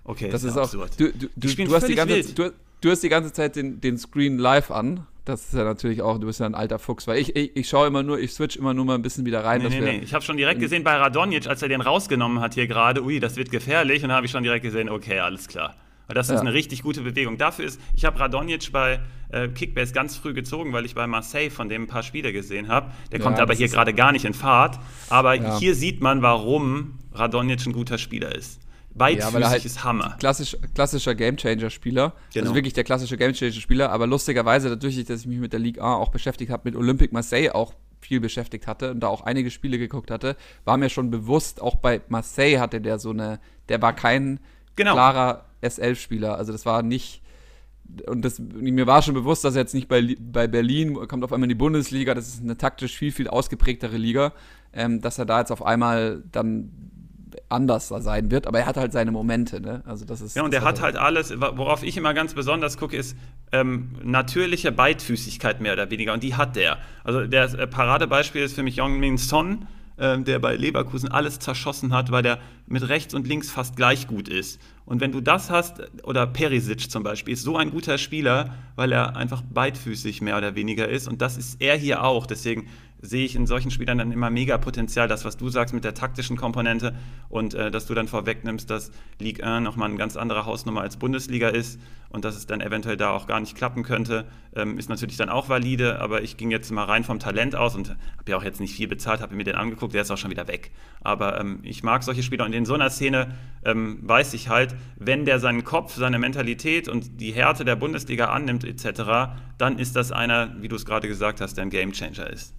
Okay, 0.03 0.29
das 0.29 0.43
ist 0.43 0.57
auch. 0.57 0.69
Du, 0.71 1.11
du, 1.11 1.27
du, 1.35 1.55
du 1.55 1.75
hast 1.75 1.87
die 1.87 1.95
ganze, 1.95 2.33
du, 2.33 2.53
du, 2.81 2.89
hast 2.89 3.03
die 3.03 3.09
ganze 3.09 3.33
Zeit 3.33 3.55
den, 3.55 3.81
den 3.81 3.97
Screen 3.97 4.37
live 4.37 4.71
an. 4.71 5.05
Das 5.29 5.45
ist 5.45 5.53
ja 5.53 5.63
natürlich 5.63 6.01
auch, 6.01 6.17
du 6.17 6.25
bist 6.25 6.39
ja 6.39 6.47
ein 6.47 6.55
alter 6.55 6.79
Fuchs, 6.79 7.05
weil 7.05 7.19
ich, 7.19 7.35
ich, 7.35 7.55
ich 7.55 7.69
schaue 7.69 7.85
immer 7.85 8.01
nur, 8.01 8.19
ich 8.19 8.33
switch 8.33 8.55
immer 8.55 8.73
nur 8.73 8.83
mal 8.83 8.95
ein 8.95 9.03
bisschen 9.03 9.27
wieder 9.27 9.45
rein. 9.45 9.61
Nee, 9.61 9.69
nee, 9.69 9.79
nee. 9.79 9.99
Ich 9.99 10.15
habe 10.15 10.25
schon 10.25 10.37
direkt 10.37 10.59
gesehen 10.59 10.83
bei 10.83 10.95
Radonjic, 10.95 11.45
als 11.45 11.61
er 11.61 11.69
den 11.69 11.81
rausgenommen 11.81 12.39
hat 12.39 12.55
hier 12.55 12.65
gerade, 12.65 13.03
ui, 13.03 13.19
das 13.19 13.35
wird 13.35 13.51
gefährlich. 13.51 14.01
Und 14.01 14.09
da 14.09 14.15
habe 14.15 14.25
ich 14.25 14.31
schon 14.31 14.41
direkt 14.41 14.63
gesehen, 14.63 14.89
okay, 14.89 15.19
alles 15.19 15.47
klar. 15.47 15.75
Weil 16.07 16.15
das 16.15 16.29
ja. 16.29 16.33
ist 16.33 16.41
eine 16.41 16.53
richtig 16.53 16.81
gute 16.81 17.01
Bewegung. 17.01 17.37
Dafür 17.37 17.65
ist, 17.65 17.79
ich 17.93 18.05
habe 18.05 18.19
Radonjic 18.19 18.71
bei 18.71 19.01
äh, 19.31 19.49
Kickbase 19.49 19.93
ganz 19.93 20.17
früh 20.17 20.33
gezogen, 20.33 20.73
weil 20.73 20.83
ich 20.83 20.95
bei 20.95 21.05
Marseille 21.05 21.51
von 21.51 21.69
dem 21.69 21.83
ein 21.83 21.87
paar 21.87 22.01
Spiele 22.01 22.33
gesehen 22.33 22.67
habe. 22.67 22.91
Der 23.11 23.19
ja, 23.19 23.23
kommt 23.23 23.39
aber 23.39 23.53
hier 23.53 23.67
gerade 23.67 23.93
gar 23.93 24.11
nicht 24.11 24.25
in 24.25 24.33
Fahrt. 24.33 24.79
Aber 25.09 25.35
ja. 25.35 25.59
hier 25.59 25.75
sieht 25.75 26.01
man, 26.01 26.23
warum 26.23 26.97
Radonjic 27.13 27.67
ein 27.67 27.73
guter 27.73 27.99
Spieler 27.99 28.33
ist. 28.33 28.59
Beidfüßig 28.99 29.39
ja, 29.39 29.49
halt 29.49 29.65
ist 29.65 29.83
Hammer. 29.83 30.15
Klassisch, 30.19 30.55
klassischer 30.75 31.15
Gamechanger-Spieler. 31.15 32.13
Genau. 32.33 32.43
Also 32.43 32.55
wirklich 32.55 32.73
der 32.73 32.83
klassische 32.83 33.17
Gamechanger-Spieler. 33.17 33.89
Aber 33.89 34.05
lustigerweise, 34.05 34.69
dadurch, 34.69 35.03
dass 35.05 35.21
ich 35.21 35.27
mich 35.27 35.39
mit 35.39 35.53
der 35.53 35.59
Ligue 35.59 35.83
1 35.83 35.95
auch 35.95 36.09
beschäftigt 36.09 36.51
habe, 36.51 36.69
mit 36.69 36.75
Olympique 36.75 37.11
Marseille 37.13 37.49
auch 37.55 37.73
viel 38.01 38.19
beschäftigt 38.19 38.67
hatte 38.67 38.91
und 38.91 38.99
da 38.99 39.07
auch 39.07 39.21
einige 39.21 39.51
Spiele 39.51 39.77
geguckt 39.77 40.11
hatte, 40.11 40.35
war 40.65 40.77
mir 40.77 40.89
schon 40.89 41.09
bewusst, 41.09 41.61
auch 41.61 41.75
bei 41.75 42.01
Marseille 42.07 42.59
hatte 42.59 42.81
der 42.81 42.99
so 42.99 43.09
eine, 43.09 43.39
der 43.67 43.81
war 43.81 43.93
kein 43.93 44.39
genau. 44.75 44.93
klarer 44.93 45.45
S11-Spieler. 45.61 46.35
Also 46.35 46.51
das 46.51 46.65
war 46.65 46.83
nicht, 46.83 47.21
und 48.07 48.23
das, 48.23 48.39
mir 48.39 48.87
war 48.87 49.01
schon 49.01 49.13
bewusst, 49.13 49.43
dass 49.43 49.55
er 49.55 49.61
jetzt 49.61 49.73
nicht 49.73 49.87
bei, 49.87 50.15
bei 50.19 50.47
Berlin 50.47 50.93
kommt 51.07 51.23
auf 51.23 51.33
einmal 51.33 51.45
in 51.45 51.49
die 51.49 51.55
Bundesliga, 51.55 52.13
das 52.13 52.27
ist 52.27 52.41
eine 52.41 52.57
taktisch 52.57 52.97
viel, 52.97 53.11
viel 53.11 53.27
ausgeprägtere 53.27 53.97
Liga, 53.97 54.33
ähm, 54.73 55.01
dass 55.01 55.17
er 55.17 55.25
da 55.25 55.39
jetzt 55.39 55.51
auf 55.51 55.65
einmal 55.65 56.23
dann 56.31 56.88
anders 57.49 57.87
sein 57.87 58.31
wird, 58.31 58.47
aber 58.47 58.59
er 58.59 58.65
hat 58.65 58.77
halt 58.77 58.91
seine 58.91 59.11
Momente, 59.11 59.61
ne? 59.61 59.81
Also 59.85 60.05
das 60.05 60.21
ist. 60.21 60.35
Ja, 60.35 60.43
und 60.43 60.53
er 60.53 60.61
hat 60.61 60.81
halt 60.81 60.95
alles, 60.95 61.33
worauf 61.39 61.83
ich 61.83 61.97
immer 61.97 62.13
ganz 62.13 62.33
besonders 62.33 62.77
gucke, 62.77 62.95
ist 62.95 63.15
ähm, 63.51 63.89
natürliche 64.03 64.71
Beidfüßigkeit 64.71 65.61
mehr 65.61 65.73
oder 65.73 65.89
weniger. 65.89 66.13
Und 66.13 66.23
die 66.23 66.35
hat 66.35 66.55
der. 66.55 66.77
Also 67.03 67.25
das 67.25 67.53
äh, 67.53 67.67
Paradebeispiel 67.67 68.41
ist 68.41 68.55
für 68.55 68.63
mich 68.63 68.77
Yong 68.77 68.99
Min 68.99 69.17
Son, 69.17 69.67
äh, 69.97 70.19
der 70.19 70.39
bei 70.39 70.55
Leverkusen 70.55 71.09
alles 71.09 71.39
zerschossen 71.39 71.93
hat, 71.93 72.11
weil 72.11 72.23
der 72.23 72.39
mit 72.67 72.87
rechts 72.87 73.13
und 73.13 73.27
links 73.27 73.49
fast 73.51 73.75
gleich 73.75 74.07
gut 74.07 74.27
ist. 74.27 74.61
Und 74.85 75.01
wenn 75.01 75.11
du 75.11 75.21
das 75.21 75.49
hast, 75.49 75.81
oder 76.03 76.25
Perisic 76.25 76.89
zum 76.89 77.03
Beispiel, 77.03 77.33
ist 77.33 77.43
so 77.43 77.57
ein 77.57 77.69
guter 77.69 77.97
Spieler, 77.97 78.55
weil 78.75 78.91
er 78.91 79.15
einfach 79.15 79.41
beidfüßig 79.41 80.21
mehr 80.21 80.37
oder 80.37 80.55
weniger 80.55 80.87
ist. 80.87 81.07
Und 81.07 81.21
das 81.21 81.37
ist 81.37 81.61
er 81.61 81.75
hier 81.75 82.03
auch. 82.03 82.25
Deswegen 82.25 82.67
sehe 83.01 83.25
ich 83.25 83.35
in 83.35 83.47
solchen 83.47 83.71
Spielern 83.71 83.97
dann 83.97 84.11
immer 84.11 84.29
mega 84.29 84.57
Potenzial, 84.57 85.07
das, 85.07 85.25
was 85.25 85.37
du 85.37 85.49
sagst 85.49 85.73
mit 85.73 85.83
der 85.83 85.93
taktischen 85.93 86.37
Komponente 86.37 86.95
und 87.29 87.53
äh, 87.53 87.71
dass 87.71 87.85
du 87.85 87.93
dann 87.93 88.07
vorwegnimmst, 88.07 88.69
dass 88.69 88.91
Ligue 89.19 89.45
1 89.45 89.63
nochmal 89.63 89.89
eine 89.89 89.97
ganz 89.97 90.17
andere 90.17 90.45
Hausnummer 90.45 90.81
als 90.81 90.97
Bundesliga 90.97 91.49
ist 91.49 91.79
und 92.09 92.25
dass 92.25 92.35
es 92.35 92.45
dann 92.45 92.61
eventuell 92.61 92.97
da 92.97 93.11
auch 93.11 93.27
gar 93.27 93.39
nicht 93.39 93.55
klappen 93.55 93.83
könnte, 93.83 94.25
ähm, 94.55 94.77
ist 94.77 94.89
natürlich 94.89 95.17
dann 95.17 95.29
auch 95.29 95.47
valide, 95.47 95.99
aber 95.99 96.23
ich 96.23 96.37
ging 96.37 96.51
jetzt 96.51 96.71
mal 96.71 96.83
rein 96.83 97.03
vom 97.03 97.19
Talent 97.19 97.55
aus 97.55 97.75
und 97.75 97.89
habe 97.89 98.31
ja 98.31 98.37
auch 98.37 98.43
jetzt 98.43 98.59
nicht 98.59 98.75
viel 98.75 98.87
bezahlt, 98.87 99.21
habe 99.21 99.35
mir 99.35 99.43
den 99.43 99.55
angeguckt, 99.55 99.93
der 99.93 100.01
ist 100.01 100.11
auch 100.11 100.17
schon 100.17 100.31
wieder 100.31 100.47
weg. 100.47 100.71
Aber 101.01 101.39
ähm, 101.39 101.59
ich 101.63 101.83
mag 101.83 102.03
solche 102.03 102.23
Spieler 102.23 102.45
und 102.45 102.53
in 102.53 102.65
so 102.65 102.73
einer 102.73 102.89
Szene 102.89 103.35
ähm, 103.63 103.99
weiß 104.01 104.33
ich 104.33 104.49
halt, 104.49 104.75
wenn 104.97 105.25
der 105.25 105.39
seinen 105.39 105.63
Kopf, 105.63 105.95
seine 105.95 106.19
Mentalität 106.19 106.87
und 106.87 107.21
die 107.21 107.31
Härte 107.31 107.63
der 107.63 107.75
Bundesliga 107.75 108.25
annimmt 108.25 108.63
etc., 108.63 109.33
dann 109.57 109.77
ist 109.77 109.95
das 109.95 110.11
einer, 110.11 110.61
wie 110.61 110.67
du 110.67 110.75
es 110.75 110.85
gerade 110.85 111.07
gesagt 111.07 111.41
hast, 111.41 111.55
der 111.55 111.63
ein 111.63 111.69
Gamechanger 111.69 112.29
ist. 112.29 112.55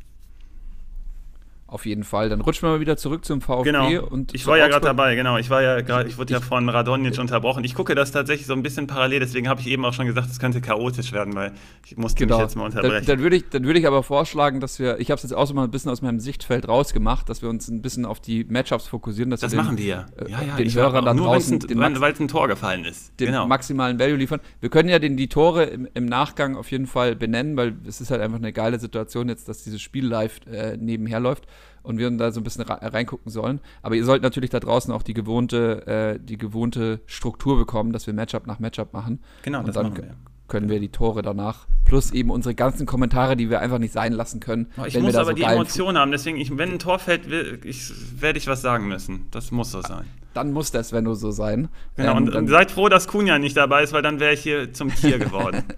Auf 1.70 1.86
jeden 1.86 2.02
Fall. 2.02 2.28
Dann 2.28 2.40
rutschen 2.40 2.68
wir 2.68 2.72
mal 2.72 2.80
wieder 2.80 2.96
zurück 2.96 3.24
zum 3.24 3.40
VfB. 3.40 3.70
Genau. 3.70 4.04
Und 4.04 4.34
ich 4.34 4.44
war 4.48 4.58
ja 4.58 4.66
gerade 4.66 4.84
dabei, 4.84 5.14
genau. 5.14 5.38
Ich 5.38 5.50
war 5.50 5.62
ja 5.62 5.80
gerade, 5.82 6.08
ich 6.08 6.18
wurde 6.18 6.32
ja 6.32 6.40
von 6.40 6.68
Radonjic 6.68 7.16
unterbrochen. 7.20 7.62
Ich 7.62 7.76
gucke 7.76 7.94
das 7.94 8.10
tatsächlich 8.10 8.48
so 8.48 8.54
ein 8.54 8.64
bisschen 8.64 8.88
parallel, 8.88 9.20
deswegen 9.20 9.48
habe 9.48 9.60
ich 9.60 9.68
eben 9.68 9.84
auch 9.84 9.92
schon 9.92 10.06
gesagt, 10.06 10.28
es 10.28 10.40
könnte 10.40 10.60
chaotisch 10.60 11.12
werden, 11.12 11.32
weil 11.36 11.52
ich 11.86 11.96
musste 11.96 12.18
genau. 12.18 12.38
mich 12.38 12.42
jetzt 12.42 12.56
mal 12.56 12.64
unterbrechen. 12.64 13.06
Dann, 13.06 13.06
dann 13.06 13.18
würde 13.20 13.36
ich, 13.36 13.44
würd 13.52 13.76
ich 13.76 13.86
aber 13.86 14.02
vorschlagen, 14.02 14.58
dass 14.58 14.80
wir, 14.80 14.98
ich 14.98 15.12
habe 15.12 15.18
es 15.18 15.22
jetzt 15.22 15.32
auch 15.32 15.46
so 15.46 15.54
mal 15.54 15.62
ein 15.62 15.70
bisschen 15.70 15.92
aus 15.92 16.02
meinem 16.02 16.18
Sichtfeld 16.18 16.66
rausgemacht, 16.66 17.28
dass 17.28 17.40
wir 17.40 17.48
uns 17.48 17.68
ein 17.68 17.82
bisschen 17.82 18.04
auf 18.04 18.18
die 18.18 18.42
Matchups 18.42 18.88
fokussieren. 18.88 19.30
das 19.30 19.42
wir 19.42 19.56
machen 19.56 19.78
wir 19.78 19.86
ja. 19.86 20.06
Äh, 20.16 20.28
ja, 20.28 20.42
ja 20.42 20.56
den 20.56 20.74
Hörern 20.74 21.04
dann 21.04 21.18
draußen, 21.18 21.62
weil 22.00 22.12
es 22.12 22.20
ein 22.20 22.26
Tor 22.26 22.48
gefallen 22.48 22.84
ist. 22.84 23.12
Den 23.20 23.28
genau. 23.28 23.46
maximalen 23.46 24.00
Value 24.00 24.16
liefern. 24.16 24.40
Wir 24.60 24.70
können 24.70 24.88
ja 24.88 24.98
den, 24.98 25.16
die 25.16 25.28
Tore 25.28 25.66
im, 25.66 25.86
im, 25.94 26.06
Nachgang 26.06 26.56
auf 26.56 26.68
jeden 26.72 26.88
Fall 26.88 27.14
benennen, 27.14 27.56
weil 27.56 27.76
es 27.86 28.00
ist 28.00 28.10
halt 28.10 28.20
einfach 28.20 28.38
eine 28.38 28.52
geile 28.52 28.80
Situation 28.80 29.28
jetzt, 29.28 29.48
dass 29.48 29.62
dieses 29.62 29.80
Spiel 29.80 30.04
live 30.04 30.40
äh, 30.50 30.76
nebenher 30.76 31.20
läuft 31.20 31.46
und 31.90 31.98
wir 31.98 32.10
da 32.10 32.32
so 32.32 32.40
ein 32.40 32.44
bisschen 32.44 32.62
reingucken 32.62 33.30
sollen. 33.30 33.60
Aber 33.82 33.94
ihr 33.94 34.04
sollt 34.04 34.22
natürlich 34.22 34.50
da 34.50 34.60
draußen 34.60 34.92
auch 34.92 35.02
die 35.02 35.14
gewohnte, 35.14 35.86
äh, 35.86 36.18
die 36.18 36.38
gewohnte 36.38 37.00
Struktur 37.06 37.58
bekommen, 37.58 37.92
dass 37.92 38.06
wir 38.06 38.14
Matchup 38.14 38.46
nach 38.46 38.58
Matchup 38.58 38.92
machen. 38.92 39.20
Genau, 39.42 39.60
und 39.60 39.68
das 39.68 39.74
dann 39.74 39.90
machen 39.90 40.02
wir. 40.02 40.14
können 40.48 40.68
wir 40.68 40.80
die 40.80 40.88
Tore 40.88 41.22
danach 41.22 41.66
plus 41.84 42.12
eben 42.12 42.30
unsere 42.30 42.54
ganzen 42.54 42.86
Kommentare, 42.86 43.36
die 43.36 43.50
wir 43.50 43.60
einfach 43.60 43.78
nicht 43.78 43.92
sein 43.92 44.12
lassen 44.12 44.38
können. 44.38 44.68
Ich 44.86 44.98
muss 44.98 45.16
aber 45.16 45.30
so 45.30 45.32
die 45.32 45.42
Emotion 45.42 45.98
haben, 45.98 46.12
deswegen, 46.12 46.36
ich, 46.36 46.56
wenn 46.56 46.70
ein 46.74 46.78
Tor 46.78 47.00
fällt, 47.00 47.28
werde 47.28 48.38
ich 48.38 48.46
was 48.46 48.62
sagen 48.62 48.86
müssen. 48.86 49.26
Das 49.32 49.50
muss 49.50 49.72
so 49.72 49.82
sein. 49.82 50.06
Dann 50.32 50.52
muss 50.52 50.70
das, 50.70 50.92
wenn 50.92 51.04
du 51.04 51.14
so 51.14 51.32
sein. 51.32 51.68
Genau, 51.96 52.16
ähm, 52.16 52.28
und 52.28 52.46
seid 52.46 52.70
froh, 52.70 52.88
dass 52.88 53.08
Kunja 53.08 53.40
nicht 53.40 53.56
dabei 53.56 53.82
ist, 53.82 53.92
weil 53.92 54.02
dann 54.02 54.20
wäre 54.20 54.34
ich 54.34 54.40
hier 54.40 54.72
zum 54.72 54.94
Tier 54.94 55.18
geworden. 55.18 55.64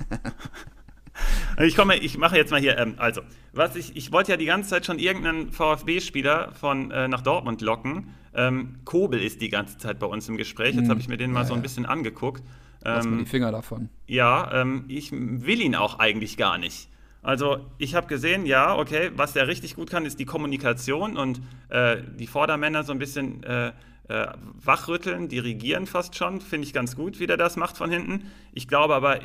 Ich 1.62 1.76
komme, 1.76 1.96
ich 1.96 2.16
mache 2.16 2.36
jetzt 2.36 2.50
mal 2.50 2.60
hier, 2.60 2.78
ähm, 2.78 2.94
also, 2.96 3.20
was 3.52 3.76
ich, 3.76 3.94
ich 3.94 4.10
wollte 4.10 4.32
ja 4.32 4.38
die 4.38 4.46
ganze 4.46 4.70
Zeit 4.70 4.86
schon 4.86 4.98
irgendeinen 4.98 5.52
VfB-Spieler 5.52 6.52
von 6.52 6.90
äh, 6.90 7.08
nach 7.08 7.20
Dortmund 7.20 7.60
locken. 7.60 8.14
Ähm, 8.34 8.80
Kobel 8.84 9.20
ist 9.20 9.42
die 9.42 9.50
ganze 9.50 9.76
Zeit 9.76 9.98
bei 9.98 10.06
uns 10.06 10.28
im 10.28 10.38
Gespräch. 10.38 10.74
Jetzt 10.74 10.84
hm. 10.84 10.90
habe 10.90 11.00
ich 11.00 11.08
mir 11.08 11.18
den 11.18 11.30
mal 11.30 11.40
ja, 11.40 11.46
so 11.46 11.54
ein 11.54 11.60
bisschen 11.60 11.84
angeguckt. 11.84 12.42
Lass 12.82 13.04
ähm, 13.04 13.12
mir 13.12 13.18
die 13.18 13.28
Finger 13.28 13.52
davon. 13.52 13.90
Ja, 14.06 14.50
ähm, 14.62 14.86
ich 14.88 15.12
will 15.12 15.60
ihn 15.60 15.74
auch 15.74 15.98
eigentlich 15.98 16.36
gar 16.36 16.58
nicht. 16.58 16.88
Also 17.22 17.58
ich 17.78 17.94
habe 17.94 18.08
gesehen, 18.08 18.46
ja, 18.46 18.76
okay, 18.76 19.12
was 19.14 19.36
er 19.36 19.46
richtig 19.46 19.76
gut 19.76 19.90
kann, 19.90 20.06
ist 20.06 20.18
die 20.18 20.24
Kommunikation 20.24 21.16
und 21.16 21.40
äh, 21.68 21.98
die 22.18 22.26
Vordermänner 22.26 22.82
so 22.82 22.92
ein 22.92 22.98
bisschen 22.98 23.44
äh, 23.44 23.72
äh, 24.08 24.26
wachrütteln, 24.60 25.28
dirigieren 25.28 25.86
fast 25.86 26.16
schon. 26.16 26.40
Finde 26.40 26.66
ich 26.66 26.72
ganz 26.72 26.96
gut, 26.96 27.20
wie 27.20 27.28
der 27.28 27.36
das 27.36 27.56
macht 27.56 27.76
von 27.76 27.90
hinten. 27.90 28.24
Ich 28.52 28.66
glaube 28.66 28.94
aber, 28.96 29.20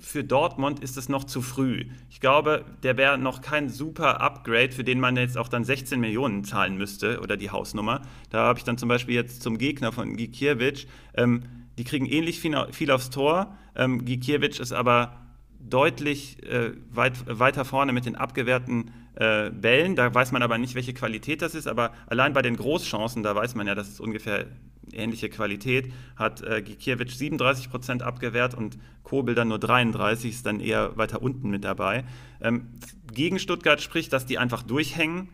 für 0.00 0.24
Dortmund 0.24 0.80
ist 0.80 0.96
es 0.96 1.08
noch 1.08 1.24
zu 1.24 1.42
früh. 1.42 1.86
Ich 2.08 2.20
glaube, 2.20 2.64
der 2.82 2.96
wäre 2.96 3.18
noch 3.18 3.42
kein 3.42 3.68
super 3.68 4.20
Upgrade, 4.20 4.72
für 4.72 4.84
den 4.84 5.00
man 5.00 5.16
jetzt 5.16 5.38
auch 5.38 5.48
dann 5.48 5.64
16 5.64 6.00
Millionen 6.00 6.44
zahlen 6.44 6.76
müsste 6.76 7.20
oder 7.20 7.36
die 7.36 7.50
Hausnummer. 7.50 8.02
Da 8.30 8.44
habe 8.44 8.58
ich 8.58 8.64
dann 8.64 8.78
zum 8.78 8.88
Beispiel 8.88 9.14
jetzt 9.14 9.42
zum 9.42 9.58
Gegner 9.58 9.92
von 9.92 10.16
Gikiewicz, 10.16 10.86
ähm, 11.14 11.42
die 11.78 11.84
kriegen 11.84 12.06
ähnlich 12.06 12.40
viel, 12.40 12.56
viel 12.72 12.90
aufs 12.90 13.10
Tor. 13.10 13.56
Ähm, 13.74 14.04
Gikiewicz 14.04 14.58
ist 14.58 14.72
aber 14.72 15.16
deutlich 15.60 16.42
äh, 16.46 16.72
weit, 16.90 17.14
weiter 17.26 17.64
vorne 17.64 17.92
mit 17.92 18.06
den 18.06 18.16
abgewehrten 18.16 18.90
äh, 19.14 19.50
Bällen. 19.50 19.96
Da 19.96 20.12
weiß 20.12 20.32
man 20.32 20.42
aber 20.42 20.58
nicht, 20.58 20.74
welche 20.74 20.94
Qualität 20.94 21.42
das 21.42 21.54
ist. 21.54 21.66
Aber 21.66 21.92
allein 22.06 22.32
bei 22.32 22.42
den 22.42 22.56
Großchancen, 22.56 23.22
da 23.22 23.34
weiß 23.34 23.54
man 23.54 23.66
ja, 23.66 23.74
dass 23.74 23.88
es 23.88 24.00
ungefähr 24.00 24.46
ähnliche 24.92 25.28
Qualität, 25.28 25.92
hat 26.16 26.42
äh, 26.42 26.62
Gikiewicz 26.62 27.18
37 27.18 27.70
Prozent 27.70 28.02
abgewehrt 28.02 28.54
und 28.54 28.78
Kobel 29.02 29.34
dann 29.34 29.48
nur 29.48 29.58
33, 29.58 30.30
ist 30.30 30.46
dann 30.46 30.60
eher 30.60 30.96
weiter 30.96 31.22
unten 31.22 31.50
mit 31.50 31.64
dabei. 31.64 32.04
Ähm, 32.40 32.68
gegen 33.12 33.38
Stuttgart 33.38 33.80
spricht, 33.80 34.12
dass 34.12 34.26
die 34.26 34.38
einfach 34.38 34.62
durchhängen. 34.62 35.28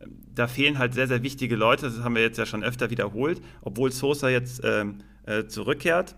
Ähm, 0.00 0.18
da 0.34 0.46
fehlen 0.46 0.78
halt 0.78 0.94
sehr, 0.94 1.08
sehr 1.08 1.22
wichtige 1.22 1.56
Leute, 1.56 1.86
das 1.86 2.00
haben 2.00 2.14
wir 2.14 2.22
jetzt 2.22 2.38
ja 2.38 2.46
schon 2.46 2.64
öfter 2.64 2.90
wiederholt, 2.90 3.40
obwohl 3.60 3.92
Sosa 3.92 4.28
jetzt 4.28 4.62
ähm, 4.64 4.98
äh, 5.26 5.46
zurückkehrt. 5.46 6.16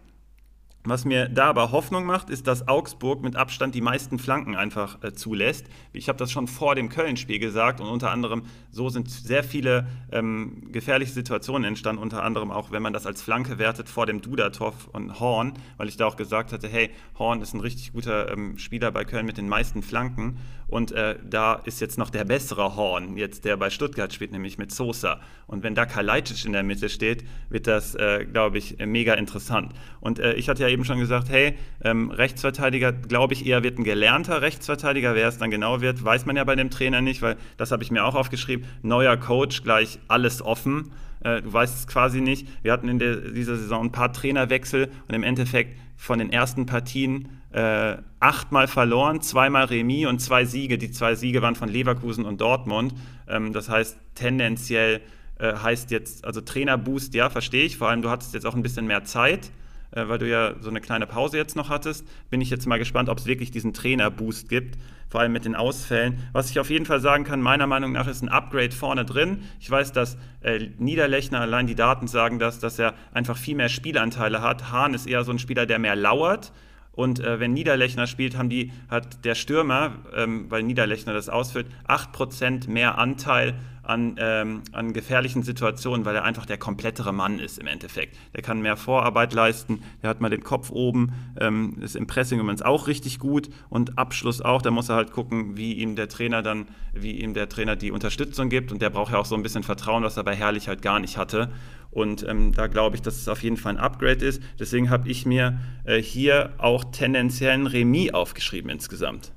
Was 0.87 1.07
mir 1.07 1.31
da 1.31 1.47
aber 1.47 1.73
Hoffnung 1.73 2.05
macht, 2.05 2.29
ist, 2.29 2.47
dass 2.47 2.69
Augsburg 2.69 3.23
mit 3.23 3.37
Abstand 3.37 3.75
die 3.75 3.81
meisten 3.81 4.19
Flanken 4.19 4.55
einfach 4.55 5.03
äh, 5.03 5.15
zulässt. 5.15 5.65
Ich 5.95 6.11
habe 6.11 6.19
das 6.19 6.31
schon 6.31 6.47
vor 6.47 6.75
dem 6.75 6.91
Köln-Spiel 6.91 7.39
gesagt 7.39 7.81
und 7.81 7.87
unter 7.87 8.11
anderem 8.11 8.43
so 8.71 8.91
sind 8.91 9.11
sehr 9.11 9.45
viele 9.45 9.87
ähm, 10.13 10.71
gefährliche 10.73 11.13
Situationen 11.13 11.65
entstanden, 11.65 12.03
unter 12.03 12.23
anderem 12.23 12.51
auch, 12.51 12.71
wenn 12.71 12.83
man 12.83 12.93
das 12.93 13.07
als 13.07 13.23
Flanke 13.23 13.59
wertet 13.59 13.89
vor 13.89 14.05
dem 14.05 14.21
Duda-Tor 14.21 14.73
von 14.73 15.19
Horn, 15.19 15.55
weil 15.79 15.89
ich 15.89 15.97
da 15.97 16.05
auch 16.05 16.17
gesagt 16.17 16.53
hatte, 16.53 16.69
hey, 16.69 16.91
Horn 17.19 17.41
ist 17.41 17.55
ein 17.55 17.61
richtig 17.61 17.95
guter 17.95 18.31
ähm, 18.31 18.59
Spieler 18.59 18.91
bei 18.93 19.07
Köln 19.07 19.25
mit 19.25 19.39
den 19.39 19.49
meisten 19.49 19.83
Flanken 19.83 20.37
und 20.67 20.93
äh, 20.93 21.17
da 21.25 21.55
ist 21.55 21.81
jetzt 21.81 21.99
noch 21.99 22.11
der 22.11 22.25
bessere 22.25 22.77
Horn, 22.77 23.17
jetzt 23.17 23.45
der 23.45 23.57
bei 23.57 23.71
Stuttgart 23.71 24.13
spielt, 24.13 24.33
nämlich 24.33 24.59
mit 24.59 24.73
Sosa. 24.73 25.21
Und 25.47 25.63
wenn 25.63 25.75
da 25.75 25.87
Kalajdzic 25.87 26.47
in 26.47 26.53
der 26.53 26.63
Mitte 26.63 26.89
steht, 26.89 27.25
wird 27.49 27.67
das, 27.67 27.95
äh, 27.95 28.25
glaube 28.25 28.59
ich, 28.59 28.79
mega 28.85 29.15
interessant. 29.15 29.73
Und 30.01 30.19
äh, 30.19 30.35
ich 30.35 30.49
hatte 30.49 30.63
ja 30.63 30.69
eben 30.75 30.85
schon 30.85 30.99
gesagt, 30.99 31.31
hey, 31.31 31.55
ähm, 31.83 32.11
Rechtsverteidiger, 32.11 32.93
glaube 32.93 33.33
ich, 33.33 33.47
eher 33.47 33.63
wird 33.63 33.79
ein 33.79 33.85
gelernter 33.85 34.43
Rechtsverteidiger. 34.43 35.15
Wer 35.15 35.29
es 35.29 35.39
dann 35.39 35.51
genau 35.51 35.81
wird, 35.81 36.05
weiß 36.05 36.27
man 36.27 36.37
ja 36.37 36.45
bei 36.45 36.57
dem 36.57 36.71
Trainer 36.71 37.01
nicht, 37.01 37.23
weil 37.23 37.37
das 37.57 37.71
habe 37.73 37.83
ich 37.83 37.91
mir 37.91 38.05
auch 38.05 38.15
aufgeschrieben. 38.15 38.67
Neuer 38.83 39.17
Coach 39.17 39.63
gleich 39.63 39.99
alles 40.09 40.43
offen. 40.43 40.93
Äh, 41.21 41.43
du 41.43 41.53
weißt 41.53 41.79
es 41.79 41.87
quasi 41.87 42.21
nicht. 42.21 42.47
Wir 42.63 42.73
hatten 42.73 42.89
in 42.89 42.99
der, 42.99 43.17
dieser 43.17 43.57
Saison 43.57 43.87
ein 43.87 43.93
paar 43.93 44.13
Trainerwechsel 44.13 44.91
und 45.09 45.15
im 45.15 45.23
Endeffekt 45.23 45.79
von 45.97 46.19
den 46.19 46.31
ersten 46.31 46.67
Partien 46.67 47.29
äh, 47.53 47.97
achtmal 48.21 48.67
verloren, 48.67 49.21
zweimal 49.21 49.65
Remis 49.67 50.07
und 50.07 50.19
zwei 50.19 50.45
Siege. 50.45 50.77
Die 50.77 50.91
zwei 50.91 51.15
Siege 51.15 51.41
waren 51.41 51.55
von 51.55 51.69
Leverkusen 51.69 52.25
und 52.25 52.41
Dortmund. 52.41 52.95
Ähm, 53.29 53.53
das 53.53 53.69
heißt, 53.69 53.97
tendenziell 54.15 55.01
äh, 55.39 55.55
heißt 55.55 55.91
jetzt, 55.91 56.25
also 56.25 56.41
Trainerboost, 56.41 57.15
ja, 57.15 57.31
verstehe 57.31 57.65
ich. 57.65 57.77
Vor 57.77 57.89
allem, 57.89 58.03
du 58.03 58.11
hattest 58.11 58.35
jetzt 58.35 58.45
auch 58.45 58.55
ein 58.55 58.63
bisschen 58.63 58.87
mehr 58.87 59.05
Zeit, 59.05 59.51
äh, 59.95 60.09
weil 60.09 60.19
du 60.19 60.29
ja 60.29 60.55
so 60.61 60.71
eine 60.71 60.81
kleine 60.81 61.07
Pause 61.07 61.37
jetzt 61.37 61.57
noch 61.57 61.69
hattest. 61.69 62.07
Bin 62.31 62.41
ich 62.41 62.51
jetzt 62.51 62.67
mal 62.67 62.79
gespannt, 62.79 63.09
ob 63.09 63.19
es 63.19 63.27
wirklich 63.27 63.51
diesen 63.51 63.73
Trainerboost 63.73 64.49
gibt, 64.49 64.77
vor 65.09 65.21
allem 65.21 65.33
mit 65.33 65.45
den 65.45 65.55
Ausfällen. 65.55 66.19
Was 66.33 66.51
ich 66.51 66.59
auf 66.59 66.71
jeden 66.71 66.87
Fall 66.87 67.01
sagen 67.01 67.25
kann, 67.25 67.41
meiner 67.41 67.67
Meinung 67.67 67.93
nach 67.93 68.09
ist 68.09 68.23
ein 68.23 68.29
Upgrade 68.29 68.73
vorne 68.73 69.05
drin. 69.05 69.45
Ich 69.61 69.71
weiß, 69.71 69.93
dass 69.93 70.17
äh, 70.43 70.69
Niederlechner, 70.79 71.41
allein 71.41 71.67
die 71.67 71.75
Daten 71.75 72.09
sagen 72.09 72.39
das, 72.39 72.59
dass 72.59 72.79
er 72.79 72.95
einfach 73.13 73.37
viel 73.37 73.55
mehr 73.55 73.69
Spielanteile 73.69 74.43
hat. 74.43 74.73
Hahn 74.73 74.95
ist 74.95 75.07
eher 75.07 75.25
so 75.25 75.33
ein 75.33 75.39
Spieler, 75.39 75.67
der 75.67 75.79
mehr 75.79 75.97
lauert. 75.97 76.53
Und 76.93 77.19
äh, 77.21 77.41
wenn 77.41 77.53
Niederlechner 77.53 78.07
spielt, 78.07 78.37
haben 78.37 78.49
die, 78.49 78.73
hat 78.89 79.25
der 79.25 79.35
Stürmer, 79.35 79.93
ähm, 80.15 80.47
weil 80.49 80.63
Niederlechner 80.63 81.13
das 81.13 81.29
ausfüllt, 81.29 81.67
8% 81.89 82.71
mehr 82.71 82.99
Anteil 82.99 83.55
an, 83.87 84.17
ähm, 84.19 84.63
an 84.73 84.93
gefährlichen 84.93 85.43
Situationen, 85.43 86.05
weil 86.05 86.17
er 86.17 86.25
einfach 86.25 86.47
der 86.47 86.59
komplettere 86.59 87.13
Mann 87.13 87.39
ist 87.39 87.59
im 87.59 87.67
Endeffekt. 87.67 88.17
Der 88.35 88.43
kann 88.43 88.61
mehr 88.61 88.77
Vorarbeit 88.77 89.33
leisten, 89.33 89.83
der 90.03 90.11
hat 90.11 90.21
mal 90.21 90.31
den 90.31 90.43
Kopf 90.43 90.71
oben, 90.71 91.13
ähm, 91.41 91.79
ist 91.81 91.97
im 91.97 92.07
Pressing 92.07 92.41
übrigens 92.41 92.63
auch 92.63 92.87
richtig 92.87 93.19
gut 93.19 93.49
und 93.69 93.99
Abschluss 93.99 94.41
auch. 94.41 94.63
Da 94.63 94.71
muss 94.71 94.89
er 94.89 94.97
halt 94.97 95.13
gucken, 95.13 95.57
wie 95.57 95.75
ihm 95.75 95.97
der 95.97 96.09
Trainer 96.09 96.43
dann, 96.43 96.67
wie 96.93 97.21
ihm 97.21 97.35
der 97.35 97.49
Trainer 97.49 97.77
die 97.77 97.91
Unterstützung 97.91 98.49
gibt 98.49 98.73
und 98.73 98.83
der 98.83 98.91
braucht 98.91 99.13
ja 99.13 99.19
auch 99.19 99.27
so 99.27 99.35
ein 99.35 99.43
bisschen 99.43 99.63
Vertrauen, 99.63 100.03
was 100.03 100.17
er 100.17 100.25
bei 100.25 100.35
Herrlich 100.35 100.69
halt 100.69 100.83
gar 100.83 101.01
nicht 101.01 101.17
hatte. 101.17 101.51
Und 101.91 102.27
ähm, 102.29 102.53
da 102.53 102.67
glaube 102.67 102.97
ich, 102.97 103.03
dass 103.03 103.17
es 103.17 103.29
auf 103.29 103.43
jeden 103.43 103.57
Fall 103.57 103.75
ein 103.75 103.79
Upgrade 103.79 104.25
ist. 104.25 104.43
Deswegen 104.59 104.91
habe 104.91 105.09
ich 105.09 105.27
mir 105.27 105.61
äh, 105.85 106.03
hier 106.03 106.55
auch 106.59 106.85
tendenziell 106.85 107.53
ein 107.53 107.69
Remis 107.69 108.13
aufgeschrieben 108.13 108.69
insgesamt. 108.69 109.33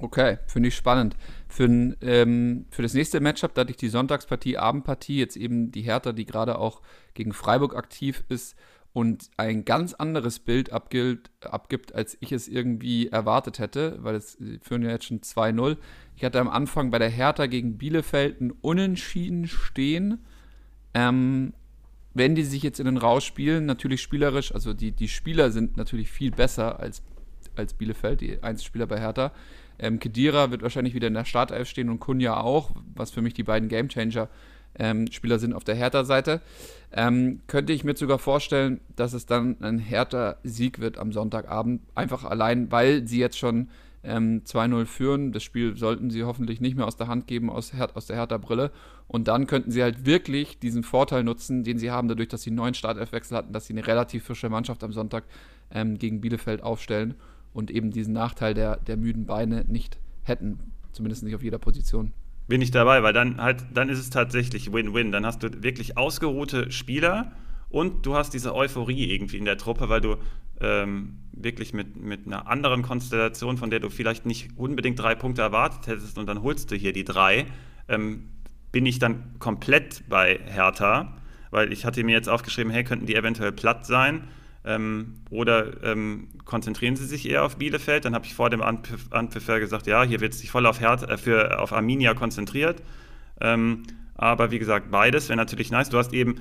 Okay, 0.00 0.38
finde 0.46 0.68
ich 0.68 0.76
spannend. 0.76 1.16
Für, 1.48 1.64
ähm, 1.64 2.64
für 2.70 2.82
das 2.82 2.94
nächste 2.94 3.20
Matchup, 3.20 3.54
da 3.54 3.62
hatte 3.62 3.70
ich 3.70 3.76
die 3.76 3.88
Sonntagspartie, 3.88 4.56
Abendpartie, 4.56 5.18
jetzt 5.18 5.36
eben 5.36 5.72
die 5.72 5.82
Hertha, 5.82 6.12
die 6.12 6.24
gerade 6.24 6.58
auch 6.58 6.80
gegen 7.14 7.32
Freiburg 7.32 7.76
aktiv 7.76 8.24
ist 8.28 8.56
und 8.92 9.30
ein 9.36 9.64
ganz 9.64 9.94
anderes 9.94 10.38
Bild 10.38 10.72
abgilt, 10.72 11.30
abgibt, 11.42 11.94
als 11.94 12.16
ich 12.20 12.32
es 12.32 12.48
irgendwie 12.48 13.08
erwartet 13.08 13.58
hätte, 13.58 13.98
weil 14.02 14.14
es 14.16 14.38
führen 14.62 14.82
ja 14.82 14.90
jetzt 14.90 15.04
schon 15.04 15.20
2-0. 15.20 15.76
Ich 16.16 16.24
hatte 16.24 16.40
am 16.40 16.48
Anfang 16.48 16.90
bei 16.90 16.98
der 16.98 17.10
Hertha 17.10 17.46
gegen 17.46 17.78
Bielefeld 17.78 18.40
ein 18.40 18.50
Unentschieden 18.50 19.46
stehen. 19.46 20.24
Ähm, 20.94 21.52
wenn 22.14 22.34
die 22.34 22.42
sich 22.42 22.62
jetzt 22.62 22.80
in 22.80 22.86
den 22.86 22.96
Rausch 22.96 23.24
spielen, 23.24 23.66
natürlich 23.66 24.02
spielerisch, 24.02 24.52
also 24.52 24.74
die, 24.74 24.90
die 24.90 25.08
Spieler 25.08 25.52
sind 25.52 25.76
natürlich 25.76 26.10
viel 26.10 26.32
besser 26.32 26.80
als, 26.80 27.02
als 27.54 27.74
Bielefeld, 27.74 28.20
die 28.20 28.42
Einzelspieler 28.42 28.86
bei 28.86 28.98
Hertha. 28.98 29.32
Ähm, 29.80 29.98
Kedira 29.98 30.50
wird 30.50 30.62
wahrscheinlich 30.62 30.94
wieder 30.94 31.08
in 31.08 31.14
der 31.14 31.24
Startelf 31.24 31.68
stehen 31.68 31.88
und 31.88 32.00
Kunja 32.00 32.38
auch, 32.38 32.70
was 32.94 33.10
für 33.10 33.22
mich 33.22 33.34
die 33.34 33.42
beiden 33.42 33.68
Gamechanger 33.68 34.28
ähm, 34.78 35.10
Spieler 35.10 35.38
sind 35.38 35.54
auf 35.54 35.64
der 35.64 35.74
Hertha-Seite. 35.74 36.42
Ähm, 36.92 37.40
könnte 37.46 37.72
ich 37.72 37.82
mir 37.82 37.96
sogar 37.96 38.18
vorstellen, 38.18 38.80
dass 38.94 39.14
es 39.14 39.26
dann 39.26 39.56
ein 39.62 39.78
Hertha-Sieg 39.78 40.80
wird 40.80 40.98
am 40.98 41.12
Sonntagabend. 41.12 41.82
Einfach 41.94 42.24
allein, 42.24 42.70
weil 42.70 43.08
sie 43.08 43.18
jetzt 43.18 43.38
schon 43.38 43.68
ähm, 44.04 44.42
2-0 44.44 44.84
führen. 44.84 45.32
Das 45.32 45.42
Spiel 45.42 45.76
sollten 45.76 46.10
sie 46.10 46.24
hoffentlich 46.24 46.60
nicht 46.60 46.76
mehr 46.76 46.86
aus 46.86 46.96
der 46.96 47.08
Hand 47.08 47.26
geben, 47.26 47.50
aus, 47.50 47.72
aus 47.94 48.06
der 48.06 48.16
Hertha-Brille. 48.16 48.70
Und 49.08 49.28
dann 49.28 49.46
könnten 49.46 49.70
sie 49.70 49.82
halt 49.82 50.04
wirklich 50.04 50.58
diesen 50.58 50.82
Vorteil 50.82 51.24
nutzen, 51.24 51.64
den 51.64 51.78
sie 51.78 51.90
haben, 51.90 52.08
dadurch, 52.08 52.28
dass 52.28 52.42
sie 52.42 52.50
einen 52.50 52.56
neuen 52.56 52.74
Startelfwechsel 52.74 53.36
hatten, 53.36 53.52
dass 53.52 53.66
sie 53.66 53.72
eine 53.72 53.86
relativ 53.86 54.24
frische 54.24 54.50
Mannschaft 54.50 54.84
am 54.84 54.92
Sonntag 54.92 55.24
ähm, 55.72 55.98
gegen 55.98 56.20
Bielefeld 56.20 56.62
aufstellen 56.62 57.14
und 57.52 57.70
eben 57.70 57.90
diesen 57.90 58.14
Nachteil 58.14 58.54
der, 58.54 58.76
der 58.76 58.96
müden 58.96 59.26
Beine 59.26 59.64
nicht 59.66 59.98
hätten. 60.22 60.58
Zumindest 60.92 61.22
nicht 61.22 61.34
auf 61.34 61.42
jeder 61.42 61.58
Position. 61.58 62.12
Bin 62.48 62.62
ich 62.62 62.70
dabei, 62.70 63.02
weil 63.02 63.12
dann 63.12 63.40
halt, 63.40 63.64
dann 63.72 63.88
ist 63.88 63.98
es 63.98 64.10
tatsächlich 64.10 64.72
Win-Win. 64.72 65.12
Dann 65.12 65.24
hast 65.24 65.42
du 65.42 65.62
wirklich 65.62 65.96
ausgeruhte 65.96 66.72
Spieler 66.72 67.32
und 67.68 68.04
du 68.06 68.16
hast 68.16 68.34
diese 68.34 68.54
Euphorie 68.54 69.12
irgendwie 69.12 69.36
in 69.36 69.44
der 69.44 69.56
Truppe, 69.56 69.88
weil 69.88 70.00
du 70.00 70.16
ähm, 70.60 71.18
wirklich 71.32 71.72
mit, 71.72 71.96
mit 71.96 72.26
einer 72.26 72.48
anderen 72.48 72.82
Konstellation, 72.82 73.56
von 73.56 73.70
der 73.70 73.80
du 73.80 73.88
vielleicht 73.88 74.26
nicht 74.26 74.50
unbedingt 74.56 74.98
drei 74.98 75.14
Punkte 75.14 75.42
erwartet 75.42 75.86
hättest 75.86 76.18
und 76.18 76.26
dann 76.26 76.42
holst 76.42 76.70
du 76.70 76.76
hier 76.76 76.92
die 76.92 77.04
drei, 77.04 77.46
ähm, 77.88 78.28
bin 78.72 78.86
ich 78.86 78.98
dann 78.98 79.38
komplett 79.38 80.02
bei 80.08 80.38
Hertha, 80.46 81.16
weil 81.50 81.72
ich 81.72 81.84
hatte 81.84 82.04
mir 82.04 82.12
jetzt 82.12 82.28
aufgeschrieben, 82.28 82.72
hey, 82.72 82.84
könnten 82.84 83.06
die 83.06 83.14
eventuell 83.14 83.52
platt 83.52 83.86
sein? 83.86 84.28
Ähm, 84.64 85.22
oder 85.30 85.82
ähm, 85.84 86.28
konzentrieren 86.44 86.96
Sie 86.96 87.06
sich 87.06 87.28
eher 87.28 87.44
auf 87.44 87.56
Bielefeld? 87.56 88.04
Dann 88.04 88.14
habe 88.14 88.26
ich 88.26 88.34
vor 88.34 88.50
dem 88.50 88.60
Anpfiff, 88.60 89.06
Anpfiff 89.10 89.46
gesagt, 89.46 89.86
ja, 89.86 90.02
hier 90.02 90.20
wird 90.20 90.34
sich 90.34 90.50
voll 90.50 90.66
auf, 90.66 90.80
Herd, 90.80 91.08
äh, 91.08 91.16
für, 91.16 91.60
auf 91.60 91.72
Arminia 91.72 92.14
konzentriert. 92.14 92.82
Ähm, 93.40 93.84
aber 94.14 94.50
wie 94.50 94.58
gesagt, 94.58 94.90
beides 94.90 95.28
wäre 95.28 95.38
natürlich 95.38 95.70
nice. 95.70 95.88
Du 95.88 95.96
hast 95.96 96.12
eben 96.12 96.36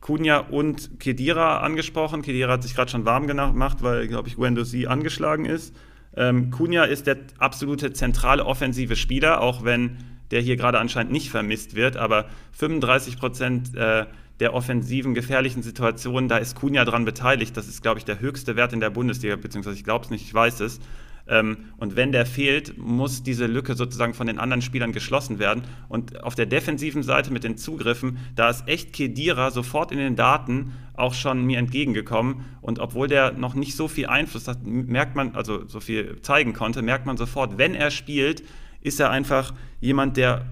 Kunja 0.00 0.38
und 0.38 0.98
Kedira 0.98 1.58
angesprochen. 1.58 2.22
Kedira 2.22 2.52
hat 2.52 2.62
sich 2.62 2.74
gerade 2.74 2.90
schon 2.90 3.04
warm 3.04 3.26
gemacht, 3.26 3.78
weil, 3.82 4.08
glaube 4.08 4.28
ich, 4.28 4.36
Guendouzi 4.36 4.86
angeschlagen 4.86 5.44
ist. 5.44 5.74
Ähm, 6.16 6.50
Kunja 6.50 6.84
ist 6.84 7.06
der 7.06 7.18
absolute 7.38 7.92
zentrale 7.92 8.46
offensive 8.46 8.96
Spieler, 8.96 9.40
auch 9.42 9.64
wenn 9.64 9.98
der 10.30 10.40
hier 10.40 10.56
gerade 10.56 10.78
anscheinend 10.78 11.12
nicht 11.12 11.30
vermisst 11.30 11.74
wird. 11.74 11.96
Aber 11.96 12.26
35 12.52 13.18
Prozent 13.18 13.74
äh, 13.74 14.06
der 14.40 14.54
offensiven, 14.54 15.14
gefährlichen 15.14 15.62
Situationen, 15.62 16.28
da 16.28 16.38
ist 16.38 16.54
Kunja 16.54 16.84
dran 16.84 17.04
beteiligt. 17.04 17.56
Das 17.56 17.68
ist, 17.68 17.82
glaube 17.82 17.98
ich, 17.98 18.04
der 18.04 18.20
höchste 18.20 18.56
Wert 18.56 18.72
in 18.72 18.80
der 18.80 18.90
Bundesliga, 18.90 19.36
beziehungsweise 19.36 19.76
ich 19.76 19.84
glaube 19.84 20.04
es 20.04 20.10
nicht, 20.10 20.22
ich 20.22 20.34
weiß 20.34 20.60
es. 20.60 20.80
Ähm, 21.28 21.58
und 21.76 21.94
wenn 21.94 22.12
der 22.12 22.24
fehlt, 22.24 22.78
muss 22.78 23.22
diese 23.22 23.46
Lücke 23.46 23.74
sozusagen 23.74 24.14
von 24.14 24.26
den 24.26 24.38
anderen 24.38 24.62
Spielern 24.62 24.92
geschlossen 24.92 25.38
werden. 25.38 25.62
Und 25.88 26.22
auf 26.22 26.34
der 26.34 26.46
defensiven 26.46 27.02
Seite 27.02 27.32
mit 27.32 27.44
den 27.44 27.56
Zugriffen, 27.56 28.18
da 28.34 28.48
ist 28.48 28.66
echt 28.66 28.92
Kedira 28.92 29.50
sofort 29.50 29.92
in 29.92 29.98
den 29.98 30.16
Daten 30.16 30.72
auch 30.94 31.14
schon 31.14 31.44
mir 31.44 31.58
entgegengekommen. 31.58 32.44
Und 32.62 32.78
obwohl 32.78 33.08
der 33.08 33.32
noch 33.32 33.54
nicht 33.54 33.76
so 33.76 33.88
viel 33.88 34.06
Einfluss 34.06 34.48
hat, 34.48 34.66
merkt 34.66 35.16
man, 35.16 35.34
also 35.34 35.66
so 35.68 35.80
viel 35.80 36.20
zeigen 36.22 36.54
konnte, 36.54 36.82
merkt 36.82 37.06
man 37.06 37.16
sofort, 37.16 37.58
wenn 37.58 37.74
er 37.74 37.90
spielt, 37.90 38.42
ist 38.80 38.98
er 39.00 39.10
einfach 39.10 39.52
jemand, 39.80 40.16
der 40.16 40.46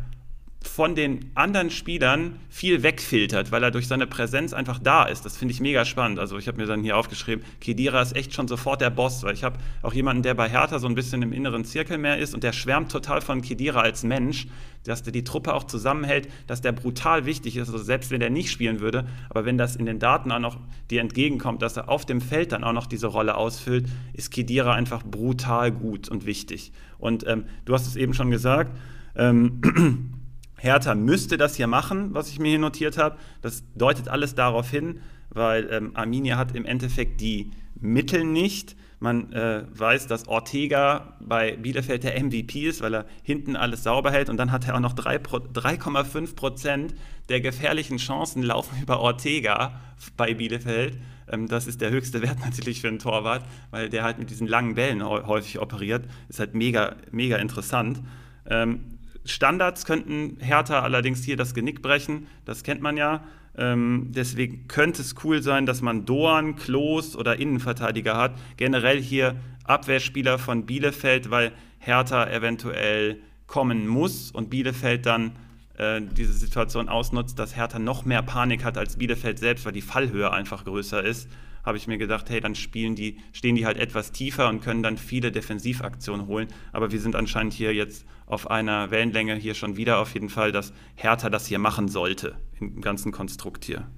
von 0.67 0.95
den 0.95 1.31
anderen 1.35 1.71
Spielern 1.71 2.39
viel 2.49 2.83
wegfiltert, 2.83 3.53
weil 3.53 3.63
er 3.63 3.71
durch 3.71 3.89
seine 3.89 4.07
Präsenz 4.07 4.53
einfach 4.53 4.79
da 4.79 5.05
ist. 5.05 5.25
Das 5.25 5.37
finde 5.37 5.53
ich 5.53 5.61
mega 5.61 5.85
spannend. 5.85 6.19
Also 6.19 6.39
ich 6.39 6.49
habe 6.49 6.59
mir 6.59 6.67
dann 6.67 6.83
hier 6.83 6.97
aufgeschrieben, 6.97 7.45
Kedira 7.61 8.03
ist 8.03 8.15
echt 8.15 8.35
schon 8.35 8.49
sofort 8.49 8.81
der 8.81 8.91
Boss, 8.91 9.23
weil 9.23 9.35
ich 9.35 9.45
habe 9.45 9.59
auch 9.83 9.95
jemanden, 9.95 10.23
der 10.23 10.35
bei 10.35 10.49
Hertha 10.49 10.79
so 10.79 10.87
ein 10.87 10.95
bisschen 10.95 11.23
im 11.23 11.33
inneren 11.33 11.65
Zirkel 11.65 11.99
mehr 11.99 12.19
ist 12.19 12.35
und 12.35 12.43
der 12.43 12.53
schwärmt 12.53 12.91
total 12.91 13.21
von 13.21 13.43
Kedira 13.43 13.81
als 13.81 14.03
Mensch, 14.03 14.47
dass 14.85 15.03
der 15.03 15.13
die 15.13 15.25
Truppe 15.25 15.55
auch 15.55 15.65
zusammenhält, 15.65 16.29
dass 16.47 16.61
der 16.61 16.73
brutal 16.73 17.27
wichtig 17.27 17.57
ist, 17.57 17.69
also 17.69 17.83
selbst 17.83 18.11
wenn 18.11 18.21
der 18.21 18.31
nicht 18.31 18.51
spielen 18.51 18.81
würde, 18.81 19.07
aber 19.31 19.45
wenn 19.45 19.59
das 19.59 19.77
in 19.77 19.87
den 19.87 19.99
Daten 19.99 20.31
auch 20.31 20.39
noch 20.39 20.59
dir 20.91 21.01
entgegenkommt, 21.01 21.63
dass 21.63 21.77
er 21.77 21.89
auf 21.89 22.07
dem 22.07 22.21
Feld 22.21 22.53
dann 22.53 22.65
auch 22.65 22.73
noch 22.73 22.87
diese 22.87 23.09
Rolle 23.09 23.37
ausfüllt, 23.37 23.87
ist 24.13 24.31
Kedira 24.31 24.75
einfach 24.75 25.03
brutal 25.05 25.73
gut 25.73 26.09
und 26.09 26.27
wichtig. 26.27 26.73
Und 26.99 27.27
ähm, 27.27 27.45
du 27.65 27.75
hast 27.75 27.87
es 27.87 27.97
eben 27.97 28.15
schon 28.15 28.31
gesagt, 28.31 28.77
ähm, 29.17 29.61
Hertha 30.67 30.95
müsste 30.95 31.37
das 31.37 31.57
hier 31.57 31.67
machen, 31.67 32.13
was 32.13 32.29
ich 32.29 32.39
mir 32.39 32.49
hier 32.49 32.59
notiert 32.59 32.99
habe. 32.99 33.17
Das 33.41 33.65
deutet 33.75 34.09
alles 34.09 34.35
darauf 34.35 34.71
hin, 34.71 35.01
weil 35.31 35.69
ähm, 35.71 35.93
Arminia 35.95 36.37
hat 36.37 36.55
im 36.55 36.65
Endeffekt 36.65 37.21
die 37.21 37.51
Mittel 37.81 38.25
nicht. 38.25 38.77
Man 38.99 39.33
äh, 39.33 39.65
weiß, 39.71 40.07
dass 40.07 40.27
Ortega 40.27 41.17
bei 41.21 41.57
Bielefeld 41.57 42.03
der 42.03 42.23
MVP 42.23 42.67
ist, 42.67 42.81
weil 42.81 42.95
er 42.95 43.07
hinten 43.23 43.55
alles 43.55 43.83
sauber 43.83 44.11
hält. 44.11 44.31
Und 44.31 44.39
dann 44.39 44.53
hat 44.53 44.67
er 44.67 44.75
auch 44.75 44.81
noch 44.81 44.95
3,5 44.95 46.35
Prozent 46.35 46.95
der 47.29 47.41
gefährlichen 47.41 47.99
Chancen 47.99 48.43
laufen 48.43 48.77
über 48.83 49.01
Ortega 49.01 49.81
bei 50.17 50.35
Bielefeld. 50.35 50.97
Ähm, 51.31 51.47
das 51.47 51.67
ist 51.67 51.81
der 51.81 51.91
höchste 51.91 52.23
Wert 52.23 52.41
natürlich 52.45 52.81
für 52.81 52.89
einen 52.89 52.99
Torwart, 52.99 53.45
weil 53.71 53.91
der 53.91 54.03
halt 54.03 54.19
mit 54.19 54.31
diesen 54.31 54.47
langen 54.47 54.75
Bällen 54.75 55.05
häufig 55.05 55.61
operiert. 55.61 56.05
Ist 56.29 56.41
halt 56.41 56.55
mega, 56.55 56.97
mega 57.11 57.37
interessant. 57.37 58.01
Ähm, 58.49 58.96
Standards 59.27 59.85
könnten 59.85 60.39
Hertha 60.41 60.81
allerdings 60.81 61.25
hier 61.25 61.37
das 61.37 61.55
Genick 61.55 61.83
brechen, 61.83 62.27
das 62.45 62.63
kennt 62.63 62.81
man 62.81 62.97
ja. 62.97 63.25
Ähm, 63.59 64.09
deswegen 64.11 64.69
könnte 64.69 65.03
es 65.03 65.15
cool 65.25 65.43
sein, 65.43 65.67
dass 65.67 65.81
man 65.81 66.05
Doan, 66.05 66.57
Klos 66.57 67.17
oder 67.17 67.39
Innenverteidiger 67.39 68.17
hat. 68.17 68.35
Generell 68.57 69.01
hier 69.01 69.37
Abwehrspieler 69.65 70.39
von 70.39 70.67
Bielefeld, 70.67 71.31
weil 71.31 71.53
Hertha 71.79 72.29
eventuell 72.31 73.19
kommen 73.47 73.87
muss 73.87 74.31
und 74.31 74.51
Bielefeld 74.51 75.07
dann 75.07 75.33
äh, 75.79 76.01
diese 76.03 76.33
Situation 76.33 76.89
ausnutzt, 76.89 77.39
dass 77.39 77.57
Hertha 77.57 77.79
noch 77.79 78.05
mehr 78.05 78.23
Panik 78.23 78.65
hat 78.65 78.77
als 78.77 78.97
Bielefeld 78.97 79.39
selbst, 79.39 79.65
weil 79.65 79.73
die 79.73 79.83
Fallhöhe 79.83 80.33
einfach 80.33 80.65
größer 80.65 81.03
ist, 81.03 81.29
habe 81.65 81.77
ich 81.77 81.87
mir 81.87 81.99
gedacht, 81.99 82.31
hey, 82.31 82.41
dann 82.41 82.55
spielen 82.55 82.95
die, 82.95 83.19
stehen 83.33 83.57
die 83.57 83.67
halt 83.67 83.77
etwas 83.77 84.13
tiefer 84.13 84.49
und 84.49 84.61
können 84.61 84.83
dann 84.83 84.99
viele 84.99 85.33
Defensivaktionen 85.33 86.27
holen. 86.29 86.49
Aber 86.73 86.93
wir 86.93 87.01
sind 87.01 87.17
anscheinend 87.17 87.53
hier 87.53 87.75
jetzt 87.75 88.07
auf 88.27 88.51
einer 88.51 88.91
Wellenlänge 88.91 89.35
hier 89.35 89.55
schon 89.55 89.77
wieder 89.77 89.99
auf 89.99 90.13
jeden 90.15 90.29
Fall, 90.29 90.53
dass 90.53 90.73
Hertha 90.97 91.31
das 91.31 91.47
hier 91.47 91.59
machen 91.59 91.89
sollte 91.89 92.37
im 92.61 92.81
ganzen 92.81 93.13
Konstrukt 93.13 93.65
hier. 93.65 93.89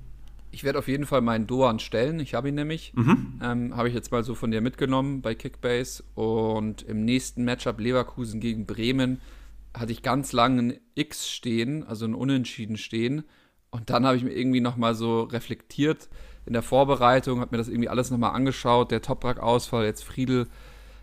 Ich 0.51 0.65
werde 0.65 0.79
auf 0.79 0.89
jeden 0.89 1.07
Fall 1.07 1.21
meinen 1.21 1.47
Doan 1.47 1.79
stellen. 1.79 2.21
Ich 2.21 2.35
habe 2.35 2.49
ihn 2.49 2.55
nämlich. 2.55 2.93
Mhm. 2.95 3.41
Ähm, 3.43 3.77
habe 3.77 3.89
ich 3.89 3.95
jetzt 3.95 4.13
mal 4.13 4.25
so 4.25 4.35
von 4.35 4.51
dir 4.51 4.61
mitgenommen 4.61 5.21
bei 5.21 5.35
Kickbase. 5.35 6.03
Und 6.15 6.83
im 6.83 7.05
nächsten 7.05 7.45
Matchup 7.45 7.81
Leverkusen 7.81 8.41
gegen 8.41 8.67
Bremen 8.67 9.21
hatte 9.75 9.93
ich 9.93 10.03
ganz 10.03 10.33
lange 10.33 10.63
ein 10.63 10.81
X 10.95 11.31
stehen, 11.31 11.85
also 11.85 12.07
ein 12.07 12.15
Unentschieden 12.15 12.77
stehen. 12.77 13.25
Und 13.71 13.91
dann 13.91 14.07
habe 14.07 14.17
ich 14.17 14.25
mir 14.25 14.33
irgendwie 14.33 14.61
nochmal 14.63 14.95
so 14.95 15.23
reflektiert 15.23 16.09
in 16.47 16.55
der 16.55 16.63
Vorbereitung, 16.63 17.41
habe 17.41 17.51
mir 17.55 17.59
das 17.59 17.69
irgendwie 17.69 17.91
alles 17.91 18.11
nochmal 18.11 18.35
angeschaut. 18.35 18.91
Der 18.91 19.03
Toprak-Ausfall, 19.03 19.85
jetzt 19.85 20.03
Friedel. 20.03 20.47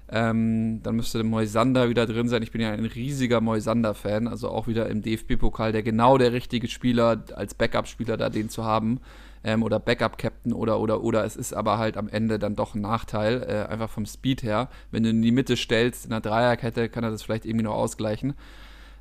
Ähm, 0.09 0.81
dann 0.83 0.95
müsste 0.95 1.17
der 1.17 1.25
Moisander 1.25 1.89
wieder 1.89 2.05
drin 2.05 2.29
sein. 2.29 2.43
Ich 2.43 2.51
bin 2.51 2.61
ja 2.61 2.71
ein 2.71 2.85
riesiger 2.85 3.41
Moisander-Fan, 3.41 4.27
also 4.27 4.49
auch 4.49 4.67
wieder 4.67 4.87
im 4.89 5.01
DFB-Pokal, 5.01 5.71
der 5.71 5.81
genau 5.81 6.17
der 6.17 6.31
richtige 6.31 6.67
Spieler 6.67 7.23
als 7.35 7.55
Backup-Spieler 7.55 8.15
da 8.15 8.29
den 8.29 8.49
zu 8.49 8.63
haben 8.63 8.99
ähm, 9.45 9.63
oder 9.63 9.79
Backup-Captain 9.79 10.53
oder, 10.53 10.79
oder, 10.79 11.03
oder. 11.03 11.23
Es 11.23 11.35
ist 11.35 11.53
aber 11.53 11.77
halt 11.77 11.97
am 11.97 12.07
Ende 12.07 12.39
dann 12.39 12.55
doch 12.55 12.75
ein 12.75 12.81
Nachteil, 12.81 13.43
äh, 13.43 13.71
einfach 13.71 13.89
vom 13.89 14.05
Speed 14.05 14.43
her. 14.43 14.69
Wenn 14.91 15.03
du 15.03 15.09
in 15.09 15.21
die 15.21 15.31
Mitte 15.31 15.55
stellst, 15.55 16.05
in 16.05 16.11
der 16.11 16.19
Dreierkette, 16.19 16.89
kann 16.89 17.03
er 17.03 17.11
das 17.11 17.23
vielleicht 17.23 17.45
irgendwie 17.45 17.65
noch 17.65 17.75
ausgleichen. 17.75 18.33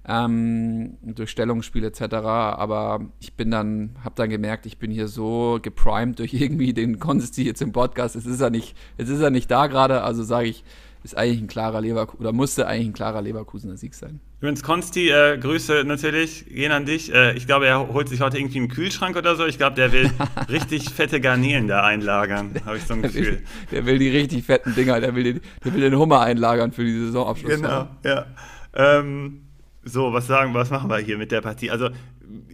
Ähm, 0.07 0.99
durch 1.03 1.31
Stellungsspiel 1.31 1.83
etc. 1.85 2.03
Aber 2.13 3.01
ich 3.21 3.33
bin 3.33 3.51
dann, 3.51 3.97
habe 4.05 4.15
dann 4.17 4.29
gemerkt, 4.29 4.67
ich 4.67 4.77
bin 4.77 4.91
hier 4.91 5.09
so 5.09 5.59
geprimed 5.63 6.19
durch 6.19 6.35
irgendwie 6.41 6.75
den 6.75 6.99
Konsti 6.99 7.45
jetzt 7.45 7.63
im 7.63 7.73
Podcast. 7.73 8.15
Es 8.15 8.27
ist 8.27 8.43
er 8.43 8.51
nicht, 8.51 8.77
jetzt 8.99 9.09
ist 9.09 9.21
er 9.21 9.31
nicht 9.31 9.51
da 9.51 9.67
gerade, 9.67 10.03
also 10.03 10.23
sage 10.23 10.49
ich, 10.49 10.63
ist 11.05 11.17
eigentlich 11.17 11.43
ein 11.43 11.47
klarer 11.47 11.83
Leverkusen 11.83 12.21
oder 12.21 12.33
musste 12.33 12.67
eigentlich 12.67 12.89
ein 12.89 12.93
klarer 12.95 13.21
Leverkusener 13.21 13.77
Sieg 13.77 13.95
sein. 13.95 14.21
Übrigens, 14.41 14.63
Konsti, 14.63 15.11
äh, 15.11 15.39
Grüße 15.39 15.85
natürlich, 15.85 16.47
gehen 16.47 16.73
an 16.73 16.87
dich. 16.87 17.13
Äh, 17.13 17.35
ich 17.37 17.47
glaube, 17.47 17.67
er 17.67 17.93
holt 17.93 18.09
sich 18.09 18.23
heute 18.23 18.39
irgendwie 18.39 18.59
einen 18.59 18.69
Kühlschrank 18.69 19.17
oder 19.17 19.37
so. 19.37 19.45
Ich 19.45 19.59
glaube, 19.59 19.77
der 19.77 19.93
will 19.93 20.11
richtig 20.49 20.89
fette 20.91 21.21
Garnelen 21.21 21.69
da 21.69 21.83
einlagern, 21.83 22.53
habe 22.65 22.79
ich 22.79 22.85
so 22.85 22.95
ein 22.95 23.03
Gefühl. 23.03 23.23
Der 23.23 23.33
will, 23.33 23.43
der 23.71 23.87
will, 23.87 23.99
die 23.99 24.09
richtig 24.09 24.45
fetten 24.45 24.75
Dinger, 24.75 24.99
der 25.01 25.15
will, 25.15 25.25
den, 25.25 25.41
der 25.63 25.75
will 25.75 25.83
den 25.83 25.99
Hummer 25.99 26.21
einlagern 26.21 26.73
für 26.73 26.85
die 26.85 27.07
Saisonabschluss. 27.07 27.57
Genau, 27.57 27.89
ja. 28.03 28.27
Ähm, 28.75 29.43
so, 29.85 30.13
was 30.15 30.27
sagen, 30.27 30.55
was 30.55 30.71
machen 30.71 30.89
wir 30.89 30.99
hier 30.99 31.19
mit 31.19 31.31
der 31.31 31.43
Partie? 31.43 31.71
Also, 31.71 31.91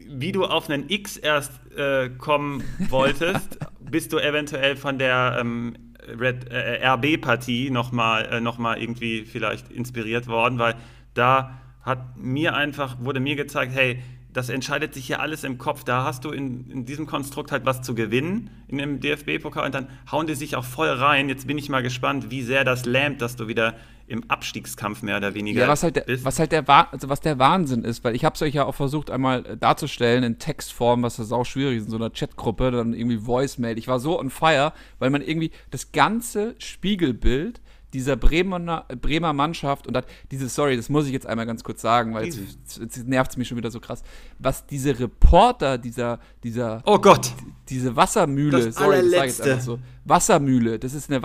wie 0.09 0.33
du 0.33 0.45
auf 0.45 0.69
einen 0.69 0.91
X 0.91 1.17
erst 1.17 1.53
äh, 1.77 2.09
kommen 2.11 2.65
wolltest, 2.89 3.59
bist 3.81 4.13
du 4.13 4.19
eventuell 4.19 4.77
von 4.77 4.99
der 4.99 5.39
ähm, 5.41 5.75
Red, 6.19 6.51
äh, 6.51 6.87
RB-Partie 6.87 7.71
nochmal 7.71 8.27
äh, 8.27 8.41
noch 8.41 8.59
irgendwie 8.59 9.25
vielleicht 9.25 9.71
inspiriert 9.71 10.27
worden, 10.27 10.59
weil 10.59 10.75
da 11.15 11.61
hat 11.83 12.17
mir 12.17 12.55
einfach, 12.55 12.97
wurde 13.01 13.21
mir 13.21 13.37
gezeigt, 13.37 13.73
hey, 13.75 14.03
das 14.33 14.49
entscheidet 14.49 14.95
sich 14.95 15.07
hier 15.07 15.21
alles 15.21 15.45
im 15.45 15.59
Kopf. 15.59 15.85
Da 15.85 16.05
hast 16.05 16.25
du 16.25 16.31
in, 16.31 16.71
in 16.71 16.85
diesem 16.85 17.07
Konstrukt 17.07 17.53
halt 17.53 17.65
was 17.65 17.83
zu 17.83 17.95
gewinnen 17.95 18.51
in 18.69 18.79
dem 18.79 19.01
DFB-Pokal 19.01 19.67
und 19.67 19.75
dann 19.75 19.89
hauen 20.11 20.27
die 20.27 20.35
sich 20.35 20.57
auch 20.57 20.65
voll 20.65 20.89
rein. 20.89 21.29
Jetzt 21.29 21.47
bin 21.47 21.59
ich 21.59 21.69
mal 21.69 21.83
gespannt, 21.83 22.31
wie 22.31 22.43
sehr 22.43 22.65
das 22.65 22.85
lähmt, 22.85 23.21
dass 23.23 23.37
du 23.37 23.49
wieder 23.49 23.75
im 24.07 24.29
Abstiegskampf 24.29 25.03
mehr 25.03 25.19
oder 25.19 25.35
weniger 25.35 25.61
ja, 25.61 25.69
was 25.69 25.85
halt 25.85 25.95
der, 25.95 26.03
bist. 26.03 26.25
Was 26.25 26.41
halt 26.41 26.51
der, 26.51 26.69
also 26.69 27.09
was 27.09 27.21
der 27.21 27.39
Wahnsinn 27.39 27.85
ist, 27.85 28.03
weil 28.03 28.17
ich 28.17 28.25
habe 28.25 28.35
es 28.35 28.43
euch 28.43 28.55
ja 28.55 28.65
auch 28.65 28.75
versucht 28.75 29.09
einmal 29.09 29.47
äh, 29.47 29.57
darzustellen 29.57 30.25
in 30.25 30.39
Textform, 30.39 31.05
was 31.05 31.17
das 31.17 31.31
auch 31.31 31.47
schwierig 31.47 31.79
ist, 31.79 31.85
in 31.85 31.91
so 31.91 31.97
einer 31.97 32.11
Chatgruppe, 32.11 32.73
dann 32.73 32.93
irgendwie 32.93 33.25
Voicemail. 33.25 33.79
Ich 33.79 33.87
war 33.87 34.01
so 34.01 34.19
on 34.19 34.31
fire, 34.31 34.73
weil 34.99 35.11
man 35.11 35.23
irgendwie 35.23 35.53
das 35.71 35.93
ganze 35.93 36.57
Spiegelbild 36.59 37.61
dieser 37.93 38.17
Bremer, 38.17 38.87
Bremer 39.01 39.33
Mannschaft 39.33 39.87
und 39.87 39.97
hat 39.97 40.07
diese, 40.31 40.49
sorry, 40.49 40.77
das 40.77 40.89
muss 40.89 41.07
ich 41.07 41.13
jetzt 41.13 41.27
einmal 41.27 41.47
ganz 41.47 41.65
kurz 41.65 41.81
sagen, 41.81 42.15
weil 42.15 42.27
jetzt, 42.27 42.79
jetzt 42.79 43.07
nervt 43.07 43.33
es 43.33 43.37
mich 43.37 43.49
schon 43.49 43.57
wieder 43.57 43.71
so 43.71 43.81
krass, 43.81 44.03
was 44.39 44.67
diese 44.67 44.99
Reporter 44.99 45.79
dieser, 45.79 46.21
dieser, 46.43 46.83
oh 46.87 46.99
Gott, 46.99 47.33
diese 47.69 47.97
Wassermühle, 47.97 48.65
das 48.67 48.75
sorry, 48.77 49.03
das 49.03 49.11
sage 49.11 49.27
ich 49.27 49.39
jetzt 49.39 49.43
einfach 49.43 49.65
so, 49.65 49.79
Wassermühle, 50.05 50.79
das 50.79 50.95
ist 50.95 51.11
eine, 51.11 51.21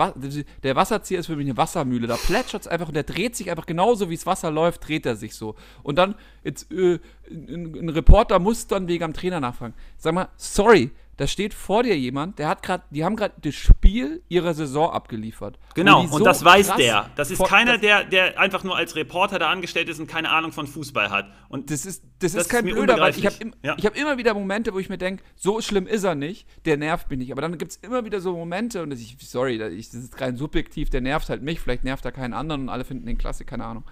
der 0.62 0.76
Wasserzieher 0.76 1.20
ist 1.20 1.26
für 1.26 1.36
mich 1.36 1.46
eine 1.46 1.56
Wassermühle, 1.56 2.06
da 2.06 2.16
plätschert 2.16 2.62
es 2.62 2.68
einfach 2.68 2.88
und 2.88 2.94
der 2.94 3.04
dreht 3.04 3.36
sich 3.36 3.50
einfach 3.50 3.66
genauso, 3.66 4.10
wie 4.10 4.16
das 4.16 4.26
Wasser 4.26 4.50
läuft, 4.50 4.86
dreht 4.86 5.06
er 5.06 5.16
sich 5.16 5.34
so. 5.34 5.54
Und 5.82 5.96
dann, 5.96 6.14
jetzt, 6.44 6.70
äh, 6.72 6.98
ein, 7.30 7.76
ein 7.76 7.88
Reporter 7.88 8.38
muss 8.38 8.66
dann 8.66 8.88
wegen 8.88 9.04
am 9.04 9.12
Trainer 9.12 9.40
nachfragen. 9.40 9.74
Sag 9.96 10.14
mal, 10.14 10.28
sorry, 10.36 10.90
da 11.16 11.26
steht 11.26 11.54
vor 11.54 11.82
dir 11.82 11.96
jemand, 11.96 12.38
der 12.38 12.48
hat 12.48 12.62
gerade, 12.62 12.84
die 12.90 13.04
haben 13.04 13.16
gerade 13.16 13.34
das 13.40 13.54
Spiel 13.54 14.22
ihrer 14.28 14.52
Saison 14.52 14.90
abgeliefert. 14.90 15.58
Genau, 15.74 16.00
und, 16.00 16.08
so 16.08 16.16
und 16.16 16.24
das 16.24 16.44
weiß 16.44 16.74
der. 16.76 17.10
Das 17.16 17.30
ist 17.30 17.42
keiner, 17.44 17.78
der, 17.78 18.04
der 18.04 18.38
einfach 18.38 18.64
nur 18.64 18.76
als 18.76 18.96
Reporter 18.96 19.38
da 19.38 19.50
angestellt 19.50 19.88
ist 19.88 19.98
und 19.98 20.08
keine 20.08 20.30
Ahnung 20.30 20.52
von 20.52 20.66
Fußball 20.66 21.10
hat. 21.10 21.32
Und 21.48 21.70
das 21.70 21.86
ist, 21.86 22.02
das, 22.18 22.32
das 22.32 22.42
ist 22.42 22.50
kein 22.50 22.66
ist 22.66 22.74
blöder, 22.74 22.98
weil 22.98 23.16
ich 23.16 23.24
habe 23.24 23.36
im, 23.38 23.54
ja. 23.62 23.76
hab 23.76 23.96
immer 23.96 24.18
wieder 24.18 24.34
Momente, 24.34 24.74
wo 24.74 24.78
ich 24.78 24.90
mir 24.90 24.98
denke, 24.98 25.24
so 25.36 25.60
schlimm 25.62 25.86
ist 25.86 26.04
er 26.04 26.14
nicht, 26.14 26.46
der 26.66 26.76
nervt 26.76 27.08
mich 27.08 27.18
nicht. 27.18 27.32
Aber 27.32 27.40
dann 27.40 27.56
gibt 27.56 27.72
es 27.72 27.76
immer 27.78 28.04
wieder 28.04 28.20
so 28.20 28.32
Momente, 28.32 28.82
und 28.82 28.90
das 28.90 29.00
ich, 29.00 29.16
sorry, 29.20 29.56
das 29.56 29.72
ist 29.72 30.20
rein 30.20 30.36
subjektiv, 30.36 30.90
der 30.90 31.00
nervt 31.00 31.30
halt 31.30 31.42
mich, 31.42 31.60
vielleicht 31.60 31.84
nervt 31.84 32.04
er 32.04 32.12
keinen 32.12 32.34
anderen 32.34 32.62
und 32.62 32.68
alle 32.68 32.84
finden 32.84 33.06
den 33.06 33.16
klasse, 33.16 33.44
keine 33.44 33.64
Ahnung. 33.64 33.84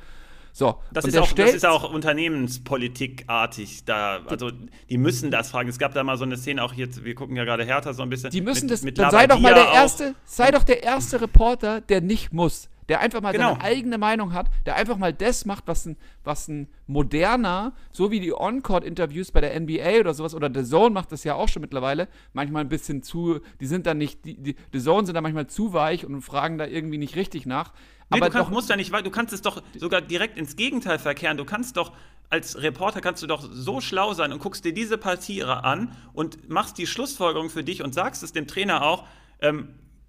So, 0.57 0.77
das, 0.93 1.05
ist 1.05 1.19
auch, 1.19 1.33
das 1.33 1.53
ist 1.53 1.67
auch 1.67 1.93
unternehmenspolitikartig. 1.93 3.85
Da, 3.87 4.21
also 4.29 4.53
die 4.89 4.99
müssen 4.99 5.33
das 5.33 5.51
fragen. 5.51 5.69
Es 5.69 5.81
gab 5.81 5.95
da 5.95 6.05
mal 6.05 6.17
so 6.17 6.23
eine 6.23 6.37
Szene, 6.37 6.63
auch 6.63 6.75
jetzt, 6.75 7.05
wir 7.05 7.17
gucken 7.17 7.35
ja 7.35 7.43
gerade 7.43 7.65
Hertha 7.65 7.93
so 7.93 8.05
ein 8.05 8.09
bisschen. 8.09 8.31
Die 8.31 8.41
müssen 8.41 8.67
mit, 8.67 8.73
das, 8.73 8.83
mit 8.85 8.97
dann 8.97 9.11
sei 9.11 9.27
doch 9.27 9.41
mal 9.41 9.53
der 9.53 9.73
erste, 9.73 10.15
sei 10.25 10.53
doch 10.53 10.63
der 10.63 10.85
erste 10.85 11.21
Reporter, 11.21 11.81
der 11.81 12.01
nicht 12.01 12.33
muss 12.33 12.69
der 12.89 13.01
einfach 13.01 13.21
mal 13.21 13.33
genau. 13.33 13.55
seine 13.55 13.63
eigene 13.63 13.99
Meinung 13.99 14.33
hat, 14.33 14.51
der 14.67 14.77
einfach 14.77 14.97
mal 14.97 15.13
das 15.13 15.45
macht, 15.45 15.67
was 15.67 15.87
ein, 15.87 15.97
was 16.23 16.49
ein 16.49 16.69
moderner, 16.87 17.73
so 17.93 18.11
wie 18.11 18.21
die 18.21 18.35
On-Court-Interviews 18.35 19.33
bei 19.33 19.41
der 19.41 19.59
NBA 19.59 20.01
oder 20.01 20.15
sowas, 20.15 20.35
oder 20.35 20.51
The 20.53 20.69
Zone 20.69 20.91
macht 20.91 21.13
das 21.13 21.25
ja 21.25 21.35
auch 21.35 21.49
schon 21.49 21.63
mittlerweile, 21.63 22.09
manchmal 22.33 22.63
ein 22.63 22.69
bisschen 22.69 23.03
zu, 23.03 23.41
die 23.61 23.67
sind 23.67 23.87
dann 23.87 23.99
nicht, 23.99 24.25
die, 24.25 24.37
die 24.37 24.57
The 24.73 24.81
Zone 24.81 25.07
sind 25.07 25.15
da 25.15 25.21
manchmal 25.21 25.47
zu 25.47 25.73
weich 25.73 26.05
und 26.05 26.21
fragen 26.21 26.59
da 26.59 26.67
irgendwie 26.67 26.99
nicht 26.99 27.17
richtig 27.17 27.47
nach. 27.47 27.73
Nee, 28.11 28.19
aber 28.19 28.27
du 28.27 28.33
kannst, 28.33 28.51
musst 28.51 28.69
ja 28.69 28.77
nicht, 28.77 28.93
du 28.93 29.11
kannst 29.11 29.33
es 29.33 29.43
doch 29.43 29.63
sogar 29.79 30.01
direkt 30.01 30.39
ins 30.39 30.57
Gegenteil 30.57 30.99
verkehren. 30.99 31.37
Du 31.37 31.45
kannst 31.45 31.77
doch 31.77 31.93
als 32.31 32.61
Reporter 32.61 33.01
kannst 33.01 33.23
du 33.23 33.27
doch 33.27 33.47
so 33.49 33.81
schlau 33.81 34.15
sein 34.15 34.33
und 34.33 34.41
guckst 34.41 34.65
dir 34.65 34.73
diese 34.75 34.99
Partie 34.99 35.45
an 35.45 35.95
und 36.13 36.49
machst 36.49 36.79
die 36.79 36.87
Schlussfolgerung 36.87 37.51
für 37.51 37.63
dich 37.63 37.83
und 37.83 37.95
sagst 37.95 38.23
es 38.23 38.33
dem 38.33 38.47
Trainer 38.47 38.83
auch. 38.83 39.07
Ähm, 39.41 39.69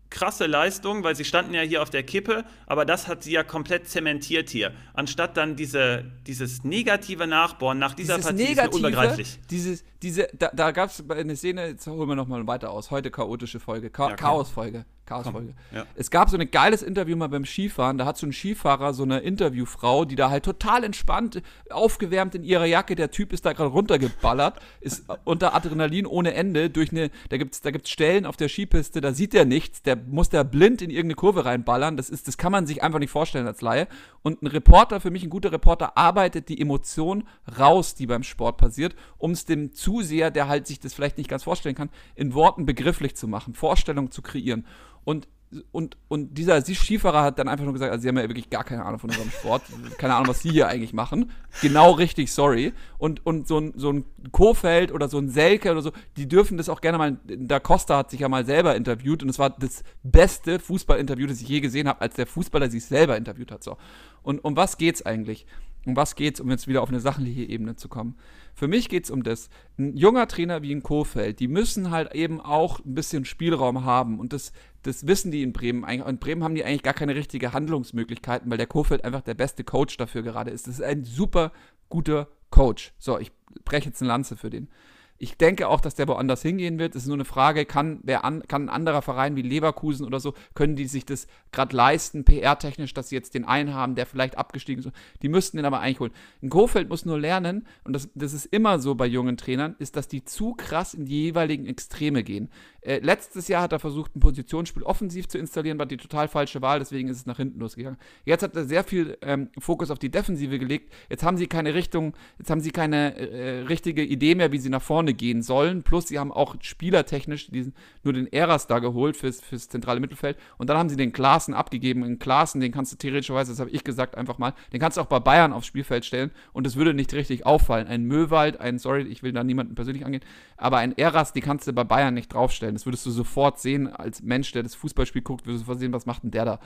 krasse 0.09 0.45
Leistung, 0.45 1.03
weil 1.03 1.15
sie 1.15 1.25
standen 1.25 1.53
ja 1.53 1.61
hier 1.61 1.81
auf 1.81 1.89
der 1.89 2.03
Kippe, 2.03 2.45
aber 2.67 2.85
das 2.85 3.07
hat 3.07 3.23
sie 3.23 3.31
ja 3.31 3.43
komplett 3.43 3.89
zementiert 3.89 4.49
hier. 4.49 4.71
Anstatt 4.93 5.35
dann 5.35 5.55
diese, 5.55 6.05
dieses 6.25 6.63
negative 6.63 7.27
Nachbohren 7.27 7.79
nach 7.79 7.95
dieser 7.95 8.15
dieses 8.15 8.31
Partie 8.31 8.43
negative, 8.43 8.69
ist 8.69 8.75
unbegreiflich. 8.75 9.39
Dieses, 9.49 9.83
diese, 10.05 10.27
da, 10.37 10.51
da 10.53 10.69
gab 10.69 10.91
es 10.91 11.03
eine 11.09 11.35
Szene, 11.35 11.65
jetzt 11.69 11.87
holen 11.87 12.07
wir 12.07 12.15
nochmal 12.15 12.45
weiter 12.45 12.69
aus, 12.69 12.91
heute 12.91 13.09
chaotische 13.09 13.59
Folge, 13.59 13.89
Cha 13.91 14.09
ja, 14.09 14.15
Chaos-Folge. 14.15 14.85
Chaos-Folge. 15.05 15.53
Ja. 15.71 15.85
Es 15.95 16.09
gab 16.09 16.29
so 16.29 16.37
ein 16.37 16.49
geiles 16.49 16.81
Interview 16.81 17.15
mal 17.15 17.27
beim 17.27 17.45
Skifahren. 17.45 17.97
Da 17.97 18.05
hat 18.05 18.17
so 18.17 18.25
ein 18.25 18.33
Skifahrer 18.33 18.93
so 18.93 19.03
eine 19.03 19.19
Interviewfrau, 19.19 20.05
die 20.05 20.15
da 20.15 20.29
halt 20.29 20.43
total 20.45 20.83
entspannt, 20.83 21.41
aufgewärmt 21.69 22.33
in 22.35 22.43
ihrer 22.43 22.65
Jacke. 22.65 22.95
Der 22.95 23.11
Typ 23.11 23.31
ist 23.31 23.45
da 23.45 23.53
gerade 23.53 23.69
runtergeballert, 23.69 24.59
ist 24.81 25.05
unter 25.23 25.53
Adrenalin 25.53 26.05
ohne 26.05 26.33
Ende. 26.33 26.69
Durch 26.69 26.91
eine, 26.91 27.11
da 27.29 27.37
gibt's, 27.37 27.61
da 27.61 27.71
gibt's 27.71 27.89
Stellen 27.89 28.25
auf 28.25 28.35
der 28.35 28.49
Skipiste, 28.49 28.99
da 29.01 29.13
sieht 29.13 29.35
er 29.35 29.45
nichts. 29.45 29.83
Der 29.83 29.95
muss 29.95 30.29
da 30.29 30.43
blind 30.43 30.81
in 30.81 30.89
irgendeine 30.89 31.15
Kurve 31.15 31.45
reinballern. 31.45 31.97
Das 31.97 32.09
ist, 32.09 32.27
das 32.27 32.37
kann 32.37 32.51
man 32.51 32.65
sich 32.65 32.81
einfach 32.81 32.99
nicht 32.99 33.11
vorstellen 33.11 33.47
als 33.47 33.61
Laie. 33.61 33.87
Und 34.23 34.41
ein 34.41 34.47
Reporter, 34.47 34.99
für 34.99 35.11
mich 35.11 35.23
ein 35.23 35.29
guter 35.29 35.51
Reporter, 35.51 35.97
arbeitet 35.97 36.49
die 36.49 36.59
Emotion 36.59 37.25
raus, 37.59 37.93
die 37.93 38.07
beim 38.07 38.23
Sport 38.23 38.57
passiert, 38.57 38.95
um 39.19 39.31
es 39.31 39.45
dem 39.45 39.71
Zuseher, 39.95 40.31
der 40.31 40.47
halt 40.47 40.67
sich 40.67 40.79
das 40.79 40.93
vielleicht 40.93 41.17
nicht 41.17 41.29
ganz 41.29 41.43
vorstellen 41.43 41.75
kann, 41.75 41.89
in 42.15 42.33
Worten 42.33 42.65
begrifflich 42.65 43.15
zu 43.15 43.27
machen, 43.27 43.53
Vorstellungen 43.53 44.11
zu 44.11 44.21
kreieren. 44.21 44.65
Und 45.03 45.27
und, 45.71 45.95
und 46.09 46.33
dieser 46.37 46.61
Skifahrer 46.61 47.21
hat 47.21 47.39
dann 47.39 47.47
einfach 47.47 47.63
nur 47.63 47.71
gesagt, 47.71 47.91
also 47.91 48.01
sie 48.01 48.09
haben 48.09 48.17
ja 48.17 48.27
wirklich 48.27 48.49
gar 48.49 48.65
keine 48.65 48.83
Ahnung 48.83 48.99
von 48.99 49.09
unserem 49.09 49.29
Sport, 49.29 49.61
keine 49.97 50.15
Ahnung, 50.15 50.27
was 50.27 50.41
sie 50.41 50.49
hier 50.49 50.67
eigentlich 50.67 50.91
machen. 50.91 51.31
Genau 51.61 51.91
richtig, 51.91 52.33
sorry. 52.33 52.73
Und, 52.97 53.25
und 53.25 53.47
so 53.47 53.59
ein, 53.59 53.71
so 53.75 53.93
ein 53.93 54.05
Kofeld 54.31 54.91
oder 54.91 55.07
so 55.07 55.17
ein 55.17 55.29
Selke 55.29 55.71
oder 55.71 55.81
so, 55.81 55.91
die 56.17 56.27
dürfen 56.27 56.57
das 56.57 56.67
auch 56.67 56.81
gerne 56.81 56.97
mal, 56.97 57.17
Da 57.25 57.59
Costa 57.59 57.97
hat 57.97 58.09
sich 58.09 58.21
ja 58.21 58.27
mal 58.27 58.45
selber 58.45 58.75
interviewt 58.75 59.23
und 59.23 59.29
es 59.29 59.39
war 59.39 59.51
das 59.51 59.83
beste 60.03 60.59
Fußballinterview, 60.59 61.27
das 61.27 61.39
ich 61.39 61.47
je 61.47 61.61
gesehen 61.61 61.87
habe, 61.87 62.01
als 62.01 62.15
der 62.15 62.27
Fußballer 62.27 62.69
sich 62.69 62.83
selber 62.83 63.15
interviewt 63.15 63.51
hat. 63.51 63.63
So. 63.63 63.77
Und 64.23 64.43
um 64.43 64.57
was 64.57 64.77
geht's 64.77 65.05
eigentlich? 65.05 65.45
Um 65.85 65.95
was 65.95 66.15
geht's, 66.15 66.39
um 66.39 66.49
jetzt 66.49 66.67
wieder 66.67 66.81
auf 66.81 66.89
eine 66.89 66.99
sachliche 66.99 67.43
Ebene 67.43 67.75
zu 67.75 67.87
kommen? 67.87 68.17
Für 68.53 68.67
mich 68.67 68.89
geht 68.89 69.05
es 69.05 69.11
um 69.11 69.23
das. 69.23 69.49
Ein 69.77 69.95
junger 69.95 70.27
Trainer 70.27 70.61
wie 70.61 70.73
ein 70.73 70.81
Kofeld, 70.81 71.39
die 71.39 71.47
müssen 71.47 71.91
halt 71.91 72.15
eben 72.15 72.41
auch 72.41 72.79
ein 72.79 72.95
bisschen 72.95 73.25
Spielraum 73.25 73.85
haben. 73.85 74.19
Und 74.19 74.33
das, 74.33 74.51
das 74.81 75.07
wissen 75.07 75.31
die 75.31 75.43
in 75.43 75.53
Bremen. 75.53 75.83
In 75.83 76.17
Bremen 76.17 76.43
haben 76.43 76.55
die 76.55 76.65
eigentlich 76.65 76.83
gar 76.83 76.93
keine 76.93 77.15
richtige 77.15 77.53
Handlungsmöglichkeiten, 77.53 78.49
weil 78.49 78.57
der 78.57 78.67
Kofeld 78.67 79.05
einfach 79.05 79.21
der 79.21 79.35
beste 79.35 79.63
Coach 79.63 79.97
dafür 79.97 80.23
gerade 80.23 80.51
ist. 80.51 80.67
Das 80.67 80.75
ist 80.75 80.83
ein 80.83 81.03
super 81.03 81.51
guter 81.89 82.27
Coach. 82.49 82.93
So, 82.97 83.19
ich 83.19 83.31
breche 83.63 83.89
jetzt 83.89 84.01
eine 84.01 84.09
Lanze 84.09 84.35
für 84.35 84.49
den. 84.49 84.69
Ich 85.17 85.37
denke 85.37 85.69
auch, 85.69 85.79
dass 85.79 85.95
der 85.95 86.09
woanders 86.09 86.41
hingehen 86.41 86.77
wird. 86.77 86.93
Es 86.93 87.03
ist 87.03 87.07
nur 87.07 87.15
eine 87.15 87.25
Frage, 87.25 87.65
kann, 87.65 87.99
wer 88.03 88.25
an, 88.25 88.43
kann 88.47 88.63
ein 88.63 88.69
anderer 88.69 89.01
Verein 89.01 89.37
wie 89.37 89.41
Leverkusen 89.41 90.05
oder 90.05 90.19
so, 90.19 90.33
können 90.55 90.75
die 90.75 90.87
sich 90.87 91.05
das 91.05 91.27
gerade 91.53 91.75
leisten, 91.75 92.25
PR-technisch, 92.25 92.93
dass 92.93 93.09
sie 93.09 93.15
jetzt 93.15 93.33
den 93.33 93.45
einen 93.45 93.73
haben, 93.73 93.95
der 93.95 94.05
vielleicht 94.05 94.37
abgestiegen 94.37 94.83
ist. 94.83 94.91
Die 95.21 95.29
müssten 95.29 95.55
den 95.55 95.65
aber 95.65 95.79
eigentlich 95.79 96.01
holen. 96.01 96.11
Ein 96.43 96.49
Kofeld 96.49 96.89
muss 96.89 97.05
nur 97.05 97.17
lernen, 97.17 97.65
und 97.85 97.93
das, 97.93 98.09
das 98.13 98.33
ist 98.33 98.47
immer 98.47 98.79
so 98.79 98.95
bei 98.95 99.05
jungen 99.05 99.37
Trainern, 99.37 99.75
ist, 99.79 99.95
dass 99.95 100.09
die 100.09 100.25
zu 100.25 100.53
krass 100.53 100.93
in 100.93 101.05
die 101.05 101.23
jeweiligen 101.23 101.65
Extreme 101.65 102.23
gehen. 102.23 102.49
Äh, 102.85 102.99
letztes 102.99 103.47
Jahr 103.47 103.63
hat 103.63 103.71
er 103.71 103.79
versucht, 103.79 104.15
ein 104.15 104.19
Positionsspiel 104.19 104.83
offensiv 104.83 105.27
zu 105.27 105.39
installieren, 105.39 105.79
war 105.79 105.87
die 105.87 105.97
total 105.97 106.27
falsche 106.27 106.61
Wahl, 106.61 106.77
deswegen 106.77 107.09
ist 107.09 107.17
es 107.17 107.25
nach 107.25 107.37
hinten 107.37 107.59
losgegangen. 107.59 107.99
Jetzt 108.25 108.43
hat 108.43 108.55
er 108.55 108.65
sehr 108.65 108.83
viel 108.83 109.17
ähm, 109.23 109.49
Fokus 109.57 109.89
auf 109.89 109.97
die 109.97 110.11
Defensive 110.11 110.59
gelegt. 110.59 110.93
Jetzt 111.09 111.23
haben 111.23 111.37
sie 111.37 111.47
keine 111.47 111.73
Richtung, 111.73 112.13
jetzt 112.37 112.51
haben 112.51 112.61
sie 112.61 112.69
keine 112.69 113.15
äh, 113.15 113.61
richtige 113.61 114.03
Idee 114.03 114.35
mehr, 114.35 114.51
wie 114.51 114.59
sie 114.59 114.69
nach 114.69 114.83
vorne 114.83 115.15
gehen 115.15 115.41
sollen. 115.41 115.81
Plus, 115.81 116.07
sie 116.07 116.19
haben 116.19 116.31
auch 116.31 116.55
spielertechnisch 116.61 117.47
diesen, 117.47 117.73
nur 118.03 118.13
den 118.13 118.31
Eras 118.31 118.67
da 118.67 118.77
geholt 118.77 119.17
fürs, 119.17 119.41
fürs 119.41 119.67
zentrale 119.67 119.99
Mittelfeld. 119.99 120.37
Und 120.59 120.69
dann 120.69 120.77
haben 120.77 120.89
sie 120.89 120.95
den 120.95 121.11
Klaassen 121.11 121.55
abgegeben. 121.55 122.03
In 122.03 122.19
Klaassen, 122.19 122.61
den 122.61 122.71
kannst 122.71 122.93
du 122.93 122.97
theoretischerweise, 122.97 123.51
das 123.51 123.59
habe 123.59 123.71
ich 123.71 123.83
gesagt, 123.83 124.15
einfach 124.15 124.37
mal, 124.37 124.53
den 124.73 124.79
kannst 124.79 124.97
du 124.97 125.01
auch 125.01 125.07
bei 125.07 125.19
Bayern 125.19 125.53
aufs 125.53 125.65
Spielfeld 125.65 126.05
stellen 126.05 126.29
und 126.53 126.67
es 126.67 126.75
würde 126.75 126.93
nicht 126.93 127.13
richtig 127.15 127.47
auffallen. 127.47 127.87
Ein 127.87 128.03
Möwald, 128.03 128.59
ein, 128.59 128.77
sorry, 128.77 129.01
ich 129.03 129.23
will 129.23 129.31
da 129.31 129.43
niemanden 129.43 129.73
persönlich 129.73 130.05
angehen, 130.05 130.23
aber 130.55 130.77
ein 130.77 130.95
Eras, 130.97 131.33
die 131.33 131.41
kannst 131.41 131.67
du 131.67 131.73
bei 131.73 131.83
Bayern 131.83 132.13
nicht 132.13 132.31
draufstellen. 132.31 132.74
Das 132.75 132.85
würdest 132.85 133.05
du 133.05 133.11
sofort 133.11 133.59
sehen, 133.59 133.87
als 133.87 134.21
Mensch, 134.21 134.51
der 134.51 134.63
das 134.63 134.75
Fußballspiel 134.75 135.23
guckt, 135.23 135.45
würdest 135.45 135.61
du 135.61 135.65
sofort 135.65 135.79
sehen, 135.79 135.93
was 135.93 136.05
macht 136.05 136.23
denn 136.23 136.31
der 136.31 136.45
da? 136.45 136.59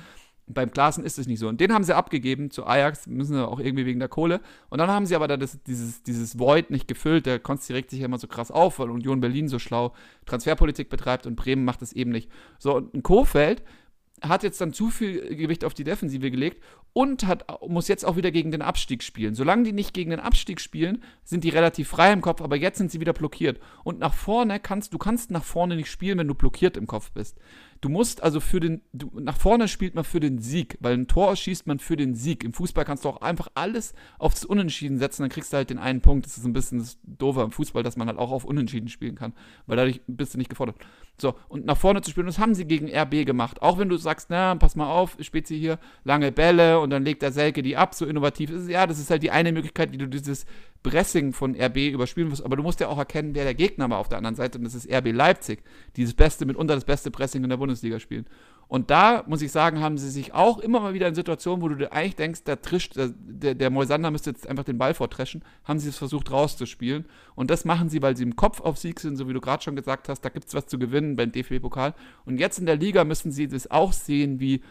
beim 0.50 0.72
Klaassen 0.72 1.04
ist 1.04 1.20
es 1.20 1.28
nicht 1.28 1.40
so. 1.40 1.48
Und 1.48 1.62
den 1.62 1.74
haben 1.74 1.84
sie 1.84 1.96
abgegeben 1.96 2.50
zu 2.50 2.66
Ajax, 2.66 3.08
müssen 3.08 3.34
sie 3.34 3.48
auch 3.48 3.60
irgendwie 3.60 3.86
wegen 3.86 4.00
der 4.00 4.10
Kohle. 4.10 4.42
Und 4.70 4.80
dann 4.80 4.90
haben 4.90 5.06
sie 5.06 5.16
aber 5.16 5.28
da 5.28 5.38
das, 5.38 5.62
dieses, 5.64 6.04
dieses 6.04 6.40
Void 6.40 6.72
nicht 6.72 6.88
gefüllt. 6.88 7.26
Der 7.26 7.40
Konsti 7.40 7.74
regt 7.74 7.92
sich 7.92 8.00
ja 8.00 8.06
immer 8.06 8.18
so 8.18 8.28
krass 8.28 8.52
auf, 8.52 8.80
weil 8.80 8.90
Union 8.90 9.22
Berlin 9.22 9.48
so 9.48 9.60
schlau 9.60 9.94
Transferpolitik 10.26 10.90
betreibt 10.90 11.28
und 11.28 11.36
Bremen 11.36 11.64
macht 11.64 11.82
es 11.82 11.94
eben 11.94 12.10
nicht. 12.10 12.30
So, 12.58 12.76
und 12.76 12.94
ein 12.94 13.04
Kofeld 13.04 13.64
hat 14.22 14.44
jetzt 14.44 14.60
dann 14.62 14.74
zu 14.74 14.90
viel 14.90 15.36
Gewicht 15.36 15.64
auf 15.66 15.74
die 15.74 15.84
Defensive 15.84 16.32
gelegt 16.32 16.64
und 16.94 17.26
hat, 17.26 17.46
muss 17.68 17.88
jetzt 17.88 18.06
auch 18.06 18.16
wieder 18.16 18.32
gegen 18.32 18.52
den 18.52 18.62
Abstieg 18.62 19.04
spielen. 19.04 19.36
Solange 19.36 19.64
die 19.64 19.72
nicht 19.72 19.94
gegen 19.94 20.10
den 20.10 20.20
Abstieg 20.20 20.60
spielen, 20.60 21.04
sind 21.24 21.44
die 21.44 21.50
relativ 21.50 21.90
frei 21.90 22.12
im 22.12 22.22
Kopf, 22.22 22.42
aber 22.42 22.56
jetzt 22.56 22.78
sind 22.78 22.92
sie 22.92 23.00
wieder 23.00 23.14
blockiert. 23.14 23.60
Und 23.84 24.00
nach 24.00 24.14
vorne 24.14 24.60
kannst 24.60 24.94
du 24.94 24.98
kannst 24.98 25.32
nach 25.32 25.44
vorne 25.44 25.76
nicht 25.76 25.92
spielen, 25.92 26.18
wenn 26.18 26.28
du 26.28 26.36
blockiert 26.36 26.78
im 26.78 26.88
Kopf 26.88 27.12
bist. 27.12 27.38
Du 27.82 27.88
musst 27.88 28.22
also 28.22 28.40
für 28.42 28.60
den, 28.60 28.82
du, 28.92 29.10
nach 29.20 29.38
vorne 29.38 29.68
spielt 29.70 29.96
man 29.96 30.04
für 30.04 30.20
den 30.20 30.40
Sieg, 30.40 30.78
weil 30.82 30.96
ein 30.96 31.08
Tor 31.08 31.36
schießt 31.36 31.66
man 31.66 31.80
für 31.80 31.96
den 31.96 32.14
Sieg. 32.14 32.44
Im 32.44 32.54
Fußball 32.54 32.84
kannst 32.84 33.06
du 33.06 33.10
auch 33.10 33.22
einfach 33.22 33.48
alles 33.54 33.94
aufs 34.18 34.44
Unentschieden 34.44 34.98
setzen, 34.98 35.24
dann 35.24 35.30
kriegst 35.30 35.54
du 35.54 35.58
halt 35.58 35.70
den 35.70 35.78
einen 35.78 36.02
Punkt. 36.02 36.26
Das 36.26 36.38
ist 36.38 36.46
ein 36.46 36.54
bisschen 36.54 36.80
das 36.80 36.98
Doofe 37.04 37.42
im 37.42 37.52
Fußball, 37.52 37.84
dass 37.84 37.96
man 37.96 38.08
halt 38.08 38.18
auch 38.18 38.32
auf 38.32 38.44
Unentschieden 38.44 38.90
spielen 38.90 39.16
kann, 39.16 39.34
weil 39.66 39.78
dadurch 39.78 40.02
bist 40.08 40.34
du 40.34 40.38
nicht 40.38 40.50
gefordert. 40.50 40.76
So, 41.22 41.36
und 41.48 41.66
nach 41.66 41.78
vorne 41.78 42.02
zu 42.02 42.12
spielen, 42.12 42.28
das 42.28 42.40
haben 42.40 42.56
sie 42.56 42.66
gegen 42.66 42.90
RB 42.90 43.26
gemacht. 43.26 43.62
Auch 43.62 43.78
wenn 43.78 43.90
du 43.90 43.98
sagst, 43.98 44.30
na, 44.30 44.56
pass 44.56 44.76
mal 44.76 44.90
auf, 44.90 45.18
Spezi 45.20 45.58
hier, 45.58 45.80
lange 46.04 46.32
Bälle 46.32 46.80
und 46.80 46.90
dann 46.90 47.04
legt 47.04 47.22
der 47.22 47.32
Selke 47.32 47.62
die 47.62 47.78
ab, 47.78 47.94
so 47.94 48.06
innovativ 48.06 48.50
ist 48.50 48.64
es. 48.64 48.70
Ja, 48.70 48.88
das 48.88 49.00
ist 49.00 49.10
halt 49.10 49.24
die 49.24 49.32
eine 49.32 49.52
Möglichkeit, 49.52 49.92
wie 49.92 49.98
du 49.98 50.08
dieses 50.08 50.46
Pressing 50.84 51.34
von 51.34 51.56
RB 51.60 51.78
überspielen 51.92 52.30
musst. 52.30 52.44
Aber 52.44 52.56
du 52.56 52.64
musst 52.64 52.80
ja 52.80 52.88
auch 52.88 52.98
erkennen, 52.98 53.36
wer 53.36 53.44
der 53.44 53.54
Gegner 53.54 53.90
war 53.90 53.98
auf 53.98 54.08
der 54.10 54.18
anderen 54.18 54.36
Seite. 54.36 54.58
Und 54.58 54.64
das 54.64 54.76
ist 54.76 54.90
RB 54.90 55.12
Leipzig, 55.12 55.64
die 55.96 56.04
das 56.04 56.14
beste, 56.14 56.46
mitunter 56.46 56.76
das 56.76 56.86
beste 56.86 57.12
Pressing 57.12 57.44
in 57.44 57.50
der 57.50 57.58
Bundesliga 57.58 58.00
spielen. 58.00 58.26
Und 58.70 58.92
da, 58.92 59.24
muss 59.26 59.42
ich 59.42 59.52
sagen, 59.52 59.82
haben 59.82 59.98
sie 59.98 60.12
sich 60.12 60.34
auch 60.36 60.60
immer 60.60 60.80
mal 60.80 60.94
wieder 60.94 61.08
in 61.08 61.16
Situationen, 61.16 61.64
wo 61.64 61.70
du 61.70 61.76
dir 61.76 61.92
eigentlich 61.92 62.16
denkst, 62.16 62.44
der, 62.44 62.62
Trisch, 62.62 62.92
der, 62.92 63.10
der, 63.18 63.56
der 63.56 63.72
Moisander 63.72 64.12
müsste 64.12 64.30
jetzt 64.30 64.48
einfach 64.48 64.64
den 64.64 64.78
Ball 64.78 64.94
vortreschen, 64.94 65.44
haben 65.64 65.80
sie 65.80 65.90
es 65.90 65.98
versucht 65.98 66.30
rauszuspielen. 66.32 67.06
Und 67.34 67.50
das 67.50 67.66
machen 67.66 67.90
sie, 67.90 68.04
weil 68.04 68.16
sie 68.16 68.24
im 68.24 68.36
Kopf 68.36 68.62
auf 68.62 68.78
Sieg 68.78 69.00
sind, 69.00 69.18
so 69.18 69.28
wie 69.28 69.34
du 69.34 69.42
gerade 69.42 69.64
schon 69.64 69.76
gesagt 69.76 70.08
hast, 70.08 70.22
da 70.22 70.30
gibt 70.30 70.48
es 70.48 70.54
was 70.54 70.68
zu 70.68 70.78
gewinnen 70.78 71.16
beim 71.16 71.32
DFB-Pokal. 71.32 71.96
Und 72.26 72.40
jetzt 72.40 72.60
in 72.60 72.68
der 72.68 72.76
Liga 72.76 73.04
müssen 73.06 73.32
sie 73.32 73.48
das 73.48 73.72
auch 73.72 73.92
sehen, 73.92 74.40
wie 74.40 74.62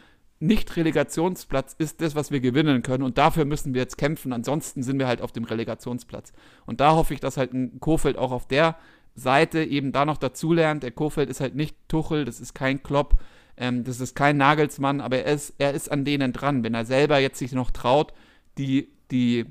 nicht-Relegationsplatz 0.40 1.74
ist 1.78 2.00
das, 2.00 2.14
was 2.14 2.30
wir 2.30 2.40
gewinnen 2.40 2.82
können. 2.82 3.02
Und 3.02 3.18
dafür 3.18 3.44
müssen 3.44 3.74
wir 3.74 3.82
jetzt 3.82 3.98
kämpfen. 3.98 4.32
Ansonsten 4.32 4.82
sind 4.82 4.98
wir 4.98 5.08
halt 5.08 5.20
auf 5.20 5.32
dem 5.32 5.44
Relegationsplatz. 5.44 6.32
Und 6.66 6.80
da 6.80 6.92
hoffe 6.92 7.14
ich, 7.14 7.20
dass 7.20 7.36
halt 7.36 7.52
ein 7.52 7.80
Kofeld 7.80 8.16
auch 8.16 8.30
auf 8.30 8.46
der 8.46 8.76
Seite 9.14 9.64
eben 9.64 9.92
da 9.92 10.04
noch 10.04 10.16
dazulernt. 10.16 10.82
Der 10.82 10.92
Kofeld 10.92 11.28
ist 11.28 11.40
halt 11.40 11.54
nicht 11.54 11.76
Tuchel, 11.88 12.24
das 12.24 12.40
ist 12.40 12.54
kein 12.54 12.82
Klopp, 12.82 13.20
ähm, 13.56 13.84
das 13.84 14.00
ist 14.00 14.14
kein 14.14 14.36
Nagelsmann, 14.36 15.00
aber 15.00 15.18
er 15.24 15.34
ist, 15.34 15.54
er 15.58 15.72
ist 15.72 15.90
an 15.90 16.04
denen 16.04 16.32
dran. 16.32 16.62
Wenn 16.62 16.74
er 16.74 16.84
selber 16.84 17.18
jetzt 17.18 17.38
sich 17.38 17.52
noch 17.52 17.72
traut, 17.72 18.12
die, 18.58 18.88
die 19.10 19.46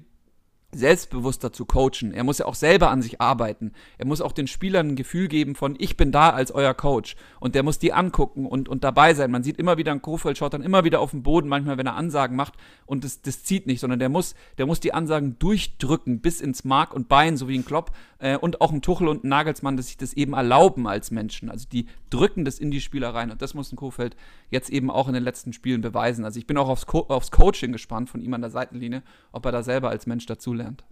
selbstbewusster 0.77 1.51
zu 1.51 1.65
coachen. 1.65 2.13
Er 2.13 2.23
muss 2.23 2.37
ja 2.37 2.45
auch 2.45 2.55
selber 2.55 2.89
an 2.89 3.01
sich 3.01 3.19
arbeiten. 3.19 3.71
Er 3.97 4.05
muss 4.05 4.21
auch 4.21 4.31
den 4.31 4.47
Spielern 4.47 4.89
ein 4.89 4.95
Gefühl 4.95 5.27
geben 5.27 5.55
von, 5.55 5.75
ich 5.79 5.97
bin 5.97 6.11
da 6.11 6.29
als 6.29 6.51
euer 6.51 6.73
Coach. 6.73 7.15
Und 7.39 7.55
der 7.55 7.63
muss 7.63 7.79
die 7.79 7.93
angucken 7.93 8.45
und, 8.45 8.69
und 8.69 8.83
dabei 8.83 9.13
sein. 9.13 9.31
Man 9.31 9.43
sieht 9.43 9.57
immer 9.57 9.77
wieder, 9.77 9.91
ein 9.91 10.01
Kofeld 10.01 10.37
schaut 10.37 10.53
dann 10.53 10.61
immer 10.61 10.83
wieder 10.83 10.99
auf 10.99 11.11
den 11.11 11.23
Boden, 11.23 11.49
manchmal, 11.49 11.77
wenn 11.77 11.87
er 11.87 11.95
Ansagen 11.95 12.35
macht. 12.35 12.53
Und 12.85 13.03
das, 13.03 13.21
das 13.21 13.43
zieht 13.43 13.67
nicht, 13.67 13.79
sondern 13.79 13.99
der 13.99 14.09
muss, 14.09 14.35
der 14.57 14.65
muss 14.65 14.79
die 14.79 14.93
Ansagen 14.93 15.37
durchdrücken 15.39 16.21
bis 16.21 16.41
ins 16.41 16.63
Mark 16.63 16.93
und 16.93 17.07
Bein, 17.07 17.37
so 17.37 17.47
wie 17.47 17.57
ein 17.57 17.65
Klopp. 17.65 17.91
Äh, 18.19 18.37
und 18.37 18.61
auch 18.61 18.71
ein 18.71 18.81
Tuchel 18.81 19.07
und 19.07 19.23
ein 19.23 19.29
Nagelsmann, 19.29 19.77
dass 19.77 19.87
sich 19.87 19.97
das 19.97 20.13
eben 20.13 20.33
erlauben 20.33 20.87
als 20.87 21.11
Menschen. 21.11 21.49
Also 21.49 21.67
die 21.71 21.87
drücken 22.09 22.45
das 22.45 22.59
in 22.59 22.71
die 22.71 22.81
Spieler 22.81 23.13
rein. 23.13 23.31
Und 23.31 23.41
das 23.41 23.53
muss 23.53 23.71
ein 23.71 23.75
Kofeld 23.75 24.15
jetzt 24.49 24.69
eben 24.69 24.89
auch 24.89 25.07
in 25.07 25.13
den 25.13 25.23
letzten 25.23 25.53
Spielen 25.53 25.81
beweisen. 25.81 26.25
Also 26.25 26.39
ich 26.39 26.47
bin 26.47 26.57
auch 26.57 26.69
aufs, 26.69 26.85
Co 26.85 27.01
aufs 27.07 27.31
Coaching 27.31 27.71
gespannt 27.71 28.09
von 28.09 28.21
ihm 28.21 28.33
an 28.33 28.41
der 28.41 28.49
Seitenlinie, 28.49 29.03
ob 29.31 29.45
er 29.45 29.51
da 29.51 29.63
selber 29.63 29.89
als 29.89 30.07
Mensch 30.07 30.25
dazu 30.25 30.53
lernt. 30.53 30.85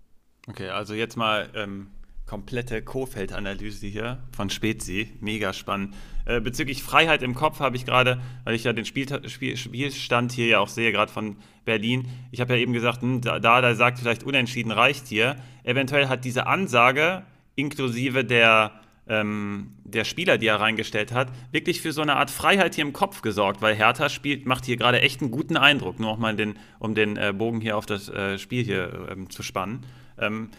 Okay, 0.48 0.70
also 0.70 0.94
jetzt 0.94 1.16
mal 1.16 1.50
ähm, 1.56 1.88
komplette 2.26 2.82
Kofeld-Analyse 2.82 3.88
hier 3.88 4.20
von 4.32 4.50
Spezi. 4.50 5.12
Mega 5.20 5.54
spannend. 5.54 5.96
Äh, 6.26 6.42
bezüglich 6.42 6.84
Freiheit 6.84 7.24
im 7.24 7.36
Kopf 7.36 7.60
habe 7.60 7.76
ich 7.76 7.86
gerade, 7.86 8.22
weil 8.44 8.56
ich 8.56 8.64
ja 8.64 8.74
den 8.74 8.86
Spiel, 8.86 9.08
Spiel, 9.30 9.58
Spielstand 9.58 10.32
hier 10.32 10.48
ja 10.48 10.60
auch 10.60 10.68
sehe, 10.68 10.92
gerade 10.92 11.12
von 11.12 11.38
Berlin. 11.66 12.08
Ich 12.32 12.42
habe 12.42 12.54
ja 12.54 12.60
eben 12.60 12.74
gesagt, 12.74 13.02
hm, 13.02 13.22
da, 13.22 13.40
da 13.40 13.76
sagt 13.76 14.00
vielleicht 14.00 14.24
unentschieden 14.24 14.72
reicht 14.72 15.08
hier. 15.08 15.36
Eventuell 15.64 16.08
hat 16.08 16.26
diese 16.26 16.48
Ansage 16.48 17.24
inklusive 17.56 18.26
der 18.26 18.72
ähm, 19.08 19.72
der 19.84 20.04
Spieler, 20.04 20.38
die 20.38 20.48
er 20.48 20.60
reingestellt 20.60 21.14
hat, 21.14 21.32
wirklich 21.52 21.82
für 21.82 21.92
so 21.92 22.02
eine 22.02 22.16
Art 22.16 22.32
Freiheit 22.32 22.76
hier 22.76 22.84
im 22.84 22.94
Kopf 22.94 23.22
gesorgt, 23.22 23.62
weil 23.62 23.76
Hertha 23.76 24.10
spielt, 24.10 24.46
macht 24.46 24.66
hier 24.66 24.78
gerade 24.78 25.02
echt 25.02 25.22
einen 25.22 25.32
guten 25.32 25.58
Eindruck, 25.58 26.00
nur 26.00 26.10
auch 26.12 26.18
mal 26.18 26.36
den, 26.36 26.58
um 26.80 26.96
den 26.96 27.18
äh, 27.18 27.34
Bogen 27.36 27.62
hier 27.62 27.78
auf 27.78 27.86
das 27.86 28.10
äh, 28.10 28.38
Spiel 28.38 28.64
hier 28.64 29.08
ähm, 29.12 29.30
zu 29.30 29.44
spannen. 29.44 29.86
Ähm, 30.18 30.50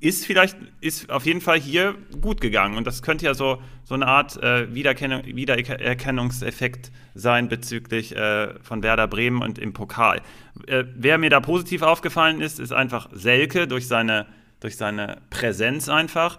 ist 0.00 0.26
vielleicht, 0.26 0.56
ist 0.80 1.10
auf 1.10 1.26
jeden 1.26 1.40
Fall 1.40 1.58
hier 1.58 1.94
gut 2.20 2.40
gegangen. 2.40 2.76
Und 2.76 2.86
das 2.86 3.02
könnte 3.02 3.24
ja 3.24 3.34
so, 3.34 3.62
so 3.84 3.94
eine 3.94 4.06
Art 4.06 4.42
äh, 4.42 4.74
Wiedererkennung, 4.74 5.24
Wiedererkennungseffekt 5.24 6.90
sein 7.14 7.48
bezüglich 7.48 8.14
äh, 8.16 8.54
von 8.62 8.82
Werder 8.82 9.06
Bremen 9.06 9.42
und 9.42 9.58
im 9.58 9.72
Pokal. 9.72 10.20
Äh, 10.66 10.84
wer 10.94 11.18
mir 11.18 11.30
da 11.30 11.40
positiv 11.40 11.82
aufgefallen 11.82 12.40
ist, 12.40 12.60
ist 12.60 12.72
einfach 12.72 13.08
Selke 13.12 13.66
durch 13.66 13.88
seine, 13.88 14.26
durch 14.60 14.76
seine 14.76 15.18
Präsenz 15.30 15.88
einfach. 15.88 16.38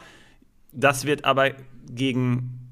Das 0.71 1.05
wird 1.05 1.25
aber 1.25 1.51
gegen 1.89 2.71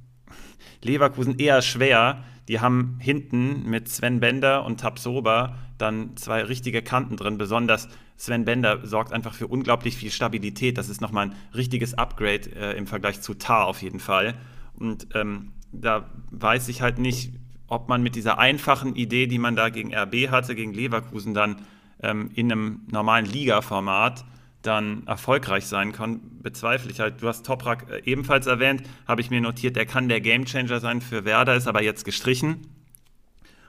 Leverkusen 0.82 1.38
eher 1.38 1.62
schwer. 1.62 2.24
Die 2.48 2.60
haben 2.60 2.98
hinten 3.00 3.70
mit 3.70 3.90
Sven 3.90 4.20
Bender 4.20 4.66
und 4.66 4.80
Tabsoba 4.80 5.56
dann 5.78 6.18
zwei 6.18 6.44
richtige 6.44 6.82
Kanten 6.82 7.16
drin. 7.16 7.38
Besonders 7.38 7.88
Sven 8.18 8.46
Bender 8.46 8.86
sorgt 8.86 9.14
einfach 9.14 9.34
für 9.34 9.48
unglaublich 9.48 9.96
viel 9.96 10.12
Stabilität. 10.12 10.78
Das 10.78 10.90
ist 10.90 11.00
nochmal 11.02 11.28
ein 11.28 11.36
richtiges 11.54 11.94
Upgrade 11.94 12.50
äh, 12.56 12.78
im 12.78 12.88
Vergleich 12.88 13.22
zu 13.22 13.34
Tar 13.34 13.66
auf 13.66 13.82
jeden 13.82 14.00
Fall. 14.00 14.36
Und 14.74 15.08
ähm, 15.14 15.54
da 15.72 16.10
weiß 16.32 16.68
ich 16.70 16.82
halt 16.82 16.98
nicht, 16.98 17.34
ob 17.68 17.88
man 17.88 18.02
mit 18.02 18.16
dieser 18.16 18.40
einfachen 18.40 18.96
Idee, 18.96 19.28
die 19.28 19.38
man 19.38 19.56
da 19.56 19.70
gegen 19.70 19.94
RB 19.94 20.30
hatte, 20.30 20.56
gegen 20.56 20.74
Leverkusen 20.74 21.34
dann 21.34 21.58
ähm, 22.02 22.32
in 22.34 22.52
einem 22.52 22.82
normalen 22.92 23.26
Liga-Format 23.26 24.26
dann 24.62 25.08
erfolgreich 25.08 25.66
sein 25.66 25.94
kann, 25.94 26.20
bezweifle 26.42 26.92
ich 26.92 27.00
halt. 27.00 27.22
Du 27.22 27.28
hast 27.28 27.46
Toprak 27.46 27.90
äh, 27.90 28.02
ebenfalls 28.04 28.46
erwähnt, 28.48 28.84
habe 29.08 29.22
ich 29.22 29.30
mir 29.30 29.42
notiert, 29.42 29.78
er 29.78 29.86
kann 29.86 30.10
der 30.10 30.22
Gamechanger 30.22 30.80
sein 30.80 31.02
für 31.02 31.26
Werder, 31.26 31.56
ist 31.56 31.68
aber 31.68 31.82
jetzt 31.82 32.04
gestrichen. 32.04 32.68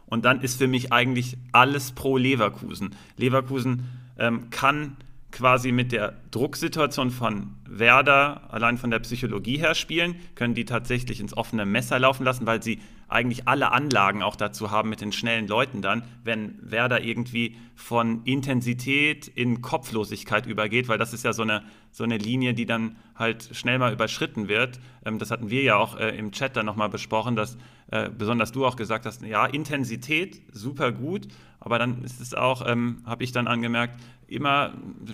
Und 0.07 0.25
dann 0.25 0.41
ist 0.41 0.59
für 0.59 0.67
mich 0.67 0.93
eigentlich 0.93 1.37
alles 1.53 1.93
pro 1.93 2.17
Leverkusen. 2.17 2.97
Leverkusen 3.17 3.85
ähm, 4.19 4.51
kann 4.51 4.97
quasi 5.31 5.71
mit 5.71 5.93
der 5.93 6.15
Drucksituation 6.33 7.13
von 7.13 7.55
Werder 7.65 8.53
allein 8.53 8.79
von 8.79 8.91
der 8.91 8.99
Psychologie 8.99 9.59
her 9.59 9.77
spielen, 9.77 10.17
können 10.35 10.55
die 10.55 10.65
tatsächlich 10.65 11.21
ins 11.21 11.37
offene 11.37 11.65
Messer 11.65 12.01
laufen 12.01 12.25
lassen, 12.25 12.47
weil 12.47 12.61
sie 12.63 12.81
eigentlich 13.11 13.49
alle 13.49 13.73
Anlagen 13.73 14.23
auch 14.23 14.37
dazu 14.37 14.71
haben 14.71 14.89
mit 14.89 15.01
den 15.01 15.13
schnellen 15.13 15.49
Leuten 15.49 15.83
dann, 15.83 16.05
wenn 16.23 16.59
Werder 16.63 17.03
irgendwie 17.03 17.57
von 17.75 18.23
Intensität 18.25 19.27
in 19.29 19.63
Kopflosigkeit 19.63 20.47
übergeht, 20.47 20.89
weil 20.89 20.99
das 20.99 21.13
ist 21.13 21.25
ja 21.25 21.33
so 21.33 21.43
eine, 21.43 21.63
so 21.91 22.05
eine 22.05 22.19
Linie, 22.19 22.55
die 22.55 22.67
dann 22.67 22.97
halt 23.17 23.51
schnell 23.53 23.79
mal 23.79 23.93
überschritten 23.93 24.49
wird. 24.49 24.81
Ähm, 25.05 25.19
das 25.19 25.31
hatten 25.31 25.51
wir 25.51 25.63
ja 25.63 25.77
auch 25.77 25.97
äh, 25.99 26.17
im 26.17 26.33
Chat 26.33 26.57
dann 26.57 26.67
nochmal 26.67 26.89
besprochen, 26.89 27.37
dass 27.37 27.59
äh, 27.91 28.09
besonders 28.09 28.53
du 28.53 28.67
auch 28.67 28.77
gesagt 28.77 29.07
hast, 29.07 29.23
ja, 29.23 29.47
Intensität, 29.47 30.41
super 30.53 30.93
gut, 30.93 31.29
aber 31.59 31.79
dann 31.79 32.03
ist 32.05 32.21
es 32.21 32.35
auch, 32.35 32.67
ähm, 32.67 33.03
habe 33.05 33.23
ich 33.25 33.33
dann 33.33 33.47
angemerkt, 33.47 34.01
immer, 34.29 34.73
du 35.05 35.13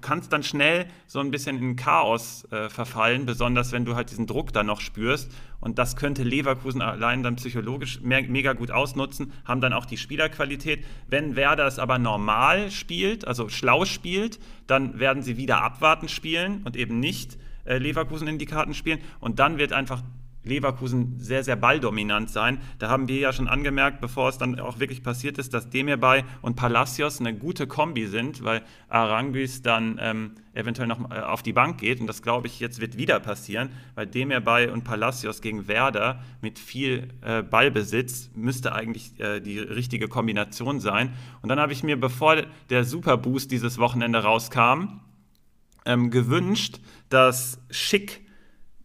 kannst 0.00 0.32
dann 0.32 0.42
schnell 0.42 0.86
so 1.06 1.18
ein 1.18 1.30
bisschen 1.30 1.58
in 1.58 1.76
Chaos 1.76 2.46
äh, 2.50 2.68
verfallen, 2.70 3.26
besonders 3.26 3.72
wenn 3.72 3.84
du 3.84 3.96
halt 3.96 4.10
diesen 4.10 4.26
Druck 4.26 4.52
dann 4.52 4.66
noch 4.66 4.80
spürst. 4.80 5.30
Und 5.60 5.78
das 5.78 5.96
könnte 5.96 6.22
Leverkusen 6.22 6.80
allein 6.80 7.22
dann 7.22 7.36
psychologisch 7.36 8.00
mehr, 8.00 8.22
mega 8.22 8.52
gut 8.52 8.70
ausnutzen, 8.70 9.32
haben 9.44 9.60
dann 9.60 9.72
auch 9.72 9.84
die 9.84 9.96
Spielerqualität. 9.96 10.84
Wenn 11.08 11.36
Werder 11.36 11.66
es 11.66 11.78
aber 11.78 11.98
normal 11.98 12.70
spielt, 12.70 13.26
also 13.26 13.48
schlau 13.48 13.84
spielt, 13.84 14.38
dann 14.66 14.98
werden 15.00 15.22
sie 15.22 15.36
wieder 15.36 15.62
abwarten 15.62 16.08
spielen 16.08 16.62
und 16.64 16.76
eben 16.76 17.00
nicht 17.00 17.36
äh, 17.64 17.78
Leverkusen 17.78 18.28
in 18.28 18.38
die 18.38 18.46
Karten 18.46 18.74
spielen. 18.74 19.00
Und 19.20 19.40
dann 19.40 19.58
wird 19.58 19.72
einfach 19.72 20.02
Leverkusen 20.44 21.18
sehr, 21.18 21.44
sehr 21.44 21.56
balldominant 21.56 22.30
sein. 22.30 22.58
Da 22.78 22.88
haben 22.88 23.08
wir 23.08 23.18
ja 23.18 23.32
schon 23.32 23.48
angemerkt, 23.48 24.00
bevor 24.00 24.28
es 24.28 24.38
dann 24.38 24.58
auch 24.58 24.80
wirklich 24.80 25.02
passiert 25.02 25.38
ist, 25.38 25.54
dass 25.54 25.70
Demirbay 25.70 26.24
und 26.40 26.56
Palacios 26.56 27.20
eine 27.20 27.34
gute 27.34 27.66
Kombi 27.66 28.06
sind, 28.06 28.42
weil 28.42 28.62
Aranguis 28.88 29.62
dann 29.62 29.98
ähm, 30.00 30.32
eventuell 30.54 30.88
noch 30.88 31.10
äh, 31.10 31.20
auf 31.20 31.42
die 31.42 31.52
Bank 31.52 31.78
geht. 31.78 32.00
Und 32.00 32.06
das 32.06 32.22
glaube 32.22 32.46
ich 32.46 32.60
jetzt 32.60 32.80
wird 32.80 32.98
wieder 32.98 33.20
passieren, 33.20 33.70
weil 33.94 34.06
Demirbay 34.06 34.68
und 34.68 34.84
Palacios 34.84 35.40
gegen 35.40 35.68
Werder 35.68 36.22
mit 36.40 36.58
viel 36.58 37.08
äh, 37.22 37.42
Ballbesitz 37.42 38.30
müsste 38.34 38.74
eigentlich 38.74 39.18
äh, 39.20 39.40
die 39.40 39.58
richtige 39.58 40.08
Kombination 40.08 40.80
sein. 40.80 41.12
Und 41.42 41.48
dann 41.48 41.60
habe 41.60 41.72
ich 41.72 41.82
mir, 41.82 41.98
bevor 41.98 42.42
der 42.70 42.84
Superboost 42.84 43.50
dieses 43.50 43.78
Wochenende 43.78 44.22
rauskam, 44.22 45.00
ähm, 45.84 46.10
gewünscht, 46.10 46.80
dass 47.08 47.60
Schick 47.70 48.20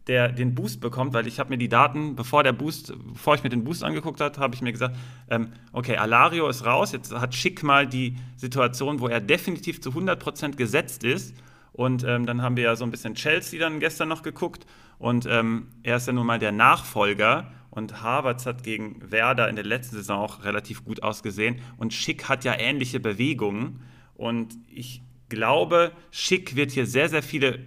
der 0.07 0.31
den 0.31 0.55
Boost 0.55 0.79
bekommt, 0.79 1.13
weil 1.13 1.27
ich 1.27 1.39
habe 1.39 1.49
mir 1.49 1.57
die 1.57 1.69
Daten, 1.69 2.15
bevor 2.15 2.43
der 2.43 2.53
Boost, 2.53 2.93
bevor 3.13 3.35
ich 3.35 3.43
mir 3.43 3.49
den 3.49 3.63
Boost 3.63 3.83
angeguckt 3.83 4.21
habe, 4.21 4.39
habe 4.39 4.55
ich 4.55 4.61
mir 4.61 4.71
gesagt, 4.71 4.95
ähm, 5.29 5.51
okay, 5.73 5.97
Alario 5.97 6.47
ist 6.47 6.65
raus, 6.65 6.91
jetzt 6.93 7.13
hat 7.13 7.35
Schick 7.35 7.63
mal 7.63 7.87
die 7.87 8.15
Situation, 8.35 8.99
wo 8.99 9.07
er 9.07 9.19
definitiv 9.19 9.81
zu 9.81 9.91
100% 9.91 10.55
gesetzt 10.55 11.03
ist. 11.03 11.35
Und 11.73 12.03
ähm, 12.03 12.25
dann 12.25 12.41
haben 12.41 12.57
wir 12.57 12.63
ja 12.63 12.75
so 12.75 12.85
ein 12.85 12.91
bisschen 12.91 13.13
Chelsea 13.13 13.59
dann 13.59 13.79
gestern 13.79 14.09
noch 14.09 14.23
geguckt. 14.23 14.65
Und 14.97 15.27
ähm, 15.27 15.67
er 15.83 15.97
ist 15.97 16.07
ja 16.07 16.13
nun 16.13 16.25
mal 16.25 16.39
der 16.39 16.51
Nachfolger. 16.51 17.51
Und 17.69 18.01
Havertz 18.01 18.47
hat 18.47 18.63
gegen 18.63 19.11
Werder 19.11 19.47
in 19.47 19.55
der 19.55 19.65
letzten 19.65 19.97
Saison 19.97 20.17
auch 20.17 20.43
relativ 20.43 20.83
gut 20.83 21.03
ausgesehen. 21.03 21.61
Und 21.77 21.93
Schick 21.93 22.27
hat 22.29 22.43
ja 22.45 22.57
ähnliche 22.57 22.99
Bewegungen. 22.99 23.83
Und 24.15 24.55
ich 24.67 25.03
glaube, 25.29 25.91
Schick 26.09 26.55
wird 26.55 26.71
hier 26.71 26.87
sehr, 26.87 27.09
sehr 27.09 27.21
viele 27.21 27.59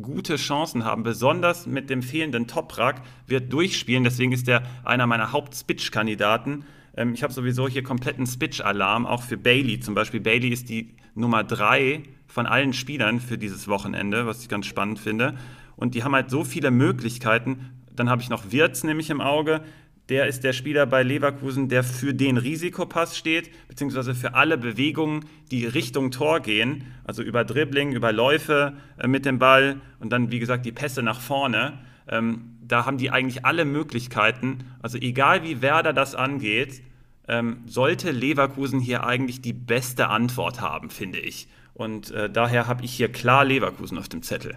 gute 0.00 0.36
Chancen 0.36 0.84
haben, 0.84 1.02
besonders 1.02 1.66
mit 1.66 1.90
dem 1.90 2.02
fehlenden 2.02 2.46
Toprak, 2.46 3.02
wird 3.26 3.52
durchspielen. 3.52 4.04
Deswegen 4.04 4.32
ist 4.32 4.48
er 4.48 4.62
einer 4.84 5.06
meiner 5.06 5.32
Haupt-Spitch-Kandidaten. 5.32 6.64
Ähm, 6.96 7.14
ich 7.14 7.22
habe 7.22 7.32
sowieso 7.32 7.68
hier 7.68 7.82
kompletten 7.82 8.26
Spitch-Alarm, 8.26 9.06
auch 9.06 9.22
für 9.22 9.36
Bailey 9.36 9.80
zum 9.80 9.94
Beispiel. 9.94 10.20
Bailey 10.20 10.48
ist 10.48 10.68
die 10.68 10.94
Nummer 11.14 11.44
drei 11.44 12.02
von 12.26 12.46
allen 12.46 12.72
Spielern 12.72 13.20
für 13.20 13.38
dieses 13.38 13.68
Wochenende, 13.68 14.26
was 14.26 14.42
ich 14.42 14.48
ganz 14.48 14.66
spannend 14.66 14.98
finde. 14.98 15.34
Und 15.76 15.94
die 15.94 16.04
haben 16.04 16.14
halt 16.14 16.30
so 16.30 16.44
viele 16.44 16.70
Möglichkeiten. 16.70 17.70
Dann 17.94 18.10
habe 18.10 18.22
ich 18.22 18.28
noch 18.28 18.52
Wirtz 18.52 18.84
nämlich 18.84 19.10
im 19.10 19.20
Auge 19.20 19.62
der 20.08 20.26
ist 20.26 20.42
der 20.42 20.54
Spieler 20.54 20.86
bei 20.86 21.02
Leverkusen, 21.02 21.68
der 21.68 21.84
für 21.84 22.14
den 22.14 22.38
Risikopass 22.38 23.16
steht, 23.16 23.50
beziehungsweise 23.68 24.14
für 24.14 24.34
alle 24.34 24.56
Bewegungen, 24.56 25.26
die 25.50 25.66
Richtung 25.66 26.10
Tor 26.10 26.40
gehen, 26.40 26.84
also 27.04 27.22
über 27.22 27.44
Dribbling, 27.44 27.92
über 27.92 28.12
Läufe 28.12 28.74
äh, 28.98 29.06
mit 29.06 29.26
dem 29.26 29.38
Ball 29.38 29.80
und 30.00 30.10
dann, 30.10 30.30
wie 30.30 30.38
gesagt, 30.38 30.64
die 30.64 30.72
Pässe 30.72 31.02
nach 31.02 31.20
vorne. 31.20 31.78
Ähm, 32.08 32.56
da 32.62 32.86
haben 32.86 32.96
die 32.98 33.10
eigentlich 33.10 33.44
alle 33.44 33.64
Möglichkeiten. 33.64 34.64
Also 34.80 34.98
egal 34.98 35.42
wie 35.42 35.60
Werder 35.60 35.92
das 35.92 36.14
angeht, 36.14 36.82
ähm, 37.26 37.62
sollte 37.66 38.10
Leverkusen 38.10 38.80
hier 38.80 39.04
eigentlich 39.04 39.42
die 39.42 39.52
beste 39.52 40.08
Antwort 40.08 40.60
haben, 40.62 40.88
finde 40.88 41.18
ich. 41.18 41.48
Und 41.74 42.10
äh, 42.10 42.30
daher 42.30 42.66
habe 42.66 42.84
ich 42.84 42.92
hier 42.92 43.12
klar 43.12 43.44
Leverkusen 43.44 43.98
auf 43.98 44.08
dem 44.08 44.22
Zettel. 44.22 44.56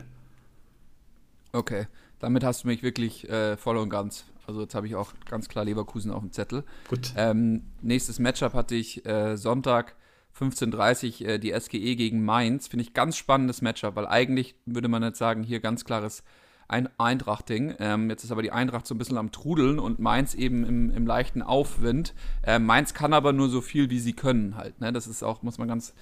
Okay, 1.52 1.88
damit 2.20 2.43
hast 2.45 2.64
du 2.64 2.70
mich 2.70 2.82
wirklich 2.82 3.30
äh, 3.30 3.58
voll 3.58 3.76
und 3.78 3.89
ganz 3.89 4.26
also 4.48 4.62
jetzt 4.62 4.76
habe 4.76 4.88
ich 4.88 4.96
auch 4.96 5.14
ganz 5.30 5.48
klar 5.48 5.66
Leverkusen 5.66 6.12
auf 6.12 6.22
dem 6.22 6.32
Zettel. 6.32 6.64
Gut. 6.89 7.14
Ähm, 7.16 7.64
nächstes 7.82 8.20
Matchup 8.20 8.54
hatte 8.54 8.76
ich 8.76 9.06
äh, 9.06 9.38
Sonntag 9.38 9.96
15.30 10.39 11.22
Uhr 11.22 11.28
äh, 11.28 11.39
die 11.39 11.54
SGE 11.58 11.96
gegen 11.96 12.24
Mainz. 12.24 12.68
Finde 12.68 12.84
ich 12.84 12.94
ganz 12.94 13.18
spannendes 13.18 13.62
Matchup, 13.62 13.96
weil 13.96 14.08
eigentlich 14.08 14.56
würde 14.66 14.88
man 14.88 15.04
jetzt 15.04 15.20
sagen, 15.20 15.44
hier 15.44 15.60
ganz 15.60 15.86
klares 15.86 16.24
ein 16.68 16.89
Eintracht-Ding. 16.98 17.76
Ähm, 17.80 18.10
jetzt 18.10 18.24
ist 18.24 18.32
aber 18.32 18.42
die 18.42 18.52
Eintracht 18.52 18.88
so 18.88 18.96
ein 18.96 18.98
bisschen 18.98 19.18
am 19.18 19.32
Trudeln 19.32 19.78
und 19.78 20.00
Mainz 20.00 20.34
eben 20.34 20.64
im, 20.64 20.89
im 20.92 21.06
leichten 21.06 21.42
Aufwind. 21.42 22.14
Äh, 22.44 22.60
Mainz 22.60 22.94
kann 22.94 23.14
aber 23.14 23.34
nur 23.34 23.50
so 23.50 23.60
viel, 23.60 23.89
wie 23.89 24.00
sie 24.00 24.14
können 24.14 24.56
halt. 24.56 24.80
Ne? 24.80 24.94
Das 24.94 25.06
ist 25.06 25.22
auch, 25.22 25.44
muss 25.44 25.58
man 25.58 25.68
ganz 25.68 25.94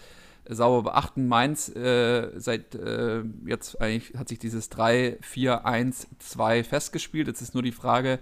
sauber 0.49 0.91
beachten. 0.91 1.27
Mainz 1.27 1.69
äh, 1.69 2.31
seit 2.35 2.75
äh, 2.75 3.23
jetzt 3.45 3.79
eigentlich 3.81 4.17
hat 4.17 4.29
sich 4.29 4.39
dieses 4.39 4.71
3-4-1-2 4.71 6.63
festgespielt. 6.63 7.27
Jetzt 7.27 7.41
ist 7.41 7.53
nur 7.53 7.63
die 7.63 7.71
Frage, 7.71 8.19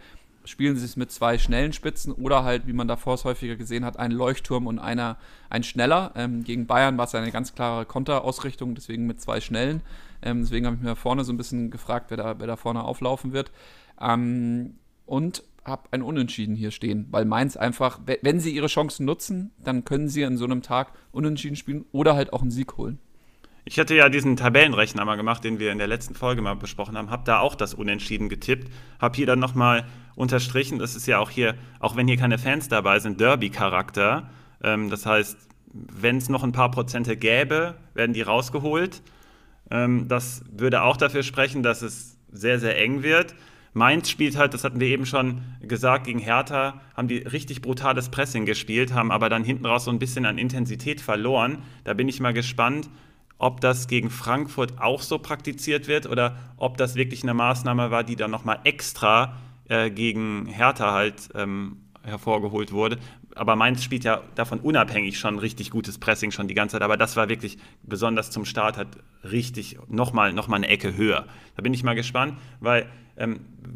spielen 0.47 0.77
sie 0.77 0.85
es 0.85 0.95
mit 0.95 1.11
zwei 1.11 1.37
schnellen 1.37 1.73
Spitzen 1.73 2.13
oder 2.13 2.43
halt, 2.43 2.67
wie 2.67 2.73
man 2.73 2.87
davor 2.87 3.15
es 3.15 3.25
häufiger 3.25 3.55
gesehen 3.55 3.85
hat, 3.85 3.97
ein 3.97 4.11
Leuchtturm 4.11 4.67
und 4.67 4.79
einer 4.79 5.17
ein 5.49 5.63
schneller. 5.63 6.11
Ähm, 6.15 6.43
gegen 6.43 6.67
Bayern 6.67 6.97
war 6.97 7.05
es 7.05 7.15
eine 7.15 7.31
ganz 7.31 7.53
klare 7.53 7.85
Konterausrichtung, 7.85 8.75
deswegen 8.75 9.07
mit 9.07 9.21
zwei 9.21 9.41
schnellen. 9.41 9.81
Ähm, 10.21 10.41
deswegen 10.41 10.65
habe 10.65 10.75
ich 10.77 10.81
mir 10.81 10.95
vorne 10.95 11.23
so 11.23 11.33
ein 11.33 11.37
bisschen 11.37 11.69
gefragt, 11.69 12.07
wer 12.09 12.17
da, 12.17 12.39
wer 12.39 12.47
da 12.47 12.55
vorne 12.55 12.83
auflaufen 12.83 13.33
wird. 13.33 13.51
Ähm, 13.99 14.75
und 15.05 15.43
habe 15.67 15.89
ein 15.91 16.01
Unentschieden 16.01 16.55
hier 16.55 16.71
stehen, 16.71 17.07
weil 17.11 17.25
Mainz 17.25 17.57
einfach, 17.57 17.99
wenn 18.21 18.39
sie 18.39 18.55
ihre 18.55 18.67
Chancen 18.67 19.05
nutzen, 19.05 19.51
dann 19.63 19.85
können 19.85 20.07
sie 20.07 20.25
an 20.25 20.37
so 20.37 20.45
einem 20.45 20.61
Tag 20.61 20.93
Unentschieden 21.11 21.55
spielen 21.55 21.85
oder 21.91 22.15
halt 22.15 22.33
auch 22.33 22.41
einen 22.41 22.51
Sieg 22.51 22.77
holen. 22.77 22.99
Ich 23.65 23.77
hatte 23.79 23.95
ja 23.95 24.07
diesen 24.07 24.37
Tabellenrechner 24.37 25.03
mal 25.03 25.17
gemacht, 25.17 25.43
den 25.43 25.59
wir 25.59 25.73
in 25.73 25.77
der 25.77 25.87
letzten 25.87 26.15
Folge 26.15 26.41
mal 26.41 26.55
besprochen 26.55 26.97
haben, 26.97 27.09
habe 27.09 27.23
da 27.25 27.39
auch 27.39 27.53
das 27.53 27.73
Unentschieden 27.73 28.29
getippt, 28.29 28.71
habe 28.99 29.15
hier 29.17 29.25
dann 29.25 29.39
nochmal 29.39 29.85
unterstrichen, 30.15 30.79
das 30.79 30.95
ist 30.95 31.05
ja 31.05 31.19
auch 31.19 31.29
hier, 31.29 31.55
auch 31.79 31.97
wenn 31.97 32.07
hier 32.07 32.15
keine 32.15 32.37
Fans 32.37 32.69
dabei 32.69 32.99
sind, 32.99 33.19
Derby-Charakter. 33.19 34.29
Ähm, 34.63 34.89
das 34.89 35.05
heißt, 35.05 35.37
wenn 35.73 36.17
es 36.17 36.29
noch 36.29 36.43
ein 36.43 36.53
paar 36.53 36.71
Prozente 36.71 37.17
gäbe, 37.17 37.75
werden 37.93 38.13
die 38.13 38.21
rausgeholt. 38.21 39.01
Ähm, 39.69 40.07
das 40.07 40.45
würde 40.49 40.81
auch 40.83 40.95
dafür 40.95 41.23
sprechen, 41.23 41.61
dass 41.61 41.81
es 41.81 42.17
sehr, 42.31 42.59
sehr 42.59 42.79
eng 42.79 43.03
wird. 43.03 43.35
Mainz 43.77 44.09
spielt 44.09 44.35
halt, 44.35 44.53
das 44.53 44.63
hatten 44.63 44.79
wir 44.79 44.87
eben 44.87 45.05
schon 45.05 45.43
gesagt, 45.61 46.05
gegen 46.05 46.19
Hertha 46.19 46.81
haben 46.95 47.07
die 47.07 47.19
richtig 47.19 47.61
brutales 47.61 48.09
Pressing 48.09 48.45
gespielt, 48.45 48.93
haben 48.93 49.11
aber 49.11 49.29
dann 49.29 49.43
hinten 49.43 49.65
raus 49.65 49.85
so 49.85 49.91
ein 49.91 49.99
bisschen 49.99 50.25
an 50.25 50.37
Intensität 50.37 50.99
verloren. 50.99 51.59
Da 51.83 51.93
bin 51.93 52.09
ich 52.09 52.19
mal 52.19 52.33
gespannt, 52.33 52.89
ob 53.37 53.61
das 53.61 53.87
gegen 53.87 54.09
Frankfurt 54.09 54.81
auch 54.81 55.01
so 55.01 55.19
praktiziert 55.19 55.87
wird 55.87 56.07
oder 56.07 56.37
ob 56.57 56.77
das 56.77 56.95
wirklich 56.95 57.21
eine 57.21 57.35
Maßnahme 57.35 57.91
war, 57.91 58.03
die 58.03 58.15
dann 58.15 58.31
nochmal 58.31 58.59
extra 58.63 59.37
äh, 59.69 59.91
gegen 59.91 60.47
Hertha 60.47 60.93
halt 60.93 61.29
ähm, 61.35 61.77
hervorgeholt 62.01 62.71
wurde. 62.71 62.97
Aber 63.35 63.55
Mainz 63.55 63.83
spielt 63.83 64.03
ja 64.03 64.23
davon 64.33 64.59
unabhängig 64.59 65.19
schon 65.19 65.37
richtig 65.37 65.69
gutes 65.69 65.99
Pressing 65.99 66.31
schon 66.31 66.47
die 66.47 66.55
ganze 66.55 66.73
Zeit. 66.73 66.81
Aber 66.81 66.97
das 66.97 67.15
war 67.15 67.29
wirklich 67.29 67.59
besonders 67.83 68.31
zum 68.31 68.45
Start 68.45 68.77
halt 68.77 68.87
richtig 69.23 69.77
nochmal 69.87 70.33
noch 70.33 70.47
mal 70.47 70.55
eine 70.55 70.67
Ecke 70.67 70.97
höher. 70.97 71.27
Da 71.55 71.61
bin 71.61 71.75
ich 71.75 71.83
mal 71.83 71.93
gespannt, 71.93 72.39
weil 72.59 72.89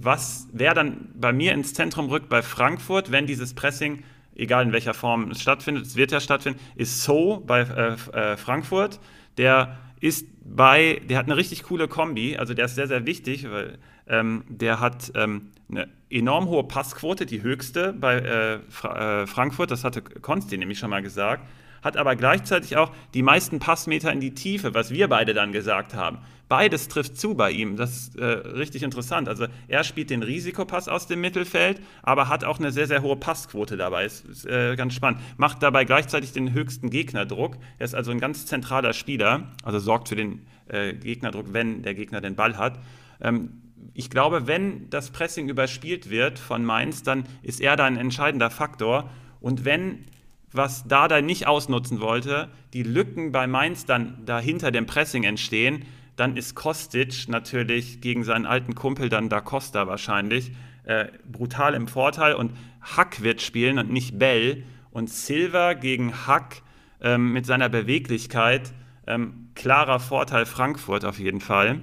was, 0.02 0.48
wer 0.54 0.74
dann 0.74 1.10
bei 1.16 1.34
mir 1.34 1.54
ins 1.54 1.74
Zentrum 1.74 2.08
rückt 2.10 2.30
bei 2.30 2.42
Frankfurt, 2.42 3.12
wenn 3.12 3.26
dieses 3.26 3.54
Pressing, 3.54 4.04
egal 4.36 4.66
in 4.66 4.72
welcher 4.72 4.94
Form 4.94 5.32
es 5.32 5.42
stattfindet, 5.42 5.86
es 5.86 5.96
wird 5.96 6.12
ja 6.12 6.20
stattfinden, 6.20 6.60
ist 6.76 7.04
So 7.04 7.44
bei 7.46 7.62
äh, 7.62 7.94
äh, 8.18 8.38
Frankfurt. 8.38 9.00
Der 9.38 9.78
ist 10.00 10.28
bei, 10.44 11.02
der 11.10 11.18
hat 11.18 11.26
eine 11.26 11.38
richtig 11.38 11.64
coole 11.64 11.88
Kombi, 11.88 12.38
also 12.38 12.54
der 12.54 12.66
ist 12.66 12.76
sehr, 12.76 12.88
sehr 12.88 13.06
wichtig, 13.06 13.50
weil 13.50 13.78
ähm, 14.08 14.44
der 14.50 14.80
hat 14.80 15.12
ähm, 15.16 15.52
eine 15.70 15.88
enorm 16.10 16.48
hohe 16.48 16.64
Passquote, 16.64 17.26
die 17.26 17.42
höchste 17.42 17.94
bei 17.94 18.18
äh, 18.18 18.60
Fra 18.70 19.22
äh, 19.22 19.28
Frankfurt, 19.28 19.72
das 19.72 19.84
hatte 19.84 20.02
Konsti 20.02 20.58
nämlich 20.58 20.80
schon 20.80 20.90
mal 20.90 21.02
gesagt 21.02 21.44
hat 21.82 21.98
aber 21.98 22.16
gleichzeitig 22.16 22.78
auch 22.78 22.92
die 23.14 23.24
meisten 23.24 23.60
Passmeter 23.60 24.12
in 24.12 24.20
die 24.20 24.34
Tiefe, 24.34 24.74
was 24.74 24.92
wir 24.92 25.08
beide 25.08 25.34
dann 25.34 25.52
gesagt 25.52 25.94
haben. 25.94 26.20
Beides 26.52 26.90
trifft 26.90 27.18
zu 27.18 27.34
bei 27.34 27.50
ihm. 27.52 27.78
Das 27.78 27.92
ist 27.92 28.20
äh, 28.20 28.26
richtig 28.26 28.84
interessant. 28.84 29.30
Also 29.30 29.46
er 29.70 29.86
spielt 29.86 30.10
den 30.10 30.22
Risikopass 30.22 30.90
aus 30.90 31.08
dem 31.08 31.22
Mittelfeld, 31.22 31.82
aber 32.04 32.28
hat 32.28 32.44
auch 32.44 32.60
eine 32.60 32.74
sehr, 32.74 32.88
sehr 32.88 33.02
hohe 33.02 33.16
Passquote 33.16 33.78
dabei. 33.78 34.04
Ist, 34.04 34.26
ist 34.26 34.46
äh, 34.46 34.76
ganz 34.76 34.94
spannend. 34.94 35.22
Macht 35.38 35.64
dabei 35.64 35.86
gleichzeitig 35.86 36.34
den 36.34 36.52
höchsten 36.52 36.90
Gegnerdruck. 36.90 37.56
Er 37.80 37.86
ist 37.86 37.96
also 37.96 38.12
ein 38.12 38.20
ganz 38.20 38.46
zentraler 38.48 38.92
Spieler, 38.92 39.48
also 39.64 39.80
sorgt 39.80 40.10
für 40.10 40.18
den 40.18 40.46
äh, 40.68 40.92
Gegnerdruck, 40.94 41.54
wenn 41.54 41.84
der 41.84 41.94
Gegner 41.94 42.20
den 42.20 42.36
Ball 42.36 42.58
hat. 42.58 42.80
Ähm, 43.22 43.62
ich 43.94 44.10
glaube, 44.10 44.46
wenn 44.46 44.90
das 44.90 45.12
Pressing 45.12 45.48
überspielt 45.48 46.10
wird 46.10 46.38
von 46.38 46.66
Mainz, 46.66 47.02
dann 47.04 47.24
ist 47.44 47.62
er 47.62 47.78
da 47.78 47.86
ein 47.86 47.96
entscheidender 47.96 48.50
Faktor. 48.50 49.10
Und 49.40 49.64
wenn 49.64 50.06
was 50.52 50.88
Dada 50.88 51.22
nicht 51.22 51.48
ausnutzen 51.48 52.02
wollte, 52.02 52.50
die 52.74 52.84
Lücken 52.84 53.32
bei 53.32 53.48
Mainz 53.48 53.86
dann 53.86 54.26
dahinter 54.26 54.72
dem 54.72 54.86
Pressing 54.86 55.24
entstehen, 55.24 55.86
dann 56.16 56.38
ist 56.38 56.56
Kostic 56.56 57.28
natürlich 57.28 58.02
gegen 58.02 58.24
seinen 58.24 58.46
alten 58.46 58.76
Kumpel 58.76 59.10
dann 59.10 59.30
Da 59.30 59.42
Costa 59.42 59.88
wahrscheinlich 59.88 60.52
äh, 60.84 61.08
brutal 61.32 61.74
im 61.74 61.88
Vorteil 61.88 62.36
und 62.36 62.54
Hack 62.82 63.22
wird 63.22 63.42
spielen 63.42 63.78
und 63.78 63.92
nicht 63.92 64.20
Bell 64.20 64.64
und 64.92 65.10
Silva 65.10 65.74
gegen 65.74 66.28
Hack 66.28 66.62
ähm, 67.02 67.32
mit 67.34 67.46
seiner 67.46 67.70
Beweglichkeit. 67.70 68.74
Ähm, 69.08 69.50
klarer 69.56 70.00
Vorteil 70.00 70.46
Frankfurt 70.46 71.06
auf 71.06 71.20
jeden 71.20 71.42
Fall. 71.42 71.82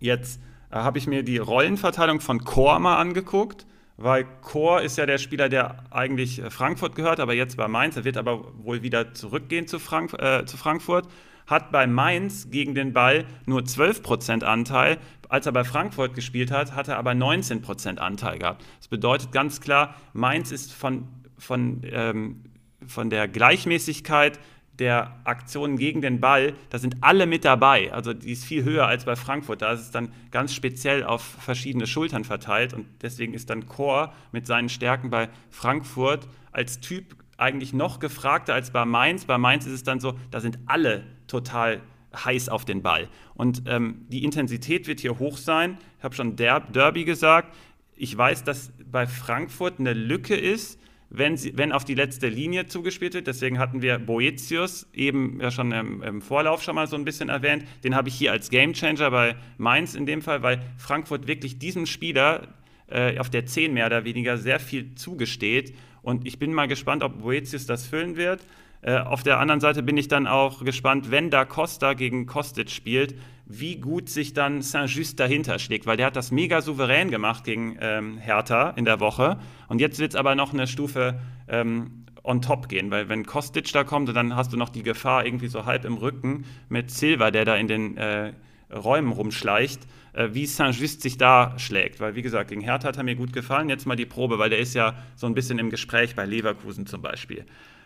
Jetzt 0.00 0.40
äh, 0.70 0.76
habe 0.76 0.98
ich 0.98 1.06
mir 1.06 1.22
die 1.22 1.38
Rollenverteilung 1.38 2.20
von 2.20 2.44
Chor 2.44 2.78
mal 2.78 2.96
angeguckt, 2.98 3.66
weil 4.00 4.24
Chor 4.40 4.80
ist 4.80 4.96
ja 4.96 5.04
der 5.04 5.18
Spieler, 5.18 5.48
der 5.48 5.84
eigentlich 5.90 6.42
äh, 6.42 6.50
Frankfurt 6.50 6.94
gehört, 6.94 7.20
aber 7.20 7.34
jetzt 7.34 7.56
bei 7.56 7.68
Mainz. 7.68 7.96
Er 7.96 8.04
wird 8.04 8.16
aber 8.16 8.44
wohl 8.64 8.82
wieder 8.82 9.12
zurückgehen 9.12 9.66
zu, 9.66 9.78
Frank 9.78 10.14
äh, 10.14 10.44
zu 10.46 10.56
Frankfurt. 10.56 11.06
Hat 11.46 11.70
bei 11.70 11.86
Mainz 11.86 12.48
gegen 12.50 12.74
den 12.74 12.92
Ball 12.92 13.26
nur 13.44 13.60
12% 13.60 14.42
Anteil. 14.42 14.98
Als 15.28 15.46
er 15.46 15.52
bei 15.52 15.64
Frankfurt 15.64 16.14
gespielt 16.14 16.50
hat, 16.50 16.74
hat 16.74 16.88
er 16.88 16.96
aber 16.96 17.10
19% 17.12 17.98
Anteil 17.98 18.38
gehabt. 18.38 18.64
Das 18.78 18.88
bedeutet 18.88 19.32
ganz 19.32 19.60
klar, 19.60 19.94
Mainz 20.12 20.50
ist 20.50 20.72
von, 20.72 21.06
von, 21.36 21.82
ähm, 21.84 22.44
von 22.86 23.10
der 23.10 23.28
Gleichmäßigkeit 23.28 24.38
der 24.80 25.20
Aktionen 25.24 25.76
gegen 25.76 26.00
den 26.00 26.20
Ball, 26.20 26.54
da 26.70 26.78
sind 26.78 26.96
alle 27.02 27.26
mit 27.26 27.44
dabei. 27.44 27.92
Also 27.92 28.12
die 28.14 28.32
ist 28.32 28.44
viel 28.44 28.64
höher 28.64 28.86
als 28.86 29.04
bei 29.04 29.14
Frankfurt. 29.14 29.62
Da 29.62 29.72
ist 29.72 29.80
es 29.80 29.90
dann 29.90 30.12
ganz 30.30 30.54
speziell 30.54 31.04
auf 31.04 31.22
verschiedene 31.22 31.86
Schultern 31.86 32.24
verteilt 32.24 32.72
und 32.72 32.86
deswegen 33.02 33.34
ist 33.34 33.50
dann 33.50 33.66
Chor 33.66 34.12
mit 34.32 34.46
seinen 34.46 34.68
Stärken 34.68 35.10
bei 35.10 35.28
Frankfurt 35.50 36.26
als 36.52 36.80
Typ 36.80 37.16
eigentlich 37.36 37.72
noch 37.72 38.00
gefragter 38.00 38.54
als 38.54 38.70
bei 38.70 38.84
Mainz. 38.84 39.24
Bei 39.24 39.38
Mainz 39.38 39.66
ist 39.66 39.72
es 39.72 39.82
dann 39.82 40.00
so, 40.00 40.18
da 40.30 40.40
sind 40.40 40.58
alle 40.66 41.04
total 41.26 41.80
heiß 42.14 42.48
auf 42.48 42.64
den 42.64 42.82
Ball. 42.82 43.08
Und 43.34 43.62
ähm, 43.66 44.06
die 44.08 44.24
Intensität 44.24 44.86
wird 44.86 45.00
hier 45.00 45.18
hoch 45.18 45.36
sein. 45.36 45.78
Ich 45.98 46.04
habe 46.04 46.14
schon 46.14 46.36
Derby 46.36 47.04
gesagt. 47.04 47.54
Ich 47.96 48.16
weiß, 48.16 48.44
dass 48.44 48.72
bei 48.90 49.06
Frankfurt 49.06 49.78
eine 49.78 49.92
Lücke 49.92 50.34
ist, 50.34 50.78
wenn, 51.10 51.36
sie, 51.36 51.56
wenn 51.58 51.72
auf 51.72 51.84
die 51.84 51.94
letzte 51.94 52.28
Linie 52.28 52.66
zugespielt 52.66 53.14
wird. 53.14 53.26
Deswegen 53.26 53.58
hatten 53.58 53.82
wir 53.82 53.98
Boetius 53.98 54.88
eben 54.94 55.40
ja 55.40 55.50
schon 55.50 55.72
im, 55.72 56.02
im 56.02 56.22
Vorlauf 56.22 56.62
schon 56.62 56.76
mal 56.76 56.86
so 56.86 56.96
ein 56.96 57.04
bisschen 57.04 57.28
erwähnt. 57.28 57.64
Den 57.84 57.94
habe 57.94 58.08
ich 58.08 58.14
hier 58.14 58.32
als 58.32 58.48
Gamechanger 58.48 59.10
bei 59.10 59.36
Mainz 59.58 59.94
in 59.94 60.06
dem 60.06 60.22
Fall, 60.22 60.42
weil 60.42 60.62
Frankfurt 60.78 61.26
wirklich 61.26 61.58
diesem 61.58 61.86
Spieler 61.86 62.48
äh, 62.86 63.18
auf 63.18 63.28
der 63.28 63.44
10 63.44 63.74
mehr 63.74 63.86
oder 63.86 64.04
weniger 64.04 64.38
sehr 64.38 64.60
viel 64.60 64.94
zugesteht. 64.94 65.74
Und 66.02 66.26
ich 66.26 66.38
bin 66.38 66.54
mal 66.54 66.68
gespannt, 66.68 67.02
ob 67.02 67.20
Boetius 67.20 67.66
das 67.66 67.86
füllen 67.86 68.16
wird. 68.16 68.40
Äh, 68.82 68.98
auf 68.98 69.22
der 69.22 69.38
anderen 69.38 69.60
Seite 69.60 69.82
bin 69.82 69.96
ich 69.96 70.08
dann 70.08 70.26
auch 70.26 70.64
gespannt, 70.64 71.10
wenn 71.10 71.30
da 71.30 71.44
Costa 71.44 71.94
gegen 71.94 72.26
Kostic 72.26 72.70
spielt, 72.70 73.14
wie 73.52 73.76
gut 73.76 74.08
sich 74.08 74.32
dann 74.32 74.62
Saint-Just 74.62 75.18
dahinter 75.18 75.58
schlägt, 75.58 75.84
weil 75.84 75.96
der 75.96 76.06
hat 76.06 76.16
das 76.16 76.30
mega 76.30 76.62
souverän 76.62 77.10
gemacht 77.10 77.42
gegen 77.42 77.76
ähm, 77.80 78.16
Hertha 78.18 78.70
in 78.70 78.84
der 78.84 79.00
Woche. 79.00 79.38
Und 79.66 79.80
jetzt 79.80 79.98
wird 79.98 80.12
es 80.12 80.16
aber 80.16 80.36
noch 80.36 80.52
eine 80.52 80.68
Stufe 80.68 81.18
ähm, 81.48 82.04
on 82.22 82.42
top 82.42 82.68
gehen, 82.68 82.92
weil 82.92 83.08
wenn 83.08 83.26
Kostic 83.26 83.72
da 83.72 83.82
kommt, 83.82 84.14
dann 84.14 84.36
hast 84.36 84.52
du 84.52 84.56
noch 84.56 84.68
die 84.68 84.84
Gefahr 84.84 85.26
irgendwie 85.26 85.48
so 85.48 85.66
halb 85.66 85.84
im 85.84 85.94
Rücken 85.94 86.44
mit 86.68 86.92
Silva, 86.92 87.32
der 87.32 87.44
da 87.44 87.56
in 87.56 87.66
den 87.66 87.96
äh, 87.96 88.32
Räumen 88.72 89.10
rumschleicht, 89.10 89.80
äh, 90.12 90.28
wie 90.32 90.46
Saint-Just 90.46 91.02
sich 91.02 91.18
da 91.18 91.58
schlägt. 91.58 91.98
Weil, 91.98 92.14
wie 92.14 92.22
gesagt, 92.22 92.50
gegen 92.50 92.60
Hertha 92.60 92.88
hat 92.88 92.98
er 92.98 93.02
mir 93.02 93.16
gut 93.16 93.32
gefallen. 93.32 93.68
Jetzt 93.68 93.84
mal 93.84 93.96
die 93.96 94.06
Probe, 94.06 94.38
weil 94.38 94.50
der 94.50 94.60
ist 94.60 94.74
ja 94.74 94.94
so 95.16 95.26
ein 95.26 95.34
bisschen 95.34 95.58
im 95.58 95.70
Gespräch 95.70 96.14
bei 96.14 96.24
Leverkusen 96.24 96.86
zum 96.86 97.02
Beispiel. 97.02 97.44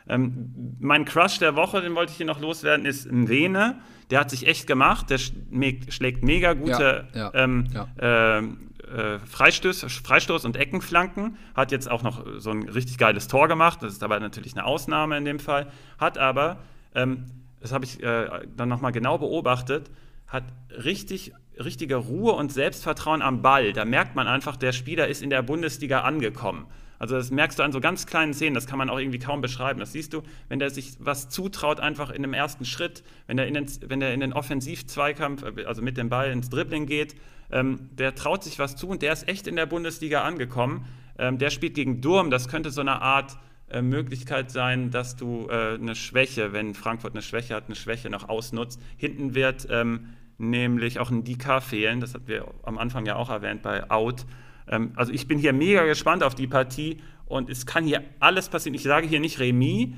Ähm, 0.09 0.77
mein 0.81 1.05
Crush 1.05 1.39
der 1.39 1.57
Woche, 1.57 1.81
den 1.81 1.95
wollte 1.95 2.13
ich 2.13 2.17
hier 2.17 2.27
noch 2.27 2.41
loswerden, 2.41 2.85
ist 2.87 3.11
Mwene. 3.11 3.81
Der 4.11 4.21
hat 4.21 4.31
sich 4.31 4.47
echt 4.47 4.67
gemacht. 4.67 5.09
Der 5.11 5.19
schlägt 5.19 6.23
mega 6.25 6.53
gute 6.53 7.09
ja, 7.15 7.21
ja, 7.21 7.31
ähm, 7.35 7.67
ja. 7.73 8.39
Äh, 8.39 9.19
Freistoß, 9.27 9.87
Freistoß 10.05 10.45
und 10.45 10.57
Eckenflanken. 10.57 11.39
Hat 11.55 11.73
jetzt 11.73 11.91
auch 11.91 12.03
noch 12.03 12.25
so 12.39 12.51
ein 12.51 12.69
richtig 12.69 12.99
geiles 12.99 13.29
Tor 13.29 13.49
gemacht. 13.49 13.83
Das 13.83 13.93
ist 13.93 14.03
aber 14.03 14.21
natürlich 14.21 14.55
eine 14.55 14.67
Ausnahme 14.67 15.17
in 15.17 15.25
dem 15.25 15.39
Fall. 15.39 15.69
Hat 15.99 16.19
aber, 16.19 16.59
ähm, 16.95 17.25
das 17.61 17.73
habe 17.73 17.87
ich 17.87 18.03
äh, 18.03 18.29
dann 18.57 18.69
nochmal 18.69 18.93
genau 18.93 19.19
beobachtet, 19.19 19.91
hat 20.27 20.45
richtig 20.71 21.33
richtige 21.59 21.97
Ruhe 21.97 22.33
und 22.33 22.53
Selbstvertrauen 22.53 23.23
am 23.23 23.41
Ball. 23.41 23.73
Da 23.73 23.85
merkt 23.85 24.17
man 24.17 24.27
einfach, 24.27 24.57
der 24.57 24.73
Spieler 24.73 25.09
ist 25.09 25.23
in 25.23 25.31
der 25.31 25.43
Bundesliga 25.43 26.01
angekommen. 26.01 26.67
Also 27.05 27.17
das 27.17 27.31
merkst 27.31 27.59
du 27.59 27.63
an 27.63 27.71
so 27.71 27.81
ganz 27.81 28.07
kleinen 28.07 28.33
Szenen, 28.33 28.55
das 28.55 28.67
kann 28.67 28.79
man 28.79 28.89
auch 28.89 28.99
irgendwie 28.99 29.19
kaum 29.19 29.43
beschreiben. 29.43 29.79
Das 29.79 29.93
siehst 29.93 30.15
du, 30.15 30.23
wenn 30.49 30.59
der 30.59 30.71
sich 30.71 30.95
was 31.01 31.29
zutraut, 31.29 31.79
einfach 31.79 32.09
in 32.09 32.23
dem 32.23 32.33
ersten 32.33 32.65
Schritt, 32.65 33.05
wenn 33.27 33.37
er 33.37 33.47
in 33.47 33.53
den, 33.53 33.67
wenn 33.87 34.01
der 34.01 34.15
in 34.15 34.21
den 34.21 34.33
Offensivzweikampf, 34.33 35.45
also 35.67 35.83
mit 35.83 35.99
dem 35.99 36.09
Ball 36.09 36.31
ins 36.31 36.49
Dribbling 36.49 36.87
geht, 36.87 37.15
ähm, 37.53 37.91
der 37.93 38.15
traut 38.15 38.43
sich 38.43 38.59
was 38.59 38.75
zu 38.75 38.89
und 38.89 39.03
der 39.03 39.13
ist 39.13 39.29
echt 39.29 39.47
in 39.47 39.55
der 39.55 39.67
Bundesliga 39.67 40.23
angekommen. 40.23 40.87
Ähm, 41.19 41.37
der 41.37 41.51
spielt 41.51 41.75
gegen 41.75 42.01
Durm, 42.01 42.31
das 42.31 42.49
könnte 42.49 42.71
so 42.71 42.81
eine 42.81 43.03
Art 43.03 43.37
äh, 43.69 43.83
Möglichkeit 43.83 44.51
sein, 44.51 44.91
dass 44.91 45.15
du 45.15 45.49
äh, 45.51 45.75
eine 45.75 45.97
Schwäche, 45.97 46.55
wenn 46.55 46.73
Frankfurt 46.73 47.13
eine 47.13 47.21
Schwäche 47.21 47.55
hat, 47.55 47.67
eine 47.67 47.77
Schwäche 47.77 48.09
noch 48.09 48.31
ausnutzt. 48.31 48.81
Hinten 48.97 49.35
wird 49.35 49.67
ähm, 49.69 50.15
nämlich 50.39 51.01
auch 51.01 51.11
ein 51.11 51.23
DK 51.23 51.63
fehlen, 51.63 52.01
das 52.01 52.15
hatten 52.15 52.29
wir 52.29 52.47
am 52.63 52.79
Anfang 52.79 53.05
ja 53.05 53.17
auch 53.17 53.29
erwähnt 53.29 53.61
bei 53.61 53.91
Out. 53.91 54.25
Ähm, 54.69 54.93
also 54.97 55.13
ich 55.13 55.29
bin 55.29 55.39
hier 55.39 55.53
mega 55.53 55.85
gespannt 55.85 56.23
auf 56.23 56.35
die 56.35 56.47
Partie 56.47 56.99
und 57.27 57.51
es 57.51 57.67
kann 57.67 57.85
hier 57.85 58.03
alles 58.21 58.49
passieren. 58.49 58.75
Ich 58.75 58.83
sage 58.83 59.07
hier 59.07 59.21
nicht 59.21 59.39
Remis, 59.39 59.89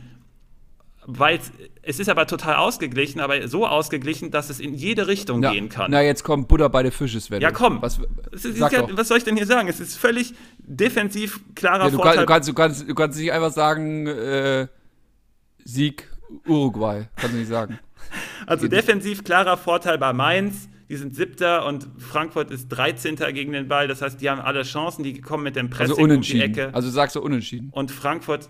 weil 1.07 1.39
es 1.83 2.01
ist 2.01 2.09
aber 2.09 2.27
total 2.27 2.57
ausgeglichen, 2.57 3.21
aber 3.21 3.47
so 3.47 3.67
ausgeglichen, 3.67 4.33
dass 4.33 4.51
es 4.51 4.59
in 4.59 4.75
jede 4.75 5.07
Richtung 5.07 5.43
ja, 5.43 5.53
gehen 5.53 5.69
kann. 5.69 5.91
Na, 5.91 6.03
jetzt 6.03 6.25
kommt 6.25 6.49
Butter 6.49 6.69
bei 6.69 6.83
der 6.83 6.91
Fische, 6.91 7.21
Sven. 7.21 7.41
Ja, 7.41 7.53
komm. 7.53 7.81
Was, 7.81 7.99
ja, 7.99 8.89
was, 8.97 9.09
soll 9.09 9.19
ich 9.19 9.25
denn 9.25 9.37
hier 9.37 9.47
sagen? 9.47 9.69
Es 9.69 9.79
ist 9.79 9.97
völlig 9.97 10.35
defensiv 10.59 11.41
klarer 11.55 11.85
ja, 11.85 11.91
du 11.91 11.97
Vorteil. 11.97 12.15
Kann, 12.15 12.25
du, 12.25 12.27
kannst, 12.27 12.49
du, 12.49 12.55
kannst, 12.55 12.89
du 12.89 12.95
kannst 12.95 13.19
nicht 13.21 13.33
einfach 13.33 13.53
sagen, 13.53 14.09
äh, 14.09 14.67
Sieg 15.65 16.11
Uruguay. 16.47 17.09
Kannst 17.17 17.35
du 17.35 17.39
nicht 17.39 17.49
sagen. 17.49 17.79
Also 18.47 18.69
defensiv 18.69 19.25
klarer 19.25 19.57
Vorteil 19.57 19.99
bei 19.99 20.13
Mainz 20.13 20.69
die 20.89 20.97
sind 20.97 21.17
Siebter 21.17 21.67
und 21.67 21.89
Frankfurt 21.99 22.51
ist 22.51 22.69
13. 22.69 23.17
gegen 23.35 23.53
den 23.53 23.69
Ball. 23.69 23.89
Das 23.89 24.03
heißt, 24.03 24.21
die 24.21 24.31
haben 24.31 24.41
alle 24.41 24.63
Chancen, 24.63 25.03
die 25.03 25.21
kommen 25.21 25.43
mit 25.43 25.57
dem 25.57 25.69
Pressing 25.69 25.93
also 25.93 26.03
unentschieden. 26.03 26.47
um 26.47 26.53
die 26.53 26.61
Ecke. 26.61 26.75
Also 26.75 26.91
sagst 26.91 27.17
du 27.17 27.21
unentschieden. 27.21 27.71
Und 27.73 27.91
Frankfurt 27.91 28.49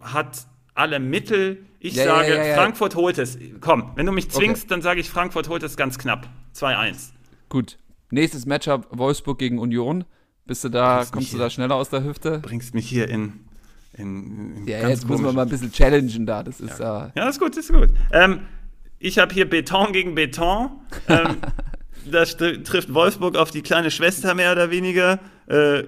hat 0.00 0.46
alle 0.74 0.98
Mittel. 0.98 1.66
Ich 1.80 1.94
ja, 1.94 2.04
sage, 2.04 2.34
ja, 2.34 2.44
ja, 2.44 2.54
Frankfurt 2.54 2.96
holt 2.96 3.18
es. 3.18 3.38
Komm, 3.60 3.92
wenn 3.96 4.06
du 4.06 4.12
mich 4.12 4.30
zwingst, 4.30 4.62
okay. 4.62 4.70
dann 4.70 4.82
sage 4.82 5.00
ich, 5.00 5.10
Frankfurt 5.10 5.48
holt 5.48 5.62
es 5.62 5.76
ganz 5.76 5.98
knapp. 5.98 6.28
2-1. 6.54 7.10
Gut. 7.48 7.78
Nächstes 8.10 8.46
Matchup 8.46 8.86
Wolfsburg 8.90 9.38
gegen 9.38 9.58
Union. 9.58 10.04
Bist 10.46 10.64
du 10.64 10.70
da, 10.70 10.96
bringst 10.96 11.12
kommst 11.12 11.32
du 11.34 11.38
da 11.38 11.50
schneller 11.50 11.74
aus 11.74 11.90
der 11.90 12.02
Hüfte? 12.02 12.38
Bringst 12.38 12.74
mich 12.74 12.88
hier 12.88 13.08
in. 13.08 13.40
in, 13.92 14.56
in 14.56 14.66
ja, 14.66 14.88
jetzt 14.88 15.06
muss 15.06 15.20
man 15.20 15.34
mal 15.34 15.42
ein 15.42 15.48
bisschen 15.48 15.70
challengen 15.70 16.24
da. 16.24 16.42
Das 16.42 16.58
ist 16.60 16.80
ja. 16.80 17.08
Uh, 17.08 17.10
ja, 17.14 17.28
ist 17.28 17.38
gut, 17.38 17.54
ist 17.54 17.70
gut. 17.70 17.90
Ähm, 18.12 18.40
ich 18.98 19.18
habe 19.18 19.32
hier 19.32 19.48
Beton 19.48 19.92
gegen 19.92 20.14
Beton. 20.14 20.70
Ähm, 21.08 21.36
das 22.10 22.36
trifft 22.36 22.92
Wolfsburg 22.92 23.36
auf 23.36 23.50
die 23.50 23.62
kleine 23.62 23.90
Schwester 23.90 24.34
mehr 24.34 24.52
oder 24.52 24.70
weniger. 24.70 25.20
Äh, 25.46 25.84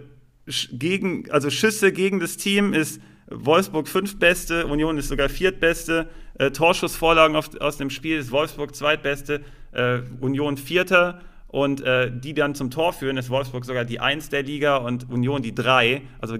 gegen, 0.72 1.30
also 1.30 1.50
Schüsse 1.50 1.92
gegen 1.92 2.20
das 2.20 2.36
Team 2.36 2.72
ist 2.72 3.00
Wolfsburg 3.30 3.86
fünftbeste, 3.88 4.66
Union 4.66 4.98
ist 4.98 5.08
sogar 5.08 5.28
viertbeste. 5.28 6.08
Äh, 6.38 6.50
Torschussvorlagen 6.50 7.36
auf, 7.36 7.50
aus 7.60 7.76
dem 7.76 7.90
Spiel 7.90 8.18
ist 8.18 8.32
Wolfsburg 8.32 8.74
zweitbeste, 8.74 9.42
äh, 9.72 10.00
Union 10.20 10.56
vierter. 10.56 11.20
Und 11.46 11.80
äh, 11.80 12.12
die 12.12 12.32
dann 12.32 12.54
zum 12.54 12.70
Tor 12.70 12.92
führen, 12.92 13.16
ist 13.16 13.28
Wolfsburg 13.28 13.64
sogar 13.64 13.84
die 13.84 13.98
Eins 13.98 14.28
der 14.28 14.44
Liga 14.44 14.76
und 14.76 15.10
Union 15.10 15.42
die 15.42 15.54
Drei. 15.54 16.02
Also 16.20 16.38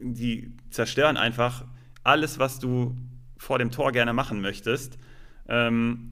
die 0.00 0.52
zerstören 0.70 1.16
einfach 1.16 1.64
alles, 2.02 2.40
was 2.40 2.58
du 2.58 2.96
vor 3.38 3.58
dem 3.58 3.70
Tor 3.70 3.92
gerne 3.92 4.12
machen 4.12 4.40
möchtest. 4.40 4.98
Ähm, 5.48 6.10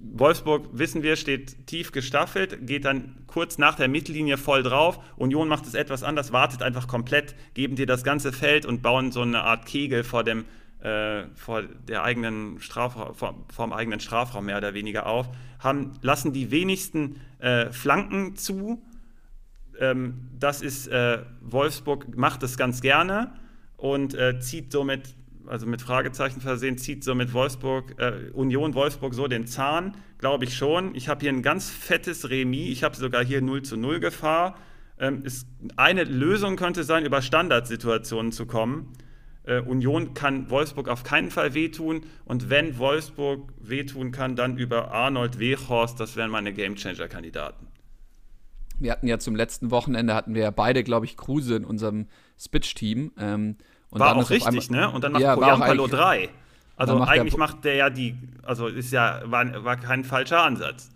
Wolfsburg, 0.00 0.68
wissen 0.72 1.02
wir, 1.02 1.16
steht 1.16 1.66
tief 1.66 1.92
gestaffelt, 1.92 2.66
geht 2.66 2.84
dann 2.84 3.16
kurz 3.26 3.58
nach 3.58 3.74
der 3.74 3.88
Mittellinie 3.88 4.36
voll 4.36 4.62
drauf. 4.62 5.00
Union 5.16 5.48
macht 5.48 5.66
es 5.66 5.74
etwas 5.74 6.02
anders, 6.02 6.32
wartet 6.32 6.62
einfach 6.62 6.86
komplett, 6.86 7.34
geben 7.54 7.76
dir 7.76 7.86
das 7.86 8.04
ganze 8.04 8.32
Feld 8.32 8.66
und 8.66 8.82
bauen 8.82 9.12
so 9.12 9.22
eine 9.22 9.42
Art 9.42 9.66
Kegel 9.66 10.04
vor 10.04 10.24
dem, 10.24 10.44
äh, 10.82 11.24
vor 11.34 11.62
der 11.62 12.04
eigenen 12.04 12.60
Strafraum, 12.60 13.14
vor, 13.14 13.46
vor, 13.52 13.66
dem 13.66 13.72
eigenen 13.72 14.00
Strafraum 14.00 14.46
mehr 14.46 14.58
oder 14.58 14.74
weniger 14.74 15.06
auf, 15.06 15.28
haben, 15.58 15.92
lassen 16.02 16.32
die 16.32 16.50
wenigsten 16.50 17.20
äh, 17.38 17.72
Flanken 17.72 18.36
zu. 18.36 18.82
Ähm, 19.80 20.28
das 20.38 20.62
ist 20.62 20.86
äh, 20.88 21.22
Wolfsburg, 21.40 22.16
macht 22.16 22.42
es 22.42 22.56
ganz 22.56 22.80
gerne 22.80 23.32
und 23.76 24.14
äh, 24.14 24.38
zieht 24.40 24.72
somit 24.72 25.14
also 25.48 25.66
mit 25.66 25.82
Fragezeichen 25.82 26.40
versehen, 26.40 26.78
zieht 26.78 27.04
so 27.04 27.14
mit 27.14 27.32
Wolfsburg, 27.32 27.94
äh, 27.98 28.30
Union 28.32 28.74
Wolfsburg 28.74 29.14
so 29.14 29.26
den 29.28 29.46
Zahn, 29.46 29.96
glaube 30.18 30.44
ich 30.44 30.54
schon. 30.54 30.94
Ich 30.94 31.08
habe 31.08 31.20
hier 31.20 31.30
ein 31.30 31.42
ganz 31.42 31.70
fettes 31.70 32.30
Remis, 32.30 32.70
ich 32.70 32.84
habe 32.84 32.96
sogar 32.96 33.24
hier 33.24 33.42
0 33.42 33.62
zu 33.62 33.76
0 33.76 34.00
Gefahr. 34.00 34.58
Ähm, 34.98 35.24
ist, 35.24 35.46
eine 35.76 36.04
Lösung 36.04 36.56
könnte 36.56 36.84
sein, 36.84 37.04
über 37.04 37.20
Standardsituationen 37.20 38.32
zu 38.32 38.46
kommen. 38.46 38.92
Äh, 39.44 39.60
Union 39.60 40.14
kann 40.14 40.50
Wolfsburg 40.50 40.88
auf 40.88 41.04
keinen 41.04 41.30
Fall 41.30 41.54
wehtun 41.54 42.02
und 42.24 42.50
wenn 42.50 42.78
Wolfsburg 42.78 43.52
wehtun 43.60 44.10
kann, 44.10 44.36
dann 44.36 44.58
über 44.58 44.90
Arnold 44.90 45.38
Wechhorst, 45.38 46.00
das 46.00 46.16
wären 46.16 46.30
meine 46.30 46.52
Gamechanger-Kandidaten. 46.52 47.66
Wir 48.78 48.92
hatten 48.92 49.06
ja 49.06 49.18
zum 49.18 49.36
letzten 49.36 49.70
Wochenende, 49.70 50.14
hatten 50.14 50.34
wir 50.34 50.42
ja 50.42 50.50
beide, 50.50 50.84
glaube 50.84 51.06
ich, 51.06 51.16
Kruse 51.16 51.56
in 51.56 51.64
unserem 51.64 52.08
Spitch-Team. 52.38 53.12
Ähm, 53.18 53.56
Und 53.96 54.00
war 54.00 54.16
auch 54.16 54.30
richtig, 54.30 54.70
einmal, 54.70 54.88
ne? 54.88 54.94
Und 54.94 55.04
dann 55.04 55.12
macht 55.12 55.22
ja, 55.22 55.34
Poyampalo 55.34 55.86
3. 55.86 56.28
Also 56.76 57.00
eigentlich 57.00 57.36
macht 57.36 57.64
der 57.64 57.74
ja 57.74 57.90
die, 57.90 58.14
also 58.42 58.66
ist 58.66 58.92
ja, 58.92 59.22
war, 59.24 59.64
war 59.64 59.76
kein 59.76 60.04
falscher 60.04 60.42
Ansatz. 60.42 60.90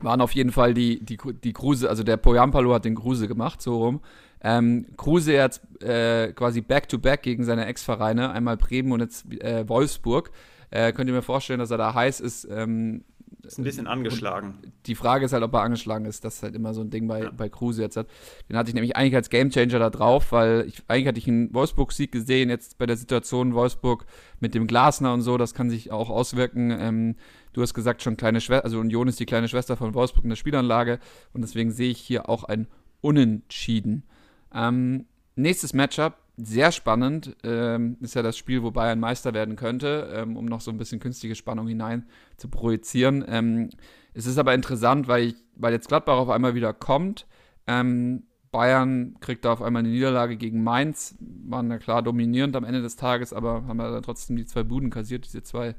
Waren 0.00 0.20
auf 0.20 0.32
jeden 0.32 0.50
Fall 0.50 0.74
die, 0.74 1.02
die, 1.04 1.16
die 1.16 1.52
Kruse, 1.52 1.88
also 1.88 2.02
der 2.02 2.16
Poyampalo 2.16 2.74
hat 2.74 2.84
den 2.84 2.96
Kruse 2.96 3.28
gemacht, 3.28 3.62
so 3.62 3.78
rum. 3.78 4.00
Ähm, 4.42 4.86
Kruse 4.96 5.32
jetzt 5.32 5.62
äh, 5.82 6.32
quasi 6.32 6.60
back-to-back 6.60 7.20
-back 7.20 7.22
gegen 7.22 7.44
seine 7.44 7.66
Ex-Vereine, 7.66 8.30
einmal 8.32 8.56
Bremen 8.56 8.92
und 8.92 9.00
jetzt 9.00 9.32
äh, 9.40 9.66
Wolfsburg. 9.68 10.32
Äh, 10.70 10.92
könnt 10.92 11.08
ihr 11.08 11.14
mir 11.14 11.22
vorstellen, 11.22 11.60
dass 11.60 11.70
er 11.70 11.78
da 11.78 11.94
heiß 11.94 12.20
ist? 12.20 12.46
Ähm, 12.50 13.04
ist 13.46 13.58
ein 13.58 13.64
bisschen 13.64 13.86
angeschlagen. 13.86 14.58
Die 14.86 14.94
Frage 14.94 15.24
ist 15.24 15.32
halt, 15.32 15.42
ob 15.42 15.54
er 15.54 15.62
angeschlagen 15.62 16.04
ist. 16.04 16.24
Das 16.24 16.36
ist 16.36 16.42
halt 16.42 16.54
immer 16.54 16.74
so 16.74 16.80
ein 16.80 16.90
Ding 16.90 17.06
bei, 17.06 17.22
ja. 17.24 17.30
bei 17.30 17.48
Kruse 17.48 17.82
jetzt. 17.82 17.96
Hat. 17.96 18.08
Den 18.48 18.56
hatte 18.56 18.70
ich 18.70 18.74
nämlich 18.74 18.96
eigentlich 18.96 19.14
als 19.14 19.30
Gamechanger 19.30 19.78
da 19.78 19.90
drauf, 19.90 20.32
weil 20.32 20.64
ich, 20.66 20.82
eigentlich 20.88 21.06
hatte 21.06 21.18
ich 21.18 21.28
einen 21.28 21.54
Wolfsburg-Sieg 21.54 22.12
gesehen, 22.12 22.50
jetzt 22.50 22.78
bei 22.78 22.86
der 22.86 22.96
Situation 22.96 23.54
Wolfsburg 23.54 24.06
mit 24.40 24.54
dem 24.54 24.66
Glasner 24.66 25.12
und 25.12 25.22
so, 25.22 25.36
das 25.36 25.54
kann 25.54 25.70
sich 25.70 25.90
auch 25.90 26.10
auswirken. 26.10 26.70
Ähm, 26.70 27.16
du 27.52 27.62
hast 27.62 27.74
gesagt, 27.74 28.02
schon 28.02 28.16
kleine 28.16 28.40
Schwester, 28.40 28.64
also 28.64 28.78
Union 28.78 29.08
ist 29.08 29.20
die 29.20 29.26
kleine 29.26 29.48
Schwester 29.48 29.76
von 29.76 29.94
Wolfsburg 29.94 30.24
in 30.24 30.30
der 30.30 30.36
Spielanlage 30.36 30.98
und 31.32 31.42
deswegen 31.42 31.70
sehe 31.70 31.90
ich 31.90 32.00
hier 32.00 32.28
auch 32.28 32.44
ein 32.44 32.66
Unentschieden. 33.00 34.04
Ähm, 34.52 35.06
nächstes 35.36 35.72
Matchup, 35.72 36.14
sehr 36.36 36.70
spannend, 36.70 37.34
ähm, 37.44 37.96
ist 38.00 38.14
ja 38.14 38.22
das 38.22 38.36
Spiel, 38.36 38.62
wo 38.62 38.70
Bayern 38.70 39.00
Meister 39.00 39.32
werden 39.32 39.56
könnte, 39.56 40.12
ähm, 40.14 40.36
um 40.36 40.44
noch 40.44 40.60
so 40.60 40.70
ein 40.70 40.76
bisschen 40.76 41.00
künstliche 41.00 41.34
Spannung 41.34 41.66
hinein 41.66 42.06
zu 42.36 42.48
projizieren. 42.48 43.24
Ähm, 43.26 43.70
es 44.12 44.26
ist 44.26 44.38
aber 44.38 44.54
interessant, 44.54 45.08
weil, 45.08 45.24
ich, 45.24 45.34
weil 45.56 45.72
jetzt 45.72 45.88
Gladbach 45.88 46.18
auf 46.18 46.28
einmal 46.28 46.54
wieder 46.54 46.72
kommt. 46.74 47.26
Ähm, 47.66 48.24
Bayern 48.50 49.16
kriegt 49.20 49.44
da 49.44 49.52
auf 49.52 49.62
einmal 49.62 49.80
eine 49.80 49.90
Niederlage 49.90 50.36
gegen 50.36 50.62
Mainz, 50.62 51.16
waren 51.20 51.70
ja 51.70 51.78
klar 51.78 52.02
dominierend 52.02 52.56
am 52.56 52.64
Ende 52.64 52.82
des 52.82 52.96
Tages, 52.96 53.32
aber 53.32 53.66
haben 53.66 53.78
ja 53.78 53.90
dann 53.90 54.02
trotzdem 54.02 54.36
die 54.36 54.46
zwei 54.46 54.62
Buden 54.62 54.90
kassiert, 54.90 55.26
diese 55.26 55.42
zwei, 55.42 55.74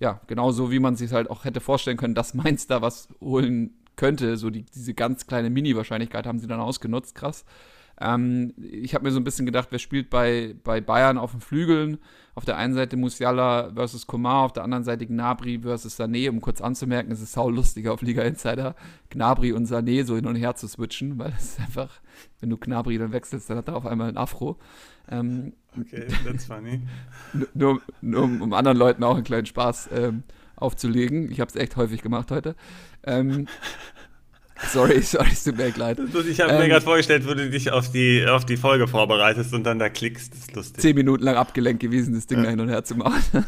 ja, 0.00 0.20
genauso 0.26 0.70
wie 0.70 0.80
man 0.80 0.96
sich 0.96 1.12
halt 1.12 1.30
auch 1.30 1.44
hätte 1.44 1.60
vorstellen 1.60 1.96
können, 1.96 2.14
dass 2.14 2.34
Mainz 2.34 2.66
da 2.66 2.82
was 2.82 3.08
holen 3.20 3.74
könnte. 3.96 4.36
So 4.36 4.50
die, 4.50 4.64
diese 4.64 4.94
ganz 4.94 5.26
kleine 5.26 5.50
Mini-Wahrscheinlichkeit 5.50 6.26
haben 6.26 6.38
sie 6.38 6.46
dann 6.46 6.60
ausgenutzt, 6.60 7.14
krass. 7.14 7.44
Ähm, 8.00 8.54
ich 8.58 8.94
habe 8.94 9.04
mir 9.04 9.10
so 9.10 9.20
ein 9.20 9.24
bisschen 9.24 9.46
gedacht, 9.46 9.68
wer 9.70 9.78
spielt 9.78 10.08
bei, 10.08 10.54
bei 10.64 10.80
Bayern 10.80 11.18
auf 11.18 11.32
den 11.32 11.40
Flügeln? 11.40 11.98
Auf 12.34 12.44
der 12.44 12.56
einen 12.56 12.74
Seite 12.74 12.96
Musiala 12.96 13.72
versus 13.74 14.06
Komar, 14.06 14.44
auf 14.44 14.52
der 14.52 14.64
anderen 14.64 14.84
Seite 14.84 15.06
Gnabry 15.06 15.58
versus 15.60 16.00
Sané. 16.00 16.30
Um 16.30 16.40
kurz 16.40 16.62
anzumerken, 16.62 17.12
es 17.12 17.20
ist 17.20 17.32
sau 17.32 17.50
lustiger 17.50 17.92
auf 17.92 18.02
Liga 18.02 18.22
Insider, 18.22 18.74
Gnabry 19.10 19.52
und 19.52 19.66
Sané 19.68 20.04
so 20.04 20.16
hin 20.16 20.26
und 20.26 20.36
her 20.36 20.54
zu 20.54 20.66
switchen, 20.66 21.18
weil 21.18 21.32
es 21.36 21.50
ist 21.50 21.60
einfach, 21.60 22.00
wenn 22.40 22.48
du 22.48 22.56
Gnabry 22.56 22.96
dann 22.96 23.12
wechselst, 23.12 23.50
dann 23.50 23.58
hat 23.58 23.68
er 23.68 23.76
auf 23.76 23.84
einmal 23.84 24.08
ein 24.08 24.16
Afro. 24.16 24.58
Ähm, 25.10 25.52
okay, 25.78 26.06
that's 26.24 26.46
funny. 26.46 26.82
nur, 27.54 27.82
nur 28.00 28.22
um, 28.22 28.40
um, 28.40 28.52
anderen 28.54 28.78
Leuten 28.78 29.04
auch 29.04 29.16
einen 29.16 29.24
kleinen 29.24 29.46
Spaß 29.46 29.90
ähm, 29.92 30.22
aufzulegen. 30.56 31.30
Ich 31.30 31.40
habe 31.40 31.48
es 31.48 31.56
echt 31.56 31.76
häufig 31.76 32.00
gemacht 32.00 32.30
heute. 32.30 32.54
Ähm, 33.02 33.48
Sorry, 34.72 35.02
sorry, 35.02 35.28
es 35.32 35.44
tut 35.44 35.56
mir 35.56 35.72
leid. 35.76 35.98
Ich 36.28 36.40
habe 36.40 36.52
ähm, 36.52 36.58
mir 36.58 36.68
gerade 36.68 36.84
vorgestellt, 36.84 37.26
wo 37.26 37.34
du 37.34 37.48
dich 37.48 37.70
auf 37.72 37.90
die, 37.90 38.26
auf 38.26 38.44
die 38.44 38.56
Folge 38.56 38.86
vorbereitest 38.88 39.54
und 39.54 39.64
dann 39.64 39.78
da 39.78 39.88
klickst. 39.88 40.32
Das 40.32 40.40
ist 40.40 40.54
lustig. 40.54 40.82
Zehn 40.82 40.96
Minuten 40.96 41.24
lang 41.24 41.36
abgelenkt 41.36 41.80
gewesen, 41.80 42.14
das 42.14 42.26
Ding 42.26 42.38
ja. 42.38 42.44
da 42.44 42.50
hin 42.50 42.60
und 42.60 42.68
her 42.68 42.84
zu 42.84 42.94
machen. 42.94 43.46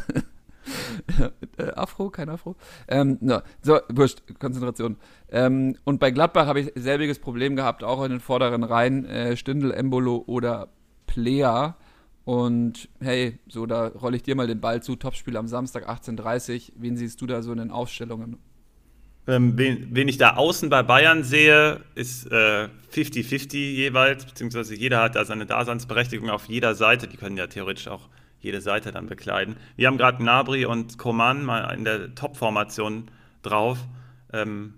äh, 1.57 1.71
Afro, 1.75 2.09
kein 2.09 2.29
Afro. 2.29 2.55
Ähm, 2.87 3.17
no. 3.21 3.41
So, 3.61 3.79
wurscht, 3.89 4.21
Konzentration. 4.39 4.97
Ähm, 5.29 5.75
und 5.83 5.99
bei 5.99 6.11
Gladbach 6.11 6.47
habe 6.47 6.61
ich 6.61 6.71
selbiges 6.75 7.19
Problem 7.19 7.55
gehabt, 7.55 7.83
auch 7.83 8.03
in 8.03 8.11
den 8.11 8.19
vorderen 8.19 8.63
Reihen. 8.63 9.05
Äh, 9.05 9.37
Stindl, 9.37 9.71
Embolo 9.71 10.23
oder 10.25 10.69
Plea. 11.05 11.75
Und 12.25 12.89
hey, 13.01 13.39
so, 13.47 13.65
da 13.65 13.87
rolle 13.87 14.15
ich 14.15 14.23
dir 14.23 14.35
mal 14.35 14.47
den 14.47 14.61
Ball 14.61 14.81
zu. 14.81 14.95
Topspiel 14.95 15.37
am 15.37 15.47
Samstag 15.47 15.89
18.30 15.89 16.69
Uhr. 16.69 16.75
Wen 16.77 16.97
siehst 16.97 17.21
du 17.21 17.27
da 17.27 17.41
so 17.41 17.51
in 17.51 17.57
den 17.57 17.71
Aufstellungen? 17.71 18.37
Ähm, 19.25 19.57
wen, 19.57 19.87
wen, 19.91 20.07
ich 20.07 20.17
da 20.17 20.35
außen 20.35 20.69
bei 20.69 20.83
Bayern 20.83 21.23
sehe, 21.23 21.79
ist 21.95 22.31
50-50 22.31 23.55
äh, 23.55 23.57
jeweils, 23.57 24.25
beziehungsweise 24.25 24.75
jeder 24.75 25.01
hat 25.01 25.15
da 25.15 25.23
seine 25.23 25.45
Daseinsberechtigung 25.45 26.29
auf 26.29 26.47
jeder 26.47 26.75
Seite. 26.75 27.07
Die 27.07 27.15
können 27.17 27.37
ja 27.37 27.47
theoretisch 27.47 27.87
auch 27.87 28.09
jede 28.41 28.59
Seite 28.59 28.91
dann 28.91 29.07
bekleiden. 29.07 29.55
Wir 29.77 29.87
haben 29.87 29.97
gerade 29.97 30.23
Nabri 30.23 30.65
und 30.65 30.97
Koman 30.97 31.45
mal 31.45 31.73
in 31.73 31.85
der 31.85 32.13
Top-Formation 32.15 33.05
drauf. 33.41 33.77
Ähm, 34.33 34.73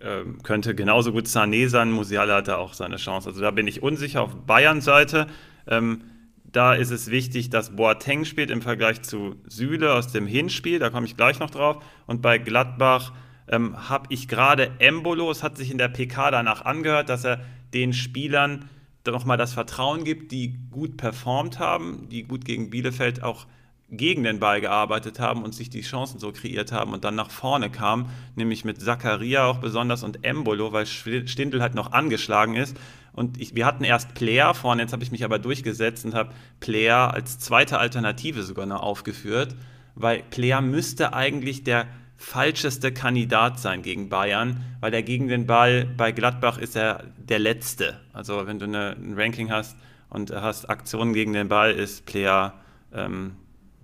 ähm, 0.00 0.42
könnte 0.42 0.74
genauso 0.74 1.12
gut 1.12 1.26
Sané 1.26 1.68
sein. 1.68 1.92
Musiala 1.92 2.36
hat 2.36 2.48
da 2.48 2.56
auch 2.56 2.72
seine 2.72 2.96
Chance. 2.96 3.28
Also 3.28 3.42
da 3.42 3.50
bin 3.50 3.66
ich 3.66 3.82
unsicher 3.82 4.22
auf 4.22 4.34
Bayern-Seite. 4.46 5.26
Ähm, 5.66 6.04
da 6.44 6.74
ist 6.74 6.90
es 6.90 7.10
wichtig, 7.10 7.50
dass 7.50 7.76
Boateng 7.76 8.24
spielt 8.24 8.50
im 8.50 8.62
Vergleich 8.62 9.02
zu 9.02 9.36
Süle 9.46 9.92
aus 9.92 10.10
dem 10.12 10.26
Hinspiel. 10.26 10.78
Da 10.78 10.90
komme 10.90 11.06
ich 11.06 11.16
gleich 11.16 11.38
noch 11.38 11.50
drauf. 11.50 11.84
Und 12.06 12.22
bei 12.22 12.38
Gladbach 12.38 13.12
ähm, 13.48 13.88
habe 13.88 14.06
ich 14.10 14.28
gerade 14.28 14.72
Embolo, 14.78 15.30
es 15.30 15.42
hat 15.42 15.56
sich 15.56 15.70
in 15.70 15.78
der 15.78 15.88
PK 15.88 16.30
danach 16.30 16.64
angehört, 16.64 17.08
dass 17.08 17.24
er 17.24 17.40
den 17.74 17.92
Spielern 17.92 18.68
nochmal 19.06 19.36
das 19.36 19.52
Vertrauen 19.52 20.04
gibt, 20.04 20.30
die 20.30 20.54
gut 20.70 20.96
performt 20.96 21.58
haben, 21.58 22.08
die 22.08 22.22
gut 22.22 22.44
gegen 22.44 22.70
Bielefeld 22.70 23.22
auch 23.22 23.46
gegen 23.90 24.22
den 24.22 24.40
Ball 24.40 24.60
gearbeitet 24.60 25.20
haben 25.20 25.42
und 25.42 25.54
sich 25.54 25.68
die 25.68 25.82
Chancen 25.82 26.18
so 26.18 26.32
kreiert 26.32 26.72
haben 26.72 26.94
und 26.94 27.04
dann 27.04 27.14
nach 27.14 27.30
vorne 27.30 27.68
kamen, 27.68 28.08
nämlich 28.36 28.64
mit 28.64 28.80
Zakaria 28.80 29.44
auch 29.44 29.58
besonders 29.58 30.02
und 30.02 30.24
Embolo, 30.24 30.72
weil 30.72 30.86
Stindl 30.86 31.60
halt 31.60 31.74
noch 31.74 31.92
angeschlagen 31.92 32.54
ist. 32.56 32.76
Und 33.12 33.38
ich, 33.38 33.54
wir 33.54 33.66
hatten 33.66 33.84
erst 33.84 34.14
Player 34.14 34.54
vorne, 34.54 34.80
jetzt 34.80 34.94
habe 34.94 35.02
ich 35.02 35.12
mich 35.12 35.24
aber 35.24 35.38
durchgesetzt 35.38 36.06
und 36.06 36.14
habe 36.14 36.32
Player 36.60 37.12
als 37.12 37.38
zweite 37.38 37.78
Alternative 37.78 38.42
sogar 38.42 38.64
noch 38.64 38.82
aufgeführt, 38.82 39.54
weil 39.94 40.22
Player 40.30 40.62
müsste 40.62 41.12
eigentlich 41.12 41.62
der 41.62 41.86
falscheste 42.22 42.92
Kandidat 42.92 43.58
sein 43.58 43.82
gegen 43.82 44.08
Bayern, 44.08 44.64
weil 44.80 44.94
er 44.94 45.02
gegen 45.02 45.28
den 45.28 45.46
Ball 45.46 45.84
bei 45.84 46.12
Gladbach 46.12 46.58
ist 46.58 46.76
er 46.76 47.04
der 47.16 47.38
Letzte. 47.38 48.00
Also 48.12 48.46
wenn 48.46 48.58
du 48.58 48.66
eine, 48.66 48.96
ein 48.96 49.14
Ranking 49.16 49.50
hast 49.50 49.76
und 50.08 50.30
hast 50.30 50.70
Aktionen 50.70 51.12
gegen 51.12 51.32
den 51.32 51.48
Ball, 51.48 51.72
ist 51.72 52.06
Player 52.06 52.54
ähm, 52.94 53.32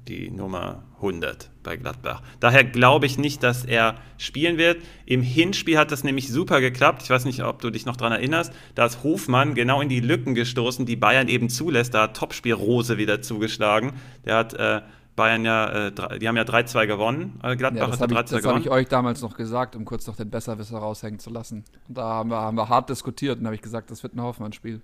die 0.07 0.30
Nummer 0.30 0.84
100 0.97 1.51
bei 1.62 1.76
Gladbach. 1.76 2.22
Daher 2.41 2.64
glaube 2.64 3.07
ich 3.07 3.18
nicht, 3.18 3.43
dass 3.43 3.64
er 3.64 3.97
spielen 4.16 4.57
wird. 4.57 4.82
Im 5.05 5.22
Hinspiel 5.22 5.76
hat 5.76 5.93
das 5.93 6.03
nämlich 6.03 6.28
super 6.28 6.61
geklappt. 6.61 7.03
Ich 7.03 7.11
weiß 7.11 7.24
nicht, 7.24 7.43
ob 7.45 7.61
du 7.61 7.70
dich 7.70 7.86
noch 7.86 7.97
daran 7.97 8.12
erinnerst. 8.12 8.53
Da 8.74 8.86
ist 8.86 9.03
Hofmann 9.03 9.55
genau 9.55 9.80
in 9.80 9.89
die 9.89 10.01
Lücken 10.01 10.34
gestoßen, 10.34 10.86
die 10.86 10.97
Bayern 10.97 11.28
eben 11.28 11.51
zulässt. 11.51 11.95
Da 11.95 12.05
hat 12.05 12.16
Topspiel 12.16 12.55
Rose 12.55 12.99
wieder 12.99 13.20
zugeschlagen. 13.20 13.93
Der 14.24 14.36
hat 14.36 14.55
äh, 14.55 14.80
Bayern 15.19 15.45
ja, 15.45 15.89
äh, 15.89 16.19
die 16.19 16.29
haben 16.29 16.37
ja 16.37 16.45
3-2 16.45 16.87
gewonnen. 16.87 17.41
Äh, 17.43 17.57
Gladbach 17.57 17.89
ja, 17.89 18.01
hat 18.01 18.01
3-2 18.01 18.07
gewonnen. 18.09 18.27
Das 18.31 18.45
habe 18.45 18.61
ich 18.61 18.71
euch 18.71 18.89
damals 18.89 19.21
noch 19.21 19.37
gesagt, 19.37 19.75
um 19.75 19.85
kurz 19.85 20.07
noch 20.07 20.16
den 20.16 20.31
Besserwisser 20.31 20.79
raushängen 20.79 21.19
zu 21.19 21.31
lassen. 21.31 21.64
Und 21.89 21.99
da 21.99 22.05
haben 22.05 22.31
wir, 22.31 22.37
haben 22.37 22.57
wir 22.57 22.69
hart 22.69 22.89
diskutiert 22.89 23.41
und 23.41 23.45
habe 23.45 23.57
ich 23.57 23.62
gesagt, 23.62 23.91
das 23.91 24.03
wird 24.05 24.14
ein 24.14 24.23
Hoffmann-Spiel. 24.23 24.81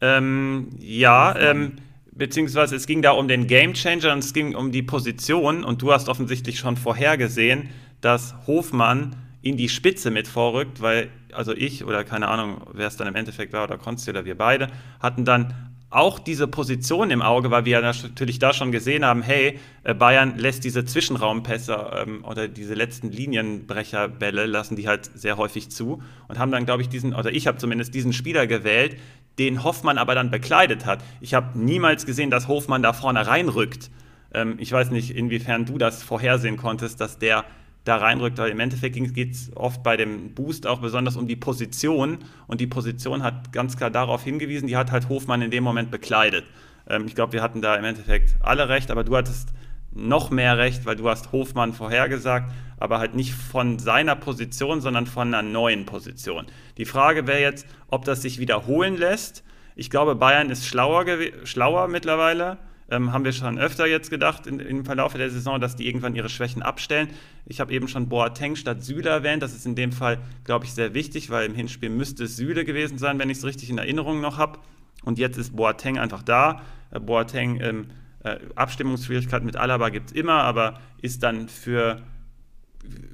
Ähm, 0.00 0.70
ja, 0.78 1.34
ähm, 1.38 1.76
beziehungsweise 2.10 2.74
es 2.74 2.86
ging 2.86 3.00
da 3.00 3.12
um 3.12 3.28
den 3.28 3.46
Gamechanger 3.46 4.12
und 4.12 4.18
es 4.18 4.34
ging 4.34 4.56
um 4.56 4.72
die 4.72 4.82
Position 4.82 5.64
und 5.64 5.80
du 5.80 5.92
hast 5.92 6.08
offensichtlich 6.08 6.58
schon 6.58 6.76
vorhergesehen, 6.76 7.68
dass 8.00 8.34
Hofmann 8.46 9.14
in 9.40 9.56
die 9.56 9.68
Spitze 9.68 10.10
mit 10.10 10.26
vorrückt, 10.26 10.82
weil 10.82 11.10
also 11.32 11.52
ich 11.52 11.84
oder 11.84 12.02
keine 12.02 12.26
Ahnung, 12.26 12.62
wer 12.72 12.88
es 12.88 12.96
dann 12.96 13.06
im 13.06 13.14
Endeffekt 13.14 13.52
war 13.52 13.64
oder 13.64 13.78
Konsti 13.78 14.10
oder 14.10 14.24
wir 14.24 14.36
beide, 14.36 14.68
hatten 15.00 15.24
dann 15.24 15.65
auch 15.88 16.18
diese 16.18 16.48
Position 16.48 17.10
im 17.10 17.22
Auge, 17.22 17.50
weil 17.50 17.64
wir 17.64 17.72
ja 17.72 17.80
natürlich 17.80 18.38
da 18.38 18.52
schon 18.52 18.72
gesehen 18.72 19.04
haben, 19.04 19.22
hey, 19.22 19.60
äh, 19.84 19.94
Bayern 19.94 20.36
lässt 20.36 20.64
diese 20.64 20.84
Zwischenraumpässe 20.84 22.04
ähm, 22.06 22.24
oder 22.24 22.48
diese 22.48 22.74
letzten 22.74 23.10
Linienbrecherbälle 23.10 24.46
lassen 24.46 24.74
die 24.76 24.88
halt 24.88 25.08
sehr 25.14 25.36
häufig 25.36 25.70
zu 25.70 26.02
und 26.26 26.38
haben 26.38 26.50
dann, 26.50 26.66
glaube 26.66 26.82
ich, 26.82 26.88
diesen, 26.88 27.14
oder 27.14 27.30
ich 27.32 27.46
habe 27.46 27.58
zumindest 27.58 27.94
diesen 27.94 28.12
Spieler 28.12 28.46
gewählt, 28.48 28.96
den 29.38 29.62
Hoffmann 29.62 29.98
aber 29.98 30.14
dann 30.14 30.30
bekleidet 30.30 30.86
hat. 30.86 31.04
Ich 31.20 31.34
habe 31.34 31.58
niemals 31.58 32.04
gesehen, 32.04 32.30
dass 32.30 32.48
Hofmann 32.48 32.82
da 32.82 32.92
vorne 32.92 33.26
reinrückt. 33.26 33.90
Ähm, 34.34 34.56
ich 34.58 34.72
weiß 34.72 34.90
nicht, 34.90 35.14
inwiefern 35.14 35.66
du 35.66 35.78
das 35.78 36.02
vorhersehen 36.02 36.56
konntest, 36.56 37.00
dass 37.00 37.18
der 37.18 37.44
da 37.86 37.96
reinrückt, 37.96 38.38
weil 38.38 38.50
im 38.50 38.60
Endeffekt 38.60 38.96
geht 39.14 39.32
es 39.32 39.50
oft 39.54 39.82
bei 39.82 39.96
dem 39.96 40.34
Boost 40.34 40.66
auch 40.66 40.80
besonders 40.80 41.16
um 41.16 41.28
die 41.28 41.36
Position 41.36 42.18
und 42.48 42.60
die 42.60 42.66
Position 42.66 43.22
hat 43.22 43.52
ganz 43.52 43.76
klar 43.76 43.90
darauf 43.90 44.24
hingewiesen, 44.24 44.66
die 44.66 44.76
hat 44.76 44.90
halt 44.90 45.08
Hofmann 45.08 45.40
in 45.40 45.50
dem 45.52 45.62
Moment 45.62 45.90
bekleidet. 45.90 46.44
Ähm, 46.88 47.06
ich 47.06 47.14
glaube, 47.14 47.32
wir 47.32 47.42
hatten 47.42 47.62
da 47.62 47.76
im 47.76 47.84
Endeffekt 47.84 48.36
alle 48.40 48.68
recht, 48.68 48.90
aber 48.90 49.04
du 49.04 49.16
hattest 49.16 49.50
noch 49.92 50.30
mehr 50.30 50.58
recht, 50.58 50.84
weil 50.84 50.96
du 50.96 51.08
hast 51.08 51.30
Hofmann 51.32 51.72
vorhergesagt, 51.72 52.50
aber 52.78 52.98
halt 52.98 53.14
nicht 53.14 53.32
von 53.32 53.78
seiner 53.78 54.16
Position, 54.16 54.80
sondern 54.80 55.06
von 55.06 55.32
einer 55.32 55.48
neuen 55.48 55.86
Position. 55.86 56.46
Die 56.76 56.84
Frage 56.84 57.26
wäre 57.26 57.40
jetzt, 57.40 57.66
ob 57.88 58.04
das 58.04 58.20
sich 58.20 58.38
wiederholen 58.38 58.96
lässt. 58.96 59.44
Ich 59.76 59.90
glaube, 59.90 60.16
Bayern 60.16 60.50
ist 60.50 60.66
schlauer, 60.66 61.06
schlauer 61.44 61.88
mittlerweile 61.88 62.58
ähm, 62.88 63.12
haben 63.12 63.24
wir 63.24 63.32
schon 63.32 63.58
öfter 63.58 63.86
jetzt 63.86 64.10
gedacht 64.10 64.46
in, 64.46 64.60
im 64.60 64.84
Verlauf 64.84 65.14
der 65.14 65.30
Saison, 65.30 65.60
dass 65.60 65.76
die 65.76 65.86
irgendwann 65.86 66.14
ihre 66.14 66.28
Schwächen 66.28 66.62
abstellen. 66.62 67.08
Ich 67.44 67.60
habe 67.60 67.72
eben 67.72 67.88
schon 67.88 68.08
Boateng 68.08 68.56
statt 68.56 68.82
Süle 68.82 69.10
erwähnt. 69.10 69.42
Das 69.42 69.54
ist 69.54 69.66
in 69.66 69.74
dem 69.74 69.92
Fall, 69.92 70.18
glaube 70.44 70.64
ich, 70.64 70.72
sehr 70.72 70.94
wichtig, 70.94 71.30
weil 71.30 71.46
im 71.46 71.54
Hinspiel 71.54 71.90
müsste 71.90 72.24
es 72.24 72.36
Süle 72.36 72.64
gewesen 72.64 72.98
sein, 72.98 73.18
wenn 73.18 73.30
ich 73.30 73.38
es 73.38 73.44
richtig 73.44 73.70
in 73.70 73.78
Erinnerung 73.78 74.20
noch 74.20 74.38
habe. 74.38 74.60
Und 75.04 75.18
jetzt 75.18 75.36
ist 75.36 75.56
Boateng 75.56 75.98
einfach 75.98 76.22
da. 76.22 76.62
Äh, 76.90 77.00
Boateng, 77.00 77.60
ähm, 77.60 77.86
äh, 78.22 78.38
Abstimmungsschwierigkeiten 78.54 79.46
mit 79.46 79.56
Alaba 79.56 79.88
gibt 79.88 80.10
es 80.10 80.12
immer, 80.12 80.42
aber 80.42 80.80
ist 81.02 81.22
dann 81.22 81.48
für, 81.48 82.02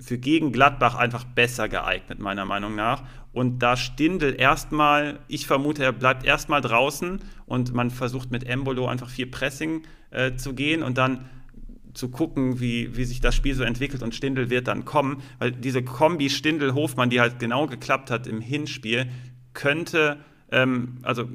für 0.00 0.18
gegen 0.18 0.52
Gladbach 0.52 0.96
einfach 0.96 1.24
besser 1.24 1.68
geeignet, 1.68 2.18
meiner 2.18 2.44
Meinung 2.44 2.74
nach. 2.74 3.02
Und 3.32 3.60
da 3.60 3.76
Stindel 3.76 4.38
erstmal, 4.38 5.20
ich 5.26 5.46
vermute, 5.46 5.82
er 5.82 5.92
bleibt 5.92 6.24
erstmal 6.24 6.60
draußen 6.60 7.20
und 7.46 7.72
man 7.72 7.90
versucht 7.90 8.30
mit 8.30 8.44
Embolo 8.44 8.86
einfach 8.86 9.08
viel 9.08 9.26
Pressing 9.26 9.82
äh, 10.10 10.36
zu 10.36 10.54
gehen 10.54 10.82
und 10.82 10.98
dann 10.98 11.30
zu 11.94 12.10
gucken, 12.10 12.60
wie, 12.60 12.96
wie 12.96 13.04
sich 13.04 13.20
das 13.20 13.34
Spiel 13.34 13.54
so 13.54 13.64
entwickelt 13.64 14.02
und 14.02 14.14
Stindel 14.14 14.50
wird 14.50 14.68
dann 14.68 14.84
kommen, 14.84 15.22
weil 15.38 15.52
diese 15.52 15.82
Kombi 15.82 16.30
Stindel-Hofmann, 16.30 17.10
die 17.10 17.20
halt 17.20 17.38
genau 17.38 17.66
geklappt 17.66 18.10
hat 18.10 18.26
im 18.26 18.40
Hinspiel, 18.40 19.08
könnte, 19.54 20.18
ähm, 20.50 20.98
also 21.02 21.28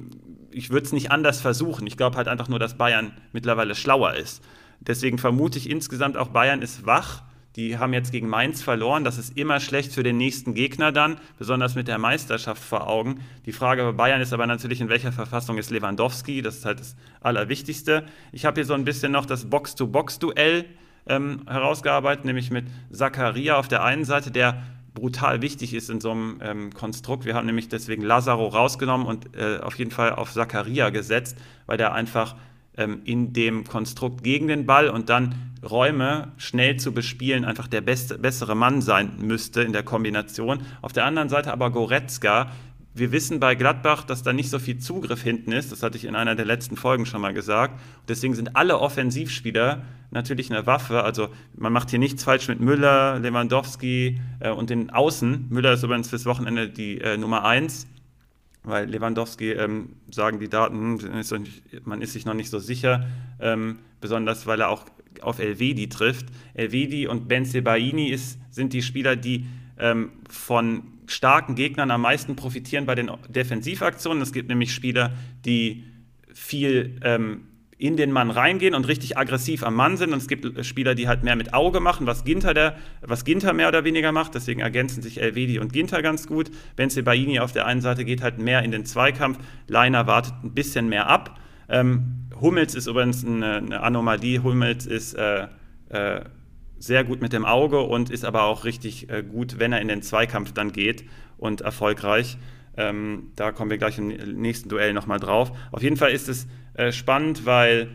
ich 0.52 0.70
würde 0.70 0.86
es 0.86 0.94
nicht 0.94 1.12
anders 1.12 1.42
versuchen. 1.42 1.86
Ich 1.86 1.98
glaube 1.98 2.18
halt 2.18 2.28
einfach 2.28 2.48
nur, 2.48 2.60
dass 2.60 2.78
Bayern 2.78 3.12
mittlerweile 3.34 3.76
schlauer 3.76 4.16
ist. 4.16 4.44
Deswegen 4.80 5.18
vermute 5.18 5.58
ich 5.58 5.70
insgesamt 5.70 6.18
auch, 6.18 6.30
Bayern 6.30 6.62
ist 6.62 6.86
wach 6.86 7.24
die 7.58 7.80
haben 7.80 7.92
jetzt 7.92 8.12
gegen 8.12 8.30
Mainz 8.30 8.62
verloren. 8.62 9.04
Das 9.04 9.18
ist 9.18 9.36
immer 9.36 9.60
schlecht 9.60 9.92
für 9.92 10.04
den 10.04 10.18
nächsten 10.18 10.54
Gegner 10.54 10.92
dann, 10.92 11.18
besonders 11.40 11.74
mit 11.74 11.88
der 11.88 11.98
Meisterschaft 11.98 12.64
vor 12.64 12.88
Augen. 12.88 13.20
Die 13.48 13.52
Frage 13.52 13.84
bei 13.84 13.92
Bayern 13.94 14.22
ist 14.22 14.32
aber 14.32 14.46
natürlich, 14.46 14.80
in 14.80 14.90
welcher 14.90 15.12
Verfassung 15.12 15.58
ist 15.58 15.72
Lewandowski? 15.72 16.44
Das 16.44 16.58
ist 16.58 16.66
halt 16.66 16.80
das 16.80 16.96
Allerwichtigste. 17.20 18.06
Ich 18.32 18.46
habe 18.46 18.56
hier 18.56 18.66
so 18.66 18.76
ein 18.76 18.86
bisschen 18.86 19.12
noch 19.12 19.26
das 19.26 19.50
Box-to-Box-Duell 19.50 20.66
ähm, 21.08 21.42
herausgearbeitet, 21.48 22.26
nämlich 22.26 22.52
mit 22.52 22.66
Zakaria 22.92 23.58
auf 23.58 23.68
der 23.68 23.84
einen 23.84 24.06
Seite, 24.06 24.30
der 24.30 24.62
brutal 24.94 25.42
wichtig 25.42 25.74
ist 25.74 25.90
in 25.90 26.00
so 26.00 26.12
einem 26.12 26.40
ähm, 26.44 26.74
Konstrukt. 26.74 27.26
Wir 27.26 27.34
haben 27.34 27.48
nämlich 27.48 27.70
deswegen 27.70 28.04
Lazaro 28.04 28.48
rausgenommen 28.48 29.08
und 29.08 29.36
äh, 29.36 29.60
auf 29.62 29.76
jeden 29.80 29.92
Fall 29.92 30.14
auf 30.14 30.32
Zakaria 30.32 30.92
gesetzt, 30.92 31.38
weil 31.66 31.78
der 31.78 31.94
einfach 31.94 32.36
ähm, 32.78 33.02
in 33.04 33.34
dem 33.34 33.64
Konstrukt 33.66 34.24
gegen 34.24 34.48
den 34.48 34.66
Ball 34.66 34.90
und 34.90 35.10
dann 35.10 35.36
Räume 35.68 36.32
schnell 36.38 36.78
zu 36.78 36.94
bespielen 36.94 37.44
einfach 37.44 37.68
der 37.68 37.82
beste, 37.82 38.18
bessere 38.18 38.56
Mann 38.56 38.82
sein 38.82 39.14
müsste 39.20 39.62
in 39.64 39.74
der 39.74 39.84
Kombination. 39.84 40.60
Auf 40.82 40.94
der 40.94 41.06
anderen 41.06 41.30
Seite 41.30 41.52
aber 41.52 41.72
Goretzka. 41.72 42.52
Wir 42.94 43.12
wissen 43.12 43.40
bei 43.40 43.54
Gladbach, 43.54 44.04
dass 44.04 44.24
da 44.24 44.34
nicht 44.34 44.50
so 44.50 44.58
viel 44.58 44.80
Zugriff 44.80 45.22
hinten 45.22 45.52
ist. 45.52 45.72
Das 45.72 45.84
hatte 45.84 45.98
ich 45.98 46.06
in 46.06 46.16
einer 46.16 46.36
der 46.36 46.46
letzten 46.46 46.78
Folgen 46.78 47.06
schon 47.06 47.22
mal 47.22 47.34
gesagt. 47.34 47.80
Deswegen 48.08 48.34
sind 48.34 48.56
alle 48.56 48.80
Offensivspieler 48.80 49.84
natürlich 50.10 50.52
eine 50.52 50.66
Waffe. 50.66 51.04
Also 51.04 51.30
man 51.56 51.74
macht 51.74 51.92
hier 51.92 52.00
nichts 52.00 52.24
falsch 52.24 52.48
mit 52.48 52.60
Müller, 52.60 53.20
Lewandowski 53.20 54.20
äh, 54.40 54.50
und 54.50 54.70
den 54.70 54.90
Außen. 54.90 55.48
Müller 55.50 55.74
ist 55.74 55.84
übrigens 55.84 56.10
fürs 56.10 56.26
Wochenende 56.26 56.70
die 56.70 57.00
äh, 57.00 57.18
Nummer 57.18 57.44
1 57.46 57.88
weil 58.68 58.90
Lewandowski, 58.90 59.52
ähm, 59.52 59.96
sagen 60.12 60.40
die 60.40 60.50
Daten, 60.50 61.00
ist 61.00 61.32
nicht, 61.32 61.86
man 61.86 62.02
ist 62.02 62.14
sich 62.14 62.26
noch 62.26 62.34
nicht 62.34 62.50
so 62.50 62.60
sicher, 62.60 63.08
ähm, 63.40 63.80
besonders 64.02 64.46
weil 64.46 64.62
er 64.62 64.70
auch 64.70 64.86
auf 65.22 65.40
Elvedi 65.40 65.90
trifft. 65.90 66.28
Elvedi 66.54 67.08
und 67.08 67.28
Benzebaini 67.28 68.10
ist, 68.10 68.40
sind 68.52 68.74
die 68.74 68.82
Spieler, 68.82 69.16
die 69.16 69.46
ähm, 69.80 70.12
von 70.30 70.84
starken 71.08 71.56
Gegnern 71.56 71.92
am 71.92 72.02
meisten 72.02 72.36
profitieren 72.36 72.86
bei 72.86 72.96
den 72.96 73.10
Defensivaktionen. 73.30 74.22
Es 74.22 74.34
gibt 74.34 74.50
nämlich 74.50 74.74
Spieler, 74.74 75.14
die 75.46 75.86
viel 76.34 77.00
ähm, 77.04 77.47
in 77.80 77.96
den 77.96 78.12
Mann 78.12 78.32
reingehen 78.32 78.74
und 78.74 78.88
richtig 78.88 79.18
aggressiv 79.18 79.64
am 79.64 79.76
Mann 79.76 79.98
sind. 79.98 80.12
Und 80.12 80.18
es 80.18 80.28
gibt 80.28 80.66
Spieler, 80.66 80.96
die 80.96 81.08
halt 81.08 81.24
mehr 81.24 81.36
mit 81.36 81.54
Auge 81.54 81.80
machen, 81.80 82.08
was 82.08 82.24
Ginter, 82.24 82.54
der, 82.54 82.76
was 83.02 83.24
Ginter 83.24 83.54
mehr 83.54 83.68
oder 83.68 83.84
weniger 83.84 84.12
macht. 84.12 84.34
Deswegen 84.34 84.62
ergänzen 84.62 85.04
sich 85.04 85.22
Elvedi 85.22 85.60
und 85.60 85.74
Ginter 85.74 86.02
ganz 86.02 86.28
gut. 86.28 86.50
Benze 86.76 87.04
Baini 87.04 87.40
auf 87.40 87.52
der 87.52 87.68
einen 87.68 87.82
Seite 87.82 88.04
geht 88.04 88.24
halt 88.24 88.40
mehr 88.40 88.64
in 88.64 88.72
den 88.72 88.86
Zweikampf. 88.86 89.38
Leiner 89.68 90.08
wartet 90.08 90.34
ein 90.44 90.54
bisschen 90.54 90.90
mehr 90.90 91.08
ab. 91.08 91.40
Ähm, 91.70 92.28
Hummels 92.42 92.74
ist 92.74 92.88
übrigens 92.88 93.26
eine, 93.26 93.58
eine 93.58 93.82
Anomalie. 93.82 94.42
Hummels 94.42 94.88
ist 94.88 95.14
äh, 95.14 95.48
äh, 95.90 96.22
sehr 96.80 97.04
gut 97.04 97.22
mit 97.22 97.34
dem 97.34 97.46
Auge 97.46 97.82
und 97.82 98.10
ist 98.10 98.26
aber 98.26 98.44
auch 98.44 98.66
richtig 98.66 99.10
äh, 99.10 99.24
gut, 99.24 99.60
wenn 99.60 99.72
er 99.72 99.82
in 99.82 99.88
den 99.88 100.02
Zweikampf 100.02 100.52
dann 100.52 100.72
geht 100.72 101.06
und 101.38 101.62
erfolgreich. 101.62 102.38
Ähm, 102.78 103.32
da 103.36 103.52
kommen 103.52 103.72
wir 103.72 103.78
gleich 103.78 103.98
im 103.98 104.08
nächsten 104.08 104.70
Duell 104.70 104.94
nochmal 104.94 105.20
drauf. 105.20 105.52
Auf 105.72 105.82
jeden 105.82 105.98
Fall 105.98 106.12
ist 106.12 106.30
es 106.30 106.48
äh, 106.76 106.92
spannend, 106.92 107.46
weil 107.46 107.90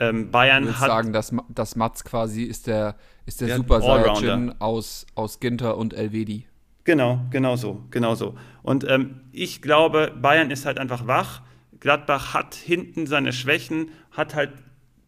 ähm, 0.00 0.30
Bayern 0.30 0.68
ich 0.68 0.78
hat. 0.78 0.88
sagen, 0.88 1.12
dass, 1.12 1.32
dass 1.48 1.76
Mats 1.76 2.04
quasi 2.04 2.42
ist 2.42 2.66
der, 2.66 2.96
ist 3.26 3.40
der, 3.40 3.48
der 3.48 3.56
Super 3.58 3.80
Saiyajin 3.80 4.54
aus, 4.58 5.06
aus 5.14 5.40
Ginter 5.40 5.78
und 5.78 5.94
Elvedi. 5.94 6.46
Genau, 6.84 7.20
genau 7.30 7.56
so, 7.56 7.82
genau 7.90 8.14
so. 8.14 8.34
Und 8.62 8.86
ähm, 8.88 9.20
ich 9.32 9.62
glaube, 9.62 10.12
Bayern 10.20 10.50
ist 10.50 10.66
halt 10.66 10.78
einfach 10.78 11.06
wach. 11.06 11.40
Gladbach 11.80 12.34
hat 12.34 12.54
hinten 12.54 13.06
seine 13.06 13.32
Schwächen, 13.32 13.90
hat 14.10 14.34
halt 14.34 14.52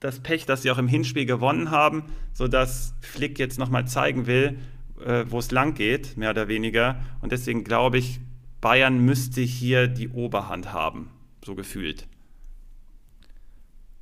das 0.01 0.20
Pech, 0.20 0.47
dass 0.47 0.62
sie 0.62 0.70
auch 0.70 0.79
im 0.79 0.89
Hinspiel 0.89 1.27
gewonnen 1.27 1.70
haben, 1.70 2.05
sodass 2.33 2.95
Flick 3.01 3.39
jetzt 3.39 3.59
nochmal 3.59 3.87
zeigen 3.87 4.27
will, 4.27 4.59
äh, 5.05 5.24
wo 5.29 5.39
es 5.39 5.51
lang 5.51 5.74
geht, 5.74 6.16
mehr 6.16 6.31
oder 6.31 6.49
weniger. 6.49 6.97
Und 7.20 7.33
deswegen 7.33 7.64
glaube 7.64 7.99
ich, 7.99 8.20
Bayern 8.61 8.98
müsste 8.98 9.40
hier 9.40 9.88
die 9.88 10.09
Oberhand 10.09 10.72
haben, 10.72 11.11
so 11.44 11.54
gefühlt. 11.54 12.07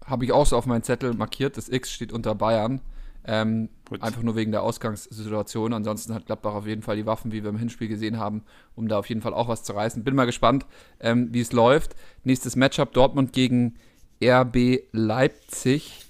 Habe 0.05 0.25
ich 0.25 0.33
auch 0.33 0.47
so 0.47 0.57
auf 0.57 0.67
meinen 0.67 0.83
Zettel 0.83 1.15
markiert. 1.15 1.57
Das 1.57 1.69
X 1.69 1.93
steht 1.93 2.13
unter 2.13 2.35
Bayern. 2.35 2.81
Ähm, 3.27 3.71
einfach 4.01 4.23
nur 4.23 4.37
wegen 4.37 4.53
der 4.53 4.63
Ausgangssituation. 4.63 5.73
Ansonsten 5.73 6.13
hat 6.13 6.27
Gladbach 6.27 6.55
auf 6.55 6.67
jeden 6.67 6.83
Fall 6.83 6.97
die 6.97 7.07
Waffen, 7.07 7.33
wie 7.33 7.43
wir 7.43 7.51
im 7.51 7.57
Hinspiel 7.57 7.89
gesehen 7.89 8.19
haben, 8.19 8.43
um 8.75 8.87
da 8.87 8.99
auf 8.99 9.09
jeden 9.09 9.23
Fall 9.23 9.33
auch 9.33 9.49
was 9.49 9.63
zu 9.63 9.73
reißen. 9.73 10.05
Bin 10.05 10.15
mal 10.15 10.27
gespannt, 10.27 10.67
ähm, 11.01 11.29
wie 11.33 11.41
es 11.41 11.53
läuft. 11.53 11.97
Nächstes 12.23 12.55
Matchup 12.55 12.93
Dortmund 12.93 13.33
gegen 13.33 13.77
RB 14.23 14.81
Leipzig. 14.93 16.05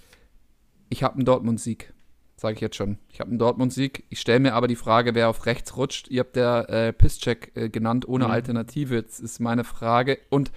Ich 0.88 1.04
habe 1.04 1.14
einen 1.14 1.24
Dortmund-Sieg 1.24 1.93
sage 2.36 2.54
ich 2.54 2.60
jetzt 2.60 2.76
schon. 2.76 2.98
Ich 3.08 3.20
habe 3.20 3.30
einen 3.30 3.38
Dortmund-Sieg. 3.38 4.04
Ich 4.10 4.20
stelle 4.20 4.40
mir 4.40 4.54
aber 4.54 4.68
die 4.68 4.76
Frage, 4.76 5.14
wer 5.14 5.28
auf 5.28 5.46
rechts 5.46 5.76
rutscht. 5.76 6.08
Ihr 6.08 6.20
habt 6.20 6.36
der 6.36 6.68
äh, 6.68 6.92
Pisscheck 6.92 7.52
äh, 7.54 7.68
genannt, 7.68 8.08
ohne 8.08 8.26
mhm. 8.26 8.30
Alternative. 8.30 8.94
Jetzt 8.94 9.20
ist 9.20 9.40
meine 9.40 9.64
Frage. 9.64 10.18
Und, 10.30 10.50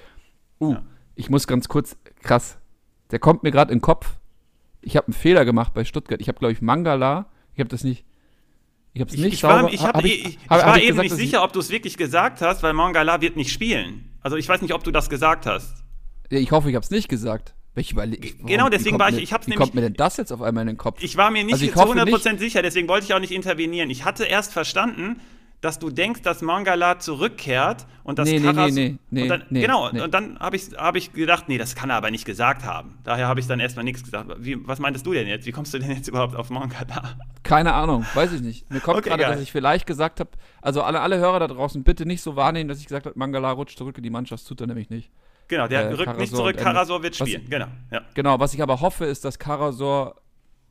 uh, 0.59 0.73
ja. 0.73 0.84
ich 1.15 1.30
muss 1.30 1.47
ganz 1.47 1.67
kurz, 1.67 1.97
krass, 2.21 2.57
der 3.11 3.19
kommt 3.19 3.43
mir 3.43 3.51
gerade 3.51 3.71
in 3.71 3.78
den 3.78 3.84
Kopf. 3.84 4.19
Ich 4.82 4.97
habe 4.97 5.07
einen 5.07 5.13
Fehler 5.13 5.45
gemacht 5.45 5.73
bei 5.73 5.86
Stuttgart. 5.86 6.21
Ich 6.21 6.28
habe, 6.28 6.39
glaube 6.39 6.53
ich, 6.53 6.61
Mangala. 6.61 7.28
Ich 7.53 7.59
habe 7.59 7.69
das 7.69 7.84
nicht. 7.84 8.05
Ich 8.93 9.01
habe 9.01 9.11
es 9.11 9.17
nicht 9.17 9.34
ich 9.34 9.39
sauber. 9.41 9.63
War, 9.63 9.73
ich, 9.73 9.84
hab, 9.84 9.95
hab 9.95 10.05
ich, 10.05 10.25
ich, 10.25 10.38
ich 10.38 10.49
hab, 10.49 10.65
war 10.65 10.78
eben 10.78 10.88
gesagt, 10.88 11.03
nicht 11.03 11.15
sicher, 11.15 11.43
ob 11.43 11.53
du 11.53 11.59
es 11.59 11.69
wirklich 11.69 11.97
gesagt 11.97 12.41
hast, 12.41 12.63
weil 12.63 12.73
Mangala 12.73 13.21
wird 13.21 13.36
nicht 13.36 13.51
spielen. 13.51 14.17
Also 14.21 14.38
ich 14.38 14.49
weiß 14.49 14.61
nicht, 14.61 14.73
ob 14.73 14.84
du 14.84 14.91
das 14.91 15.09
gesagt 15.09 15.45
hast. 15.45 15.84
Ich 16.30 16.51
hoffe, 16.51 16.69
ich 16.69 16.75
habe 16.75 16.84
es 16.84 16.89
nicht 16.89 17.07
gesagt. 17.07 17.53
Ich 17.78 17.91
überlege, 17.91 18.34
genau, 18.43 18.69
deswegen 18.69 18.97
war 18.99 19.09
ich, 19.09 19.17
ich 19.17 19.34
hab's 19.34 19.47
wie 19.47 19.51
nämlich. 19.51 19.63
kommt 19.63 19.75
mir 19.75 19.82
denn 19.82 19.93
das 19.93 20.17
jetzt 20.17 20.32
auf 20.32 20.41
einmal 20.41 20.63
in 20.63 20.67
den 20.67 20.78
Kopf? 20.78 21.01
Ich 21.01 21.15
war 21.15 21.32
mir 21.32 21.43
nicht 21.43 21.53
also 21.53 21.67
zu 21.67 21.93
100% 21.93 22.32
nicht. 22.32 22.39
sicher, 22.39 22.61
deswegen 22.61 22.88
wollte 22.88 23.05
ich 23.05 23.13
auch 23.13 23.19
nicht 23.19 23.32
intervenieren. 23.32 23.89
Ich 23.89 24.03
hatte 24.03 24.25
erst 24.25 24.51
verstanden, 24.51 25.19
dass 25.61 25.80
du 25.80 25.89
denkst, 25.89 26.21
dass 26.21 26.41
Mangala 26.41 26.99
zurückkehrt 26.99 27.88
und 28.03 28.19
das 28.19 28.30
nee, 28.30 28.39
Karas 28.39 28.73
nee, 28.73 28.97
nee, 29.09 29.21
nee, 29.21 29.28
dann, 29.28 29.43
nee, 29.49 29.61
Genau, 29.61 29.91
nee. 29.91 30.01
und 30.01 30.13
dann 30.13 30.38
habe 30.39 30.55
ich, 30.55 30.69
hab 30.78 30.95
ich 30.95 31.13
gedacht, 31.13 31.45
nee, 31.49 31.57
das 31.57 31.75
kann 31.75 31.89
er 31.89 31.95
aber 31.95 32.11
nicht 32.11 32.25
gesagt 32.25 32.63
haben. 32.63 32.99
Daher 33.03 33.28
habe 33.28 33.39
ich 33.39 33.47
dann 33.47 33.59
erstmal 33.59 33.84
nichts 33.84 34.03
gesagt. 34.03 34.30
Wie, 34.38 34.67
was 34.67 34.80
meintest 34.80 35.05
du 35.05 35.13
denn 35.13 35.28
jetzt? 35.28 35.47
Wie 35.47 35.51
kommst 35.51 35.73
du 35.73 35.80
denn 35.80 35.91
jetzt 35.91 36.07
überhaupt 36.07 36.36
auf 36.36 36.51
Mangala? 36.51 37.15
Keine 37.41 37.73
Ahnung, 37.73 38.05
weiß 38.13 38.34
ich 38.34 38.41
nicht. 38.41 38.69
Mir 38.71 38.82
kommt 38.82 38.99
okay, 38.99 39.09
gerade, 39.09 39.23
dass 39.23 39.41
ich 39.41 39.51
vielleicht 39.51 39.88
gesagt 39.88 40.19
habe, 40.19 40.30
also 40.61 40.84
alle, 40.84 40.99
alle 40.99 41.17
Hörer 41.17 41.39
da 41.39 41.47
draußen, 41.47 41.84
bitte 41.84 42.05
nicht 42.05 42.21
so 42.21 42.36
wahrnehmen, 42.36 42.69
dass 42.69 42.80
ich 42.80 42.86
gesagt 42.86 43.07
habe, 43.07 43.17
Mangala 43.17 43.51
rutscht 43.51 43.78
zurück 43.80 43.97
in 43.97 44.03
die 44.03 44.09
Mannschaft, 44.11 44.43
das 44.43 44.47
tut 44.47 44.61
er 44.61 44.67
nämlich 44.67 44.89
nicht. 44.91 45.09
Genau, 45.47 45.67
der 45.67 45.81
äh, 45.81 45.87
rückt 45.87 46.05
Karasor 46.05 46.21
nicht 46.21 46.35
zurück, 46.35 46.57
Karasor 46.57 47.03
wird 47.03 47.15
spielen. 47.15 47.43
Was, 47.43 47.49
genau, 47.49 47.67
ja. 47.91 48.01
genau, 48.13 48.39
was 48.39 48.53
ich 48.53 48.61
aber 48.61 48.81
hoffe, 48.81 49.05
ist, 49.05 49.23
dass 49.25 49.39
Karasor 49.39 50.15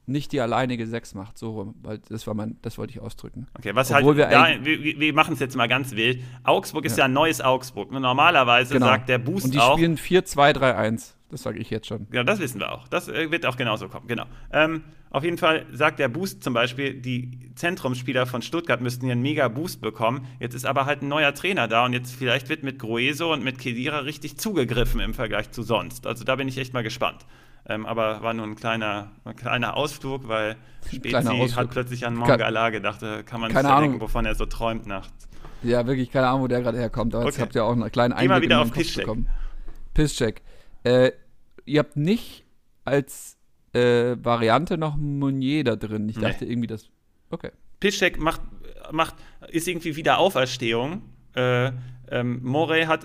nicht 0.06 0.32
die 0.32 0.40
alleinige 0.40 0.86
Sechs 0.86 1.14
macht, 1.14 1.36
so 1.36 1.52
rum, 1.52 1.74
weil 1.82 1.98
das 2.08 2.26
war 2.26 2.34
mein, 2.34 2.56
das 2.62 2.78
wollte 2.78 2.92
ich 2.92 3.00
ausdrücken. 3.00 3.48
Okay, 3.58 3.74
was 3.74 3.92
halt 3.92 4.04
Obwohl 4.04 4.24
halt, 4.24 4.64
wir, 4.64 4.74
da, 4.74 4.84
wir, 4.84 5.00
wir 5.00 5.12
machen 5.12 5.34
es 5.34 5.40
jetzt 5.40 5.56
mal 5.56 5.66
ganz 5.66 5.92
wild. 5.92 6.22
Augsburg 6.44 6.84
ist 6.84 6.96
ja, 6.96 7.02
ja 7.02 7.04
ein 7.06 7.12
neues 7.12 7.40
Augsburg. 7.40 7.90
Normalerweise 7.90 8.74
genau. 8.74 8.86
sagt 8.86 9.08
der 9.08 9.18
Boost 9.18 9.44
auch. 9.44 9.44
Und 9.46 9.54
die 9.54 9.58
auch, 9.58 9.76
spielen 9.76 9.96
4-2-3-1. 9.96 11.14
Das 11.28 11.42
sage 11.42 11.58
ich 11.58 11.70
jetzt 11.70 11.88
schon. 11.88 12.06
Ja, 12.12 12.22
das 12.22 12.38
wissen 12.38 12.60
wir 12.60 12.70
auch. 12.70 12.86
Das 12.86 13.08
äh, 13.08 13.30
wird 13.32 13.46
auch 13.46 13.56
genauso 13.56 13.88
kommen, 13.88 14.06
genau. 14.06 14.26
Ähm, 14.52 14.84
auf 15.16 15.24
jeden 15.24 15.38
Fall 15.38 15.64
sagt 15.72 15.98
der 15.98 16.08
Boost 16.08 16.44
zum 16.44 16.52
Beispiel, 16.52 16.92
die 16.92 17.50
Zentrumsspieler 17.54 18.26
von 18.26 18.42
Stuttgart 18.42 18.82
müssten 18.82 19.06
hier 19.06 19.12
einen 19.12 19.22
mega 19.22 19.48
Boost 19.48 19.80
bekommen. 19.80 20.26
Jetzt 20.40 20.54
ist 20.54 20.66
aber 20.66 20.84
halt 20.84 21.00
ein 21.00 21.08
neuer 21.08 21.32
Trainer 21.32 21.68
da 21.68 21.86
und 21.86 21.94
jetzt 21.94 22.14
vielleicht 22.14 22.50
wird 22.50 22.62
mit 22.62 22.78
Grueso 22.78 23.32
und 23.32 23.42
mit 23.42 23.58
Kedira 23.58 24.00
richtig 24.00 24.36
zugegriffen 24.36 25.00
im 25.00 25.14
Vergleich 25.14 25.50
zu 25.52 25.62
sonst. 25.62 26.06
Also 26.06 26.22
da 26.22 26.36
bin 26.36 26.48
ich 26.48 26.58
echt 26.58 26.74
mal 26.74 26.82
gespannt. 26.82 27.24
Ähm, 27.66 27.86
aber 27.86 28.20
war 28.20 28.34
nur 28.34 28.46
ein 28.46 28.56
kleiner, 28.56 29.10
ein 29.24 29.34
kleiner 29.34 29.74
Ausflug, 29.78 30.28
weil 30.28 30.56
Spezi 30.86 31.16
Ausflug. 31.16 31.56
hat 31.56 31.70
plötzlich 31.70 32.06
an 32.06 32.14
Mongala 32.14 32.68
gedacht. 32.68 33.00
Da 33.00 33.22
kann 33.22 33.40
man 33.40 33.50
sich 33.52 33.62
ja 33.62 33.80
denken, 33.80 34.02
wovon 34.02 34.26
er 34.26 34.34
so 34.34 34.44
träumt 34.44 34.86
nachts. 34.86 35.28
Ja, 35.62 35.86
wirklich 35.86 36.10
keine 36.10 36.26
Ahnung, 36.28 36.42
wo 36.42 36.46
der 36.46 36.60
gerade 36.60 36.76
herkommt. 36.76 37.14
Aber 37.14 37.24
okay. 37.24 37.32
jetzt 37.32 37.40
habt 37.40 37.54
ihr 37.54 37.64
auch 37.64 37.72
einen 37.72 37.90
kleinen 37.90 38.12
Einblick 38.12 38.28
Geh 38.28 38.34
mal 38.34 38.42
wieder 38.42 38.60
auf 38.60 38.70
Pisscheck. 38.70 39.08
Pisscheck. 39.94 40.42
Äh, 40.84 41.12
ihr 41.64 41.78
habt 41.78 41.96
nicht 41.96 42.44
als 42.84 43.35
äh, 43.76 44.16
Variante 44.24 44.78
noch 44.78 44.96
Meunier 44.96 45.64
da 45.64 45.76
drin. 45.76 46.08
Ich 46.08 46.18
dachte 46.18 46.44
nee. 46.44 46.52
irgendwie, 46.52 46.66
das. 46.66 46.88
Okay. 47.30 47.50
Piszczek 47.80 48.18
macht, 48.18 48.40
macht, 48.92 49.16
ist 49.48 49.68
irgendwie 49.68 49.96
wieder 49.96 50.18
Auferstehung. 50.18 51.02
Äh, 51.34 51.72
ähm, 52.08 52.40
Morey 52.42 52.84
hat 52.84 53.04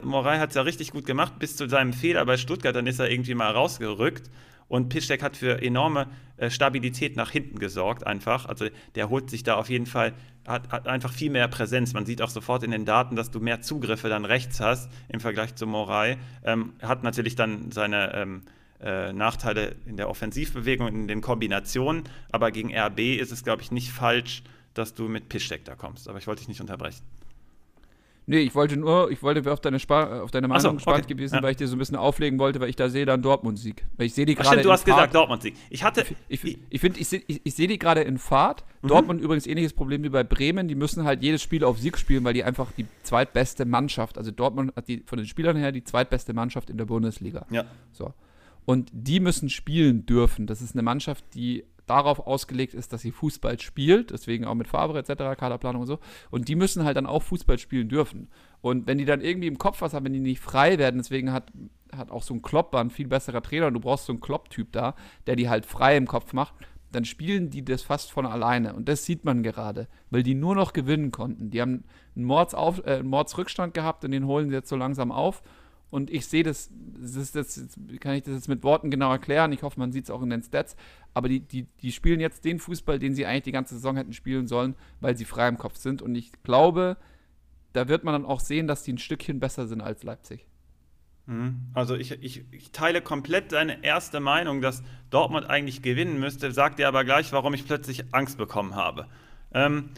es 0.49 0.55
ja 0.55 0.61
richtig 0.61 0.91
gut 0.91 1.05
gemacht 1.05 1.39
bis 1.39 1.55
zu 1.57 1.67
seinem 1.67 1.91
Fehler 1.91 2.25
bei 2.25 2.37
Stuttgart, 2.37 2.75
dann 2.75 2.87
ist 2.87 2.99
er 2.99 3.09
irgendwie 3.09 3.33
mal 3.33 3.51
rausgerückt. 3.51 4.29
Und 4.67 4.87
Piszczek 4.87 5.21
hat 5.21 5.35
für 5.35 5.61
enorme 5.61 6.07
äh, 6.37 6.49
Stabilität 6.49 7.17
nach 7.17 7.29
hinten 7.29 7.59
gesorgt, 7.59 8.07
einfach. 8.07 8.45
Also 8.45 8.67
der 8.95 9.09
holt 9.09 9.29
sich 9.29 9.43
da 9.43 9.55
auf 9.55 9.69
jeden 9.69 9.85
Fall, 9.85 10.13
hat, 10.47 10.71
hat, 10.71 10.87
einfach 10.87 11.11
viel 11.11 11.29
mehr 11.29 11.49
Präsenz. 11.49 11.93
Man 11.93 12.05
sieht 12.05 12.21
auch 12.21 12.29
sofort 12.29 12.63
in 12.63 12.71
den 12.71 12.85
Daten, 12.85 13.17
dass 13.17 13.31
du 13.31 13.41
mehr 13.41 13.59
Zugriffe 13.59 14.07
dann 14.07 14.23
rechts 14.23 14.61
hast 14.61 14.89
im 15.09 15.19
Vergleich 15.19 15.55
zu 15.55 15.67
Moray. 15.67 16.17
Ähm, 16.45 16.73
hat 16.81 17.03
natürlich 17.03 17.35
dann 17.35 17.71
seine 17.71 18.13
ähm, 18.15 18.43
äh, 18.81 19.13
Nachteile 19.13 19.75
in 19.85 19.97
der 19.97 20.09
Offensivbewegung, 20.09 20.87
in 20.87 21.07
den 21.07 21.21
Kombinationen. 21.21 22.03
Aber 22.31 22.51
gegen 22.51 22.75
RB 22.75 22.99
ist 23.19 23.31
es, 23.31 23.43
glaube 23.43 23.61
ich, 23.61 23.71
nicht 23.71 23.91
falsch, 23.91 24.43
dass 24.73 24.93
du 24.93 25.07
mit 25.07 25.29
Piszczek 25.29 25.65
da 25.65 25.75
kommst. 25.75 26.07
Aber 26.07 26.17
ich 26.17 26.27
wollte 26.27 26.39
dich 26.39 26.47
nicht 26.47 26.61
unterbrechen. 26.61 27.03
Nee, 28.27 28.39
ich 28.39 28.53
wollte 28.53 28.77
nur, 28.77 29.09
ich 29.11 29.23
wollte 29.23 29.51
auf 29.51 29.59
deine, 29.59 29.79
Spa 29.79 30.21
auf 30.21 30.31
deine 30.31 30.47
Meinung 30.47 30.61
so, 30.61 30.73
gespannt 30.73 31.05
okay. 31.05 31.15
gewesen, 31.15 31.35
ja. 31.35 31.43
weil 31.43 31.51
ich 31.51 31.57
dir 31.57 31.67
so 31.67 31.75
ein 31.75 31.79
bisschen 31.79 31.97
auflegen 31.97 32.37
wollte, 32.39 32.59
weil 32.59 32.69
ich 32.69 32.75
da 32.75 32.87
sehe 32.87 33.05
dann 33.05 33.21
Dortmund-Sieg. 33.21 33.83
Weil 33.97 34.05
ich 34.05 34.13
sehe 34.13 34.25
die 34.25 34.35
gerade. 34.35 34.61
Du 34.61 34.71
hast 34.71 34.83
Fahrt. 34.83 34.97
gesagt 34.97 35.15
Dortmund-Sieg. 35.15 35.55
Ich 35.69 35.83
hatte. 35.83 36.05
Ich, 36.29 36.43
ich, 36.43 36.57
ich 36.69 36.79
finde, 36.79 36.99
ich, 36.99 37.07
sehe 37.07 37.23
ich, 37.27 37.41
ich 37.43 37.55
seh 37.55 37.67
die 37.67 37.79
gerade 37.79 38.01
in 38.01 38.19
Fahrt. 38.19 38.63
Mhm. 38.83 38.87
Dortmund 38.87 39.21
übrigens 39.21 39.47
ähnliches 39.47 39.73
Problem 39.73 40.03
wie 40.03 40.09
bei 40.09 40.23
Bremen. 40.23 40.67
Die 40.67 40.75
müssen 40.75 41.03
halt 41.03 41.23
jedes 41.23 41.41
Spiel 41.41 41.63
auf 41.63 41.79
Sieg 41.79 41.97
spielen, 41.97 42.23
weil 42.23 42.33
die 42.33 42.43
einfach 42.43 42.71
die 42.71 42.85
zweitbeste 43.03 43.65
Mannschaft, 43.65 44.17
also 44.17 44.31
Dortmund 44.31 44.75
hat 44.75 44.87
die 44.87 45.03
von 45.05 45.17
den 45.17 45.27
Spielern 45.27 45.57
her 45.57 45.71
die 45.71 45.83
zweitbeste 45.83 46.33
Mannschaft 46.33 46.69
in 46.69 46.77
der 46.77 46.85
Bundesliga. 46.85 47.45
Ja. 47.49 47.65
So. 47.91 48.13
Und 48.65 48.89
die 48.93 49.19
müssen 49.19 49.49
spielen 49.49 50.05
dürfen. 50.05 50.47
Das 50.47 50.61
ist 50.61 50.75
eine 50.75 50.83
Mannschaft, 50.83 51.25
die 51.33 51.65
darauf 51.87 52.25
ausgelegt 52.25 52.73
ist, 52.73 52.93
dass 52.93 53.01
sie 53.01 53.11
Fußball 53.11 53.59
spielt, 53.59 54.11
deswegen 54.11 54.45
auch 54.45 54.55
mit 54.55 54.67
Farbe 54.67 54.97
etc., 54.97 55.37
Kaderplanung 55.37 55.81
und 55.81 55.87
so. 55.87 55.99
Und 56.29 56.47
die 56.47 56.55
müssen 56.55 56.85
halt 56.85 56.95
dann 56.95 57.05
auch 57.05 57.23
Fußball 57.23 57.57
spielen 57.59 57.89
dürfen. 57.89 58.29
Und 58.61 58.87
wenn 58.87 58.97
die 58.97 59.05
dann 59.05 59.21
irgendwie 59.21 59.47
im 59.47 59.57
Kopf 59.57 59.81
was 59.81 59.93
haben, 59.93 60.05
wenn 60.05 60.13
die 60.13 60.19
nicht 60.19 60.39
frei 60.39 60.77
werden, 60.77 60.97
deswegen 60.97 61.33
hat, 61.33 61.51
hat 61.95 62.11
auch 62.11 62.23
so 62.23 62.33
ein 62.33 62.41
Klopp 62.41 62.73
ein 62.75 62.91
viel 62.91 63.07
besserer 63.07 63.41
Trainer 63.41 63.67
und 63.67 63.73
du 63.73 63.79
brauchst 63.79 64.05
so 64.05 64.13
einen 64.13 64.21
Klopp-Typ 64.21 64.71
da, 64.71 64.95
der 65.27 65.35
die 65.35 65.49
halt 65.49 65.65
frei 65.65 65.97
im 65.97 66.07
Kopf 66.07 66.33
macht, 66.33 66.53
dann 66.91 67.05
spielen 67.05 67.49
die 67.49 67.63
das 67.63 67.81
fast 67.81 68.11
von 68.11 68.25
alleine. 68.25 68.73
Und 68.73 68.87
das 68.87 69.05
sieht 69.05 69.25
man 69.25 69.43
gerade, 69.43 69.87
weil 70.09 70.23
die 70.23 70.35
nur 70.35 70.55
noch 70.55 70.73
gewinnen 70.73 71.11
konnten. 71.11 71.49
Die 71.49 71.61
haben 71.61 71.83
einen, 72.15 72.25
Mordsauf, 72.25 72.85
äh, 72.85 72.95
einen 72.95 73.07
Mordsrückstand 73.07 73.73
gehabt 73.73 74.05
und 74.05 74.11
den 74.11 74.27
holen 74.27 74.49
sie 74.49 74.55
jetzt 74.55 74.69
so 74.69 74.75
langsam 74.75 75.11
auf. 75.11 75.41
Und 75.91 76.09
ich 76.09 76.25
sehe 76.25 76.43
das, 76.43 76.71
das, 76.71 77.33
das, 77.33 77.77
kann 77.99 78.15
ich 78.15 78.23
das 78.23 78.33
jetzt 78.33 78.47
mit 78.47 78.63
Worten 78.63 78.89
genau 78.89 79.11
erklären. 79.11 79.51
Ich 79.51 79.61
hoffe, 79.61 79.77
man 79.77 79.91
sieht 79.91 80.05
es 80.05 80.09
auch 80.09 80.21
in 80.23 80.29
den 80.29 80.41
Stats. 80.41 80.77
Aber 81.13 81.27
die, 81.27 81.41
die, 81.41 81.67
die 81.81 81.91
spielen 81.91 82.21
jetzt 82.21 82.45
den 82.45 82.59
Fußball, 82.59 82.97
den 82.97 83.13
sie 83.13 83.25
eigentlich 83.25 83.43
die 83.43 83.51
ganze 83.51 83.75
Saison 83.75 83.97
hätten 83.97 84.13
spielen 84.13 84.47
sollen, 84.47 84.75
weil 85.01 85.17
sie 85.17 85.25
frei 85.25 85.49
im 85.49 85.57
Kopf 85.57 85.75
sind. 85.75 86.01
Und 86.01 86.15
ich 86.15 86.31
glaube, 86.43 86.95
da 87.73 87.89
wird 87.89 88.05
man 88.05 88.13
dann 88.13 88.25
auch 88.25 88.39
sehen, 88.39 88.67
dass 88.67 88.83
die 88.83 88.93
ein 88.93 88.97
Stückchen 88.97 89.41
besser 89.41 89.67
sind 89.67 89.81
als 89.81 90.03
Leipzig. 90.03 90.45
Mhm. 91.25 91.59
Also 91.73 91.95
ich, 91.95 92.11
ich, 92.23 92.45
ich, 92.51 92.71
teile 92.71 93.01
komplett 93.01 93.51
deine 93.51 93.83
erste 93.83 94.21
Meinung, 94.21 94.61
dass 94.61 94.83
Dortmund 95.09 95.49
eigentlich 95.49 95.81
gewinnen 95.81 96.19
müsste, 96.19 96.51
sagt 96.51 96.79
dir 96.79 96.87
aber 96.87 97.03
gleich, 97.03 97.33
warum 97.33 97.53
ich 97.53 97.65
plötzlich 97.65 98.13
Angst 98.13 98.37
bekommen 98.37 98.75
habe. 98.75 99.07
Ähm, 99.53 99.89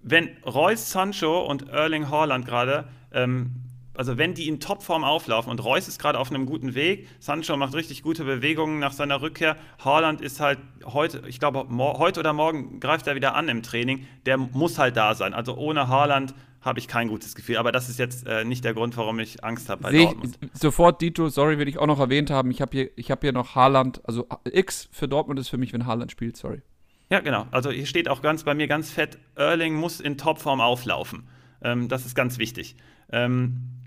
wenn 0.00 0.30
Reus, 0.46 0.90
Sancho 0.90 1.44
und 1.44 1.68
Erling 1.68 2.08
Haaland 2.08 2.46
gerade, 2.46 2.88
ähm, 3.12 3.67
also 3.98 4.16
wenn 4.16 4.32
die 4.32 4.48
in 4.48 4.60
Topform 4.60 5.02
auflaufen 5.02 5.50
und 5.50 5.62
Reus 5.64 5.88
ist 5.88 6.00
gerade 6.00 6.18
auf 6.18 6.30
einem 6.30 6.46
guten 6.46 6.74
Weg, 6.76 7.08
Sancho 7.18 7.56
macht 7.56 7.74
richtig 7.74 8.02
gute 8.02 8.24
Bewegungen 8.24 8.78
nach 8.78 8.92
seiner 8.92 9.20
Rückkehr, 9.20 9.56
Haaland 9.84 10.20
ist 10.20 10.38
halt 10.38 10.60
heute, 10.84 11.22
ich 11.26 11.40
glaube 11.40 11.66
heute 11.98 12.20
oder 12.20 12.32
morgen 12.32 12.78
greift 12.78 13.08
er 13.08 13.16
wieder 13.16 13.34
an 13.34 13.48
im 13.48 13.62
Training, 13.62 14.06
der 14.24 14.38
muss 14.38 14.78
halt 14.78 14.96
da 14.96 15.14
sein. 15.14 15.34
Also 15.34 15.56
ohne 15.56 15.88
Haaland 15.88 16.34
habe 16.60 16.78
ich 16.78 16.86
kein 16.86 17.08
gutes 17.08 17.34
Gefühl. 17.34 17.56
Aber 17.56 17.72
das 17.72 17.88
ist 17.88 17.98
jetzt 17.98 18.26
äh, 18.26 18.44
nicht 18.44 18.64
der 18.64 18.74
Grund, 18.74 18.96
warum 18.96 19.18
ich 19.18 19.42
Angst 19.42 19.68
habe 19.68 19.82
bei 19.82 19.90
Seh 19.90 20.04
Dortmund. 20.04 20.38
Ich, 20.40 20.50
sofort 20.60 21.00
Dito, 21.00 21.28
sorry, 21.28 21.58
will 21.58 21.68
ich 21.68 21.78
auch 21.78 21.86
noch 21.86 21.98
erwähnt 21.98 22.30
haben. 22.30 22.50
Ich 22.50 22.60
habe 22.60 22.90
hier, 22.96 23.10
hab 23.10 23.20
hier 23.22 23.32
noch 23.32 23.54
Haaland, 23.54 24.00
also 24.04 24.26
X 24.44 24.88
für 24.92 25.08
Dortmund 25.08 25.40
ist 25.40 25.48
für 25.48 25.58
mich, 25.58 25.72
wenn 25.72 25.86
Haaland 25.86 26.12
spielt, 26.12 26.36
sorry. 26.36 26.62
Ja, 27.10 27.20
genau. 27.20 27.46
Also 27.50 27.70
hier 27.70 27.86
steht 27.86 28.08
auch 28.08 28.22
ganz 28.22 28.44
bei 28.44 28.54
mir 28.54 28.68
ganz 28.68 28.90
fett, 28.90 29.18
Erling 29.34 29.74
muss 29.74 29.98
in 30.00 30.18
Topform 30.18 30.60
auflaufen. 30.60 31.26
Ähm, 31.62 31.88
das 31.88 32.06
ist 32.06 32.14
ganz 32.14 32.38
wichtig. 32.38 32.76
Ähm, 33.10 33.77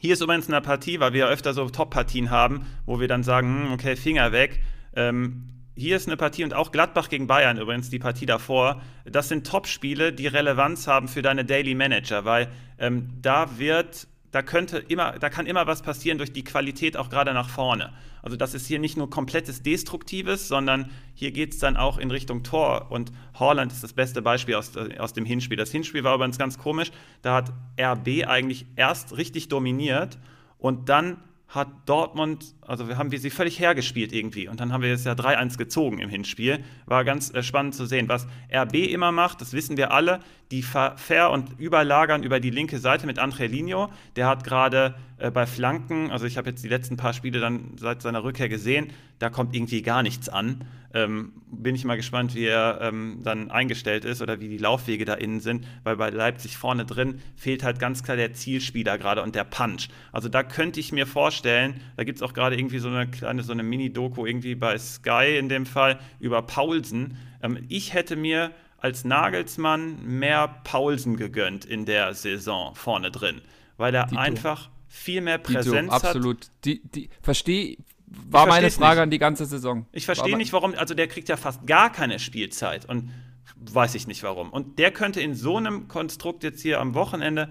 hier 0.00 0.12
ist 0.12 0.22
übrigens 0.22 0.48
eine 0.48 0.60
Partie, 0.60 1.00
weil 1.00 1.12
wir 1.12 1.28
öfter 1.28 1.54
so 1.54 1.68
Top-Partien 1.68 2.30
haben, 2.30 2.66
wo 2.86 3.00
wir 3.00 3.08
dann 3.08 3.22
sagen, 3.22 3.64
hm, 3.64 3.72
okay, 3.72 3.96
Finger 3.96 4.32
weg. 4.32 4.60
Ähm, 4.94 5.58
hier 5.74 5.96
ist 5.96 6.08
eine 6.08 6.16
Partie 6.16 6.42
und 6.42 6.54
auch 6.54 6.72
Gladbach 6.72 7.08
gegen 7.08 7.28
Bayern 7.28 7.56
übrigens, 7.56 7.88
die 7.88 8.00
Partie 8.00 8.26
davor. 8.26 8.82
Das 9.04 9.28
sind 9.28 9.46
Top-Spiele, 9.46 10.12
die 10.12 10.26
Relevanz 10.26 10.88
haben 10.88 11.06
für 11.06 11.22
deine 11.22 11.44
Daily 11.44 11.74
Manager, 11.74 12.24
weil 12.24 12.48
ähm, 12.78 13.10
da 13.22 13.58
wird, 13.58 14.08
da 14.30 14.42
könnte 14.42 14.78
immer, 14.78 15.18
da 15.18 15.30
kann 15.30 15.46
immer 15.46 15.66
was 15.66 15.82
passieren 15.82 16.18
durch 16.18 16.32
die 16.32 16.44
Qualität 16.44 16.96
auch 16.96 17.08
gerade 17.08 17.32
nach 17.32 17.48
vorne. 17.48 17.92
Also 18.22 18.36
das 18.36 18.54
ist 18.54 18.66
hier 18.66 18.78
nicht 18.78 18.96
nur 18.96 19.08
komplettes 19.08 19.62
Destruktives, 19.62 20.48
sondern 20.48 20.90
hier 21.14 21.30
geht 21.30 21.54
es 21.54 21.58
dann 21.58 21.76
auch 21.76 21.98
in 21.98 22.10
Richtung 22.10 22.42
Tor. 22.42 22.90
Und 22.90 23.12
Holland 23.38 23.72
ist 23.72 23.82
das 23.82 23.92
beste 23.92 24.20
Beispiel 24.20 24.56
aus, 24.56 24.72
aus 24.76 25.12
dem 25.12 25.24
Hinspiel. 25.24 25.56
Das 25.56 25.70
Hinspiel 25.70 26.04
war 26.04 26.14
übrigens 26.14 26.38
ganz 26.38 26.58
komisch. 26.58 26.90
Da 27.22 27.34
hat 27.34 27.52
RB 27.80 28.26
eigentlich 28.26 28.66
erst 28.76 29.16
richtig 29.16 29.48
dominiert 29.48 30.18
und 30.58 30.88
dann 30.88 31.16
hat 31.48 31.68
Dortmund, 31.86 32.54
also 32.60 32.88
wir 32.88 32.98
haben 32.98 33.10
wir 33.10 33.18
sie 33.18 33.30
völlig 33.30 33.58
hergespielt 33.58 34.12
irgendwie. 34.12 34.48
Und 34.48 34.60
dann 34.60 34.70
haben 34.70 34.82
wir 34.82 34.90
jetzt 34.90 35.06
ja 35.06 35.12
3-1 35.12 35.56
gezogen 35.56 35.98
im 35.98 36.10
Hinspiel. 36.10 36.62
War 36.84 37.04
ganz 37.04 37.32
äh, 37.32 37.42
spannend 37.42 37.74
zu 37.74 37.86
sehen. 37.86 38.06
Was 38.08 38.26
RB 38.52 38.74
immer 38.74 39.12
macht, 39.12 39.40
das 39.40 39.54
wissen 39.54 39.78
wir 39.78 39.90
alle, 39.90 40.20
die 40.50 40.62
ver 40.62 41.30
und 41.32 41.58
überlagern 41.58 42.22
über 42.22 42.38
die 42.38 42.50
linke 42.50 42.78
Seite 42.78 43.06
mit 43.06 43.18
Angelino. 43.18 43.90
Der 44.16 44.26
hat 44.26 44.44
gerade 44.44 44.94
äh, 45.18 45.30
bei 45.30 45.46
Flanken, 45.46 46.10
also 46.10 46.26
ich 46.26 46.36
habe 46.36 46.50
jetzt 46.50 46.62
die 46.62 46.68
letzten 46.68 46.96
paar 46.96 47.12
Spiele 47.12 47.40
dann 47.40 47.76
seit 47.76 48.02
seiner 48.02 48.22
Rückkehr 48.24 48.48
gesehen, 48.48 48.88
da 49.18 49.30
kommt 49.30 49.54
irgendwie 49.54 49.82
gar 49.82 50.02
nichts 50.02 50.28
an. 50.28 50.64
Ähm, 50.94 51.32
bin 51.50 51.74
ich 51.74 51.84
mal 51.84 51.96
gespannt, 51.96 52.34
wie 52.34 52.46
er 52.46 52.78
ähm, 52.80 53.20
dann 53.22 53.50
eingestellt 53.50 54.04
ist 54.04 54.22
oder 54.22 54.40
wie 54.40 54.48
die 54.48 54.58
Laufwege 54.58 55.04
da 55.04 55.14
innen 55.14 55.40
sind, 55.40 55.66
weil 55.82 55.96
bei 55.96 56.08
Leipzig 56.08 56.56
vorne 56.56 56.86
drin 56.86 57.20
fehlt 57.36 57.62
halt 57.62 57.78
ganz 57.78 58.02
klar 58.02 58.16
der 58.16 58.32
Zielspieler 58.32 58.96
gerade 58.96 59.22
und 59.22 59.34
der 59.34 59.44
Punch. 59.44 59.88
Also 60.12 60.28
da 60.28 60.42
könnte 60.42 60.80
ich 60.80 60.92
mir 60.92 61.06
vorstellen, 61.06 61.80
da 61.96 62.04
gibt 62.04 62.18
es 62.18 62.22
auch 62.22 62.32
gerade 62.32 62.56
irgendwie 62.56 62.78
so 62.78 62.88
eine 62.88 63.06
kleine, 63.06 63.42
so 63.42 63.52
eine 63.52 63.62
Mini-Doku 63.64 64.24
irgendwie 64.24 64.54
bei 64.54 64.78
Sky 64.78 65.36
in 65.38 65.48
dem 65.48 65.66
Fall 65.66 65.98
über 66.20 66.40
Paulsen. 66.42 67.18
Ähm, 67.42 67.58
ich 67.68 67.92
hätte 67.92 68.16
mir 68.16 68.52
als 68.78 69.04
Nagelsmann 69.04 70.02
mehr 70.04 70.48
Paulsen 70.64 71.16
gegönnt 71.16 71.64
in 71.64 71.84
der 71.84 72.14
Saison 72.14 72.74
vorne 72.76 73.10
drin, 73.10 73.42
weil 73.76 73.94
er 73.94 74.06
Dito. 74.06 74.20
einfach 74.20 74.70
viel 74.88 75.20
mehr 75.20 75.38
Präsenz 75.38 75.92
Dito, 75.92 76.06
absolut. 76.06 76.44
hat. 76.44 76.50
Die, 76.64 76.82
die, 76.82 77.10
verstehe 77.22 77.76
war 78.06 78.46
meine 78.46 78.70
Frage 78.70 78.96
nicht. 78.96 79.02
an 79.02 79.10
die 79.10 79.18
ganze 79.18 79.44
Saison. 79.44 79.86
Ich 79.92 80.06
verstehe 80.06 80.36
nicht, 80.36 80.52
warum, 80.52 80.74
also 80.74 80.94
der 80.94 81.08
kriegt 81.08 81.28
ja 81.28 81.36
fast 81.36 81.66
gar 81.66 81.92
keine 81.92 82.18
Spielzeit 82.18 82.88
und 82.88 83.10
weiß 83.56 83.94
ich 83.94 84.06
nicht 84.06 84.22
warum. 84.22 84.50
Und 84.50 84.78
der 84.78 84.90
könnte 84.90 85.20
in 85.20 85.34
so 85.34 85.56
einem 85.56 85.88
Konstrukt 85.88 86.42
jetzt 86.42 86.62
hier 86.62 86.80
am 86.80 86.94
Wochenende 86.94 87.50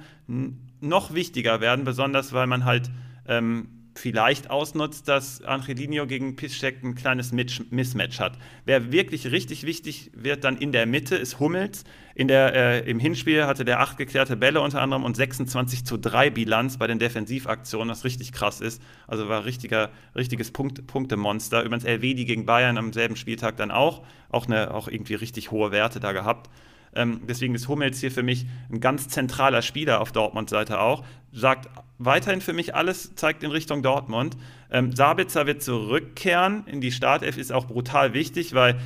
noch 0.79 1.13
wichtiger 1.13 1.61
werden, 1.61 1.85
besonders 1.85 2.33
weil 2.33 2.47
man 2.47 2.65
halt 2.65 2.89
ähm, 3.27 3.76
vielleicht 3.99 4.49
ausnutzt, 4.49 5.07
dass 5.07 5.41
Angelino 5.43 6.07
gegen 6.07 6.35
Piszczek 6.35 6.83
ein 6.83 6.95
kleines 6.95 7.31
Mismatch 7.31 8.19
hat. 8.19 8.37
Wer 8.65 8.91
wirklich 8.91 9.31
richtig 9.31 9.65
wichtig 9.65 10.11
wird 10.13 10.43
dann 10.43 10.57
in 10.57 10.71
der 10.71 10.85
Mitte, 10.85 11.15
ist 11.15 11.39
Hummels. 11.39 11.83
In 12.15 12.27
der, 12.27 12.53
äh, 12.55 12.89
Im 12.89 12.99
Hinspiel 12.99 13.45
hatte 13.45 13.63
der 13.63 13.79
acht 13.79 13.97
geklärte 13.97 14.35
Bälle 14.35 14.61
unter 14.61 14.81
anderem 14.81 15.03
und 15.03 15.15
26 15.15 15.85
zu 15.85 15.97
3 15.97 16.31
Bilanz 16.31 16.77
bei 16.77 16.87
den 16.87 16.99
Defensivaktionen, 16.99 17.89
was 17.89 18.03
richtig 18.05 18.31
krass 18.31 18.61
ist. 18.61 18.81
Also 19.07 19.29
war 19.29 19.45
richtiger, 19.45 19.91
richtiges 20.15 20.51
Punkt, 20.51 20.87
Punktemonster. 20.87 21.63
Übrigens 21.63 21.83
LWD 21.83 22.25
gegen 22.25 22.45
Bayern 22.45 22.77
am 22.77 22.93
selben 22.93 23.15
Spieltag 23.15 23.57
dann 23.57 23.71
auch. 23.71 24.03
Auch, 24.29 24.47
eine, 24.47 24.73
auch 24.73 24.87
irgendwie 24.87 25.15
richtig 25.15 25.51
hohe 25.51 25.71
Werte 25.71 25.99
da 25.99 26.11
gehabt. 26.11 26.49
Ähm, 26.97 27.21
deswegen 27.27 27.55
ist 27.55 27.67
Hummels 27.67 27.99
hier 27.99 28.11
für 28.11 28.23
mich 28.23 28.45
ein 28.71 28.79
ganz 28.79 29.07
zentraler 29.07 29.61
Spieler 29.61 30.01
auf 30.01 30.11
Dortmund-Seite 30.11 30.79
auch. 30.79 31.05
Sagt 31.31 31.69
weiterhin 31.97 32.41
für 32.41 32.53
mich 32.53 32.75
alles, 32.75 33.15
zeigt 33.15 33.43
in 33.43 33.51
Richtung 33.51 33.83
Dortmund. 33.83 34.35
Ähm, 34.71 34.95
Sabitzer 34.95 35.45
wird 35.45 35.61
zurückkehren 35.61 36.65
in 36.65 36.81
die 36.81 36.91
Startelf, 36.91 37.37
ist 37.37 37.53
auch 37.53 37.67
brutal 37.67 38.13
wichtig, 38.13 38.53
weil 38.53 38.79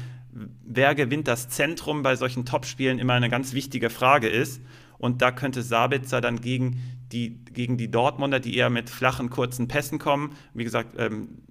wer 0.63 0.95
gewinnt 0.95 1.27
das 1.27 1.49
Zentrum 1.49 2.03
bei 2.03 2.15
solchen 2.15 2.45
Topspielen 2.45 2.99
immer 2.99 3.13
eine 3.13 3.29
ganz 3.29 3.53
wichtige 3.53 3.89
Frage 3.89 4.27
ist. 4.27 4.61
Und 4.97 5.21
da 5.21 5.31
könnte 5.31 5.63
Sabitzer 5.63 6.21
dann 6.21 6.41
gegen 6.41 6.79
die, 7.11 7.43
gegen 7.45 7.77
die 7.77 7.89
Dortmunder, 7.89 8.39
die 8.39 8.55
eher 8.55 8.69
mit 8.69 8.89
flachen, 8.89 9.29
kurzen 9.29 9.67
Pässen 9.67 9.99
kommen, 9.99 10.33
wie 10.53 10.63
gesagt, 10.63 10.95
ähm, 10.97 11.41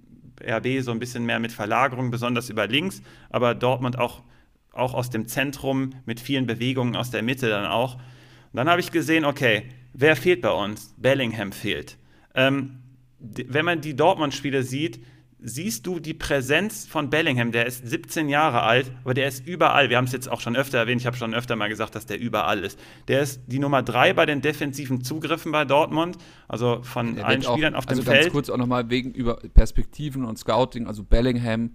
RB 0.43 0.81
so 0.81 0.91
ein 0.91 0.99
bisschen 0.99 1.25
mehr 1.25 1.39
mit 1.39 1.51
Verlagerung, 1.51 2.11
besonders 2.11 2.49
über 2.49 2.67
links, 2.67 3.01
aber 3.29 3.53
Dortmund 3.53 3.99
auch 3.99 4.23
auch 4.71 4.93
aus 4.93 5.09
dem 5.09 5.27
Zentrum 5.27 5.91
mit 6.05 6.19
vielen 6.19 6.47
Bewegungen 6.47 6.95
aus 6.95 7.11
der 7.11 7.23
Mitte 7.23 7.49
dann 7.49 7.65
auch. 7.65 7.95
Und 7.95 8.57
dann 8.57 8.69
habe 8.69 8.81
ich 8.81 8.91
gesehen, 8.91 9.25
okay, 9.25 9.63
wer 9.93 10.15
fehlt 10.15 10.41
bei 10.41 10.51
uns? 10.51 10.93
Bellingham 10.97 11.51
fehlt. 11.51 11.97
Ähm, 12.35 12.79
wenn 13.19 13.65
man 13.65 13.81
die 13.81 13.95
Dortmund-Spiele 13.95 14.63
sieht, 14.63 14.99
siehst 15.43 15.87
du 15.87 15.99
die 15.99 16.13
Präsenz 16.13 16.85
von 16.85 17.09
Bellingham. 17.09 17.51
Der 17.51 17.65
ist 17.65 17.87
17 17.87 18.29
Jahre 18.29 18.61
alt, 18.61 18.91
aber 19.03 19.13
der 19.13 19.27
ist 19.27 19.45
überall. 19.45 19.89
Wir 19.89 19.97
haben 19.97 20.05
es 20.05 20.11
jetzt 20.11 20.29
auch 20.29 20.39
schon 20.39 20.55
öfter 20.55 20.77
erwähnt. 20.77 21.01
Ich 21.01 21.07
habe 21.07 21.17
schon 21.17 21.33
öfter 21.33 21.55
mal 21.55 21.67
gesagt, 21.67 21.95
dass 21.95 22.05
der 22.05 22.19
überall 22.19 22.59
ist. 22.59 22.79
Der 23.07 23.21
ist 23.21 23.41
die 23.47 23.59
Nummer 23.59 23.81
drei 23.81 24.13
bei 24.13 24.25
den 24.25 24.41
defensiven 24.41 25.03
Zugriffen 25.03 25.51
bei 25.51 25.65
Dortmund. 25.65 26.17
Also 26.47 26.81
von 26.83 27.15
der 27.15 27.25
allen 27.25 27.41
Spielern 27.41 27.73
auch, 27.73 27.79
auf 27.79 27.85
dem 27.87 27.99
also 27.99 28.03
Feld. 28.03 28.21
Ganz 28.23 28.33
kurz 28.33 28.49
auch 28.49 28.57
nochmal 28.57 28.89
wegen 28.89 29.11
über 29.11 29.37
Perspektiven 29.37 30.25
und 30.25 30.37
Scouting. 30.37 30.87
Also 30.87 31.03
Bellingham 31.03 31.71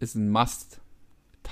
ist 0.00 0.14
ein 0.14 0.30
Must. 0.30 0.80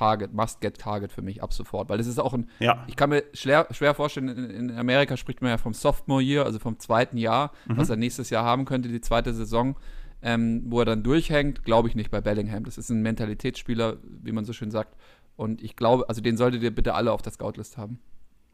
Target, 0.03 0.33
Must-Get-Target 0.33 1.13
für 1.13 1.23
mich 1.23 1.43
ab 1.43 1.53
sofort. 1.53 1.89
Weil 1.89 2.01
es 2.01 2.09
ist 2.09 2.19
auch 2.19 2.35
ein, 2.35 2.49
ja. 2.59 2.85
ich 2.89 2.97
kann 2.97 3.11
mir 3.11 3.23
schwer, 3.35 3.69
schwer 3.71 3.95
vorstellen, 3.95 4.29
in, 4.29 4.69
in, 4.71 4.79
Amerika 4.79 5.17
spricht 5.17 5.43
man 5.43 5.51
ja 5.51 5.59
vom 5.59 5.75
Sophomore 5.75 6.23
Year, 6.23 6.45
also 6.45 6.59
vom 6.59 6.79
zweiten 6.79 7.17
Jahr, 7.17 7.53
mhm. 7.67 7.77
was 7.77 7.89
er 7.89 7.97
nächstes 7.97 8.31
Jahr 8.31 8.45
haben 8.45 8.65
könnte, 8.65 8.89
die 8.89 9.01
zweite 9.01 9.33
Saison 9.33 9.77
ähm, 10.23 10.63
wo 10.67 10.79
er 10.79 10.85
dann 10.85 11.03
durchhängt, 11.03 11.65
glaube 11.65 11.89
ich 11.89 11.95
nicht 11.95 12.11
bei 12.11 12.21
Bellingham. 12.21 12.65
Das 12.65 12.79
ist 12.79 12.89
ein 12.91 13.03
Mentalitätsspieler, 13.03 13.97
wie 14.23 14.33
man 14.33 14.45
so 14.45 14.53
schön 14.53 14.71
sagt. 14.71 14.97
Und 15.37 15.63
ich 15.63 15.77
glaube, 15.77 16.09
also 16.09 16.21
den 16.21 16.37
solltet 16.37 16.63
ihr 16.63 16.75
bitte 16.75 16.95
alle 16.95 17.13
auf 17.13 17.23
der 17.23 17.33
Scoutlist 17.33 17.77
haben. 17.77 17.99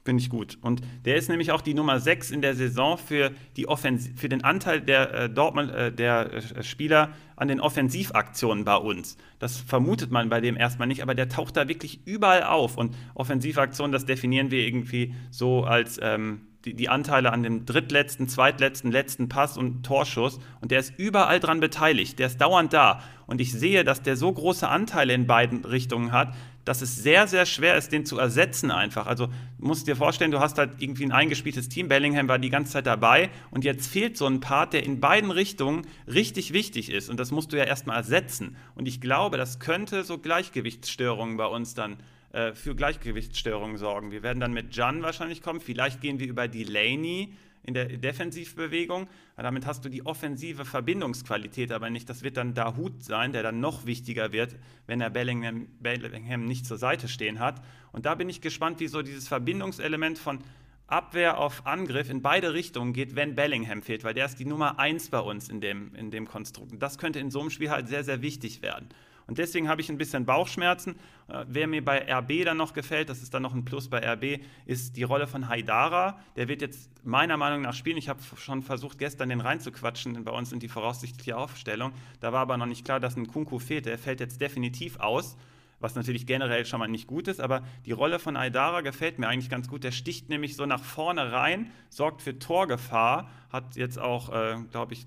Finde 0.09 0.23
ich 0.23 0.31
gut. 0.31 0.57
Und 0.63 0.81
der 1.05 1.17
ist 1.17 1.29
nämlich 1.29 1.53
auch 1.53 1.61
die 1.61 1.75
Nummer 1.75 2.01
6 2.01 2.31
in 2.31 2.41
der 2.41 2.55
Saison 2.55 2.97
für, 2.97 3.31
die 3.59 3.69
Offensi 3.69 4.15
für 4.17 4.31
den 4.31 4.43
Anteil 4.43 4.81
der, 4.81 5.13
äh, 5.13 5.29
Dortmund, 5.29 5.71
äh, 5.71 5.93
der 5.93 6.33
äh, 6.33 6.63
Spieler 6.63 7.11
an 7.37 7.49
den 7.49 7.61
Offensivaktionen 7.61 8.65
bei 8.65 8.77
uns. 8.77 9.19
Das 9.39 9.59
vermutet 9.59 10.11
man 10.11 10.31
bei 10.31 10.41
dem 10.41 10.57
erstmal 10.57 10.89
nicht, 10.89 11.03
aber 11.03 11.15
der 11.15 11.29
taucht 11.29 11.59
da 11.59 11.69
wirklich 11.69 12.01
überall 12.07 12.45
auf. 12.45 12.79
Und 12.79 12.97
Offensivaktionen, 13.13 13.93
das 13.93 14.07
definieren 14.07 14.51
wir 14.51 14.67
irgendwie 14.67 15.15
so 15.31 15.65
als 15.65 16.01
ähm, 16.03 16.41
die, 16.65 16.73
die 16.73 16.89
Anteile 16.89 17.31
an 17.31 17.43
dem 17.43 17.67
drittletzten, 17.67 18.29
zweitletzten, 18.29 18.91
letzten 18.91 19.29
Pass 19.29 19.59
und 19.59 19.85
Torschuss 19.85 20.41
und 20.63 20.71
der 20.71 20.81
ist 20.81 20.95
überall 20.97 21.39
dran 21.39 21.61
beteiligt, 21.61 22.19
der 22.19 22.29
ist 22.29 22.41
dauernd 22.41 22.73
da. 22.73 23.03
Und 23.27 23.43
ich 23.43 23.53
sehe, 23.53 23.85
dass 23.85 24.03
der 24.03 24.17
so 24.17 24.33
große 24.33 24.67
Anteile 24.67 25.13
in 25.13 25.27
beiden 25.27 25.67
Richtungen 25.67 26.13
hat, 26.13 26.35
dass 26.65 26.83
es 26.83 26.97
sehr, 26.97 27.27
sehr 27.27 27.47
schwer 27.47 27.77
ist, 27.77 27.93
den 27.93 28.05
zu 28.05 28.19
ersetzen 28.19 28.71
einfach. 28.71 29.07
Also 29.07 29.27
du 29.27 29.67
musst 29.67 29.87
dir 29.87 29.97
vorstellen, 29.97 30.31
du 30.31 30.41
hast 30.41 30.59
halt 30.59 30.73
irgendwie 30.79 31.05
ein 31.05 31.13
eingespieltes 31.13 31.69
Team. 31.69 31.89
Bellingham 31.89 32.29
war 32.29 32.39
die 32.39 32.51
ganze 32.51 32.73
Zeit 32.73 32.87
dabei 32.87 33.31
und 33.51 33.65
jetzt 33.65 33.87
fehlt 33.87 34.17
so 34.17 34.27
ein 34.27 34.41
Part, 34.41 34.75
der 34.75 34.85
in 34.85 35.01
beiden 35.01 35.31
Richtungen 35.31 35.87
richtig 36.07 36.53
wichtig 36.53 36.91
ist. 36.91 37.09
Und 37.09 37.19
das 37.19 37.31
musst 37.31 37.53
du 37.53 37.57
ja 37.57 37.65
erstmal 37.65 37.97
ersetzen. 37.97 38.57
Und 38.75 38.87
ich 38.87 39.01
glaube, 39.01 39.37
das 39.37 39.61
könnte 39.61 40.05
so 40.05 40.19
Gleichgewichtsstörungen 40.19 41.37
bei 41.37 41.47
uns 41.47 41.75
dann 41.75 41.97
äh, 42.33 42.53
für 42.53 42.75
Gleichgewichtsstörungen 42.75 43.79
sorgen. 43.79 44.11
Wir 44.11 44.23
werden 44.23 44.41
dann 44.41 44.53
mit 44.53 44.77
Jan 44.77 45.03
wahrscheinlich 45.03 45.41
kommen. 45.41 45.61
Vielleicht 45.61 46.03
gehen 46.03 46.21
wir 46.21 46.27
über 46.27 46.49
Delaney 46.49 47.33
in 47.69 47.75
der 47.75 47.85
Defensivbewegung. 47.85 49.09
Damit 49.37 49.67
hast 49.67 49.85
du 49.85 49.91
die 49.91 50.05
offensive 50.07 50.65
Verbindungsqualität, 50.65 51.71
aber 51.71 51.91
nicht. 51.91 52.09
Das 52.09 52.23
wird 52.23 52.39
dann 52.39 52.55
Dahut 52.55 53.05
sein, 53.05 53.33
der 53.33 53.43
dann 53.43 53.61
noch 53.61 53.85
wichtiger 53.85 54.33
wird, 54.33 54.57
wenn 54.87 55.03
er 55.03 55.11
Bellingham, 55.11 55.69
Bellingham 55.79 56.47
nicht 56.47 56.65
zur 56.65 56.79
Seite 56.79 57.09
stehen 57.09 57.39
hat. 57.39 57.63
Und 57.93 58.07
da 58.07 58.15
bin 58.15 58.31
ich 58.31 58.41
gespannt, 58.41 58.81
wie 58.81 58.89
so 58.89 59.03
dieses 59.03 59.29
Verbindungselement 59.29 60.19
von 60.19 60.39
Abwehr 60.87 61.37
auf 61.37 61.67
Angriff 61.67 62.09
in 62.09 62.23
beide 62.23 62.55
Richtungen 62.55 62.95
geht, 62.95 63.15
wenn 63.15 63.35
Bellingham 63.35 63.83
fehlt, 63.83 64.03
weil 64.03 64.15
der 64.15 64.25
ist 64.25 64.39
die 64.39 64.47
Nummer 64.47 64.79
eins 64.79 65.11
bei 65.11 65.21
uns 65.21 65.51
in 65.51 65.61
dem, 65.61 65.95
in 65.95 66.11
dem 66.11 66.27
Konstrukt. 66.27 66.73
Das 66.79 66.97
könnte 66.97 67.19
in 67.19 67.31
so 67.31 67.41
einem 67.41 67.51
Spiel 67.51 67.71
halt 67.71 67.89
sehr, 67.89 68.03
sehr 68.03 68.23
wichtig 68.23 68.63
werden. 68.63 68.89
Und 69.29 69.37
deswegen 69.37 69.69
habe 69.69 69.83
ich 69.83 69.91
ein 69.91 69.99
bisschen 69.99 70.25
Bauchschmerzen. 70.25 70.97
Äh, 71.29 71.45
wer 71.47 71.67
mir 71.69 71.85
bei 71.85 72.11
RB 72.13 72.45
dann 72.45 72.57
noch 72.57 72.73
gefällt, 72.73 73.11
das 73.11 73.23
ist 73.23 73.35
dann 73.35 73.43
noch 73.43 73.55
ein 73.55 73.65
Plus 73.65 73.89
bei 73.89 73.99
RB, 73.99 74.43
ist 74.65 74.97
die 74.97 75.03
Rolle 75.03 75.27
von 75.27 75.49
Haidara. 75.49 76.19
Der 76.35 76.49
wird 76.49 76.63
jetzt 76.63 76.91
meiner 77.05 77.37
Meinung 77.37 77.61
nach 77.61 77.75
spielen. 77.75 77.99
Ich 77.99 78.09
habe 78.09 78.21
schon 78.37 78.63
versucht, 78.63 78.99
gestern 78.99 79.29
den 79.29 79.41
reinzuquatschen 79.41 80.25
bei 80.25 80.33
uns 80.33 80.51
in 80.51 80.59
die 80.59 80.69
voraussichtliche 80.69 81.37
Aufstellung. 81.37 81.93
Da 82.21 82.33
war 82.33 82.41
aber 82.41 82.57
noch 82.57 82.67
nicht 82.67 82.85
klar, 82.85 83.01
dass 83.01 83.17
ein 83.17 83.29
Kunku 83.29 83.59
fehlt. 83.59 83.87
Der 83.87 83.99
fällt 83.99 84.21
jetzt 84.21 84.41
definitiv 84.41 84.99
aus 84.99 85.37
was 85.81 85.95
natürlich 85.95 86.27
generell 86.27 86.67
schon 86.67 86.81
mal 86.81 86.89
nicht 86.89 87.07
gut 87.07 87.29
ist, 87.29 87.41
aber 87.41 87.63
die 87.87 87.93
Rolle 87.93 88.19
von 88.19 88.37
Aydara 88.37 88.81
gefällt 88.81 89.19
mir 89.19 89.29
eigentlich 89.29 89.51
ganz 89.51 89.69
gut. 89.69 89.85
Der 89.85 89.93
sticht 89.93 90.29
nämlich 90.29 90.57
so 90.57 90.67
nach 90.67 90.83
vorne 90.83 91.31
rein, 91.33 91.71
sorgt 91.89 92.23
für 92.23 92.39
Torgefahr, 92.39 93.31
hat 93.51 93.77
jetzt 93.77 93.99
auch, 93.99 94.33
äh, 94.33 94.57
glaube 94.71 94.95
ich, 94.95 95.07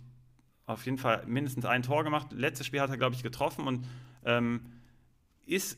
auf 0.66 0.86
jeden 0.86 0.98
Fall 0.98 1.24
mindestens 1.28 1.66
ein 1.66 1.84
Tor 1.84 2.04
gemacht. 2.04 2.28
Letztes 2.32 2.68
Spiel 2.68 2.80
hat 2.80 2.90
er, 2.90 2.98
glaube 2.98 3.16
ich, 3.16 3.24
getroffen 3.24 3.68
und 3.68 3.86
ähm, 4.26 4.62
ist 5.46 5.78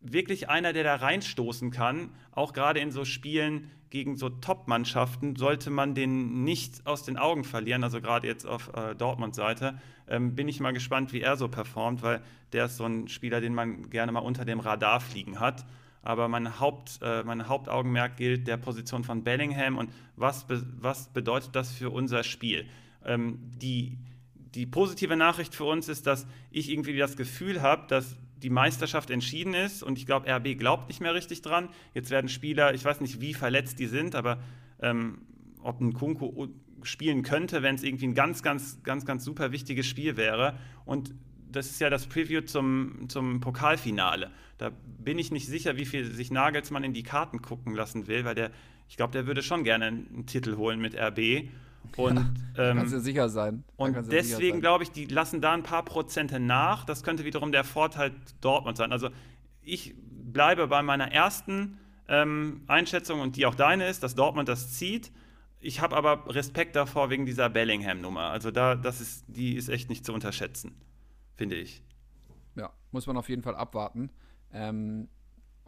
wirklich 0.00 0.48
einer, 0.48 0.72
der 0.72 0.84
da 0.84 0.96
reinstoßen 0.96 1.70
kann. 1.70 2.10
Auch 2.32 2.52
gerade 2.52 2.80
in 2.80 2.90
so 2.90 3.04
Spielen 3.04 3.70
gegen 3.90 4.16
so 4.16 4.28
Top-Mannschaften 4.28 5.36
sollte 5.36 5.70
man 5.70 5.94
den 5.94 6.44
nicht 6.44 6.86
aus 6.86 7.04
den 7.04 7.16
Augen 7.16 7.44
verlieren. 7.44 7.82
Also 7.84 8.00
gerade 8.00 8.26
jetzt 8.26 8.46
auf 8.46 8.70
äh, 8.74 8.94
Dortmund-Seite 8.94 9.80
ähm, 10.08 10.34
bin 10.34 10.48
ich 10.48 10.60
mal 10.60 10.72
gespannt, 10.72 11.12
wie 11.12 11.20
er 11.20 11.36
so 11.36 11.48
performt, 11.48 12.02
weil 12.02 12.22
der 12.52 12.66
ist 12.66 12.76
so 12.76 12.84
ein 12.84 13.08
Spieler, 13.08 13.40
den 13.40 13.54
man 13.54 13.90
gerne 13.90 14.12
mal 14.12 14.20
unter 14.20 14.44
dem 14.44 14.60
Radar 14.60 15.00
fliegen 15.00 15.40
hat. 15.40 15.64
Aber 16.02 16.28
mein, 16.28 16.60
Haupt, 16.60 17.00
äh, 17.02 17.22
mein 17.24 17.48
Hauptaugenmerk 17.48 18.16
gilt 18.16 18.46
der 18.46 18.56
Position 18.56 19.04
von 19.04 19.24
Bellingham 19.24 19.76
und 19.76 19.90
was, 20.16 20.46
be 20.46 20.62
was 20.78 21.12
bedeutet 21.12 21.56
das 21.56 21.72
für 21.72 21.90
unser 21.90 22.22
Spiel? 22.22 22.66
Ähm, 23.04 23.38
die 23.60 23.98
die 24.54 24.66
positive 24.66 25.16
Nachricht 25.16 25.54
für 25.54 25.64
uns 25.64 25.88
ist, 25.88 26.06
dass 26.06 26.26
ich 26.50 26.70
irgendwie 26.70 26.96
das 26.96 27.16
Gefühl 27.16 27.62
habe, 27.62 27.86
dass 27.88 28.16
die 28.42 28.50
Meisterschaft 28.50 29.10
entschieden 29.10 29.54
ist 29.54 29.82
und 29.82 29.98
ich 29.98 30.06
glaube, 30.06 30.30
RB 30.30 30.58
glaubt 30.58 30.88
nicht 30.88 31.00
mehr 31.00 31.14
richtig 31.14 31.42
dran. 31.42 31.68
Jetzt 31.94 32.10
werden 32.10 32.28
Spieler, 32.28 32.72
ich 32.74 32.84
weiß 32.84 33.00
nicht, 33.00 33.20
wie 33.20 33.34
verletzt 33.34 33.78
die 33.78 33.86
sind, 33.86 34.14
aber 34.14 34.40
ähm, 34.80 35.22
ob 35.62 35.80
ein 35.80 35.92
Kunko 35.92 36.48
spielen 36.82 37.22
könnte, 37.22 37.62
wenn 37.62 37.74
es 37.74 37.82
irgendwie 37.82 38.06
ein 38.06 38.14
ganz, 38.14 38.42
ganz, 38.42 38.82
ganz, 38.82 39.04
ganz 39.04 39.24
super 39.24 39.50
wichtiges 39.52 39.86
Spiel 39.86 40.16
wäre. 40.16 40.56
Und 40.84 41.12
das 41.50 41.66
ist 41.66 41.80
ja 41.80 41.90
das 41.90 42.06
Preview 42.06 42.42
zum, 42.42 43.08
zum 43.08 43.40
Pokalfinale. 43.40 44.30
Da 44.58 44.70
bin 44.98 45.18
ich 45.18 45.30
nicht 45.30 45.46
sicher, 45.46 45.76
wie 45.76 45.86
viel 45.86 46.04
sich 46.04 46.30
Nagelsmann 46.30 46.84
in 46.84 46.92
die 46.92 47.02
Karten 47.02 47.42
gucken 47.42 47.74
lassen 47.74 48.06
will, 48.06 48.24
weil 48.24 48.34
der, 48.34 48.50
ich 48.88 48.96
glaube, 48.96 49.12
der 49.12 49.26
würde 49.26 49.42
schon 49.42 49.64
gerne 49.64 49.86
einen 49.86 50.26
Titel 50.26 50.56
holen 50.56 50.80
mit 50.80 50.94
RB. 50.94 51.48
Und, 51.96 52.16
ja, 52.56 52.70
ähm, 52.70 52.76
kannst 52.78 52.94
du 52.94 53.00
sicher 53.00 53.28
sein. 53.28 53.64
Und 53.76 53.96
deswegen 54.12 54.60
glaube 54.60 54.84
ich, 54.84 54.92
die 54.92 55.06
lassen 55.06 55.40
da 55.40 55.52
ein 55.52 55.62
paar 55.62 55.84
Prozente 55.84 56.38
nach. 56.38 56.84
Das 56.84 57.02
könnte 57.02 57.24
wiederum 57.24 57.50
der 57.50 57.64
Vorteil 57.64 58.12
Dortmund 58.40 58.76
sein. 58.76 58.92
Also 58.92 59.10
ich 59.62 59.94
bleibe 59.98 60.68
bei 60.68 60.82
meiner 60.82 61.10
ersten 61.12 61.78
ähm, 62.08 62.62
Einschätzung 62.66 63.20
und 63.20 63.36
die 63.36 63.46
auch 63.46 63.54
deine 63.54 63.88
ist, 63.88 64.02
dass 64.02 64.14
Dortmund 64.14 64.48
das 64.48 64.74
zieht. 64.74 65.10
Ich 65.60 65.80
habe 65.80 65.96
aber 65.96 66.32
Respekt 66.34 66.76
davor 66.76 67.10
wegen 67.10 67.26
dieser 67.26 67.50
Bellingham-Nummer. 67.50 68.30
Also 68.30 68.50
da, 68.50 68.76
das 68.76 69.00
ist, 69.00 69.24
die 69.26 69.56
ist 69.56 69.68
echt 69.68 69.88
nicht 69.88 70.04
zu 70.04 70.12
unterschätzen, 70.12 70.80
finde 71.34 71.56
ich. 71.56 71.82
Ja, 72.54 72.72
muss 72.92 73.06
man 73.06 73.16
auf 73.16 73.28
jeden 73.28 73.42
Fall 73.42 73.56
abwarten. 73.56 74.10
Ähm, 74.52 75.08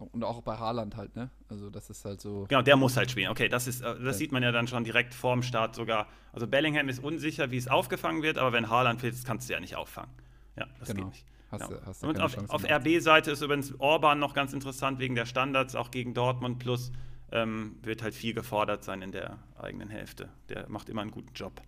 und 0.00 0.24
auch 0.24 0.42
bei 0.42 0.56
Haaland 0.56 0.96
halt, 0.96 1.14
ne? 1.16 1.30
Also 1.48 1.70
das 1.70 1.90
ist 1.90 2.04
halt 2.04 2.20
so. 2.20 2.46
Genau, 2.48 2.62
der 2.62 2.76
muss 2.76 2.96
halt 2.96 3.10
spielen. 3.10 3.30
Okay, 3.30 3.48
das 3.48 3.66
ist, 3.66 3.80
äh, 3.80 3.94
das 3.94 4.02
ja. 4.02 4.12
sieht 4.12 4.32
man 4.32 4.42
ja 4.42 4.52
dann 4.52 4.66
schon 4.66 4.84
direkt 4.84 5.14
vorm 5.14 5.42
Start 5.42 5.74
sogar. 5.74 6.08
Also 6.32 6.46
Bellingham 6.46 6.88
ist 6.88 7.02
unsicher, 7.02 7.50
wie 7.50 7.56
es 7.56 7.68
aufgefangen 7.68 8.22
wird, 8.22 8.38
aber 8.38 8.52
wenn 8.52 8.68
Haaland 8.70 9.00
fehlt, 9.00 9.14
kannst 9.24 9.48
du 9.48 9.52
ja 9.52 9.60
nicht 9.60 9.76
auffangen. 9.76 10.10
Ja, 10.56 10.66
das 10.78 10.88
genau. 10.88 11.04
geht 11.04 11.10
nicht. 11.12 11.26
Hast 11.50 11.68
genau. 11.68 11.80
du, 11.80 11.86
hast 11.86 12.02
du 12.02 12.08
und 12.08 12.20
auf, 12.20 12.50
auf 12.50 12.64
RB-Seite 12.64 13.32
ist 13.32 13.42
übrigens 13.42 13.74
Orban 13.78 14.18
noch 14.18 14.34
ganz 14.34 14.52
interessant 14.52 14.98
wegen 15.00 15.14
der 15.14 15.26
Standards, 15.26 15.74
auch 15.74 15.90
gegen 15.90 16.14
Dortmund 16.14 16.58
plus 16.58 16.92
ähm, 17.32 17.76
wird 17.82 18.02
halt 18.02 18.14
viel 18.14 18.34
gefordert 18.34 18.84
sein 18.84 19.02
in 19.02 19.12
der 19.12 19.38
eigenen 19.58 19.88
Hälfte. 19.88 20.28
Der 20.48 20.68
macht 20.68 20.88
immer 20.88 21.02
einen 21.02 21.10
guten 21.10 21.32
Job. 21.34 21.60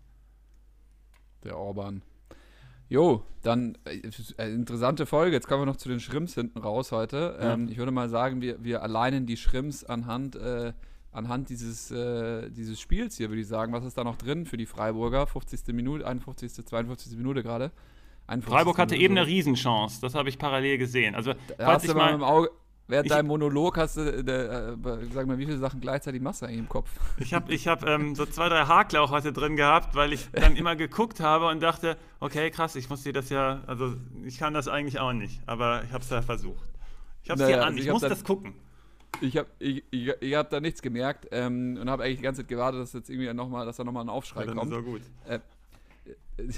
Der 1.44 1.56
Orban. 1.56 2.02
Jo, 2.92 3.22
dann 3.40 3.78
äh, 3.86 4.02
äh, 4.36 4.52
interessante 4.52 5.06
Folge. 5.06 5.34
Jetzt 5.34 5.48
kommen 5.48 5.62
wir 5.62 5.66
noch 5.66 5.76
zu 5.76 5.88
den 5.88 5.98
Schrimps 5.98 6.34
hinten 6.34 6.58
raus 6.58 6.92
heute. 6.92 7.38
Ja. 7.40 7.54
Ähm, 7.54 7.68
ich 7.70 7.78
würde 7.78 7.90
mal 7.90 8.10
sagen, 8.10 8.42
wir, 8.42 8.62
wir 8.62 8.82
alleinen 8.82 9.24
die 9.24 9.38
Schrimps 9.38 9.82
anhand, 9.82 10.36
äh, 10.36 10.74
anhand 11.10 11.48
dieses, 11.48 11.90
äh, 11.90 12.50
dieses 12.50 12.78
Spiels 12.78 13.16
hier, 13.16 13.30
würde 13.30 13.40
ich 13.40 13.48
sagen. 13.48 13.72
Was 13.72 13.86
ist 13.86 13.96
da 13.96 14.04
noch 14.04 14.16
drin 14.16 14.44
für 14.44 14.58
die 14.58 14.66
Freiburger? 14.66 15.26
50. 15.26 15.68
Minute, 15.74 16.06
51., 16.06 16.66
52. 16.66 17.16
Minute 17.16 17.42
gerade. 17.42 17.72
Freiburg 18.42 18.76
hatte 18.76 18.94
Minute 18.94 19.04
eben 19.04 19.16
eine 19.16 19.26
Riesenchance. 19.26 19.98
Das 20.02 20.14
habe 20.14 20.28
ich 20.28 20.38
parallel 20.38 20.76
gesehen. 20.76 21.14
Also, 21.14 21.32
da 21.56 21.64
falls 21.64 21.84
ich 21.84 21.94
mal, 21.94 22.18
mal 22.18 22.50
Während 22.92 23.10
deinem 23.10 23.28
Monolog 23.28 23.78
hast 23.78 23.96
du, 23.96 24.02
äh, 24.02 24.20
äh, 24.20 24.76
sag 25.14 25.26
mal, 25.26 25.38
wie 25.38 25.46
viele 25.46 25.56
Sachen 25.56 25.80
gleichzeitig 25.80 26.20
machst 26.20 26.42
du 26.42 26.46
eigentlich 26.46 26.58
im 26.58 26.68
Kopf? 26.68 26.90
Ich 27.16 27.32
habe 27.32 27.50
ich 27.50 27.66
hab, 27.66 27.88
ähm, 27.88 28.14
so 28.14 28.26
zwei, 28.26 28.50
drei 28.50 28.66
Hakel 28.66 28.98
auch 28.98 29.10
heute 29.10 29.32
drin 29.32 29.56
gehabt, 29.56 29.94
weil 29.94 30.12
ich 30.12 30.28
dann 30.32 30.56
immer 30.56 30.76
geguckt 30.76 31.18
habe 31.18 31.46
und 31.46 31.62
dachte, 31.62 31.96
okay, 32.20 32.50
krass, 32.50 32.76
ich 32.76 32.90
muss 32.90 33.02
dir 33.02 33.14
das 33.14 33.30
ja, 33.30 33.62
also 33.66 33.94
ich 34.26 34.36
kann 34.36 34.52
das 34.52 34.68
eigentlich 34.68 35.00
auch 35.00 35.14
nicht, 35.14 35.40
aber 35.46 35.82
ich 35.84 35.92
habe 35.92 36.04
es 36.04 36.10
ja 36.10 36.20
versucht. 36.20 36.68
Ich 37.24 37.30
habe 37.30 37.42
es 37.42 37.48
naja, 37.48 37.60
dir 37.60 37.66
an, 37.66 37.78
ich, 37.78 37.86
ich 37.86 37.92
muss 37.92 38.02
das 38.02 38.24
gucken. 38.24 38.52
Ich 39.22 39.38
habe 39.38 39.48
ich, 39.58 39.84
ich, 39.90 40.12
ich 40.20 40.34
hab 40.34 40.50
da 40.50 40.60
nichts 40.60 40.82
gemerkt 40.82 41.28
ähm, 41.30 41.78
und 41.80 41.88
habe 41.88 42.02
eigentlich 42.02 42.18
die 42.18 42.24
ganze 42.24 42.42
Zeit 42.42 42.48
gewartet, 42.48 42.82
dass 42.82 42.92
jetzt 42.92 43.08
irgendwie 43.08 43.32
noch 43.32 43.48
mal, 43.48 43.64
dass 43.64 43.78
da 43.78 43.84
nochmal 43.84 44.04
ein 44.04 44.10
Aufschrei 44.10 44.44
ja, 44.44 44.52
kommt. 44.52 44.70
So 44.70 44.82
gut. 44.82 45.00
Äh, 45.26 45.38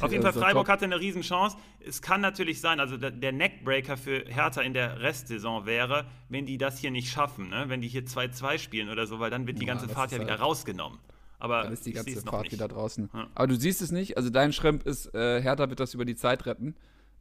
auf 0.01 0.13
jeden 0.13 0.23
Fall, 0.23 0.33
Freiburg 0.33 0.69
hatte 0.69 0.85
eine 0.85 1.01
Riesenchance. 1.01 1.57
Es 1.81 2.01
kann 2.01 2.21
natürlich 2.21 2.61
sein, 2.61 2.81
also 2.81 2.97
der 2.97 3.33
Neckbreaker 3.33 3.97
für 3.97 4.25
Hertha 4.27 4.63
in 4.63 4.73
der 4.73 5.01
Restsaison 5.01 5.67
wäre, 5.67 6.07
wenn 6.29 6.47
die 6.47 6.59
das 6.59 6.79
hier 6.79 6.91
nicht 6.91 7.11
schaffen, 7.11 7.49
ne? 7.49 7.65
wenn 7.69 7.81
die 7.81 7.89
hier 7.89 8.05
2-2 8.05 8.59
spielen 8.59 8.89
oder 8.89 9.07
so, 9.07 9.19
weil 9.21 9.31
dann 9.31 9.47
wird 9.47 9.61
die 9.61 9.67
ganze 9.67 9.89
Fahrt 9.89 10.13
ja 10.13 10.19
halt 10.19 10.29
wieder 10.29 10.39
rausgenommen. 10.39 10.99
Aber 11.39 11.65
dann 11.65 11.73
ist 11.73 11.85
die 11.85 11.93
ganze 11.93 12.21
Fahrt 12.23 12.53
wieder 12.53 12.69
draußen. 12.69 13.11
Ja. 13.13 13.27
Aber 13.35 13.47
du 13.49 13.57
siehst 13.57 13.83
es 13.83 13.91
nicht. 13.91 14.17
Also 14.17 14.31
dein 14.31 14.53
Schrimp 14.53 14.87
ist, 14.87 15.13
äh, 15.15 15.43
Hertha 15.43 15.69
wird 15.69 15.81
das 15.81 15.93
über 15.93 16.05
die 16.05 16.17
Zeit 16.17 16.47
retten. 16.47 16.77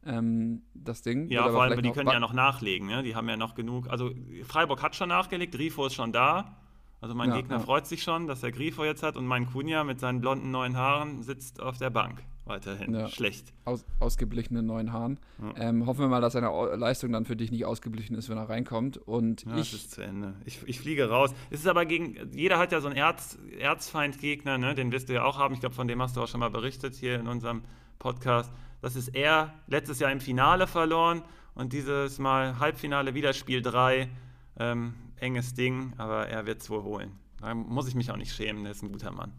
ähm, 0.06 0.62
das 0.74 1.02
Ding. 1.02 1.28
Ja, 1.28 1.50
vor 1.50 1.62
allem, 1.62 1.82
die 1.82 1.90
können 1.90 2.10
ja 2.10 2.20
noch 2.20 2.32
nachlegen, 2.32 2.86
ne? 2.86 3.02
die 3.02 3.16
haben 3.16 3.28
ja 3.28 3.36
noch 3.36 3.54
genug. 3.54 3.88
Also 3.90 4.12
Freiburg 4.44 4.82
hat 4.82 4.94
schon 4.94 5.08
nachgelegt, 5.08 5.54
Grifo 5.54 5.86
ist 5.86 5.94
schon 5.94 6.12
da. 6.12 6.56
Also 7.00 7.14
mein 7.14 7.30
ja, 7.30 7.36
Gegner 7.36 7.56
ja. 7.56 7.62
freut 7.62 7.86
sich 7.86 8.02
schon, 8.02 8.26
dass 8.26 8.42
er 8.42 8.52
Grifo 8.52 8.84
jetzt 8.84 9.02
hat 9.02 9.16
und 9.16 9.26
mein 9.26 9.46
Kunja 9.50 9.84
mit 9.84 10.00
seinen 10.00 10.20
blonden 10.20 10.50
neuen 10.50 10.76
Haaren 10.76 11.22
sitzt 11.22 11.60
auf 11.60 11.76
der 11.76 11.90
Bank 11.90 12.22
weiterhin. 12.46 12.94
Ja. 12.94 13.08
Schlecht. 13.08 13.52
Aus, 13.64 13.84
ausgeblichene 14.00 14.62
neuen 14.62 14.92
Haaren. 14.92 15.18
Ähm, 15.56 15.86
hoffen 15.86 16.00
wir 16.00 16.08
mal, 16.08 16.20
dass 16.20 16.34
seine 16.34 16.50
Leistung 16.76 17.12
dann 17.12 17.24
für 17.24 17.36
dich 17.36 17.50
nicht 17.50 17.64
ausgeblichen 17.64 18.16
ist, 18.16 18.28
wenn 18.28 18.36
er 18.36 18.48
reinkommt. 18.48 18.98
Und 18.98 19.44
ja, 19.44 19.56
ich, 19.56 19.70
das 19.70 19.80
ist 19.80 19.90
zu 19.92 20.02
Ende. 20.02 20.34
Ich, 20.44 20.60
ich 20.66 20.80
fliege 20.80 21.08
raus. 21.08 21.34
Es 21.50 21.60
ist 21.60 21.66
aber 21.66 21.86
gegen, 21.86 22.16
jeder 22.32 22.58
hat 22.58 22.72
ja 22.72 22.80
so 22.80 22.88
einen 22.88 22.96
Erz, 22.96 23.38
Erzfeindgegner, 23.58 24.58
ne? 24.58 24.74
den 24.74 24.92
wirst 24.92 25.08
du 25.08 25.14
ja 25.14 25.24
auch 25.24 25.38
haben. 25.38 25.54
Ich 25.54 25.60
glaube, 25.60 25.74
von 25.74 25.88
dem 25.88 26.00
hast 26.02 26.16
du 26.16 26.22
auch 26.22 26.28
schon 26.28 26.40
mal 26.40 26.50
berichtet 26.50 26.94
hier 26.94 27.18
in 27.18 27.28
unserem 27.28 27.62
Podcast. 27.98 28.52
Das 28.82 28.96
ist 28.96 29.08
er 29.08 29.54
letztes 29.66 29.98
Jahr 29.98 30.12
im 30.12 30.20
Finale 30.20 30.66
verloren 30.66 31.22
und 31.54 31.72
dieses 31.72 32.18
Mal 32.18 32.58
Halbfinale 32.58 33.14
wieder 33.14 33.32
Spiel 33.32 33.62
3. 33.62 34.08
Ähm, 34.58 34.94
enges 35.16 35.54
Ding, 35.54 35.94
aber 35.96 36.28
er 36.28 36.46
wird 36.46 36.60
es 36.60 36.70
wohl 36.70 36.82
holen. 36.82 37.12
Da 37.40 37.54
muss 37.54 37.88
ich 37.88 37.94
mich 37.94 38.10
auch 38.10 38.16
nicht 38.16 38.34
schämen, 38.34 38.64
er 38.64 38.72
ist 38.72 38.82
ein 38.82 38.92
guter 38.92 39.10
Mann. 39.10 39.32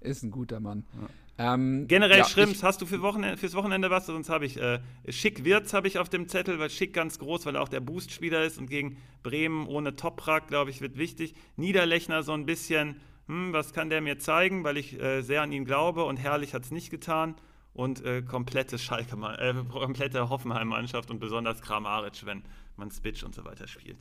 Ist 0.00 0.22
ein 0.22 0.30
guter 0.30 0.60
Mann. 0.60 0.84
Ja. 1.00 1.08
Ähm, 1.38 1.86
Generell 1.88 2.18
ja, 2.18 2.24
Schrimps, 2.24 2.62
hast 2.62 2.82
du 2.82 2.86
für 2.86 3.00
Wochenende, 3.00 3.36
fürs 3.38 3.54
Wochenende 3.54 3.90
was? 3.90 4.06
Sonst 4.06 4.28
habe 4.28 4.44
ich 4.44 4.58
äh, 4.60 4.80
Schick 5.08 5.44
Wirtz 5.44 5.72
habe 5.72 5.88
ich 5.88 5.98
auf 5.98 6.08
dem 6.08 6.28
Zettel, 6.28 6.58
weil 6.58 6.68
Schick 6.68 6.92
ganz 6.92 7.18
groß, 7.18 7.46
weil 7.46 7.56
er 7.56 7.62
auch 7.62 7.68
der 7.68 7.80
Boost-Spieler 7.80 8.44
ist 8.44 8.58
und 8.58 8.68
gegen 8.68 8.98
Bremen 9.22 9.66
ohne 9.66 9.96
Toprak, 9.96 10.48
glaube 10.48 10.70
ich, 10.70 10.80
wird 10.80 10.98
wichtig. 10.98 11.34
Niederlechner 11.56 12.22
so 12.22 12.32
ein 12.32 12.44
bisschen, 12.44 13.00
hm, 13.28 13.52
was 13.52 13.72
kann 13.72 13.88
der 13.88 14.02
mir 14.02 14.18
zeigen, 14.18 14.62
weil 14.62 14.76
ich 14.76 15.00
äh, 15.00 15.22
sehr 15.22 15.42
an 15.42 15.52
ihn 15.52 15.64
glaube 15.64 16.04
und 16.04 16.18
Herrlich 16.18 16.52
hat 16.52 16.64
es 16.64 16.70
nicht 16.70 16.90
getan 16.90 17.34
und 17.72 18.04
äh, 18.04 18.20
komplette 18.20 18.78
Schalke, 18.78 19.16
äh, 19.38 19.54
komplette 19.70 20.28
Hoffenheim-Mannschaft 20.28 21.10
und 21.10 21.18
besonders 21.18 21.62
Kramaric, 21.62 22.26
wenn 22.26 22.42
man 22.76 22.90
Spitch 22.90 23.22
und 23.22 23.34
so 23.34 23.44
weiter 23.44 23.66
spielt. 23.66 23.98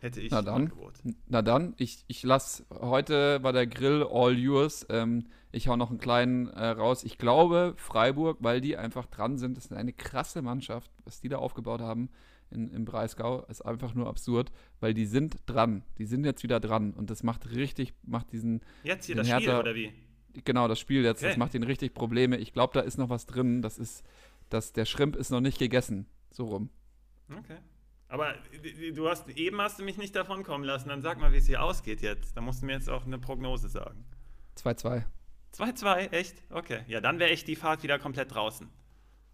Hätte 0.00 0.20
ich 0.22 0.30
na 0.30 0.40
dann, 0.40 0.72
Na 1.28 1.42
dann, 1.42 1.74
ich, 1.76 2.04
ich 2.08 2.22
lasse, 2.22 2.64
heute 2.70 3.42
war 3.42 3.52
der 3.52 3.66
Grill 3.66 4.06
all 4.10 4.38
yours. 4.38 4.86
Ähm, 4.88 5.26
ich 5.52 5.68
hau 5.68 5.76
noch 5.76 5.90
einen 5.90 5.98
kleinen 5.98 6.48
äh, 6.48 6.68
raus. 6.68 7.04
Ich 7.04 7.18
glaube, 7.18 7.74
Freiburg, 7.76 8.38
weil 8.40 8.62
die 8.62 8.78
einfach 8.78 9.04
dran 9.06 9.36
sind, 9.36 9.58
das 9.58 9.66
ist 9.66 9.72
eine 9.72 9.92
krasse 9.92 10.40
Mannschaft, 10.40 10.90
was 11.04 11.20
die 11.20 11.28
da 11.28 11.36
aufgebaut 11.36 11.80
haben 11.82 12.08
in, 12.50 12.70
im 12.70 12.84
Breisgau, 12.86 13.44
ist 13.48 13.60
einfach 13.62 13.94
nur 13.94 14.08
absurd, 14.08 14.50
weil 14.80 14.94
die 14.94 15.06
sind 15.06 15.36
dran. 15.46 15.82
Die 15.98 16.06
sind 16.06 16.24
jetzt 16.24 16.42
wieder 16.42 16.60
dran 16.60 16.92
und 16.94 17.10
das 17.10 17.22
macht 17.22 17.50
richtig, 17.50 17.92
macht 18.02 18.32
diesen. 18.32 18.62
Jetzt 18.82 19.06
hier 19.06 19.16
das 19.16 19.28
Hertha, 19.28 19.40
Spiel 19.40 19.54
oder 19.54 19.74
wie? 19.74 19.92
Genau, 20.44 20.66
das 20.66 20.78
Spiel 20.78 21.04
jetzt, 21.04 21.20
okay. 21.20 21.28
das 21.28 21.36
macht 21.36 21.54
ihnen 21.54 21.64
richtig 21.64 21.92
Probleme. 21.92 22.38
Ich 22.38 22.52
glaube, 22.52 22.72
da 22.72 22.80
ist 22.80 22.98
noch 22.98 23.08
was 23.08 23.26
drin. 23.26 23.62
Das 23.62 23.78
ist, 23.78 24.04
dass 24.48 24.72
der 24.72 24.84
Schrimp 24.84 25.16
ist 25.16 25.30
noch 25.30 25.40
nicht 25.40 25.58
gegessen. 25.58 26.06
So 26.30 26.46
rum. 26.46 26.70
Okay. 27.30 27.58
Aber 28.10 28.34
du 28.94 29.08
hast, 29.08 29.28
eben 29.28 29.60
hast 29.60 29.78
du 29.78 29.84
mich 29.84 29.96
nicht 29.96 30.16
davon 30.16 30.42
kommen 30.42 30.64
lassen. 30.64 30.88
Dann 30.88 31.00
sag 31.00 31.20
mal, 31.20 31.32
wie 31.32 31.36
es 31.36 31.46
hier 31.46 31.62
ausgeht 31.62 32.02
jetzt. 32.02 32.36
Da 32.36 32.40
musst 32.40 32.60
du 32.60 32.66
mir 32.66 32.72
jetzt 32.72 32.90
auch 32.90 33.06
eine 33.06 33.18
Prognose 33.18 33.68
sagen. 33.68 34.04
2-2. 34.58 35.04
2-2, 35.56 36.10
echt? 36.10 36.42
Okay. 36.50 36.80
Ja, 36.88 37.00
dann 37.00 37.20
wäre 37.20 37.30
echt 37.30 37.46
die 37.46 37.54
Fahrt 37.54 37.84
wieder 37.84 37.98
komplett 38.00 38.34
draußen. 38.34 38.68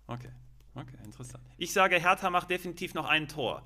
Okay. 0.07 0.31
Okay, 0.75 0.97
interessant. 1.05 1.43
Ich 1.57 1.73
sage, 1.73 1.97
Hertha 1.97 2.29
macht 2.29 2.51
definitiv 2.51 2.93
noch 2.93 3.07
ein 3.07 3.29
Tor. 3.29 3.63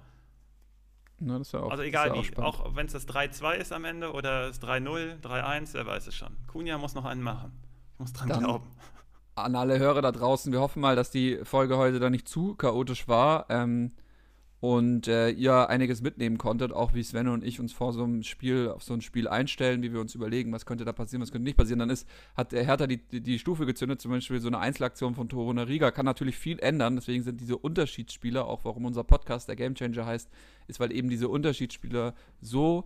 Na, 1.19 1.39
das 1.39 1.55
auch, 1.55 1.71
also 1.71 1.83
egal 1.83 2.15
wie, 2.15 2.37
auch, 2.39 2.61
auch 2.61 2.77
wenn 2.77 2.87
es 2.87 2.93
das 2.93 3.07
3-2 3.09 3.55
ist 3.55 3.73
am 3.73 3.85
Ende 3.85 4.13
oder 4.13 4.47
das 4.47 4.63
3-0, 4.63 5.21
3-1, 5.21 5.75
wer 5.75 5.87
weiß 5.87 6.07
es 6.07 6.15
schon. 6.15 6.35
Kunja 6.47 6.79
muss 6.79 6.95
noch 6.95 7.05
einen 7.05 7.21
machen. 7.21 7.53
Ich 7.95 7.99
muss 7.99 8.13
dran 8.13 8.29
dann 8.29 8.39
glauben. 8.45 8.67
An 9.35 9.57
alle 9.57 9.79
Hörer 9.79 10.03
da 10.03 10.13
draußen, 10.13 10.53
wir 10.53 10.61
hoffen 10.61 10.81
mal, 10.81 10.97
dass 10.97 11.11
die 11.11 11.41
Folge 11.45 11.77
heute 11.77 11.99
da 11.99 12.11
nicht 12.11 12.29
zu 12.29 12.55
chaotisch 12.55 13.09
war. 13.09 13.47
Ähm, 13.51 13.93
und 14.61 15.09
äh, 15.09 15.31
ihr 15.31 15.71
einiges 15.71 16.03
mitnehmen 16.03 16.37
konntet, 16.37 16.73
auch 16.73 16.93
wie 16.93 17.03
Sven 17.03 17.29
und 17.29 17.43
ich 17.43 17.61
uns 17.61 17.73
vor 17.73 17.95
so 17.95 18.05
einem 18.05 18.23
Spiel 18.23 18.69
auf 18.69 18.83
so 18.83 18.93
ein 18.93 19.01
Spiel 19.01 19.27
einstellen, 19.27 19.83
wie 19.83 19.93
wir 19.93 20.01
uns 20.01 20.15
überlegen, 20.15 20.53
was 20.53 20.67
könnte 20.67 20.85
da 20.85 20.93
passieren, 20.93 21.23
was 21.23 21.33
könnte 21.33 21.45
nicht 21.45 21.57
passieren, 21.57 21.79
dann 21.79 21.89
ist, 21.89 22.07
hat 22.37 22.53
der 22.53 22.65
Hertha 22.65 22.87
die, 22.87 22.99
die, 22.99 23.23
die 23.23 23.39
Stufe 23.39 23.65
gezündet, 23.65 24.03
zum 24.03 24.11
Beispiel 24.11 24.39
so 24.39 24.49
eine 24.49 24.59
Einzelaktion 24.59 25.15
von 25.15 25.31
Toruna 25.31 25.63
Riga, 25.63 25.91
kann 25.91 26.05
natürlich 26.05 26.37
viel 26.37 26.59
ändern, 26.59 26.97
deswegen 26.97 27.23
sind 27.23 27.41
diese 27.41 27.57
Unterschiedsspieler, 27.57 28.47
auch 28.47 28.65
warum 28.65 28.85
unser 28.85 29.03
Podcast 29.03 29.49
der 29.49 29.57
Gamechanger 29.57 30.05
heißt, 30.05 30.29
ist, 30.69 30.79
weil 30.79 30.93
eben 30.93 31.09
diese 31.09 31.29
Unterschiedsspieler 31.29 32.15
so 32.43 32.85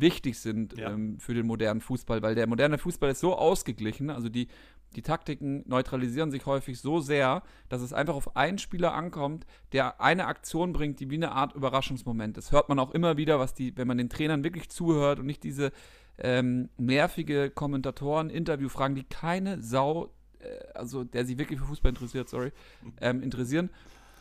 wichtig 0.00 0.38
sind 0.38 0.76
ja. 0.78 0.90
ähm, 0.90 1.18
für 1.18 1.34
den 1.34 1.46
modernen 1.46 1.80
Fußball, 1.80 2.22
weil 2.22 2.34
der 2.34 2.46
moderne 2.46 2.78
Fußball 2.78 3.10
ist 3.10 3.20
so 3.20 3.36
ausgeglichen, 3.36 4.10
also 4.10 4.28
die, 4.28 4.48
die 4.92 5.02
Taktiken 5.02 5.64
neutralisieren 5.66 6.30
sich 6.30 6.46
häufig 6.46 6.80
so 6.80 7.00
sehr, 7.00 7.42
dass 7.68 7.82
es 7.82 7.92
einfach 7.92 8.14
auf 8.14 8.36
einen 8.36 8.58
Spieler 8.58 8.94
ankommt, 8.94 9.46
der 9.72 10.00
eine 10.00 10.26
Aktion 10.26 10.72
bringt, 10.72 11.00
die 11.00 11.10
wie 11.10 11.16
eine 11.16 11.32
Art 11.32 11.54
Überraschungsmoment 11.54 12.38
ist. 12.38 12.52
Hört 12.52 12.68
man 12.68 12.78
auch 12.78 12.92
immer 12.92 13.16
wieder, 13.16 13.38
was 13.38 13.54
die, 13.54 13.76
wenn 13.76 13.88
man 13.88 13.98
den 13.98 14.08
Trainern 14.08 14.44
wirklich 14.44 14.68
zuhört 14.68 15.18
und 15.18 15.26
nicht 15.26 15.42
diese 15.42 15.72
ähm, 16.18 16.68
nervige 16.76 17.50
Kommentatoren, 17.50 18.30
Interviewfragen, 18.30 18.94
die 18.94 19.04
keine 19.04 19.60
Sau, 19.62 20.10
äh, 20.40 20.46
also 20.74 21.04
der 21.04 21.24
sich 21.24 21.38
wirklich 21.38 21.58
für 21.58 21.66
Fußball 21.66 21.90
interessiert, 21.90 22.28
sorry, 22.28 22.52
ähm, 23.00 23.22
interessieren, 23.22 23.70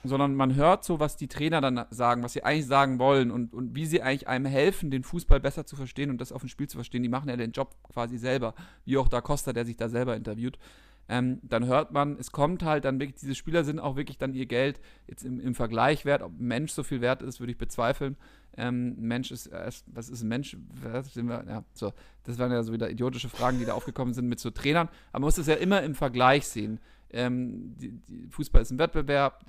sondern 0.04 0.36
man 0.36 0.56
hört 0.56 0.84
so, 0.84 1.00
was 1.00 1.18
die 1.18 1.28
Trainer 1.28 1.62
dann 1.62 1.86
sagen, 1.90 2.24
was 2.24 2.34
sie 2.34 2.44
eigentlich 2.44 2.68
sagen 2.68 3.00
wollen 3.00 3.32
und, 3.32 3.54
und 3.54 3.76
wie 3.76 3.86
sie 3.86 4.02
eigentlich 4.02 4.28
einem 4.28 4.46
helfen, 4.46 4.92
den 4.92 5.04
Fußball 5.04 5.40
besser 5.40 5.66
zu 5.66 5.76
verstehen 5.76 6.10
und 6.10 6.20
das 6.20 6.32
auf 6.32 6.42
dem 6.42 6.50
Spiel 6.50 6.68
zu 6.68 6.78
verstehen. 6.78 7.04
Die 7.04 7.10
machen 7.10 7.30
ja 7.30 7.38
den 7.38 7.52
Job 7.52 7.76
quasi 7.94 8.18
selber, 8.18 8.54
wie 8.86 8.98
auch 8.98 9.10
da 9.10 9.22
Costa, 9.22 9.54
der 9.54 9.66
sich 9.66 9.78
da 9.78 9.90
selber 9.90 10.16
interviewt. 10.16 10.58
Ähm, 11.10 11.40
dann 11.44 11.66
hört 11.66 11.92
man, 11.92 12.16
es 12.18 12.32
kommt 12.32 12.64
halt 12.64 12.86
dann 12.86 13.00
wirklich, 13.00 13.20
diese 13.20 13.36
Spieler 13.36 13.64
sind 13.64 13.80
auch 13.80 13.96
wirklich 13.98 14.18
dann 14.18 14.34
ihr 14.34 14.46
Geld 14.46 14.80
jetzt 15.08 15.24
im, 15.24 15.40
im 15.40 15.56
Vergleich 15.56 16.06
wert. 16.06 16.22
Ob 16.22 16.32
ein 16.32 16.48
Mensch 16.48 16.72
so 16.72 16.84
viel 16.84 17.02
wert 17.02 17.22
ist, 17.22 17.40
würde 17.40 17.52
ich 17.52 17.58
bezweifeln. 17.58 18.16
Ähm, 18.56 18.96
Mensch 18.98 19.32
ist, 19.32 19.50
was 19.88 20.10
ist 20.10 20.22
ein 20.22 20.28
Mensch? 20.28 20.58
Wir, 20.82 21.44
ja, 21.48 21.64
so, 21.74 21.92
das 22.24 22.38
waren 22.40 22.52
ja 22.52 22.64
so 22.64 22.72
wieder 22.72 22.90
idiotische 22.90 23.30
Fragen, 23.30 23.60
die 23.60 23.66
da 23.66 23.74
aufgekommen 23.74 24.14
sind 24.14 24.28
mit 24.28 24.40
so 24.40 24.52
Trainern. 24.52 24.88
Aber 25.12 25.20
man 25.20 25.28
muss 25.28 25.38
es 25.38 25.48
ja 25.48 25.56
immer 25.56 25.84
im 25.84 25.96
Vergleich 25.96 26.48
sehen. 26.48 26.80
Ähm, 27.14 27.76
die, 27.78 27.92
die 27.92 28.28
Fußball 28.30 28.62
ist 28.62 28.72
ein 28.72 28.80
Wettbewerb, 28.80 29.46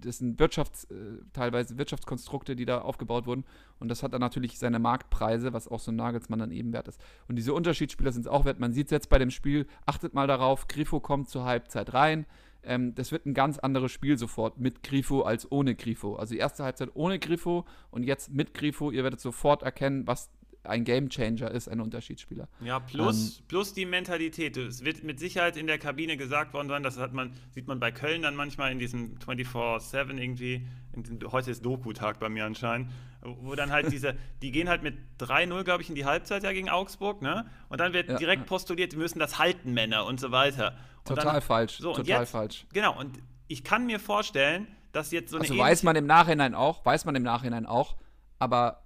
das 0.00 0.18
sind 0.18 0.38
Wirtschafts-, 0.38 0.90
äh, 0.90 1.22
teilweise 1.32 1.78
Wirtschaftskonstrukte, 1.78 2.54
die 2.54 2.66
da 2.66 2.82
aufgebaut 2.82 3.26
wurden. 3.26 3.44
Und 3.78 3.88
das 3.88 4.02
hat 4.02 4.12
dann 4.12 4.20
natürlich 4.20 4.58
seine 4.58 4.78
Marktpreise, 4.78 5.52
was 5.52 5.68
auch 5.68 5.80
so 5.80 5.90
ein 5.90 5.96
Nagelsmann 5.96 6.38
dann 6.38 6.50
eben 6.50 6.72
wert 6.72 6.88
ist. 6.88 7.00
Und 7.28 7.36
diese 7.36 7.54
Unterschiedsspieler 7.54 8.12
sind 8.12 8.22
es 8.22 8.28
auch 8.28 8.44
wert. 8.44 8.60
Man 8.60 8.72
sieht 8.72 8.86
es 8.86 8.90
jetzt 8.90 9.08
bei 9.08 9.18
dem 9.18 9.30
Spiel, 9.30 9.66
achtet 9.86 10.14
mal 10.14 10.26
darauf, 10.26 10.68
Grifo 10.68 11.00
kommt 11.00 11.28
zur 11.28 11.44
Halbzeit 11.44 11.94
rein. 11.94 12.26
Ähm, 12.62 12.94
das 12.94 13.12
wird 13.12 13.24
ein 13.24 13.34
ganz 13.34 13.58
anderes 13.58 13.92
Spiel 13.92 14.18
sofort 14.18 14.58
mit 14.58 14.82
Grifo 14.82 15.22
als 15.22 15.50
ohne 15.50 15.74
Grifo. 15.74 16.16
Also 16.16 16.34
die 16.34 16.40
erste 16.40 16.64
Halbzeit 16.64 16.90
ohne 16.94 17.18
Grifo 17.18 17.64
und 17.90 18.02
jetzt 18.02 18.30
mit 18.32 18.52
Grifo. 18.52 18.90
Ihr 18.90 19.04
werdet 19.04 19.20
sofort 19.20 19.62
erkennen, 19.62 20.06
was 20.06 20.30
ein 20.68 20.84
Gamechanger 20.84 21.50
ist, 21.50 21.68
ein 21.68 21.80
Unterschiedsspieler. 21.80 22.48
Ja, 22.60 22.80
plus, 22.80 23.38
ähm, 23.38 23.44
plus 23.48 23.72
die 23.74 23.86
Mentalität. 23.86 24.56
Es 24.56 24.84
wird 24.84 25.02
mit 25.04 25.18
Sicherheit 25.18 25.56
in 25.56 25.66
der 25.66 25.78
Kabine 25.78 26.16
gesagt 26.16 26.52
worden 26.54 26.68
sein, 26.68 26.82
das 26.82 26.98
hat 26.98 27.12
man, 27.12 27.32
sieht 27.50 27.66
man 27.66 27.80
bei 27.80 27.90
Köln 27.90 28.22
dann 28.22 28.36
manchmal 28.36 28.72
in 28.72 28.78
diesem 28.78 29.16
24-7 29.18 30.18
irgendwie, 30.18 30.66
in, 30.92 31.20
heute 31.30 31.50
ist 31.50 31.64
Doku-Tag 31.64 32.20
bei 32.20 32.28
mir 32.28 32.44
anscheinend, 32.44 32.90
wo 33.22 33.54
dann 33.54 33.70
halt 33.70 33.92
diese, 33.92 34.16
die 34.42 34.50
gehen 34.50 34.68
halt 34.68 34.82
mit 34.82 34.96
3-0, 35.20 35.64
glaube 35.64 35.82
ich, 35.82 35.88
in 35.88 35.94
die 35.94 36.04
Halbzeit 36.04 36.42
ja 36.42 36.52
gegen 36.52 36.68
Augsburg, 36.68 37.22
ne? 37.22 37.46
Und 37.68 37.80
dann 37.80 37.92
wird 37.92 38.08
ja, 38.08 38.16
direkt 38.16 38.46
postuliert, 38.46 38.92
die 38.92 38.96
müssen 38.96 39.18
das 39.18 39.38
halten, 39.38 39.72
Männer 39.72 40.06
und 40.06 40.20
so 40.20 40.30
weiter. 40.30 40.76
Und 40.98 41.16
total 41.16 41.34
dann, 41.34 41.42
falsch, 41.42 41.78
so, 41.78 41.92
total 41.94 42.20
jetzt, 42.20 42.30
falsch. 42.30 42.66
Genau, 42.72 42.98
und 42.98 43.18
ich 43.48 43.64
kann 43.64 43.86
mir 43.86 43.98
vorstellen, 43.98 44.68
dass 44.92 45.10
jetzt 45.10 45.30
so 45.30 45.36
eine. 45.36 45.44
Also 45.44 45.58
weiß 45.58 45.82
man 45.82 45.96
im 45.96 46.06
Nachhinein 46.06 46.54
auch, 46.54 46.84
weiß 46.84 47.04
man 47.04 47.14
im 47.14 47.22
Nachhinein 47.22 47.66
auch, 47.66 47.96
aber 48.38 48.82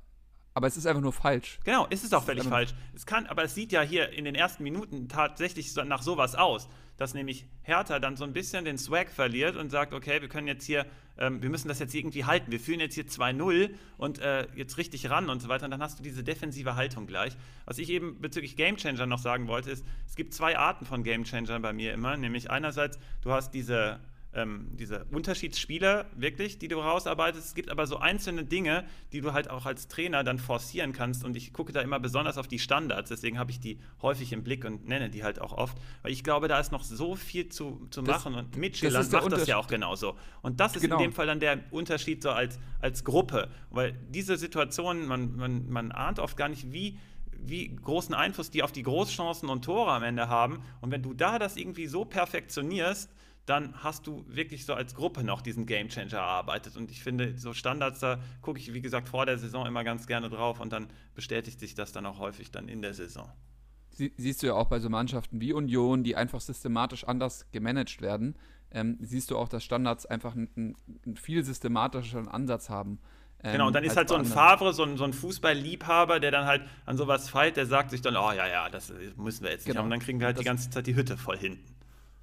aber 0.55 0.66
es 0.66 0.77
ist 0.77 0.87
einfach 0.87 1.03
nur 1.03 1.12
falsch. 1.12 1.59
Genau, 1.65 1.87
es 1.91 2.05
ist 2.05 2.15
auch 2.15 2.24
völlig 2.24 2.45
falsch. 2.45 2.70
Es 2.95 3.07
kann, 3.07 3.27
aber 3.27 3.45
es 3.45 3.55
sieht 3.55 3.73
ja 3.73 3.83
hier 3.83 4.11
in 4.11 4.24
den 4.24 4.35
ersten 4.35 4.62
Minuten 4.62 5.09
tatsächlich 5.09 5.74
nach 5.77 6.03
sowas 6.03 6.35
aus, 6.35 6.69
dass 6.99 7.15
nämlich 7.15 7.47
Hertha 7.62 7.99
dann 7.99 8.16
so 8.16 8.24
ein 8.24 8.33
bisschen 8.33 8.65
den 8.65 8.77
Swag 8.77 9.11
verliert 9.11 9.57
und 9.57 9.70
sagt, 9.70 9.95
okay, 9.95 10.20
wir 10.20 10.29
können 10.29 10.47
jetzt 10.47 10.65
hier, 10.66 10.87
ähm, 11.19 11.43
wir 11.43 11.49
müssen 11.49 11.69
das 11.69 11.79
jetzt 11.79 11.95
irgendwie 11.95 12.24
halten. 12.24 12.53
Wir 12.53 12.61
führen 12.61 12.81
jetzt 12.81 12.95
hier 12.95 13.07
2-0 13.07 13.70
und 13.97 14.19
äh, 14.19 14.47
jetzt 14.55 14.77
richtig 14.77 15.09
ran 15.09 15.31
und 15.31 15.41
so 15.41 15.49
weiter. 15.49 15.65
Und 15.65 15.70
dann 15.70 15.83
hast 15.83 15.99
du 15.99 16.03
diese 16.03 16.23
defensive 16.23 16.77
Haltung 16.77 17.07
gleich. 17.07 17.35
Was 17.65 17.79
ich 17.79 17.89
eben 17.89 18.20
bezüglich 18.20 18.57
Gamechanger 18.57 19.07
noch 19.07 19.19
sagen 19.19 19.49
wollte, 19.49 19.70
ist, 19.70 19.85
es 20.07 20.16
gibt 20.16 20.35
zwei 20.35 20.59
Arten 20.59 20.85
von 20.85 21.03
Gamechangern 21.03 21.62
bei 21.62 21.73
mir 21.73 21.95
immer. 21.95 22.16
Nämlich 22.16 22.51
einerseits, 22.51 22.99
du 23.23 23.33
hast 23.33 23.53
diese 23.53 24.01
ähm, 24.34 24.68
diese 24.72 25.04
Unterschiedsspieler 25.10 26.06
wirklich, 26.16 26.59
die 26.59 26.68
du 26.68 26.78
rausarbeitest. 26.78 27.48
Es 27.48 27.54
gibt 27.54 27.70
aber 27.70 27.86
so 27.86 27.98
einzelne 27.98 28.44
Dinge, 28.44 28.84
die 29.12 29.20
du 29.20 29.32
halt 29.32 29.50
auch 29.50 29.66
als 29.66 29.88
Trainer 29.88 30.24
dann 30.24 30.38
forcieren 30.38 30.92
kannst. 30.92 31.24
Und 31.24 31.36
ich 31.36 31.52
gucke 31.52 31.72
da 31.72 31.80
immer 31.80 32.00
besonders 32.00 32.38
auf 32.38 32.48
die 32.48 32.59
Standards. 32.59 33.10
Deswegen 33.10 33.38
habe 33.38 33.50
ich 33.50 33.60
die 33.60 33.78
häufig 34.00 34.32
im 34.32 34.42
Blick 34.42 34.64
und 34.64 34.88
nenne 34.88 35.10
die 35.10 35.22
halt 35.22 35.40
auch 35.40 35.52
oft. 35.52 35.76
Weil 36.02 36.12
ich 36.12 36.24
glaube, 36.24 36.48
da 36.48 36.59
ist 36.59 36.72
noch 36.72 36.84
so 36.84 37.14
viel 37.14 37.48
zu, 37.48 37.86
zu 37.90 38.02
das, 38.02 38.24
machen. 38.24 38.34
Und 38.34 38.56
Midtjylland 38.56 39.12
macht 39.12 39.32
das 39.32 39.46
ja 39.46 39.56
auch 39.56 39.66
genauso. 39.66 40.16
Und 40.40 40.60
das 40.60 40.76
ist 40.76 40.82
genau. 40.82 40.96
in 40.96 41.02
dem 41.02 41.12
Fall 41.12 41.26
dann 41.26 41.40
der 41.40 41.60
Unterschied 41.70 42.22
so 42.22 42.30
als, 42.30 42.59
als 42.80 43.04
Gruppe. 43.04 43.48
Weil 43.70 43.92
diese 44.09 44.36
Situation, 44.36 45.06
man, 45.06 45.36
man, 45.36 45.68
man 45.68 45.92
ahnt 45.92 46.18
oft 46.18 46.36
gar 46.36 46.48
nicht, 46.48 46.72
wie 46.72 46.98
wie 47.44 47.74
großen 47.74 48.14
Einfluss 48.14 48.50
die 48.50 48.62
auf 48.62 48.70
die 48.70 48.84
Großchancen 48.84 49.48
und 49.48 49.64
Tore 49.64 49.90
am 49.90 50.04
Ende 50.04 50.28
haben. 50.28 50.62
Und 50.80 50.92
wenn 50.92 51.02
du 51.02 51.12
da 51.12 51.40
das 51.40 51.56
irgendwie 51.56 51.88
so 51.88 52.04
perfektionierst, 52.04 53.10
dann 53.47 53.74
hast 53.82 54.06
du 54.06 54.24
wirklich 54.28 54.64
so 54.64 54.74
als 54.74 54.94
Gruppe 54.94 55.24
noch 55.24 55.43
diesen 55.43 55.66
Gamechanger 55.66 56.19
erarbeitet. 56.19 56.77
Und 56.77 56.90
ich 56.90 57.02
finde, 57.02 57.36
so 57.39 57.52
Standards, 57.52 58.01
da 58.01 58.20
gucke 58.40 58.59
ich, 58.59 58.73
wie 58.73 58.82
gesagt, 58.82 59.09
vor 59.09 59.27
der 59.27 59.39
Saison 59.39 59.66
immer 59.66 59.82
ganz 59.82 60.06
gerne 60.06 60.31
drauf 60.31 60.60
und 60.60 60.73
dann 60.73 60.89
bestätigt 61.14 61.59
sich 61.59 61.74
das 61.74 61.93
dann 61.93 62.06
auch 62.06 62.19
häufig 62.19 62.51
dann 62.52 62.69
in 62.69 62.82
der 62.82 62.94
Saison. 62.94 63.31
Sie, 63.90 64.12
siehst 64.16 64.43
du 64.43 64.47
ja 64.47 64.55
auch 64.55 64.69
bei 64.69 64.78
so 64.78 64.89
Mannschaften 64.89 65.40
wie 65.40 65.52
Union, 65.52 66.05
die 66.05 66.16
einfach 66.16 66.40
systematisch 66.40 67.05
anders 67.05 67.51
gemanagt 67.51 68.01
werden, 68.01 68.36
ähm, 68.70 68.97
siehst 69.01 69.31
du 69.31 69.36
auch, 69.36 69.48
dass 69.48 69.64
Standards 69.64 70.06
einfach 70.06 70.35
einen, 70.35 70.77
einen 71.05 71.16
viel 71.16 71.44
systematischeren 71.44 72.28
Ansatz 72.28 72.70
haben. 72.70 73.01
Ähm, 73.44 73.52
genau, 73.52 73.66
und 73.66 73.73
dann 73.74 73.85
ist 73.85 73.97
halt 73.97 74.09
so 74.09 74.14
ein 74.14 74.24
Favre, 74.24 74.73
so 74.73 74.85
ein, 74.85 74.97
so 74.97 75.05
ein 75.05 75.12
Fußballliebhaber, 75.12 76.20
der 76.20 76.31
dann 76.31 76.47
halt 76.47 76.62
an 76.86 76.97
sowas 76.97 77.28
feilt, 77.28 77.56
der 77.56 77.66
sagt 77.66 77.90
sich 77.90 78.01
dann, 78.01 78.16
oh 78.16 78.31
ja, 78.32 78.47
ja, 78.47 78.70
das 78.70 78.93
müssen 79.16 79.43
wir 79.43 79.51
jetzt 79.51 79.66
nicht 79.66 79.66
genau. 79.66 79.78
haben. 79.81 79.86
Und 79.86 79.90
dann 79.90 80.01
kriegen 80.01 80.20
wir 80.20 80.27
halt 80.27 80.36
das, 80.36 80.43
die 80.43 80.47
ganze 80.47 80.70
Zeit 80.70 80.86
die 80.86 80.94
Hütte 80.94 81.16
voll 81.16 81.36
hinten. 81.36 81.74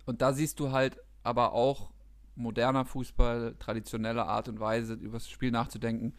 Und 0.06 0.22
da 0.22 0.34
siehst 0.34 0.60
du 0.60 0.72
halt 0.72 0.98
aber 1.24 1.54
auch 1.54 1.92
moderner 2.36 2.86
Fußball, 2.86 3.56
traditionelle 3.60 4.26
Art 4.26 4.48
und 4.48 4.60
Weise, 4.60 4.94
über 4.94 5.18
das 5.18 5.30
Spiel 5.30 5.52
nachzudenken. 5.52 6.14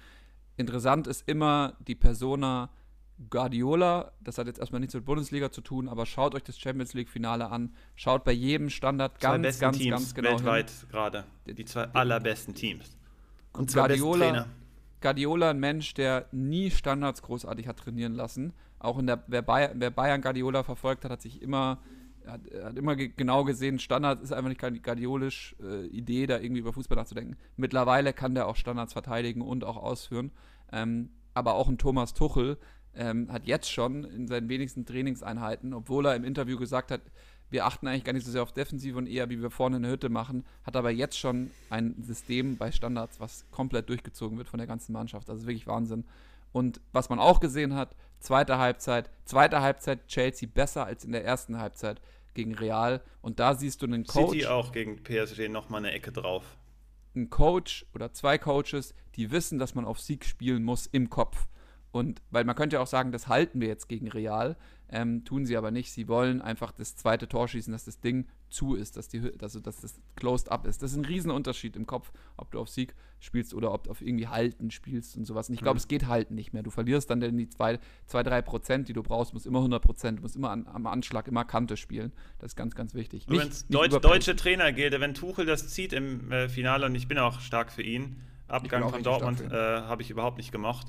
Interessant 0.56 1.06
ist 1.06 1.27
immer 1.27 1.74
die 1.86 1.94
Persona 1.94 2.70
Guardiola. 3.28 4.12
Das 4.20 4.39
hat 4.39 4.47
jetzt 4.47 4.59
erstmal 4.59 4.81
nichts 4.81 4.94
mit 4.94 5.05
Bundesliga 5.05 5.51
zu 5.51 5.60
tun, 5.60 5.89
aber 5.89 6.06
schaut 6.06 6.35
euch 6.35 6.43
das 6.43 6.59
Champions 6.59 6.94
League-Finale 6.94 7.51
an. 7.51 7.74
Schaut 7.97 8.24
bei 8.24 8.32
jedem 8.32 8.70
Standard 8.70 9.20
ganz, 9.20 9.59
ganz, 9.59 9.78
Teams 9.78 9.90
ganz 9.90 10.14
genau 10.14 10.31
weltweit 10.31 10.72
gerade. 10.90 11.24
Die 11.47 11.64
zwei 11.64 11.85
allerbesten 11.93 12.55
Teams. 12.55 12.97
Und 13.52 13.70
zwei 13.70 13.81
Guardiola, 13.81 14.47
Guardiola, 15.01 15.51
ein 15.51 15.60
Mensch, 15.60 15.94
der 15.94 16.27
nie 16.32 16.70
Standards 16.70 17.22
großartig 17.22 17.66
hat 17.66 17.78
trainieren 17.78 18.14
lassen. 18.14 18.52
Auch 18.78 18.98
in 18.98 19.06
der, 19.06 19.22
wer 19.27 19.43
Bayern, 19.43 19.72
wer 19.74 19.90
Bayern 19.90 20.22
Guardiola 20.22 20.62
verfolgt 20.62 21.05
hat, 21.05 21.10
hat 21.10 21.22
sich 21.22 21.43
immer 21.43 21.78
hat, 22.26 22.40
hat 22.62 22.76
immer 22.76 22.97
ge 22.97 23.12
genau 23.16 23.44
gesehen, 23.44 23.78
Standards 23.78 24.22
ist 24.22 24.32
einfach 24.32 24.48
nicht 24.48 24.82
guardiolisch 24.82 25.56
äh, 25.62 25.86
Idee, 25.86 26.26
da 26.26 26.38
irgendwie 26.38 26.60
über 26.60 26.72
Fußball 26.72 26.97
nachzudenken. 26.97 27.36
Mittlerweile 27.56 28.12
kann 28.12 28.34
der 28.34 28.47
auch 28.47 28.56
Standards 28.56 28.92
verteidigen 28.92 29.42
und 29.42 29.64
auch 29.64 29.76
ausführen. 29.76 30.32
Ähm, 30.72 31.10
aber 31.34 31.55
auch 31.55 31.68
ein 31.68 31.78
Thomas 31.78 32.14
Tuchel 32.14 32.59
ähm, 32.94 33.30
hat 33.32 33.47
jetzt 33.47 33.70
schon 33.70 34.05
in 34.05 34.26
seinen 34.26 34.48
wenigsten 34.48 34.84
Trainingseinheiten, 34.84 35.74
obwohl 35.74 36.06
er 36.06 36.16
im 36.16 36.24
Interview 36.24 36.59
gesagt 36.59 36.90
hat, 36.90 37.02
wir 37.51 37.66
achten 37.66 37.88
eigentlich 37.88 38.05
gar 38.05 38.12
nicht 38.12 38.24
so 38.24 38.30
sehr 38.30 38.42
auf 38.42 38.52
Defensive 38.52 38.97
und 38.97 39.09
eher, 39.09 39.28
wie 39.28 39.42
wir 39.42 39.51
vorne 39.51 39.76
in 39.76 39.82
der 39.82 39.92
Hütte 39.92 40.09
machen, 40.09 40.44
hat 40.64 40.76
aber 40.76 40.90
jetzt 40.90 41.18
schon 41.18 41.51
ein 41.68 41.97
System 42.01 42.56
bei 42.56 42.70
Standards, 42.70 43.18
was 43.18 43.44
komplett 43.51 43.88
durchgezogen 43.88 44.38
wird 44.38 44.48
von 44.48 44.59
der 44.59 44.68
ganzen 44.68 44.92
Mannschaft. 44.92 45.28
Das 45.28 45.38
ist 45.38 45.47
wirklich 45.47 45.66
Wahnsinn. 45.66 46.05
Und 46.52 46.80
was 46.92 47.09
man 47.09 47.18
auch 47.18 47.40
gesehen 47.40 47.74
hat, 47.74 47.97
zweite 48.20 48.59
Halbzeit, 48.59 49.10
zweite 49.24 49.60
Halbzeit 49.60 50.06
Chelsea 50.06 50.48
besser 50.52 50.86
als 50.86 51.05
in 51.05 51.12
der 51.12 51.24
ersten 51.24 51.59
Halbzeit 51.59 52.01
gegen 52.34 52.55
Real. 52.55 53.02
Und 53.22 53.40
da 53.40 53.55
siehst 53.55 53.82
du 53.82 53.86
einen 53.86 54.05
Coach. 54.05 54.32
City 54.32 54.47
auch 54.47 54.72
gegen 54.72 55.02
PSG 55.02 55.48
nochmal 55.48 55.80
eine 55.80 55.92
Ecke 55.92 56.12
drauf. 56.12 56.56
Ein 57.14 57.28
Coach 57.28 57.86
oder 57.92 58.12
zwei 58.12 58.38
Coaches, 58.38 58.94
die 59.16 59.30
wissen, 59.32 59.59
dass 59.59 59.74
man 59.74 59.84
auf 59.84 60.01
Sieg 60.01 60.24
spielen 60.24 60.62
muss 60.62 60.86
im 60.86 61.10
Kopf. 61.10 61.48
Und 61.90 62.22
weil 62.30 62.44
man 62.44 62.55
könnte 62.55 62.76
ja 62.76 62.82
auch 62.82 62.86
sagen, 62.86 63.10
das 63.10 63.26
halten 63.26 63.60
wir 63.60 63.66
jetzt 63.66 63.88
gegen 63.88 64.09
Real, 64.09 64.56
ähm, 64.92 65.24
tun 65.24 65.46
sie 65.46 65.56
aber 65.56 65.70
nicht. 65.70 65.92
Sie 65.92 66.08
wollen 66.08 66.42
einfach 66.42 66.72
das 66.72 66.96
zweite 66.96 67.28
Tor 67.28 67.48
schießen, 67.48 67.72
dass 67.72 67.84
das 67.84 68.00
Ding 68.00 68.26
zu 68.48 68.74
ist, 68.74 68.96
dass, 68.96 69.08
die, 69.08 69.22
also, 69.40 69.60
dass 69.60 69.80
das 69.80 70.00
closed 70.16 70.50
up 70.50 70.66
ist. 70.66 70.82
Das 70.82 70.92
ist 70.92 70.98
ein 70.98 71.04
Riesenunterschied 71.04 71.76
im 71.76 71.86
Kopf, 71.86 72.12
ob 72.36 72.50
du 72.50 72.58
auf 72.58 72.68
Sieg 72.68 72.94
spielst 73.20 73.54
oder 73.54 73.72
ob 73.72 73.84
du 73.84 73.90
auf 73.90 74.02
irgendwie 74.02 74.26
Halten 74.26 74.70
spielst 74.70 75.16
und 75.16 75.24
sowas. 75.24 75.48
Und 75.48 75.54
ich 75.54 75.60
glaube, 75.60 75.76
mhm. 75.76 75.80
es 75.80 75.88
geht 75.88 76.08
Halten 76.08 76.34
nicht 76.34 76.52
mehr. 76.52 76.62
Du 76.62 76.70
verlierst 76.70 77.10
dann 77.10 77.20
denn 77.20 77.36
die 77.36 77.48
2, 77.48 77.78
3 78.08 78.42
Prozent, 78.42 78.88
die 78.88 78.92
du 78.92 79.02
brauchst, 79.02 79.32
musst 79.32 79.46
immer 79.46 79.60
100 79.60 79.82
Prozent. 79.82 80.18
Du 80.18 80.22
musst 80.22 80.36
immer 80.36 80.50
an, 80.50 80.66
am 80.66 80.86
Anschlag, 80.86 81.28
immer 81.28 81.44
Kante 81.44 81.76
spielen. 81.76 82.12
Das 82.38 82.52
ist 82.52 82.56
ganz, 82.56 82.74
ganz 82.74 82.94
wichtig. 82.94 83.26
Wenn 83.28 83.48
es 83.48 83.66
Deutsch, 83.68 83.96
deutsche 84.00 84.34
Trainer 84.34 84.72
gilt, 84.72 84.98
wenn 84.98 85.14
Tuchel 85.14 85.46
das 85.46 85.68
zieht 85.68 85.92
im 85.92 86.32
äh, 86.32 86.48
Finale, 86.48 86.86
und 86.86 86.94
ich 86.94 87.06
bin 87.06 87.18
auch 87.18 87.40
stark 87.40 87.70
für 87.70 87.82
ihn, 87.82 88.16
Abgang 88.48 88.88
von 88.88 89.04
Dortmund 89.04 89.40
äh, 89.40 89.54
habe 89.54 90.02
ich 90.02 90.10
überhaupt 90.10 90.38
nicht 90.38 90.50
gemocht 90.50 90.88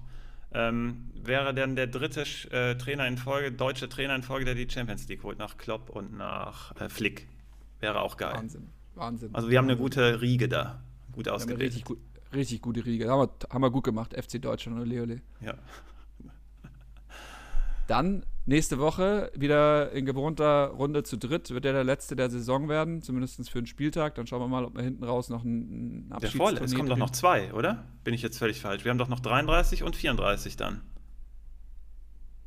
ähm, 0.54 1.12
wäre 1.16 1.54
dann 1.54 1.76
der 1.76 1.88
dritte 1.88 2.22
äh, 2.52 2.76
Trainer 2.76 3.08
in 3.08 3.18
Folge, 3.18 3.52
deutsche 3.52 3.88
Trainer 3.90 4.16
in 4.16 4.24
Folge, 4.24 4.46
der 4.46 4.56
die 4.56 4.68
Champions 4.70 5.08
League 5.08 5.24
holt, 5.24 5.38
nach 5.38 5.58
Klopp 5.58 5.90
und 5.90 6.18
nach 6.18 6.76
äh, 6.80 6.90
Flick. 6.90 7.28
Wäre 7.80 8.02
auch 8.02 8.18
geil. 8.18 8.34
Wahnsinn, 8.34 8.70
Wahnsinn. 8.96 9.34
Also 9.34 9.50
wir 9.50 9.58
haben 9.58 9.70
eine 9.70 9.78
gute 9.78 10.22
Riege 10.22 10.50
da, 10.50 10.82
gut 11.14 11.30
ausgebildet. 11.30 11.68
Richtig, 11.68 11.86
gut, 11.86 12.00
richtig 12.34 12.62
gute 12.62 12.86
Riege, 12.86 13.10
haben 13.10 13.30
wir, 13.30 13.50
haben 13.50 13.62
wir 13.62 13.72
gut 13.72 13.84
gemacht, 13.84 14.14
FC 14.14 14.42
Deutschland 14.42 14.80
und 14.80 14.88
Leole. 14.88 15.22
Ja. 15.40 15.56
Dann 17.88 18.26
nächste 18.46 18.80
Woche 18.80 19.32
wieder 19.36 19.92
in 19.92 20.06
gewohnter 20.06 20.68
Runde 20.68 21.04
zu 21.04 21.18
dritt. 21.18 21.52
Wird 21.52 21.66
er 21.66 21.74
der 21.74 21.84
letzte 21.84 22.16
der 22.16 22.30
Saison 22.30 22.70
werden, 22.70 23.02
zumindest 23.02 23.50
für 23.50 23.60
einen 23.60 23.68
Spieltag. 23.68 24.16
Dann 24.16 24.28
schauen 24.28 24.42
wir 24.42 24.48
mal, 24.48 24.66
ob 24.66 24.76
wir 24.76 24.84
hinten 24.84 25.04
raus 25.04 25.30
noch 25.30 25.44
einen 25.44 26.12
Abschied 26.12 26.42
Der 26.42 26.62
Es 26.62 26.76
kommen 26.76 26.90
doch 26.90 26.98
noch 26.98 27.12
zwei, 27.12 27.54
oder? 27.54 27.86
Bin 28.04 28.14
ich 28.14 28.22
jetzt 28.22 28.38
völlig 28.38 28.60
falsch? 28.62 28.84
Wir 28.84 28.92
haben 28.92 28.98
doch 28.98 29.10
noch 29.10 29.20
33 29.20 29.84
und 29.84 29.96
34 29.96 30.58
dann. 30.58 30.82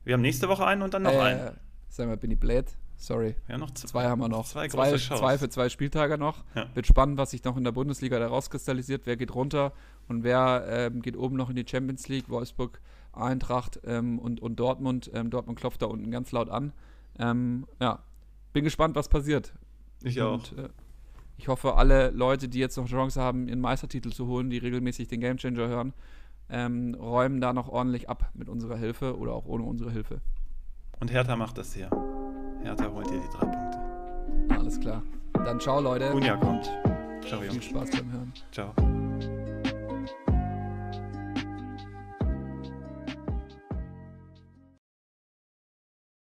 Wir 0.04 0.14
haben 0.14 0.22
nächste 0.22 0.48
Woche 0.48 0.66
einen 0.66 0.82
und 0.82 0.92
dann 0.92 1.02
noch 1.02 1.12
äh, 1.12 1.18
einen. 1.18 1.56
Sag 1.88 2.08
mal, 2.08 2.16
bin 2.16 2.30
ich 2.30 2.38
blöd? 2.38 2.66
Sorry. 2.96 3.34
Ja, 3.48 3.58
noch 3.58 3.70
zwei, 3.72 3.88
zwei 3.88 4.04
haben 4.04 4.20
wir 4.20 4.28
noch. 4.28 4.46
Zwei, 4.46 4.68
zwei, 4.68 4.96
zwei, 4.96 5.38
für 5.38 5.48
zwei 5.48 5.68
Spieltage 5.68 6.18
noch. 6.18 6.44
Ja. 6.54 6.66
Wird 6.74 6.86
spannend, 6.86 7.18
was 7.18 7.30
sich 7.30 7.42
noch 7.44 7.56
in 7.56 7.64
der 7.64 7.72
Bundesliga 7.72 8.18
da 8.18 8.26
rauskristallisiert. 8.28 9.02
Wer 9.04 9.16
geht 9.16 9.34
runter 9.34 9.72
und 10.08 10.24
wer 10.24 10.64
ähm, 10.68 11.02
geht 11.02 11.16
oben 11.16 11.36
noch 11.36 11.50
in 11.50 11.56
die 11.56 11.66
Champions 11.68 12.08
League? 12.08 12.28
Wolfsburg 12.28 12.80
Eintracht 13.16 13.80
ähm, 13.84 14.18
und, 14.18 14.40
und 14.40 14.56
Dortmund. 14.56 15.10
Ähm, 15.14 15.30
Dortmund 15.30 15.58
klopft 15.58 15.82
da 15.82 15.86
unten 15.86 16.10
ganz 16.10 16.32
laut 16.32 16.48
an. 16.48 16.72
Ähm, 17.18 17.66
ja, 17.80 18.00
bin 18.52 18.64
gespannt, 18.64 18.96
was 18.96 19.08
passiert. 19.08 19.54
Ich 20.02 20.20
auch. 20.20 20.34
Und, 20.34 20.58
äh, 20.58 20.68
ich 21.36 21.48
hoffe, 21.48 21.74
alle 21.74 22.10
Leute, 22.10 22.48
die 22.48 22.58
jetzt 22.58 22.76
noch 22.76 22.86
Chance 22.86 23.20
haben, 23.20 23.48
ihren 23.48 23.60
Meistertitel 23.60 24.10
zu 24.10 24.26
holen, 24.26 24.50
die 24.50 24.58
regelmäßig 24.58 25.08
den 25.08 25.20
Gamechanger 25.20 25.66
hören, 25.66 25.92
ähm, 26.48 26.94
räumen 26.94 27.40
da 27.40 27.52
noch 27.52 27.68
ordentlich 27.68 28.08
ab 28.08 28.30
mit 28.34 28.48
unserer 28.48 28.76
Hilfe 28.76 29.18
oder 29.18 29.32
auch 29.32 29.46
ohne 29.46 29.64
unsere 29.64 29.90
Hilfe. 29.90 30.20
Und 31.00 31.12
Hertha 31.12 31.36
macht 31.36 31.58
das 31.58 31.74
hier. 31.74 31.90
Hertha 32.62 32.90
holt 32.90 33.10
hier 33.10 33.20
die 33.20 33.36
drei 33.36 33.46
Punkte. 33.46 34.54
Alles 34.54 34.78
klar. 34.78 35.02
Dann 35.32 35.60
ciao, 35.60 35.80
Leute. 35.80 36.12
Unja 36.12 36.36
kommt. 36.36 36.70
Ciao, 37.26 37.42
Jungs. 37.42 37.54
Viel 37.54 37.62
Spaß 37.62 37.90
beim 37.90 38.12
Hören. 38.12 38.32
Ciao. 38.52 39.03